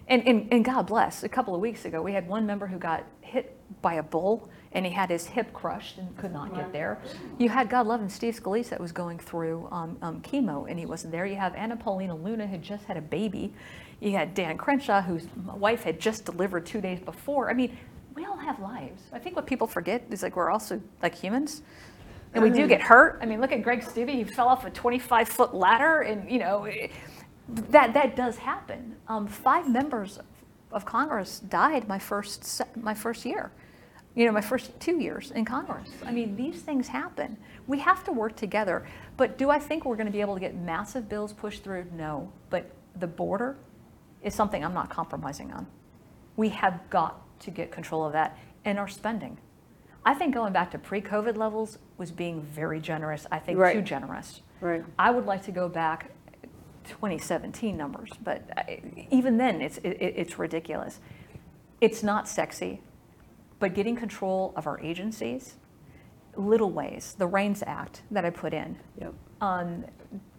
and, 0.07 0.27
and, 0.27 0.47
and 0.51 0.63
God 0.63 0.83
bless, 0.83 1.23
a 1.23 1.29
couple 1.29 1.55
of 1.55 1.61
weeks 1.61 1.85
ago, 1.85 2.01
we 2.01 2.13
had 2.13 2.27
one 2.27 2.45
member 2.45 2.67
who 2.67 2.77
got 2.77 3.05
hit 3.21 3.57
by 3.81 3.95
a 3.95 4.03
bull 4.03 4.49
and 4.71 4.85
he 4.85 4.91
had 4.91 5.09
his 5.09 5.25
hip 5.25 5.51
crushed 5.53 5.97
and 5.97 6.15
could 6.17 6.33
not 6.33 6.53
get 6.53 6.71
there. 6.73 6.99
You 7.37 7.49
had, 7.49 7.69
God 7.69 7.87
love 7.87 8.01
him, 8.01 8.09
Steve 8.09 8.39
Scalise 8.39 8.69
that 8.69 8.79
was 8.79 8.91
going 8.91 9.17
through 9.17 9.67
um, 9.71 9.97
um, 10.01 10.21
chemo 10.21 10.69
and 10.69 10.77
he 10.77 10.85
wasn't 10.85 11.13
there. 11.13 11.25
You 11.25 11.37
have 11.37 11.55
Anna 11.55 11.77
Paulina 11.77 12.15
Luna 12.15 12.45
who 12.45 12.57
just 12.57 12.83
had 12.85 12.97
a 12.97 13.01
baby. 13.01 13.53
You 14.01 14.11
had 14.11 14.33
Dan 14.33 14.57
Crenshaw 14.57 15.01
whose 15.01 15.27
wife 15.55 15.83
had 15.83 15.99
just 15.99 16.25
delivered 16.25 16.65
two 16.65 16.81
days 16.81 16.99
before. 16.99 17.49
I 17.49 17.53
mean, 17.53 17.77
we 18.15 18.25
all 18.25 18.37
have 18.37 18.59
lives. 18.59 19.03
I 19.13 19.19
think 19.19 19.35
what 19.35 19.47
people 19.47 19.65
forget 19.65 20.05
is 20.11 20.23
like 20.23 20.35
we're 20.35 20.51
also 20.51 20.81
like 21.01 21.15
humans. 21.15 21.61
And 22.33 22.43
we 22.43 22.49
do 22.49 22.67
get 22.67 22.81
hurt. 22.81 23.19
I 23.21 23.25
mean, 23.25 23.39
look 23.39 23.53
at 23.53 23.63
Greg 23.63 23.81
Steube. 23.81 24.09
He 24.09 24.25
fell 24.25 24.49
off 24.49 24.65
a 24.65 24.69
25 24.69 25.29
foot 25.29 25.55
ladder, 25.55 26.01
and 26.01 26.29
you 26.29 26.37
know, 26.37 26.67
that 27.47 27.93
that 27.93 28.15
does 28.15 28.37
happen. 28.37 28.95
Um, 29.07 29.27
five 29.27 29.69
members 29.69 30.19
of 30.71 30.85
Congress 30.85 31.39
died 31.39 31.87
my 31.87 31.99
first 31.99 32.61
my 32.75 32.93
first 32.93 33.25
year. 33.25 33.51
You 34.15 34.25
know, 34.25 34.31
my 34.31 34.41
first 34.41 34.79
two 34.79 34.97
years 35.01 35.31
in 35.31 35.43
Congress. 35.43 35.89
I 36.05 36.11
mean, 36.11 36.37
these 36.37 36.61
things 36.61 36.87
happen. 36.87 37.35
We 37.67 37.79
have 37.79 38.03
to 38.05 38.13
work 38.13 38.37
together. 38.37 38.87
But 39.17 39.37
do 39.37 39.49
I 39.49 39.59
think 39.59 39.83
we're 39.83 39.97
going 39.97 40.05
to 40.07 40.11
be 40.11 40.21
able 40.21 40.35
to 40.35 40.39
get 40.39 40.55
massive 40.55 41.09
bills 41.09 41.33
pushed 41.33 41.65
through? 41.65 41.87
No. 41.93 42.31
But 42.49 42.71
the 42.97 43.07
border 43.07 43.57
is 44.23 44.33
something 44.33 44.63
I'm 44.63 44.73
not 44.73 44.89
compromising 44.89 45.51
on. 45.51 45.67
We 46.37 46.47
have 46.49 46.79
got 46.89 47.21
to 47.41 47.51
get 47.51 47.71
control 47.71 48.05
of 48.05 48.13
that 48.13 48.37
and 48.63 48.79
our 48.79 48.87
spending. 48.87 49.37
I 50.05 50.13
think 50.13 50.33
going 50.33 50.53
back 50.53 50.71
to 50.71 50.77
pre-COVID 50.79 51.35
levels 51.35 51.77
was 51.97 52.11
being 52.11 52.41
very 52.41 52.79
generous. 52.79 53.27
I 53.31 53.39
think 53.39 53.57
Right. 53.59 53.73
too 53.73 53.81
generous. 53.81 54.41
Right. 54.61 54.85
I 54.97 55.11
would 55.11 55.25
like 55.25 55.43
to 55.43 55.51
go 55.51 55.67
back 55.67 56.11
2017 56.87 57.75
numbers, 57.75 58.09
but 58.23 58.43
I- 58.57 58.81
even 59.11 59.37
then, 59.37 59.61
it's 59.61 59.77
it, 59.79 59.97
it's 59.99 60.39
ridiculous. 60.39 60.99
It's 61.81 62.03
not 62.03 62.27
sexy, 62.27 62.81
but 63.59 63.73
getting 63.73 63.95
control 63.95 64.53
of 64.55 64.67
our 64.67 64.79
agencies, 64.79 65.55
little 66.35 66.71
ways. 66.71 67.15
The 67.17 67.27
REINS 67.27 67.63
Act 67.65 68.03
that 68.11 68.25
I 68.25 68.29
put 68.29 68.53
in. 68.53 68.77
Yep. 68.99 69.13
Um, 69.41 69.85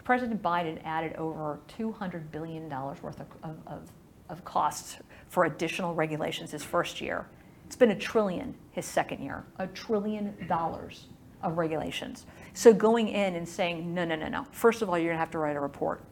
President 0.04 0.40
Biden 0.42 0.80
added 0.84 1.14
over 1.16 1.58
$200 1.76 2.30
billion 2.30 2.68
worth 2.68 3.02
of, 3.20 3.26
of, 3.42 3.56
of, 3.66 3.90
of 4.28 4.44
costs 4.44 4.98
for 5.28 5.46
additional 5.46 5.94
regulations 5.94 6.52
his 6.52 6.62
first 6.62 7.00
year. 7.00 7.26
It's 7.66 7.74
been 7.74 7.90
a 7.90 7.98
trillion 7.98 8.54
his 8.70 8.86
second 8.86 9.20
year, 9.22 9.44
a 9.58 9.66
trillion 9.66 10.34
dollars 10.46 11.08
of 11.42 11.58
regulations. 11.58 12.26
So 12.54 12.72
going 12.72 13.08
in 13.08 13.34
and 13.34 13.48
saying, 13.48 13.92
no, 13.92 14.04
no, 14.04 14.14
no, 14.14 14.28
no. 14.28 14.46
First 14.52 14.80
of 14.82 14.88
all, 14.88 14.96
you're 14.96 15.10
gonna 15.10 15.18
have 15.18 15.32
to 15.32 15.38
write 15.38 15.56
a 15.56 15.60
report. 15.60 16.02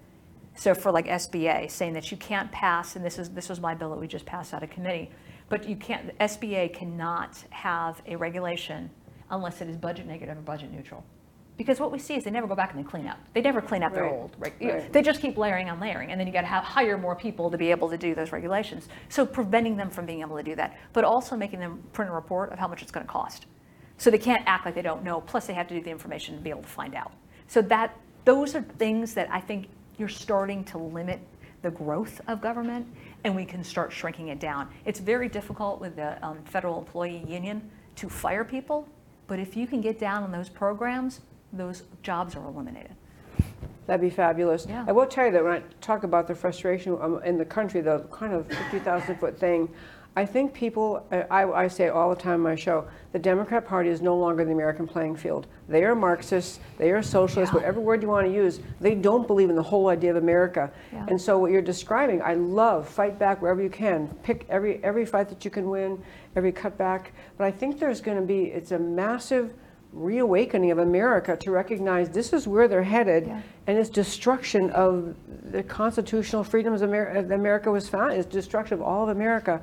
So 0.55 0.75
for 0.75 0.93
like 0.93 1.07
SBA, 1.07 1.71
saying 1.71 1.95
that 1.95 2.11
you 2.11 2.17
can't 2.17 2.51
pass, 2.53 2.97
and 2.97 3.05
this 3.05 3.19
is, 3.19 3.31
this 3.31 3.49
was 3.49 3.61
my 3.61 3.75
bill 3.75 3.91
that 3.91 3.99
we 4.01 4.07
just 4.07 4.25
passed 4.25 4.55
out 4.55 4.63
of 4.63 4.71
committee, 4.71 5.11
but 5.49 5.69
you 5.69 5.77
can't, 5.77 6.07
the 6.07 6.13
SBA 6.25 6.73
cannot 6.73 7.37
have 7.51 8.01
a 8.07 8.17
regulation 8.17 8.91
unless 9.31 9.61
it 9.61 9.69
is 9.69 9.77
budget 9.77 10.07
negative 10.07 10.39
or 10.39 10.41
budget 10.43 10.71
neutral. 10.73 11.05
Because 11.57 11.79
what 11.79 11.93
we 11.93 11.99
see 12.01 12.15
is 12.17 12.25
they 12.25 12.31
never 12.33 12.49
go 12.49 12.57
back 12.57 12.75
and 12.75 12.85
they 12.85 12.89
clean 12.89 13.07
up. 13.07 13.19
They 13.33 13.41
never 13.41 13.61
clean 13.61 13.83
up 13.85 13.95
their 13.95 14.05
Right, 14.05 14.13
old, 14.13 14.37
reg- 14.39 14.55
you 14.61 14.69
know, 14.69 14.75
right. 14.75 14.93
they 14.93 15.03
just 15.03 15.21
keep 15.21 15.37
layering 15.37 15.71
on 15.71 15.79
layering, 15.79 16.11
and 16.11 16.19
then 16.19 16.27
you 16.27 16.33
gotta 16.33 16.49
have, 16.49 16.65
hire 16.65 16.99
more 16.99 17.15
people 17.15 17.49
to 17.51 17.57
be 17.59 17.71
able 17.71 17.89
to 17.91 17.99
do 17.99 18.15
those 18.15 18.33
regulations. 18.33 18.89
So 19.09 19.25
preventing 19.25 19.77
them 19.77 19.89
from 19.89 20.05
being 20.05 20.21
able 20.21 20.37
to 20.37 20.43
do 20.43 20.57
that, 20.57 20.77
but 20.93 21.05
also 21.05 21.37
making 21.37 21.61
them 21.61 21.83
print 21.93 22.11
a 22.11 22.15
report 22.15 22.53
of 22.53 22.59
how 22.59 22.67
much 22.67 22.83
it's 22.83 22.91
gonna 22.91 23.07
cost. 23.07 23.47
So 23.99 24.11
they 24.11 24.19
can't 24.19 24.43
act 24.47 24.65
like 24.67 24.75
they 24.75 24.83
don't 24.83 25.05
know, 25.05 25.21
plus 25.21 25.47
they 25.47 25.55
have 25.55 25.69
to 25.69 25.75
do 25.75 25.81
the 25.81 25.91
information 25.91 26.35
to 26.37 26.41
be 26.41 26.51
able 26.51 26.63
to 26.63 26.69
find 26.69 26.95
out. 26.97 27.13
So 27.47 27.63
that, 27.63 27.97
those 28.25 28.57
are 28.57 28.63
things 28.63 29.15
that 29.15 29.29
I 29.31 29.41
think 29.41 29.69
you're 29.99 30.09
starting 30.09 30.65
to 30.65 30.79
limit 30.79 31.21
the 31.63 31.71
growth 31.71 32.21
of 32.29 32.41
government, 32.41 32.87
and 33.25 33.35
we 33.35 33.45
can 33.45 33.65
start 33.65 33.93
shrinking 33.93 34.29
it 34.29 34.39
down. 34.39 34.69
It's 34.85 35.01
very 35.01 35.29
difficult 35.29 35.81
with 35.81 35.97
the 35.97 36.23
um, 36.25 36.39
federal 36.45 36.79
employee 36.79 37.25
union 37.27 37.71
to 37.97 38.09
fire 38.09 38.45
people, 38.45 38.87
but 39.27 39.39
if 39.39 39.57
you 39.57 39.67
can 39.67 39.81
get 39.81 39.99
down 39.99 40.23
on 40.23 40.31
those 40.31 40.49
programs, 40.49 41.21
those 41.53 41.85
jobs 42.03 42.37
are 42.37 42.45
eliminated. 42.47 42.95
That'd 43.87 44.01
be 44.01 44.11
fabulous. 44.11 44.67
Yeah. 44.69 44.85
I 44.87 44.93
will 44.93 45.07
tell 45.07 45.27
you 45.27 45.33
that 45.33 45.45
when 45.45 45.53
I 45.53 45.63
talk 45.81 46.05
about 46.05 46.27
the 46.27 46.35
frustration 46.35 46.97
um, 47.01 47.23
in 47.25 47.37
the 47.37 47.45
country, 47.45 47.81
the 47.81 48.01
kind 48.11 48.33
of 48.33 48.47
50,000 48.47 49.17
foot 49.17 49.39
thing, 49.39 49.69
I 50.17 50.25
think 50.25 50.55
people, 50.55 51.05
uh, 51.11 51.23
I, 51.29 51.65
I 51.65 51.69
say 51.69 51.89
all 51.89 52.09
the 52.11 52.15
time 52.21 52.35
on 52.35 52.41
my 52.43 52.55
show, 52.55 52.87
the 53.13 53.19
Democrat 53.19 53.67
Party 53.67 53.89
is 53.91 54.01
no 54.01 54.17
longer 54.17 54.45
the 54.45 54.53
American 54.53 54.87
playing 54.87 55.17
field. 55.17 55.49
They 55.69 55.83
are 55.85 55.95
Marxists, 55.97 56.61
they 56.79 56.93
are 56.93 57.03
socialists, 57.03 57.53
Yeah. 57.53 57.59
whatever 57.61 57.81
word 57.81 58.01
you 58.01 58.09
want 58.09 58.27
to 58.29 58.33
use. 58.33 58.61
They 58.81 58.95
don't 58.95 59.27
believe 59.27 59.51
in 59.51 59.57
the 59.57 59.63
whole 59.63 59.89
idea 59.89 60.11
of 60.11 60.17
America. 60.17 60.71
Yeah. 60.93 61.07
And 61.09 61.21
so 61.21 61.39
what 61.39 61.51
you're 61.51 61.63
describing, 61.63 62.23
I 62.23 62.35
love, 62.35 62.89
fight 62.89 63.19
back 63.19 63.43
wherever 63.43 63.61
you 63.61 63.71
can. 63.71 64.07
Pick 64.23 64.47
every, 64.49 64.83
every 64.85 65.05
fight 65.05 65.29
that 65.31 65.45
you 65.45 65.51
can 65.51 65.69
win, 65.69 66.01
every 66.37 66.53
cutback. 66.53 67.07
But 67.37 67.47
I 67.47 67.51
think 67.51 67.81
there's 67.81 68.01
going 68.01 68.19
to 68.21 68.25
be, 68.27 68.45
it's 68.45 68.71
a 68.71 68.79
massive 68.79 69.53
reawakening 69.93 70.71
of 70.71 70.79
America 70.79 71.37
to 71.37 71.51
recognize 71.51 72.09
this 72.11 72.33
is 72.33 72.47
where 72.49 72.67
they're 72.69 72.83
headed, 72.83 73.27
Yeah. 73.27 73.41
and 73.67 73.79
it's 73.79 73.89
destruction 73.91 74.71
of 74.71 75.15
the 75.51 75.63
constitutional 75.63 76.43
freedoms 76.45 76.83
Amer- 76.83 77.27
America 77.33 77.71
was 77.71 77.89
founded. 77.89 78.19
It's 78.19 78.29
destruction 78.29 78.75
of 78.75 78.83
all 78.83 79.05
of 79.05 79.09
America. 79.09 79.61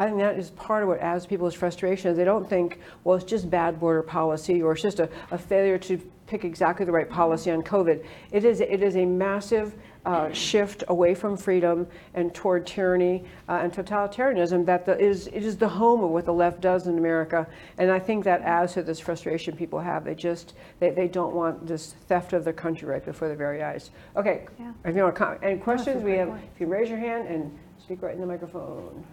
I 0.00 0.06
think 0.06 0.16
that 0.16 0.38
is 0.38 0.48
part 0.52 0.82
of 0.82 0.88
what 0.88 0.98
adds 1.00 1.26
people's 1.26 1.52
frustration. 1.52 2.10
Is 2.10 2.16
they 2.16 2.24
don't 2.24 2.48
think, 2.48 2.80
well, 3.04 3.16
it's 3.16 3.24
just 3.24 3.50
bad 3.50 3.78
border 3.78 4.02
policy 4.02 4.62
or 4.62 4.72
it's 4.72 4.80
just 4.80 4.98
a, 4.98 5.10
a 5.30 5.36
failure 5.36 5.76
to 5.76 5.98
pick 6.26 6.42
exactly 6.42 6.86
the 6.86 6.92
right 6.92 7.08
policy 7.08 7.50
on 7.50 7.60
COVID. 7.62 8.02
It 8.32 8.46
is 8.46 8.60
it 8.62 8.82
is 8.82 8.96
a 8.96 9.04
massive 9.04 9.74
uh, 10.06 10.32
shift 10.32 10.84
away 10.88 11.14
from 11.14 11.36
freedom 11.36 11.86
and 12.14 12.34
toward 12.34 12.66
tyranny 12.66 13.24
uh, 13.46 13.60
and 13.62 13.70
totalitarianism 13.70 14.64
that 14.64 14.86
the, 14.86 14.98
is 14.98 15.26
it 15.26 15.44
is 15.44 15.58
the 15.58 15.68
home 15.68 16.02
of 16.02 16.08
what 16.08 16.24
the 16.24 16.32
left 16.32 16.62
does 16.62 16.86
in 16.86 16.96
America. 16.96 17.46
And 17.76 17.90
I 17.90 17.98
think 17.98 18.24
that 18.24 18.40
adds 18.40 18.72
to 18.74 18.82
this 18.82 19.00
frustration 19.00 19.54
people 19.54 19.80
have. 19.80 20.06
They 20.06 20.14
just 20.14 20.54
they, 20.78 20.92
they 20.92 21.08
don't 21.08 21.34
want 21.34 21.66
this 21.66 21.92
theft 22.08 22.32
of 22.32 22.44
their 22.44 22.54
country 22.54 22.88
right 22.88 23.04
before 23.04 23.28
their 23.28 23.36
very 23.36 23.62
eyes. 23.62 23.90
Okay. 24.16 24.46
Yeah. 24.58 24.72
If 24.86 24.96
you 24.96 25.02
want 25.02 25.14
to 25.14 25.18
comment, 25.18 25.40
any 25.42 25.58
questions, 25.58 26.02
we 26.02 26.12
have. 26.12 26.28
point. 26.30 26.44
If 26.54 26.58
you 26.58 26.68
raise 26.68 26.88
your 26.88 26.98
hand 26.98 27.28
and 27.28 27.54
speak 27.78 28.00
right 28.00 28.14
in 28.14 28.20
the 28.20 28.26
microphone. 28.26 29.04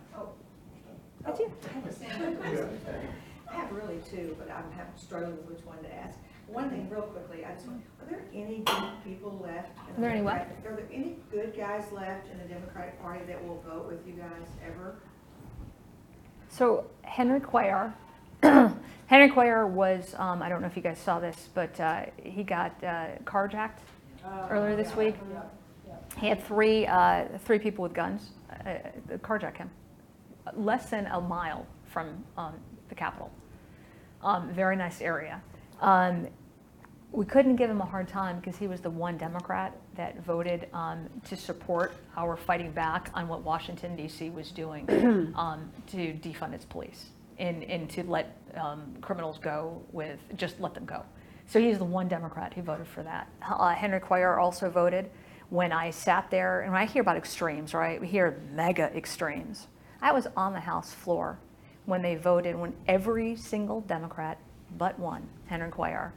I 1.28 1.32
do. 1.32 1.52
I 1.70 1.74
have 1.74 2.40
question. 2.40 2.80
I 3.50 3.56
have 3.56 3.72
really 3.72 4.00
two, 4.10 4.36
but 4.40 4.50
I'm 4.52 4.72
having 4.72 4.94
struggling 4.96 5.38
with 5.38 5.46
which 5.58 5.66
one 5.66 5.78
to 5.84 5.94
ask. 5.94 6.18
One 6.48 6.70
thing, 6.70 6.90
real 6.90 7.02
quickly, 7.02 7.44
I 7.46 7.54
just 7.54 7.68
want, 7.68 7.82
are 8.02 8.10
there 8.10 8.24
any 8.34 8.60
good 8.60 8.84
people 9.04 9.38
left? 9.44 9.70
in 9.90 9.94
the 9.94 9.98
Are 9.98 10.02
there 10.02 10.10
any 10.12 10.22
what? 10.22 10.34
Democratic- 10.38 10.72
Are 10.72 10.76
there 10.78 10.88
any 10.94 11.16
good 11.30 11.58
guys 11.58 11.84
left 11.92 12.28
in 12.32 12.38
the 12.38 12.46
Democratic 12.46 13.02
Party 13.02 13.26
that 13.28 13.46
will 13.46 13.62
vote 13.68 13.88
with 13.88 14.08
you 14.08 14.14
guys 14.14 14.48
ever? 14.66 14.96
So 16.50 16.86
Henry 17.02 17.42
Cuellar, 17.42 17.94
Henry 18.42 19.30
Cuellar 19.30 19.68
was, 19.70 20.16
um, 20.18 20.42
I 20.42 20.48
don't 20.48 20.62
know 20.62 20.68
if 20.68 20.78
you 20.78 20.82
guys 20.84 21.00
saw 21.00 21.20
this, 21.20 21.50
but 21.54 21.78
uh, 21.82 22.06
he 22.24 22.44
got 22.44 22.82
uh, 22.84 23.08
carjacked 23.26 23.80
earlier 24.50 24.76
this 24.78 24.96
week. 24.96 25.16
He 26.20 26.28
had 26.28 26.42
three, 26.46 26.88
uh, 26.88 27.26
three 27.44 27.60
people 27.60 27.84
with 27.84 27.94
guns 27.94 28.30
uh, 28.66 28.76
carjack 29.18 29.58
him, 29.58 29.70
less 30.56 30.90
than 30.90 31.08
a 31.08 31.20
mile 31.20 31.66
from 31.86 32.24
um, 32.38 32.54
the 32.90 32.96
Capitol. 32.96 33.32
Um, 34.22 34.52
very 34.54 34.76
nice 34.76 35.02
area. 35.02 35.42
Um, 35.82 36.28
we 37.12 37.26
couldn't 37.26 37.56
give 37.56 37.70
him 37.70 37.82
a 37.82 37.86
hard 37.86 38.08
time 38.08 38.40
because 38.40 38.58
he 38.58 38.68
was 38.68 38.82
the 38.82 38.90
one 38.90 39.18
Democrat 39.18 39.76
that 39.96 40.24
voted 40.24 40.68
um, 40.74 41.08
to 41.28 41.36
support 41.36 41.94
our 42.18 42.36
fighting 42.36 42.72
back 42.72 43.10
on 43.14 43.28
what 43.28 43.44
Washington, 43.44 43.96
D.C. 43.96 44.30
was 44.30 44.52
doing 44.52 44.86
um, 45.36 45.72
to 45.88 46.14
defund 46.14 46.54
its 46.54 46.66
police 46.66 47.08
and, 47.40 47.64
and 47.64 47.90
to 47.92 48.04
let 48.04 48.38
um, 48.56 48.94
criminals 49.02 49.38
go 49.38 49.82
with, 49.92 50.20
just 50.36 50.60
let 50.60 50.74
them 50.74 50.86
go. 50.86 51.04
So 51.48 51.62
he's 51.62 51.78
the 51.78 51.86
one 51.86 52.08
Democrat 52.08 52.54
who 52.54 52.62
voted 52.62 52.88
for 52.88 53.04
that. 53.04 53.30
Uh, 53.42 53.70
Henry 53.70 54.02
Cuellar 54.02 54.38
also 54.38 54.70
voted 54.70 55.10
when 55.50 55.72
I 55.72 55.92
sat 55.92 56.30
there, 56.30 56.62
and 56.62 56.74
when 56.74 56.82
I 56.82 56.86
hear 56.86 57.02
about 57.02 57.16
extremes, 57.16 57.74
right, 57.74 58.02
we 58.02 58.08
hear 58.08 58.42
MAGA 58.54 58.96
extremes. 58.96 59.68
I 60.02 60.12
was 60.12 60.28
on 60.36 60.54
the 60.54 60.60
House 60.60 60.94
floor 60.94 61.40
when 61.86 62.02
they 62.02 62.16
voted, 62.16 62.56
when 62.56 62.74
every 62.88 63.36
single 63.36 63.82
Democrat 63.82 64.38
but 64.78 64.98
one, 65.00 65.28
Henry 65.46 65.72
Cuellar, 65.72 66.12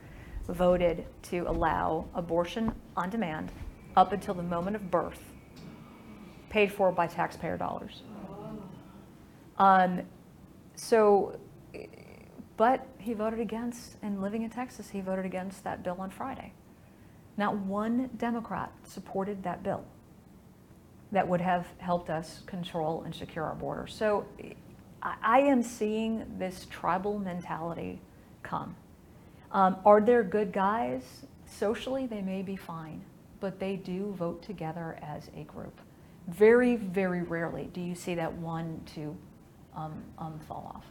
voted 0.49 1.07
to 1.22 1.49
allow 1.49 2.07
abortion 2.14 2.72
on 2.97 3.09
demand 3.11 3.53
up 3.97 4.12
until 4.12 4.35
the 4.35 4.43
moment 4.43 4.76
of 4.76 4.91
birth, 4.91 5.33
paid 6.49 6.72
for 6.72 6.91
by 6.91 7.07
taxpayer 7.07 7.57
dollars. 7.57 8.03
Um, 9.59 10.03
so, 10.74 11.39
but 12.57 12.87
he 12.99 13.14
voted 13.14 13.41
against, 13.41 13.97
and 14.03 14.20
living 14.20 14.43
in 14.43 14.51
Texas, 14.51 14.91
he 14.91 15.01
voted 15.01 15.24
against 15.24 15.62
that 15.64 15.83
bill 15.83 15.97
on 16.01 16.11
Friday. 16.11 16.53
Not 17.37 17.57
one 17.57 18.11
Democrat 18.16 18.72
supported 18.85 19.43
that 19.45 19.62
bill 19.62 19.85
that 21.13 21.27
would 21.27 21.41
have 21.41 21.67
helped 21.79 22.11
us 22.11 22.43
control 22.47 23.03
and 23.05 23.15
secure 23.15 23.45
our 23.45 23.55
border. 23.55 23.87
So 23.87 24.27
I, 25.03 25.41
am 25.41 25.63
seeing 25.63 26.25
this 26.39 26.67
tribal 26.71 27.19
mentality 27.19 28.01
come. 28.43 28.77
Um, 29.53 29.77
are 29.85 30.01
there 30.01 30.23
good 30.23 30.53
guys? 30.53 31.03
Socially, 31.47 32.07
they 32.07 32.23
may 32.23 32.43
be 32.43 32.55
fine, 32.57 33.03
but 33.41 33.59
they 33.59 33.77
do 33.77 34.13
vote 34.13 34.43
together 34.43 34.99
as 35.03 35.29
a 35.37 35.43
group. 35.45 35.81
Very, 36.29 36.77
very 36.77 37.23
rarely 37.23 37.71
do 37.73 37.81
you 37.81 37.95
see 37.95 38.15
that 38.15 38.33
one 38.33 38.81
to 38.95 39.17
um, 39.75 40.03
um, 40.19 40.39
fall 40.47 40.73
off. 40.77 40.85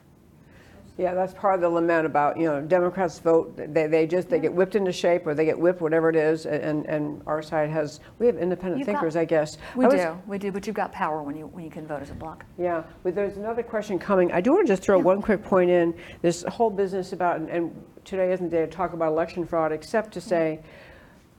Yeah, 0.99 1.13
that's 1.13 1.33
part 1.33 1.55
of 1.55 1.61
the 1.61 1.69
lament 1.69 2.05
about, 2.05 2.35
you 2.37 2.43
know, 2.43 2.59
Democrats 2.59 3.19
vote, 3.19 3.55
they, 3.55 3.87
they 3.87 4.05
just, 4.05 4.27
they 4.27 4.37
get 4.37 4.53
whipped 4.53 4.75
into 4.75 4.91
shape 4.91 5.25
or 5.25 5.33
they 5.33 5.45
get 5.45 5.57
whipped, 5.57 5.79
whatever 5.79 6.09
it 6.09 6.17
is, 6.17 6.45
and, 6.45 6.85
and 6.87 7.21
our 7.25 7.41
side 7.41 7.69
has, 7.69 8.01
we 8.19 8.25
have 8.25 8.35
independent 8.35 8.79
You've 8.79 8.87
got- 8.87 8.95
thinkers, 8.95 9.15
I 9.15 9.23
guess. 9.23 9.57
We 9.77 9.85
I 9.85 9.87
was- 9.87 10.01
do, 10.01 10.21
we 10.27 10.37
do, 10.37 10.51
but 10.51 10.67
you've 10.67 10.75
got 10.75 10.91
power 10.91 11.23
when 11.23 11.37
you, 11.37 11.47
when 11.47 11.63
you 11.63 11.71
can 11.71 11.87
vote 11.87 12.01
as 12.01 12.09
a 12.09 12.13
bloc. 12.13 12.43
Yeah, 12.57 12.83
but 13.03 13.15
there's 13.15 13.37
another 13.37 13.63
question 13.63 13.97
coming. 13.97 14.33
I 14.33 14.41
do 14.41 14.51
want 14.51 14.67
to 14.67 14.73
just 14.73 14.83
throw 14.83 14.99
one 14.99 15.21
quick 15.21 15.41
point 15.41 15.69
in. 15.69 15.95
This 16.21 16.43
whole 16.43 16.69
business 16.69 17.13
about, 17.13 17.37
and- 17.37 17.49
and 17.49 17.83
today 18.03 18.33
isn't 18.33 18.49
the 18.49 18.57
day 18.57 18.65
to 18.65 18.67
talk 18.71 18.91
about 18.91 19.07
election 19.07 19.45
fraud, 19.45 19.71
except 19.71 20.11
to 20.15 20.19
say, 20.21 20.59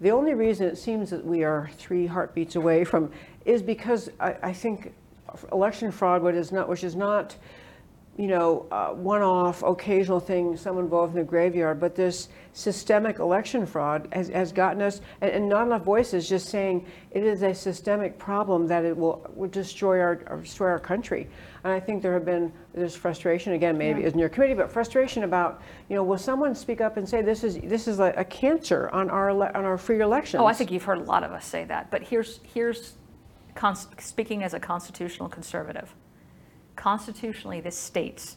the 0.00 0.10
only 0.10 0.32
reason 0.32 0.68
it 0.68 0.78
seems 0.78 1.10
that 1.10 1.22
we 1.22 1.44
are 1.44 1.68
three 1.76 2.06
heartbeats 2.06 2.56
away 2.56 2.82
from 2.84 3.10
is 3.44 3.62
because 3.62 4.08
I, 4.18 4.36
I 4.42 4.52
think 4.54 4.94
election 5.52 5.90
fraud, 5.92 6.22
what 6.22 6.34
is 6.34 6.50
not, 6.50 6.66
which 6.66 6.82
is 6.82 6.96
not, 6.96 7.36
you 8.20 8.26
know, 8.26 8.66
uh, 8.70 8.88
one-off, 8.88 9.62
occasional 9.62 10.20
thing, 10.20 10.54
someone 10.54 10.84
involved 10.84 11.14
in 11.14 11.20
the 11.20 11.24
graveyard, 11.24 11.80
but 11.80 11.94
this 11.94 12.28
systemic 12.52 13.18
election 13.18 13.64
fraud 13.64 14.06
has, 14.12 14.28
has 14.28 14.52
gotten 14.52 14.82
us, 14.82 15.00
and, 15.22 15.30
and 15.30 15.48
not 15.48 15.66
enough 15.66 15.84
voices 15.84 16.28
just 16.28 16.50
saying 16.50 16.86
it 17.12 17.24
is 17.24 17.40
a 17.42 17.54
systemic 17.54 18.18
problem 18.18 18.66
that 18.66 18.84
it 18.84 18.94
will, 18.94 19.26
will 19.34 19.48
destroy 19.48 20.00
our, 20.00 20.20
or 20.26 20.36
destroy 20.42 20.68
our 20.68 20.78
country. 20.78 21.30
And 21.64 21.72
I 21.72 21.80
think 21.80 22.02
there 22.02 22.12
have 22.12 22.26
been, 22.26 22.52
there's 22.74 22.94
frustration, 22.94 23.54
again, 23.54 23.78
maybe 23.78 24.02
it 24.02 24.08
isn't 24.08 24.18
your 24.18 24.28
committee, 24.28 24.52
but 24.52 24.70
frustration 24.70 25.24
about, 25.24 25.62
you 25.88 25.96
know, 25.96 26.04
will 26.04 26.18
someone 26.18 26.54
speak 26.54 26.82
up 26.82 26.98
and 26.98 27.08
say 27.08 27.22
this 27.22 27.42
is, 27.42 27.58
this 27.60 27.88
is 27.88 28.00
a, 28.00 28.12
a 28.18 28.24
cancer 28.24 28.90
on 28.92 29.08
our, 29.08 29.30
ele- 29.30 29.50
on 29.54 29.64
our 29.64 29.78
free 29.78 30.00
elections? 30.00 30.42
Oh, 30.42 30.46
I 30.46 30.52
think 30.52 30.70
you've 30.70 30.84
heard 30.84 30.98
a 30.98 31.04
lot 31.04 31.24
of 31.24 31.32
us 31.32 31.46
say 31.46 31.64
that, 31.64 31.90
but 31.90 32.02
here's, 32.02 32.40
here's, 32.52 32.96
speaking 33.98 34.42
as 34.42 34.52
a 34.52 34.60
constitutional 34.60 35.30
conservative, 35.30 35.94
constitutionally, 36.80 37.60
the 37.60 37.70
states 37.70 38.36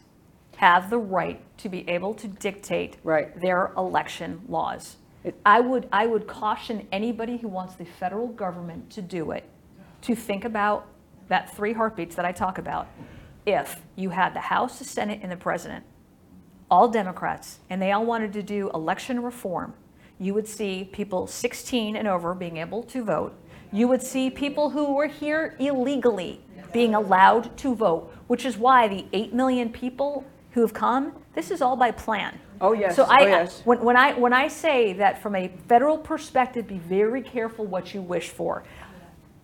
have 0.57 0.89
the 0.89 0.97
right 0.97 1.41
to 1.57 1.69
be 1.69 1.87
able 1.89 2.13
to 2.13 2.27
dictate 2.27 2.97
Right. 3.03 3.39
their 3.39 3.71
election 3.77 4.41
laws. 4.47 4.97
It- 5.23 5.39
I 5.45 5.61
would, 5.61 5.87
I 5.91 6.05
would 6.05 6.27
caution 6.27 6.87
anybody 6.91 7.37
who 7.37 7.47
wants 7.47 7.75
the 7.75 7.85
federal 7.85 8.27
government 8.27 8.89
to 8.91 9.01
do 9.01 9.31
it, 9.31 9.45
to 10.01 10.13
think 10.13 10.43
about 10.43 10.85
that 11.29 11.55
three 11.55 11.73
heartbeats 11.73 12.15
that 12.17 12.25
I 12.25 12.33
talk 12.33 12.57
about. 12.57 12.87
If 13.45 13.81
you 13.95 14.09
had 14.09 14.33
the 14.33 14.41
House, 14.41 14.77
the 14.77 14.85
Senate, 14.85 15.21
and 15.23 15.31
the 15.31 15.37
President, 15.37 15.85
all 16.69 16.89
Democrats, 16.89 17.59
and 17.69 17.81
they 17.81 17.91
all 17.93 18.05
wanted 18.05 18.33
to 18.33 18.43
do 18.43 18.69
election 18.73 19.23
reform, 19.23 19.73
you 20.19 20.33
would 20.33 20.47
see 20.47 20.83
people 20.91 21.27
16 21.27 21.95
and 21.95 22.07
over 22.07 22.33
being 22.33 22.57
able 22.57 22.83
to 22.83 23.03
vote. 23.03 23.33
You 23.71 23.87
would 23.87 24.03
see 24.03 24.29
people 24.29 24.69
who 24.71 24.93
were 24.93 25.07
here 25.07 25.55
illegally 25.59 26.41
being 26.73 26.95
allowed 26.95 27.55
to 27.57 27.75
vote, 27.75 28.11
which 28.27 28.45
is 28.45 28.57
why 28.57 28.87
the 28.87 29.05
8 29.13 29.33
million 29.33 29.71
people 29.71 30.25
who 30.51 30.61
have 30.61 30.73
come, 30.73 31.13
this 31.35 31.51
is 31.51 31.61
all 31.61 31.75
by 31.75 31.91
plan. 31.91 32.39
Oh, 32.61 32.73
yes. 32.73 32.95
So 32.95 33.03
I, 33.03 33.23
Oh, 33.23 33.27
yes. 33.27 33.61
when, 33.65 33.81
when 33.81 33.97
I 33.97 34.13
when 34.13 34.33
I 34.33 34.47
say 34.47 34.93
that 34.93 35.21
from 35.21 35.35
a 35.35 35.49
federal 35.67 35.97
perspective, 35.97 36.67
be 36.67 36.77
very 36.77 37.21
careful 37.21 37.65
what 37.65 37.93
you 37.93 38.01
wish 38.01 38.29
for. 38.29 38.63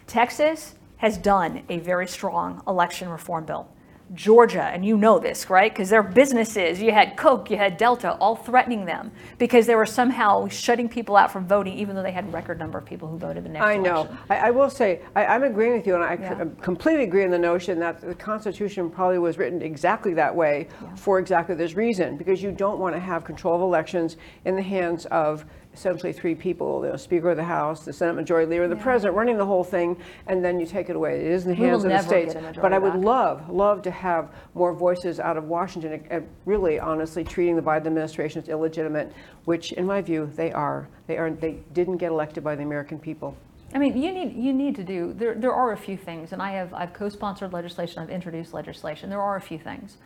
Texas 0.07 0.75
has 0.97 1.17
done 1.17 1.63
a 1.69 1.80
very 1.80 2.07
strong 2.07 2.61
election 2.67 3.09
reform 3.09 3.45
bill. 3.45 3.67
Georgia, 4.14 4.64
and 4.64 4.84
you 4.84 4.97
know 4.97 5.20
this, 5.20 5.49
right? 5.49 5.72
Because 5.72 5.89
their 5.89 6.01
businesses, 6.01 6.82
you 6.82 6.91
had 6.91 7.16
Coke, 7.16 7.51
you 7.51 7.57
had 7.57 7.78
Delta, 7.78 8.14
all 8.14 8.36
threatening 8.36 8.86
them 8.86 9.12
because 9.38 9.68
they 9.68 9.76
were 9.76 9.86
somehow 9.86 10.47
shutting 10.47 10.89
people 10.89 11.16
out 11.16 11.32
from 11.32 11.47
voting, 11.47 11.74
even 11.78 11.95
though 11.95 12.01
they 12.01 12.12
had 12.12 12.26
a 12.26 12.30
record 12.30 12.57
number 12.57 12.78
of 12.78 12.86
people 12.86 13.07
who 13.07 13.18
voted 13.18 13.43
the 13.43 13.49
next 13.49 13.66
I 13.66 13.74
election. 13.74 13.84
know. 13.84 14.18
I, 14.30 14.38
I 14.47 14.51
will 14.51 14.70
say, 14.70 15.01
I, 15.16 15.26
I'm 15.26 15.43
agreeing 15.43 15.74
with 15.74 15.86
you, 15.86 15.95
and 15.95 16.03
I 16.03 16.14
Yeah. 16.20 16.45
completely 16.62 17.03
agree 17.03 17.24
in 17.24 17.32
the 17.32 17.38
notion 17.39 17.80
that 17.80 18.01
the 18.01 18.16
Constitution 18.16 18.89
probably 18.89 19.20
was 19.20 19.38
written 19.38 19.62
exactly 19.62 20.14
that 20.16 20.36
way 20.36 20.68
for 20.95 21.20
exactly 21.20 21.55
this 21.55 21.76
reason, 21.76 22.18
because 22.18 22.41
you 22.41 22.51
don't 22.51 22.80
want 22.80 22.95
to 22.95 22.99
have 22.99 23.24
control 23.24 23.55
of 23.55 23.62
elections 23.62 24.18
in 24.45 24.55
the 24.55 24.62
hands 24.64 25.05
of 25.07 25.45
essentially 25.80 26.11
three 26.11 26.36
people, 26.36 26.82
the 26.82 26.97
Speaker 26.97 27.30
of 27.32 27.38
the 27.38 27.43
House, 27.43 27.86
the 27.86 27.93
Senate 27.93 28.15
Majority 28.15 28.49
Leader, 28.49 28.67
the 28.67 28.75
President 28.75 29.15
running 29.15 29.38
the 29.38 29.45
whole 29.45 29.63
thing, 29.63 29.95
and 30.27 30.43
then 30.43 30.59
you 30.59 30.65
take 30.65 30.89
it 30.89 30.95
away. 30.95 31.21
It 31.21 31.32
is 31.32 31.45
in 31.45 31.51
the 31.51 31.55
hands 31.55 31.86
of 31.86 31.89
the 31.89 32.01
states. 32.01 32.34
get 32.34 32.43
a 32.43 32.47
majority 32.47 32.61
But 32.61 32.73
I 32.73 32.80
would 32.80 32.93
back. 32.93 33.03
love, 33.03 33.49
love 33.49 33.82
to 33.84 33.91
have 33.91 34.30
more 34.55 34.73
voices 34.73 35.21
out 35.21 35.38
of 35.38 35.45
Washington, 35.45 36.03
uh, 36.11 36.19
really 36.45 36.80
honestly 36.82 37.23
treating 37.23 37.55
the 37.55 37.61
Biden 37.61 37.88
administration 37.88 38.41
as 38.41 38.49
illegitimate, 38.49 39.13
which 39.45 39.71
in 39.71 39.86
my 39.86 40.01
view, 40.01 40.30
they 40.36 40.51
are. 40.51 40.89
They 41.07 41.17
are, 41.17 41.32
they 41.32 41.59
didn't 41.73 41.97
get 41.97 42.11
elected 42.11 42.43
by 42.43 42.55
the 42.55 42.63
American 42.63 42.99
people. 42.99 43.38
I 43.73 43.77
mean, 43.77 43.95
you 44.01 44.11
need 44.11 44.36
you 44.36 44.51
need 44.51 44.75
to 44.77 44.84
do. 44.84 45.13
There 45.13 45.36
there 45.36 45.53
are 45.53 45.73
a 45.73 45.77
few 45.77 45.95
things, 45.95 46.34
and 46.34 46.41
I 46.41 46.51
have 46.53 46.73
I've 46.73 46.91
co-sponsored 46.91 47.53
legislation. 47.53 48.01
I've 48.01 48.09
introduced 48.09 48.51
legislation. 48.51 49.11
There 49.11 49.21
are 49.21 49.36
a 49.36 49.41
few 49.41 49.59
things. 49.59 49.97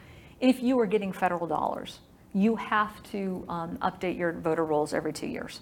If 0.41 0.61
you 0.61 0.77
are 0.81 0.85
getting 0.85 1.13
federal 1.13 1.47
dollars 1.47 1.99
you 2.33 2.55
have 2.55 3.01
to 3.03 3.45
um, 3.47 3.77
update 3.77 4.17
your 4.17 4.33
voter 4.33 4.65
rolls 4.65 4.93
every 4.93 5.13
two 5.13 5.27
years, 5.27 5.61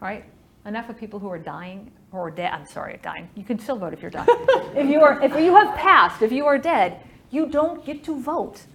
right? 0.00 0.24
Enough 0.66 0.90
of 0.90 0.98
people 0.98 1.18
who 1.18 1.28
are 1.30 1.38
dying 1.38 1.92
or 2.12 2.30
dead. 2.30 2.52
I'm 2.52 2.66
sorry, 2.66 2.98
dying. 3.02 3.28
You 3.34 3.44
can 3.44 3.58
still 3.58 3.76
vote 3.76 3.92
if 3.92 4.02
you're 4.02 4.10
dying. 4.10 4.28
if 4.74 4.88
you 4.88 5.00
are, 5.00 5.22
if 5.22 5.32
you 5.36 5.54
have 5.54 5.76
passed, 5.76 6.22
if 6.22 6.32
you 6.32 6.46
are 6.46 6.58
dead, 6.58 7.00
you 7.30 7.46
don't 7.46 7.84
get 7.84 8.02
to 8.04 8.20
vote. 8.20 8.66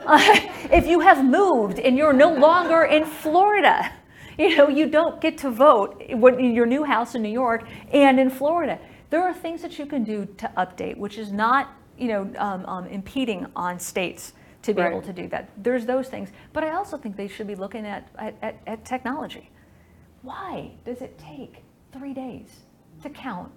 if 0.08 0.86
you 0.86 1.00
have 1.00 1.24
moved 1.24 1.78
and 1.78 1.96
you're 1.96 2.12
no 2.12 2.34
longer 2.34 2.84
in 2.84 3.04
Florida, 3.04 3.92
you 4.38 4.56
know 4.56 4.68
you 4.68 4.88
don't 4.88 5.20
get 5.20 5.38
to 5.38 5.50
vote 5.50 6.02
in 6.02 6.54
your 6.54 6.66
new 6.66 6.84
house 6.84 7.14
in 7.14 7.22
New 7.22 7.32
York 7.32 7.66
and 7.92 8.18
in 8.18 8.30
Florida. 8.30 8.78
There 9.10 9.22
are 9.22 9.32
things 9.32 9.62
that 9.62 9.78
you 9.78 9.86
can 9.86 10.04
do 10.04 10.26
to 10.38 10.50
update, 10.56 10.96
which 10.96 11.18
is 11.18 11.32
not 11.32 11.74
you 11.96 12.08
know 12.08 12.30
um, 12.38 12.66
um, 12.66 12.86
impeding 12.86 13.46
on 13.54 13.78
states 13.78 14.32
to 14.62 14.74
be 14.74 14.82
Right. 14.82 14.92
able 14.92 15.02
to 15.02 15.12
do 15.12 15.28
that. 15.28 15.48
There's 15.56 15.86
those 15.86 16.08
things, 16.08 16.30
but 16.52 16.64
I 16.64 16.70
also 16.70 16.96
think 16.96 17.16
they 17.16 17.28
should 17.28 17.46
be 17.46 17.54
looking 17.54 17.86
at, 17.86 18.08
at, 18.18 18.56
at, 18.66 18.84
technology. 18.84 19.50
Why 20.22 20.72
does 20.84 21.00
it 21.00 21.18
take 21.18 21.62
three 21.92 22.12
days 22.12 22.60
to 23.02 23.10
count 23.10 23.50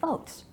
votes? 0.00 0.44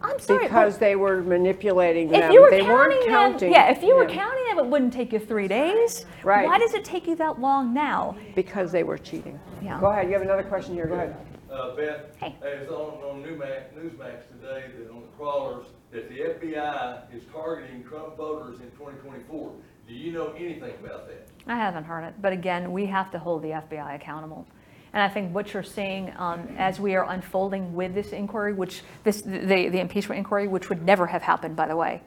I'm 0.00 0.20
sorry, 0.20 0.44
Because 0.44 0.78
they 0.78 0.94
were 0.94 1.22
manipulating 1.22 2.08
them. 2.08 2.22
if 2.22 2.32
you 2.32 2.40
were 2.40 2.50
They 2.50 2.62
weren't 2.62 3.04
counting 3.08 3.50
them, 3.50 3.52
yeah, 3.52 3.70
if 3.72 3.82
you 3.82 3.96
were 3.96 4.06
counting 4.06 4.44
them, 4.44 4.58
it 4.64 4.66
wouldn't 4.66 4.92
take 4.92 5.12
you 5.12 5.18
three 5.18 5.48
days. 5.48 6.06
Right. 6.22 6.46
Why 6.46 6.58
does 6.58 6.74
it 6.74 6.84
take 6.84 7.08
you 7.08 7.16
that 7.16 7.40
long 7.40 7.74
now? 7.74 8.14
Because 8.36 8.70
they 8.70 8.84
were 8.84 8.98
cheating. 8.98 9.40
Yeah. 9.60 9.80
Go 9.80 9.86
ahead, 9.86 10.06
you 10.06 10.12
have 10.12 10.22
another 10.22 10.44
question 10.44 10.74
here, 10.74 10.86
go 10.86 10.94
ahead. 10.94 11.16
Uh, 11.50 11.74
Beth, 11.74 12.00
Hey. 12.18 12.34
it's 12.42 12.70
on, 12.70 12.94
on 13.02 13.22
Newsmax, 13.22 13.72
Newsmax 13.74 14.28
today, 14.28 14.64
that 14.78 14.90
on 14.90 15.00
the 15.00 15.06
crawlers, 15.16 15.66
that 15.92 16.08
the 16.10 16.16
FBI 16.20 17.14
is 17.14 17.22
targeting 17.32 17.82
Trump 17.84 18.16
voters 18.18 18.60
in 18.60 18.66
twenty 18.72 18.98
twenty-four. 18.98 19.52
Do 19.86 19.94
you 19.94 20.12
know 20.12 20.32
anything 20.32 20.74
about 20.84 21.08
that? 21.08 21.26
I 21.46 21.56
haven't 21.56 21.84
heard 21.84 22.04
it, 22.04 22.14
but 22.20 22.34
again, 22.34 22.72
we 22.72 22.84
have 22.86 23.10
to 23.12 23.18
hold 23.18 23.42
the 23.42 23.48
FBI 23.48 23.94
accountable. 23.94 24.46
And 24.92 25.02
I 25.02 25.08
think 25.08 25.34
what 25.34 25.54
you're 25.54 25.62
seeing 25.62 26.12
um, 26.18 26.48
as 26.58 26.78
we 26.80 26.94
are 26.94 27.08
unfolding 27.10 27.74
with 27.74 27.94
this 27.94 28.12
inquiry, 28.12 28.52
which 28.52 28.82
this 29.04 29.22
the, 29.22 29.38
the 29.70 29.80
impeachment 29.80 30.18
inquiry, 30.18 30.48
which 30.48 30.68
would 30.68 30.82
never 30.84 31.06
have 31.06 31.22
happened, 31.22 31.56
by 31.56 31.66
the 31.66 31.76
way, 31.76 32.02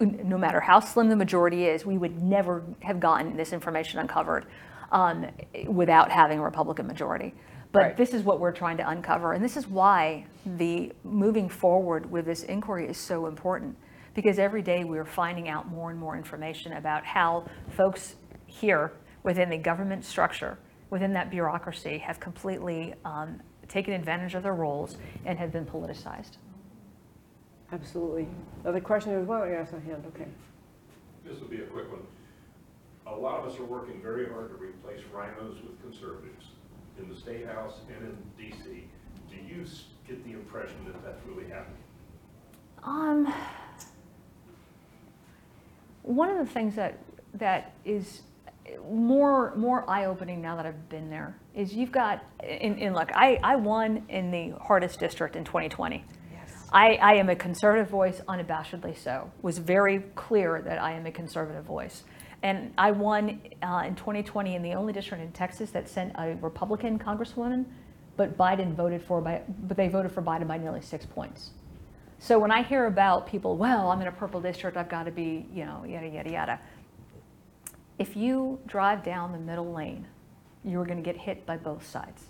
no 0.00 0.38
matter 0.38 0.60
how 0.60 0.78
slim 0.78 1.08
the 1.08 1.16
majority 1.16 1.64
is, 1.66 1.84
we 1.84 1.98
would 1.98 2.22
never 2.22 2.62
have 2.82 3.00
gotten 3.00 3.36
this 3.36 3.52
information 3.52 3.98
uncovered 3.98 4.46
um, 4.92 5.26
without 5.66 6.10
having 6.12 6.38
a 6.38 6.42
Republican 6.42 6.86
majority. 6.86 7.34
But 7.70 7.82
Right. 7.82 7.96
this 7.96 8.14
is 8.14 8.22
what 8.22 8.40
we're 8.40 8.52
trying 8.52 8.78
to 8.78 8.88
uncover, 8.88 9.32
and 9.32 9.44
this 9.44 9.56
is 9.56 9.68
why 9.68 10.24
the 10.46 10.92
moving 11.04 11.48
forward 11.48 12.10
with 12.10 12.24
this 12.24 12.42
inquiry 12.44 12.88
is 12.88 12.96
so 12.96 13.26
important. 13.26 13.76
Because 14.14 14.38
every 14.38 14.62
day 14.62 14.84
we 14.84 14.98
are 14.98 15.04
finding 15.04 15.48
out 15.48 15.68
more 15.68 15.90
and 15.90 16.00
more 16.00 16.16
information 16.16 16.72
about 16.72 17.04
how 17.04 17.44
folks 17.76 18.16
here 18.46 18.92
within 19.22 19.50
the 19.50 19.58
government 19.58 20.04
structure, 20.04 20.58
within 20.90 21.12
that 21.12 21.30
bureaucracy, 21.30 21.98
have 21.98 22.18
completely 22.18 22.94
um, 23.04 23.40
taken 23.68 23.92
advantage 23.92 24.34
of 24.34 24.42
their 24.42 24.54
roles 24.54 24.96
and 25.26 25.38
have 25.38 25.52
been 25.52 25.66
politicized. 25.66 26.38
Absolutely. 27.70 28.26
Other 28.64 28.80
question 28.80 29.12
as 29.12 29.26
well, 29.26 29.46
yes, 29.46 29.72
a 29.72 29.80
hand, 29.80 30.04
okay. 30.08 30.26
This 31.22 31.38
will 31.38 31.48
be 31.48 31.60
a 31.60 31.66
quick 31.66 31.90
one. 31.92 32.00
A 33.06 33.14
lot 33.14 33.40
of 33.40 33.52
us 33.52 33.58
are 33.60 33.64
working 33.64 34.00
very 34.00 34.26
hard 34.28 34.48
to 34.48 34.56
replace 34.56 35.02
RINOs 35.14 35.62
with 35.62 35.80
conservatives 35.82 36.46
in 36.98 37.08
the 37.08 37.16
State 37.16 37.46
House 37.46 37.80
and 37.94 38.04
in 38.08 38.16
DC. 38.38 38.84
Do 39.30 39.36
you 39.36 39.62
s- 39.62 39.84
get 40.06 40.24
the 40.24 40.32
impression 40.32 40.76
that 40.86 41.02
that's 41.04 41.24
really 41.26 41.48
happening? 41.48 41.76
Um, 42.82 43.32
one 46.02 46.30
of 46.30 46.38
the 46.38 46.52
things 46.52 46.74
that 46.76 46.98
that 47.34 47.72
is 47.84 48.22
more 48.90 49.54
more 49.54 49.88
eye-opening 49.88 50.40
now 50.40 50.56
that 50.56 50.66
I've 50.66 50.88
been 50.88 51.10
there 51.10 51.34
is 51.54 51.74
you've 51.74 51.92
got 51.92 52.24
in, 52.42 52.78
in 52.78 52.94
look 52.94 53.10
I, 53.14 53.38
I 53.42 53.56
won 53.56 54.04
in 54.08 54.30
the 54.30 54.50
hardest 54.60 55.00
district 55.00 55.36
in 55.36 55.44
2020. 55.44 56.04
I, 56.70 56.96
I 56.96 57.14
am 57.14 57.30
a 57.30 57.34
conservative 57.36 57.88
voice, 57.88 58.20
unabashedly 58.28 58.98
so. 58.98 59.30
Was 59.40 59.56
very 59.56 60.00
clear 60.14 60.60
that 60.60 60.78
I 60.78 60.92
am 60.92 61.06
a 61.06 61.10
conservative 61.10 61.64
voice. 61.64 62.04
And 62.42 62.72
I 62.78 62.92
won 62.92 63.40
uh, 63.62 63.82
in 63.86 63.96
2020 63.96 64.54
in 64.54 64.62
the 64.62 64.72
only 64.74 64.92
district 64.92 65.22
in 65.22 65.32
Texas 65.32 65.70
that 65.70 65.88
sent 65.88 66.12
a 66.16 66.36
Republican 66.40 66.98
congresswoman, 66.98 67.64
but 68.16 68.38
Biden 68.38 68.74
voted 68.74 69.02
for 69.02 69.20
by, 69.20 69.42
but 69.64 69.76
they 69.76 69.88
voted 69.88 70.12
for 70.12 70.22
Biden 70.22 70.46
by 70.46 70.58
nearly 70.58 70.80
six 70.80 71.04
points. 71.04 71.50
So 72.20 72.38
when 72.38 72.50
I 72.50 72.62
hear 72.62 72.86
about 72.86 73.26
people, 73.26 73.56
well, 73.56 73.90
I'm 73.90 74.00
in 74.00 74.08
a 74.08 74.12
purple 74.12 74.40
district, 74.40 74.76
I've 74.76 74.88
got 74.88 75.04
to 75.04 75.10
be, 75.10 75.46
you 75.52 75.64
know, 75.64 75.84
yada, 75.84 76.08
yada, 76.08 76.30
yada. 76.30 76.60
If 77.98 78.16
you 78.16 78.60
drive 78.66 79.02
down 79.04 79.32
the 79.32 79.38
middle 79.38 79.72
lane, 79.72 80.06
you're 80.64 80.84
going 80.84 80.98
to 80.98 81.02
get 81.02 81.16
hit 81.16 81.46
by 81.46 81.56
both 81.56 81.86
sides. 81.86 82.24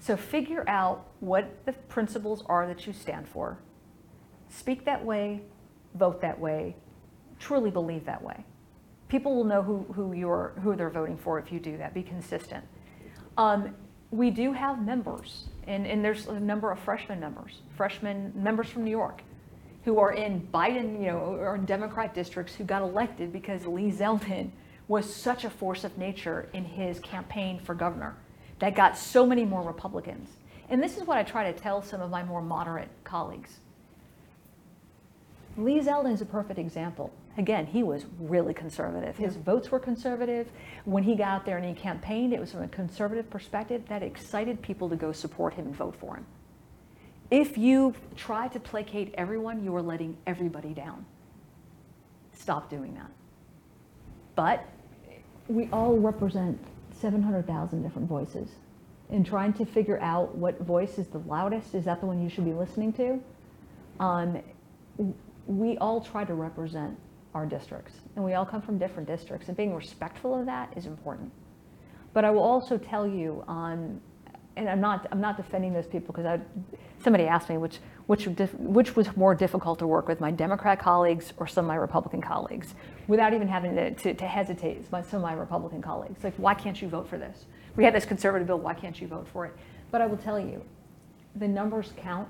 So 0.00 0.16
figure 0.16 0.64
out 0.68 1.06
what 1.20 1.64
the 1.66 1.72
principles 1.72 2.44
are 2.46 2.66
that 2.66 2.86
you 2.86 2.92
stand 2.92 3.26
for. 3.28 3.58
Speak 4.48 4.84
that 4.84 5.04
way, 5.04 5.42
vote 5.94 6.20
that 6.20 6.38
way, 6.38 6.76
truly 7.38 7.70
believe 7.70 8.04
that 8.04 8.22
way. 8.22 8.44
People 9.08 9.34
will 9.34 9.44
know 9.44 9.62
who, 9.62 9.86
who, 9.94 10.12
you're, 10.12 10.52
who 10.62 10.76
they're 10.76 10.90
voting 10.90 11.16
for 11.16 11.38
if 11.38 11.50
you 11.50 11.58
do 11.58 11.76
that. 11.78 11.94
Be 11.94 12.02
consistent. 12.02 12.64
Um, 13.36 13.74
we 14.10 14.30
do 14.30 14.52
have 14.52 14.84
members, 14.84 15.48
and, 15.66 15.86
and 15.86 16.04
there's 16.04 16.26
a 16.26 16.40
number 16.40 16.70
of 16.70 16.78
freshman 16.78 17.20
members, 17.20 17.60
freshmen 17.76 18.32
members 18.34 18.68
from 18.68 18.84
New 18.84 18.90
York, 18.90 19.22
who 19.84 19.98
are 19.98 20.12
in 20.12 20.46
Biden, 20.52 21.00
you 21.00 21.06
know, 21.06 21.18
or 21.18 21.54
in 21.54 21.64
Democrat 21.64 22.14
districts 22.14 22.54
who 22.54 22.64
got 22.64 22.82
elected 22.82 23.32
because 23.32 23.66
Lee 23.66 23.90
Zeldin 23.90 24.50
was 24.88 25.12
such 25.12 25.44
a 25.44 25.50
force 25.50 25.84
of 25.84 25.96
nature 25.98 26.48
in 26.52 26.64
his 26.64 26.98
campaign 27.00 27.60
for 27.60 27.74
governor 27.74 28.16
that 28.58 28.74
got 28.74 28.96
so 28.96 29.26
many 29.26 29.44
more 29.44 29.62
Republicans. 29.62 30.30
And 30.70 30.82
this 30.82 30.96
is 30.96 31.04
what 31.04 31.16
I 31.16 31.22
try 31.22 31.50
to 31.50 31.58
tell 31.58 31.82
some 31.82 32.00
of 32.00 32.10
my 32.10 32.22
more 32.22 32.42
moderate 32.42 32.88
colleagues. 33.04 33.60
Lee 35.56 35.80
Zeldin 35.80 36.12
is 36.12 36.20
a 36.20 36.26
perfect 36.26 36.58
example. 36.58 37.12
Again, 37.38 37.66
he 37.66 37.84
was 37.84 38.04
really 38.18 38.52
conservative. 38.52 39.16
His 39.16 39.36
votes 39.36 39.70
were 39.70 39.78
conservative. 39.78 40.50
When 40.84 41.04
he 41.04 41.14
got 41.14 41.28
out 41.28 41.46
there 41.46 41.56
and 41.56 41.64
he 41.64 41.72
campaigned, 41.72 42.32
it 42.32 42.40
was 42.40 42.50
from 42.50 42.62
a 42.62 42.68
conservative 42.68 43.30
perspective 43.30 43.82
that 43.88 44.02
excited 44.02 44.60
people 44.60 44.88
to 44.88 44.96
go 44.96 45.12
support 45.12 45.54
him 45.54 45.66
and 45.66 45.76
vote 45.76 45.94
for 45.94 46.16
him. 46.16 46.26
If 47.30 47.56
you 47.56 47.94
try 48.16 48.48
to 48.48 48.58
placate 48.58 49.14
everyone, 49.16 49.62
you 49.62 49.74
are 49.76 49.82
letting 49.82 50.16
everybody 50.26 50.74
down. 50.74 51.06
Stop 52.32 52.68
doing 52.68 52.94
that. 52.94 53.10
But 54.34 54.66
we 55.46 55.68
all 55.72 55.96
represent 55.96 56.58
700,000 57.00 57.82
different 57.82 58.08
voices. 58.08 58.48
And 59.10 59.24
trying 59.24 59.52
to 59.54 59.64
figure 59.64 60.00
out 60.00 60.34
what 60.34 60.60
voice 60.62 60.98
is 60.98 61.06
the 61.06 61.20
loudest, 61.20 61.72
is 61.76 61.84
that 61.84 62.00
the 62.00 62.06
one 62.06 62.20
you 62.20 62.28
should 62.28 62.44
be 62.44 62.52
listening 62.52 62.92
to? 62.94 63.22
Um, 64.00 64.42
we 65.46 65.78
all 65.78 66.00
try 66.00 66.24
to 66.24 66.34
represent 66.34 66.98
our 67.38 67.46
districts, 67.46 67.94
and 68.16 68.24
we 68.24 68.34
all 68.34 68.44
come 68.44 68.60
from 68.60 68.78
different 68.78 69.08
districts, 69.08 69.48
and 69.48 69.56
being 69.56 69.74
respectful 69.74 70.38
of 70.38 70.44
that 70.46 70.72
is 70.76 70.86
important. 70.86 71.30
But 72.12 72.24
I 72.24 72.30
will 72.30 72.42
also 72.42 72.76
tell 72.76 73.06
you, 73.06 73.44
um, 73.46 74.00
and 74.56 74.68
I'm 74.68 74.80
not, 74.80 75.06
I'm 75.12 75.20
not 75.20 75.36
defending 75.36 75.72
those 75.72 75.86
people 75.86 76.12
because 76.12 76.40
somebody 77.02 77.24
asked 77.24 77.48
me 77.48 77.58
which, 77.58 77.78
which, 78.06 78.26
which 78.26 78.96
was 78.96 79.16
more 79.16 79.34
difficult 79.36 79.78
to 79.78 79.86
work 79.86 80.08
with, 80.08 80.20
my 80.20 80.32
Democrat 80.32 80.80
colleagues 80.80 81.32
or 81.36 81.46
some 81.46 81.64
of 81.64 81.68
my 81.68 81.76
Republican 81.76 82.20
colleagues, 82.20 82.74
without 83.06 83.32
even 83.32 83.46
having 83.46 83.76
to, 83.76 83.94
to, 83.94 84.14
to 84.14 84.26
hesitate. 84.26 84.84
Some 84.90 85.04
of 85.12 85.22
my 85.22 85.34
Republican 85.34 85.80
colleagues, 85.80 86.24
like, 86.24 86.34
why 86.36 86.54
can't 86.54 86.82
you 86.82 86.88
vote 86.88 87.08
for 87.08 87.18
this? 87.18 87.46
We 87.76 87.84
had 87.84 87.94
this 87.94 88.04
conservative 88.04 88.48
bill, 88.48 88.58
why 88.58 88.74
can't 88.74 89.00
you 89.00 89.06
vote 89.06 89.28
for 89.32 89.46
it? 89.46 89.52
But 89.92 90.00
I 90.00 90.06
will 90.06 90.16
tell 90.16 90.40
you, 90.40 90.64
the 91.36 91.46
numbers 91.46 91.92
count. 91.96 92.28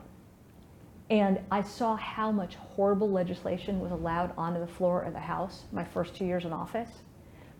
And 1.10 1.40
I 1.50 1.62
saw 1.62 1.96
how 1.96 2.30
much 2.30 2.56
horrible 2.56 3.10
legislation 3.10 3.80
was 3.80 3.92
allowed 3.92 4.32
onto 4.36 4.60
the 4.60 4.66
floor 4.66 5.02
of 5.02 5.14
the 5.14 5.20
House 5.20 5.62
my 5.72 5.84
first 5.84 6.14
two 6.14 6.26
years 6.26 6.44
in 6.44 6.52
office. 6.52 6.90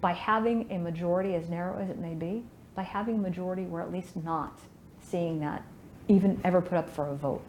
By 0.00 0.12
having 0.12 0.70
a 0.70 0.78
majority, 0.78 1.34
as 1.34 1.48
narrow 1.48 1.78
as 1.78 1.88
it 1.88 1.98
may 1.98 2.14
be, 2.14 2.44
by 2.74 2.82
having 2.82 3.16
a 3.16 3.18
majority, 3.18 3.62
we're 3.62 3.80
at 3.80 3.90
least 3.90 4.16
not 4.16 4.60
seeing 5.00 5.40
that 5.40 5.64
even 6.08 6.40
ever 6.44 6.60
put 6.60 6.78
up 6.78 6.88
for 6.90 7.08
a 7.08 7.14
vote. 7.14 7.42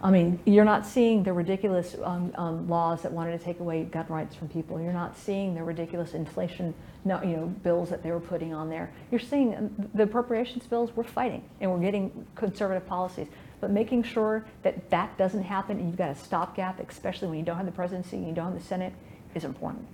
I 0.00 0.10
mean, 0.10 0.38
you're 0.44 0.64
not 0.64 0.86
seeing 0.86 1.24
the 1.24 1.32
ridiculous 1.32 1.96
um, 2.04 2.32
um, 2.36 2.68
laws 2.68 3.02
that 3.02 3.10
wanted 3.10 3.36
to 3.36 3.44
take 3.44 3.58
away 3.58 3.82
gun 3.84 4.06
rights 4.08 4.34
from 4.34 4.48
people. 4.48 4.80
You're 4.80 4.92
not 4.92 5.16
seeing 5.16 5.54
the 5.54 5.62
ridiculous 5.64 6.14
inflation, 6.14 6.72
no, 7.04 7.20
you 7.20 7.36
know, 7.36 7.46
bills 7.46 7.90
that 7.90 8.04
they 8.04 8.12
were 8.12 8.20
putting 8.20 8.54
on 8.54 8.70
there. 8.70 8.92
You're 9.10 9.20
seeing 9.20 9.56
um, 9.56 9.90
the 9.94 10.04
appropriations 10.04 10.66
bills. 10.66 10.92
We're 10.94 11.02
fighting, 11.02 11.42
and 11.60 11.70
we're 11.70 11.80
getting 11.80 12.26
conservative 12.36 12.86
policies. 12.86 13.26
But 13.60 13.70
making 13.70 14.04
sure 14.04 14.44
that 14.62 14.90
that 14.90 15.16
doesn't 15.18 15.42
happen, 15.42 15.78
and 15.78 15.88
you've 15.88 15.98
got 15.98 16.10
a 16.10 16.14
stopgap, 16.14 16.78
especially 16.88 17.28
when 17.28 17.38
you 17.38 17.44
don't 17.44 17.56
have 17.56 17.66
the 17.66 17.72
presidency 17.72 18.16
and 18.16 18.26
you 18.26 18.32
don't 18.32 18.52
have 18.52 18.54
the 18.54 18.64
Senate, 18.64 18.92
is 19.34 19.44
important. 19.44 19.86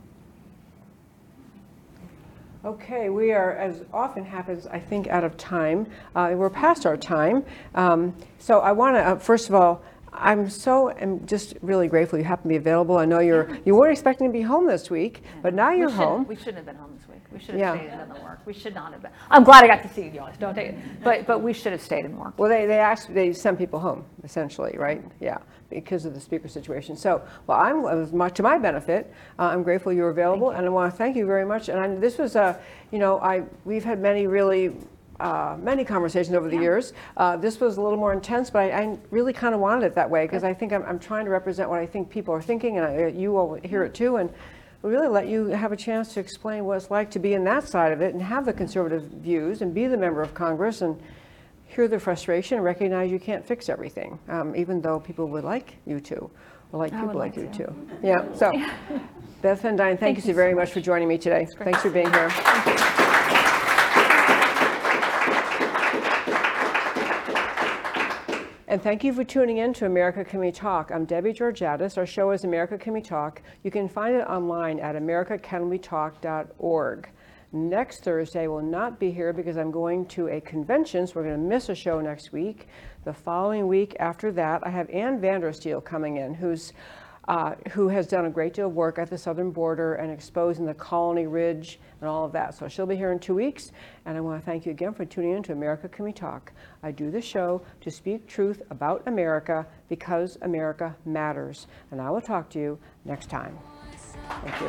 Okay, 2.64 3.10
we 3.10 3.32
are, 3.32 3.52
as 3.52 3.82
often 3.92 4.24
happens, 4.24 4.66
I 4.66 4.78
think, 4.78 5.06
out 5.08 5.22
of 5.22 5.36
time. 5.36 5.86
Uh, 6.14 6.32
we're 6.34 6.48
past 6.48 6.86
our 6.86 6.96
time. 6.96 7.44
Um, 7.74 8.16
so 8.38 8.60
I 8.60 8.72
want 8.72 8.96
to, 8.96 9.00
uh, 9.00 9.16
first 9.16 9.50
of 9.50 9.54
all, 9.54 9.82
I'm 10.16 10.48
so 10.48 10.90
am 10.90 11.26
just 11.26 11.54
really 11.60 11.88
grateful 11.88 12.18
you 12.18 12.24
happen 12.24 12.44
to 12.44 12.48
be 12.48 12.56
available. 12.56 12.96
I 12.96 13.04
know 13.04 13.18
you're 13.18 13.58
you 13.64 13.74
weren't 13.74 13.92
expecting 13.92 14.28
to 14.28 14.32
be 14.32 14.42
home 14.42 14.66
this 14.66 14.88
week, 14.90 15.22
but 15.42 15.54
now 15.54 15.70
you're 15.70 15.88
shouldn't- 15.88 16.04
home. 16.08 16.26
We 16.26 16.36
shouldn't 16.36 16.56
have 16.58 16.66
been 16.66 16.76
home 16.76 16.94
this 16.96 17.08
week. 17.08 17.20
We 17.32 17.40
should 17.40 17.50
have 17.56 17.58
Yeah. 17.60 17.74
stayed 17.74 17.88
and 17.90 17.98
done 18.08 18.16
the 18.16 18.24
work. 18.24 18.38
We 18.46 18.52
should 18.52 18.74
not 18.74 18.92
have 18.92 19.02
been. 19.02 19.10
I'm 19.28 19.42
glad 19.42 19.64
I 19.64 19.66
got 19.66 19.82
to 19.82 19.88
see 19.88 20.02
you 20.04 20.10
guys. 20.10 20.36
Don't 20.38 20.54
take 20.54 20.68
it. 20.68 20.78
But, 21.02 21.26
but 21.26 21.40
we 21.40 21.52
should 21.52 21.72
have 21.72 21.80
stayed 21.82 22.04
and 22.04 22.16
worked. 22.16 22.38
Well, 22.38 22.48
they, 22.48 22.64
they 22.66 22.78
actually, 22.78 23.14
they 23.14 23.32
sent 23.32 23.58
people 23.58 23.80
home, 23.80 24.04
essentially, 24.22 24.76
right? 24.78 25.02
Yeah, 25.20 25.38
because 25.68 26.04
of 26.04 26.14
the 26.14 26.20
speaker 26.20 26.46
situation. 26.46 26.96
So, 26.96 27.22
well, 27.48 27.58
I'm, 27.58 27.82
was 27.82 28.12
my- 28.12 28.28
to 28.30 28.42
my 28.44 28.56
benefit, 28.58 29.12
uh, 29.40 29.46
I'm 29.46 29.64
grateful 29.64 29.92
you 29.92 30.02
were 30.02 30.10
available, 30.10 30.50
and 30.50 30.64
I 30.64 30.68
want 30.68 30.92
to 30.92 30.96
thank 30.96 31.16
you 31.16 31.26
very 31.26 31.44
much. 31.44 31.68
And 31.68 31.80
I, 31.80 31.92
this 31.96 32.18
was 32.18 32.36
a, 32.36 32.60
you 32.92 33.00
know, 33.00 33.18
I, 33.18 33.42
we've 33.64 33.84
had 33.84 33.98
many 34.00 34.28
really, 34.28 34.76
uh, 35.20 35.56
many 35.60 35.84
conversations 35.84 36.34
over 36.34 36.48
the 36.48 36.56
years. 36.56 36.92
Uh, 37.16 37.36
This 37.36 37.60
was 37.60 37.76
a 37.76 37.82
little 37.82 37.98
more 37.98 38.12
intense, 38.12 38.50
but 38.50 38.60
I, 38.72 38.82
I 38.82 38.98
really 39.10 39.32
kind 39.32 39.54
of 39.54 39.60
wanted 39.60 39.86
it 39.86 39.94
that 39.94 40.08
way, 40.10 40.24
because 40.26 40.44
I 40.44 40.52
think 40.54 40.72
I'm, 40.72 40.82
I'm 40.84 40.98
trying 40.98 41.24
to 41.24 41.30
represent 41.30 41.68
what 41.70 41.78
I 41.80 41.86
think 41.86 42.10
people 42.10 42.34
are 42.34 42.42
thinking, 42.42 42.78
and 42.78 42.86
I- 42.86 43.06
you 43.08 43.36
all 43.36 43.54
hear 43.64 43.84
it 43.84 43.94
too, 43.94 44.16
and 44.16 44.30
really 44.82 45.08
let 45.08 45.26
you 45.28 45.46
have 45.46 45.72
a 45.72 45.76
chance 45.76 46.12
to 46.12 46.20
explain 46.20 46.64
what 46.66 46.76
it's 46.76 46.90
like 46.90 47.10
to 47.12 47.18
be 47.18 47.32
in 47.32 47.42
that 47.44 47.66
side 47.66 47.90
of 47.92 48.00
it, 48.02 48.12
and 48.12 48.22
have 48.22 48.44
the 48.44 48.52
conservative 48.52 49.02
views, 49.04 49.62
and 49.62 49.72
be 49.72 49.86
the 49.86 49.96
member 49.96 50.20
of 50.20 50.34
Congress, 50.34 50.82
and 50.82 51.00
hear 51.66 51.88
the 51.88 51.98
frustration 51.98 52.56
and 52.58 52.64
recognize 52.64 53.10
you 53.10 53.18
can't 53.18 53.44
fix 53.44 53.68
everything, 53.68 54.18
um, 54.28 54.54
even 54.54 54.80
though 54.80 55.00
people 55.00 55.26
would 55.26 55.42
like 55.44 55.76
you 55.86 55.98
to, 56.00 56.16
or 56.72 56.78
like 56.78 56.92
I 56.92 57.00
people 57.00 57.14
like 57.14 57.36
like 57.36 57.36
you 57.36 57.48
to. 57.52 57.66
to. 57.66 57.74
Yeah, 58.02 58.32
so 58.34 58.52
Beth 59.42 59.60
Van 59.62 59.74
Duyne, 59.76 59.96
thank 59.98 60.16
you 60.18 60.22
so 60.22 60.32
very 60.32 60.54
much 60.54 60.70
for 60.70 60.80
joining 60.80 61.08
me 61.08 61.18
today. 61.18 61.46
Thanks 61.58 61.82
for 61.82 61.90
being 61.90 62.12
here. 62.12 63.03
And 68.74 68.82
thank 68.82 69.04
you 69.04 69.12
for 69.12 69.22
tuning 69.22 69.58
in 69.58 69.72
to 69.74 69.86
America 69.86 70.24
Can 70.24 70.40
We 70.40 70.50
Talk. 70.50 70.90
I'm 70.90 71.04
Debbie 71.04 71.32
Georgatos. 71.32 71.96
Our 71.96 72.06
show 72.06 72.32
is 72.32 72.42
America 72.42 72.76
Can 72.76 72.92
We 72.92 73.00
Talk. 73.00 73.40
You 73.62 73.70
can 73.70 73.88
find 73.88 74.16
it 74.16 74.26
online 74.26 74.80
at 74.80 74.96
americacanwetalk.org. 74.96 77.08
Next 77.52 78.02
Thursday 78.02 78.48
will 78.48 78.62
not 78.62 78.98
be 78.98 79.12
here 79.12 79.32
because 79.32 79.56
I'm 79.56 79.70
going 79.70 80.06
to 80.06 80.26
a 80.26 80.40
convention, 80.40 81.06
so 81.06 81.12
we're 81.14 81.22
going 81.22 81.36
to 81.36 81.40
miss 81.40 81.68
a 81.68 81.74
show 81.76 82.00
next 82.00 82.32
week. 82.32 82.66
The 83.04 83.12
following 83.12 83.68
week 83.68 83.94
after 84.00 84.32
that, 84.32 84.66
I 84.66 84.70
have 84.70 84.90
Ann 84.90 85.20
Vandersteel 85.20 85.84
coming 85.84 86.16
in, 86.16 86.34
who's 86.34 86.72
uh, 87.28 87.54
who 87.70 87.88
has 87.88 88.06
done 88.06 88.26
a 88.26 88.30
great 88.30 88.54
deal 88.54 88.66
of 88.66 88.74
work 88.74 88.98
at 88.98 89.08
the 89.08 89.16
southern 89.16 89.50
border 89.50 89.94
and 89.94 90.10
exposing 90.10 90.66
the 90.66 90.74
Colony 90.74 91.26
Ridge 91.26 91.78
and 92.00 92.08
all 92.08 92.24
of 92.24 92.32
that. 92.32 92.54
So 92.54 92.68
she'll 92.68 92.86
be 92.86 92.96
here 92.96 93.12
in 93.12 93.18
two 93.18 93.34
weeks, 93.34 93.72
and 94.04 94.16
I 94.16 94.20
want 94.20 94.40
to 94.40 94.44
thank 94.44 94.66
you 94.66 94.72
again 94.72 94.92
for 94.92 95.04
tuning 95.04 95.32
in 95.32 95.42
to 95.44 95.52
America 95.52 95.88
Can 95.88 96.04
We 96.04 96.12
Talk. 96.12 96.52
I 96.82 96.90
do 96.90 97.10
this 97.10 97.24
show 97.24 97.62
to 97.80 97.90
speak 97.90 98.26
truth 98.26 98.62
about 98.70 99.02
America 99.06 99.66
because 99.88 100.36
America 100.42 100.94
matters, 101.06 101.66
and 101.90 102.00
I 102.00 102.10
will 102.10 102.20
talk 102.20 102.50
to 102.50 102.58
you 102.58 102.78
next 103.04 103.30
time. 103.30 103.58
Thank 104.28 104.60
you. 104.60 104.66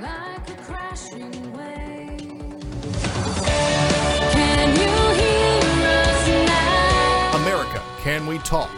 like 0.00 0.50
a 0.50 0.62
crashing. 0.62 1.32
Can 4.32 4.68
you 4.76 4.94
hear 5.22 5.88
us 5.88 6.28
now? 6.28 7.36
America 7.36 7.82
Can 8.02 8.26
We 8.26 8.38
Talk? 8.38 8.70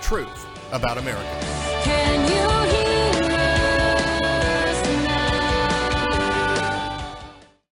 Truth 0.00 0.41
about 0.72 0.98
America. 0.98 2.61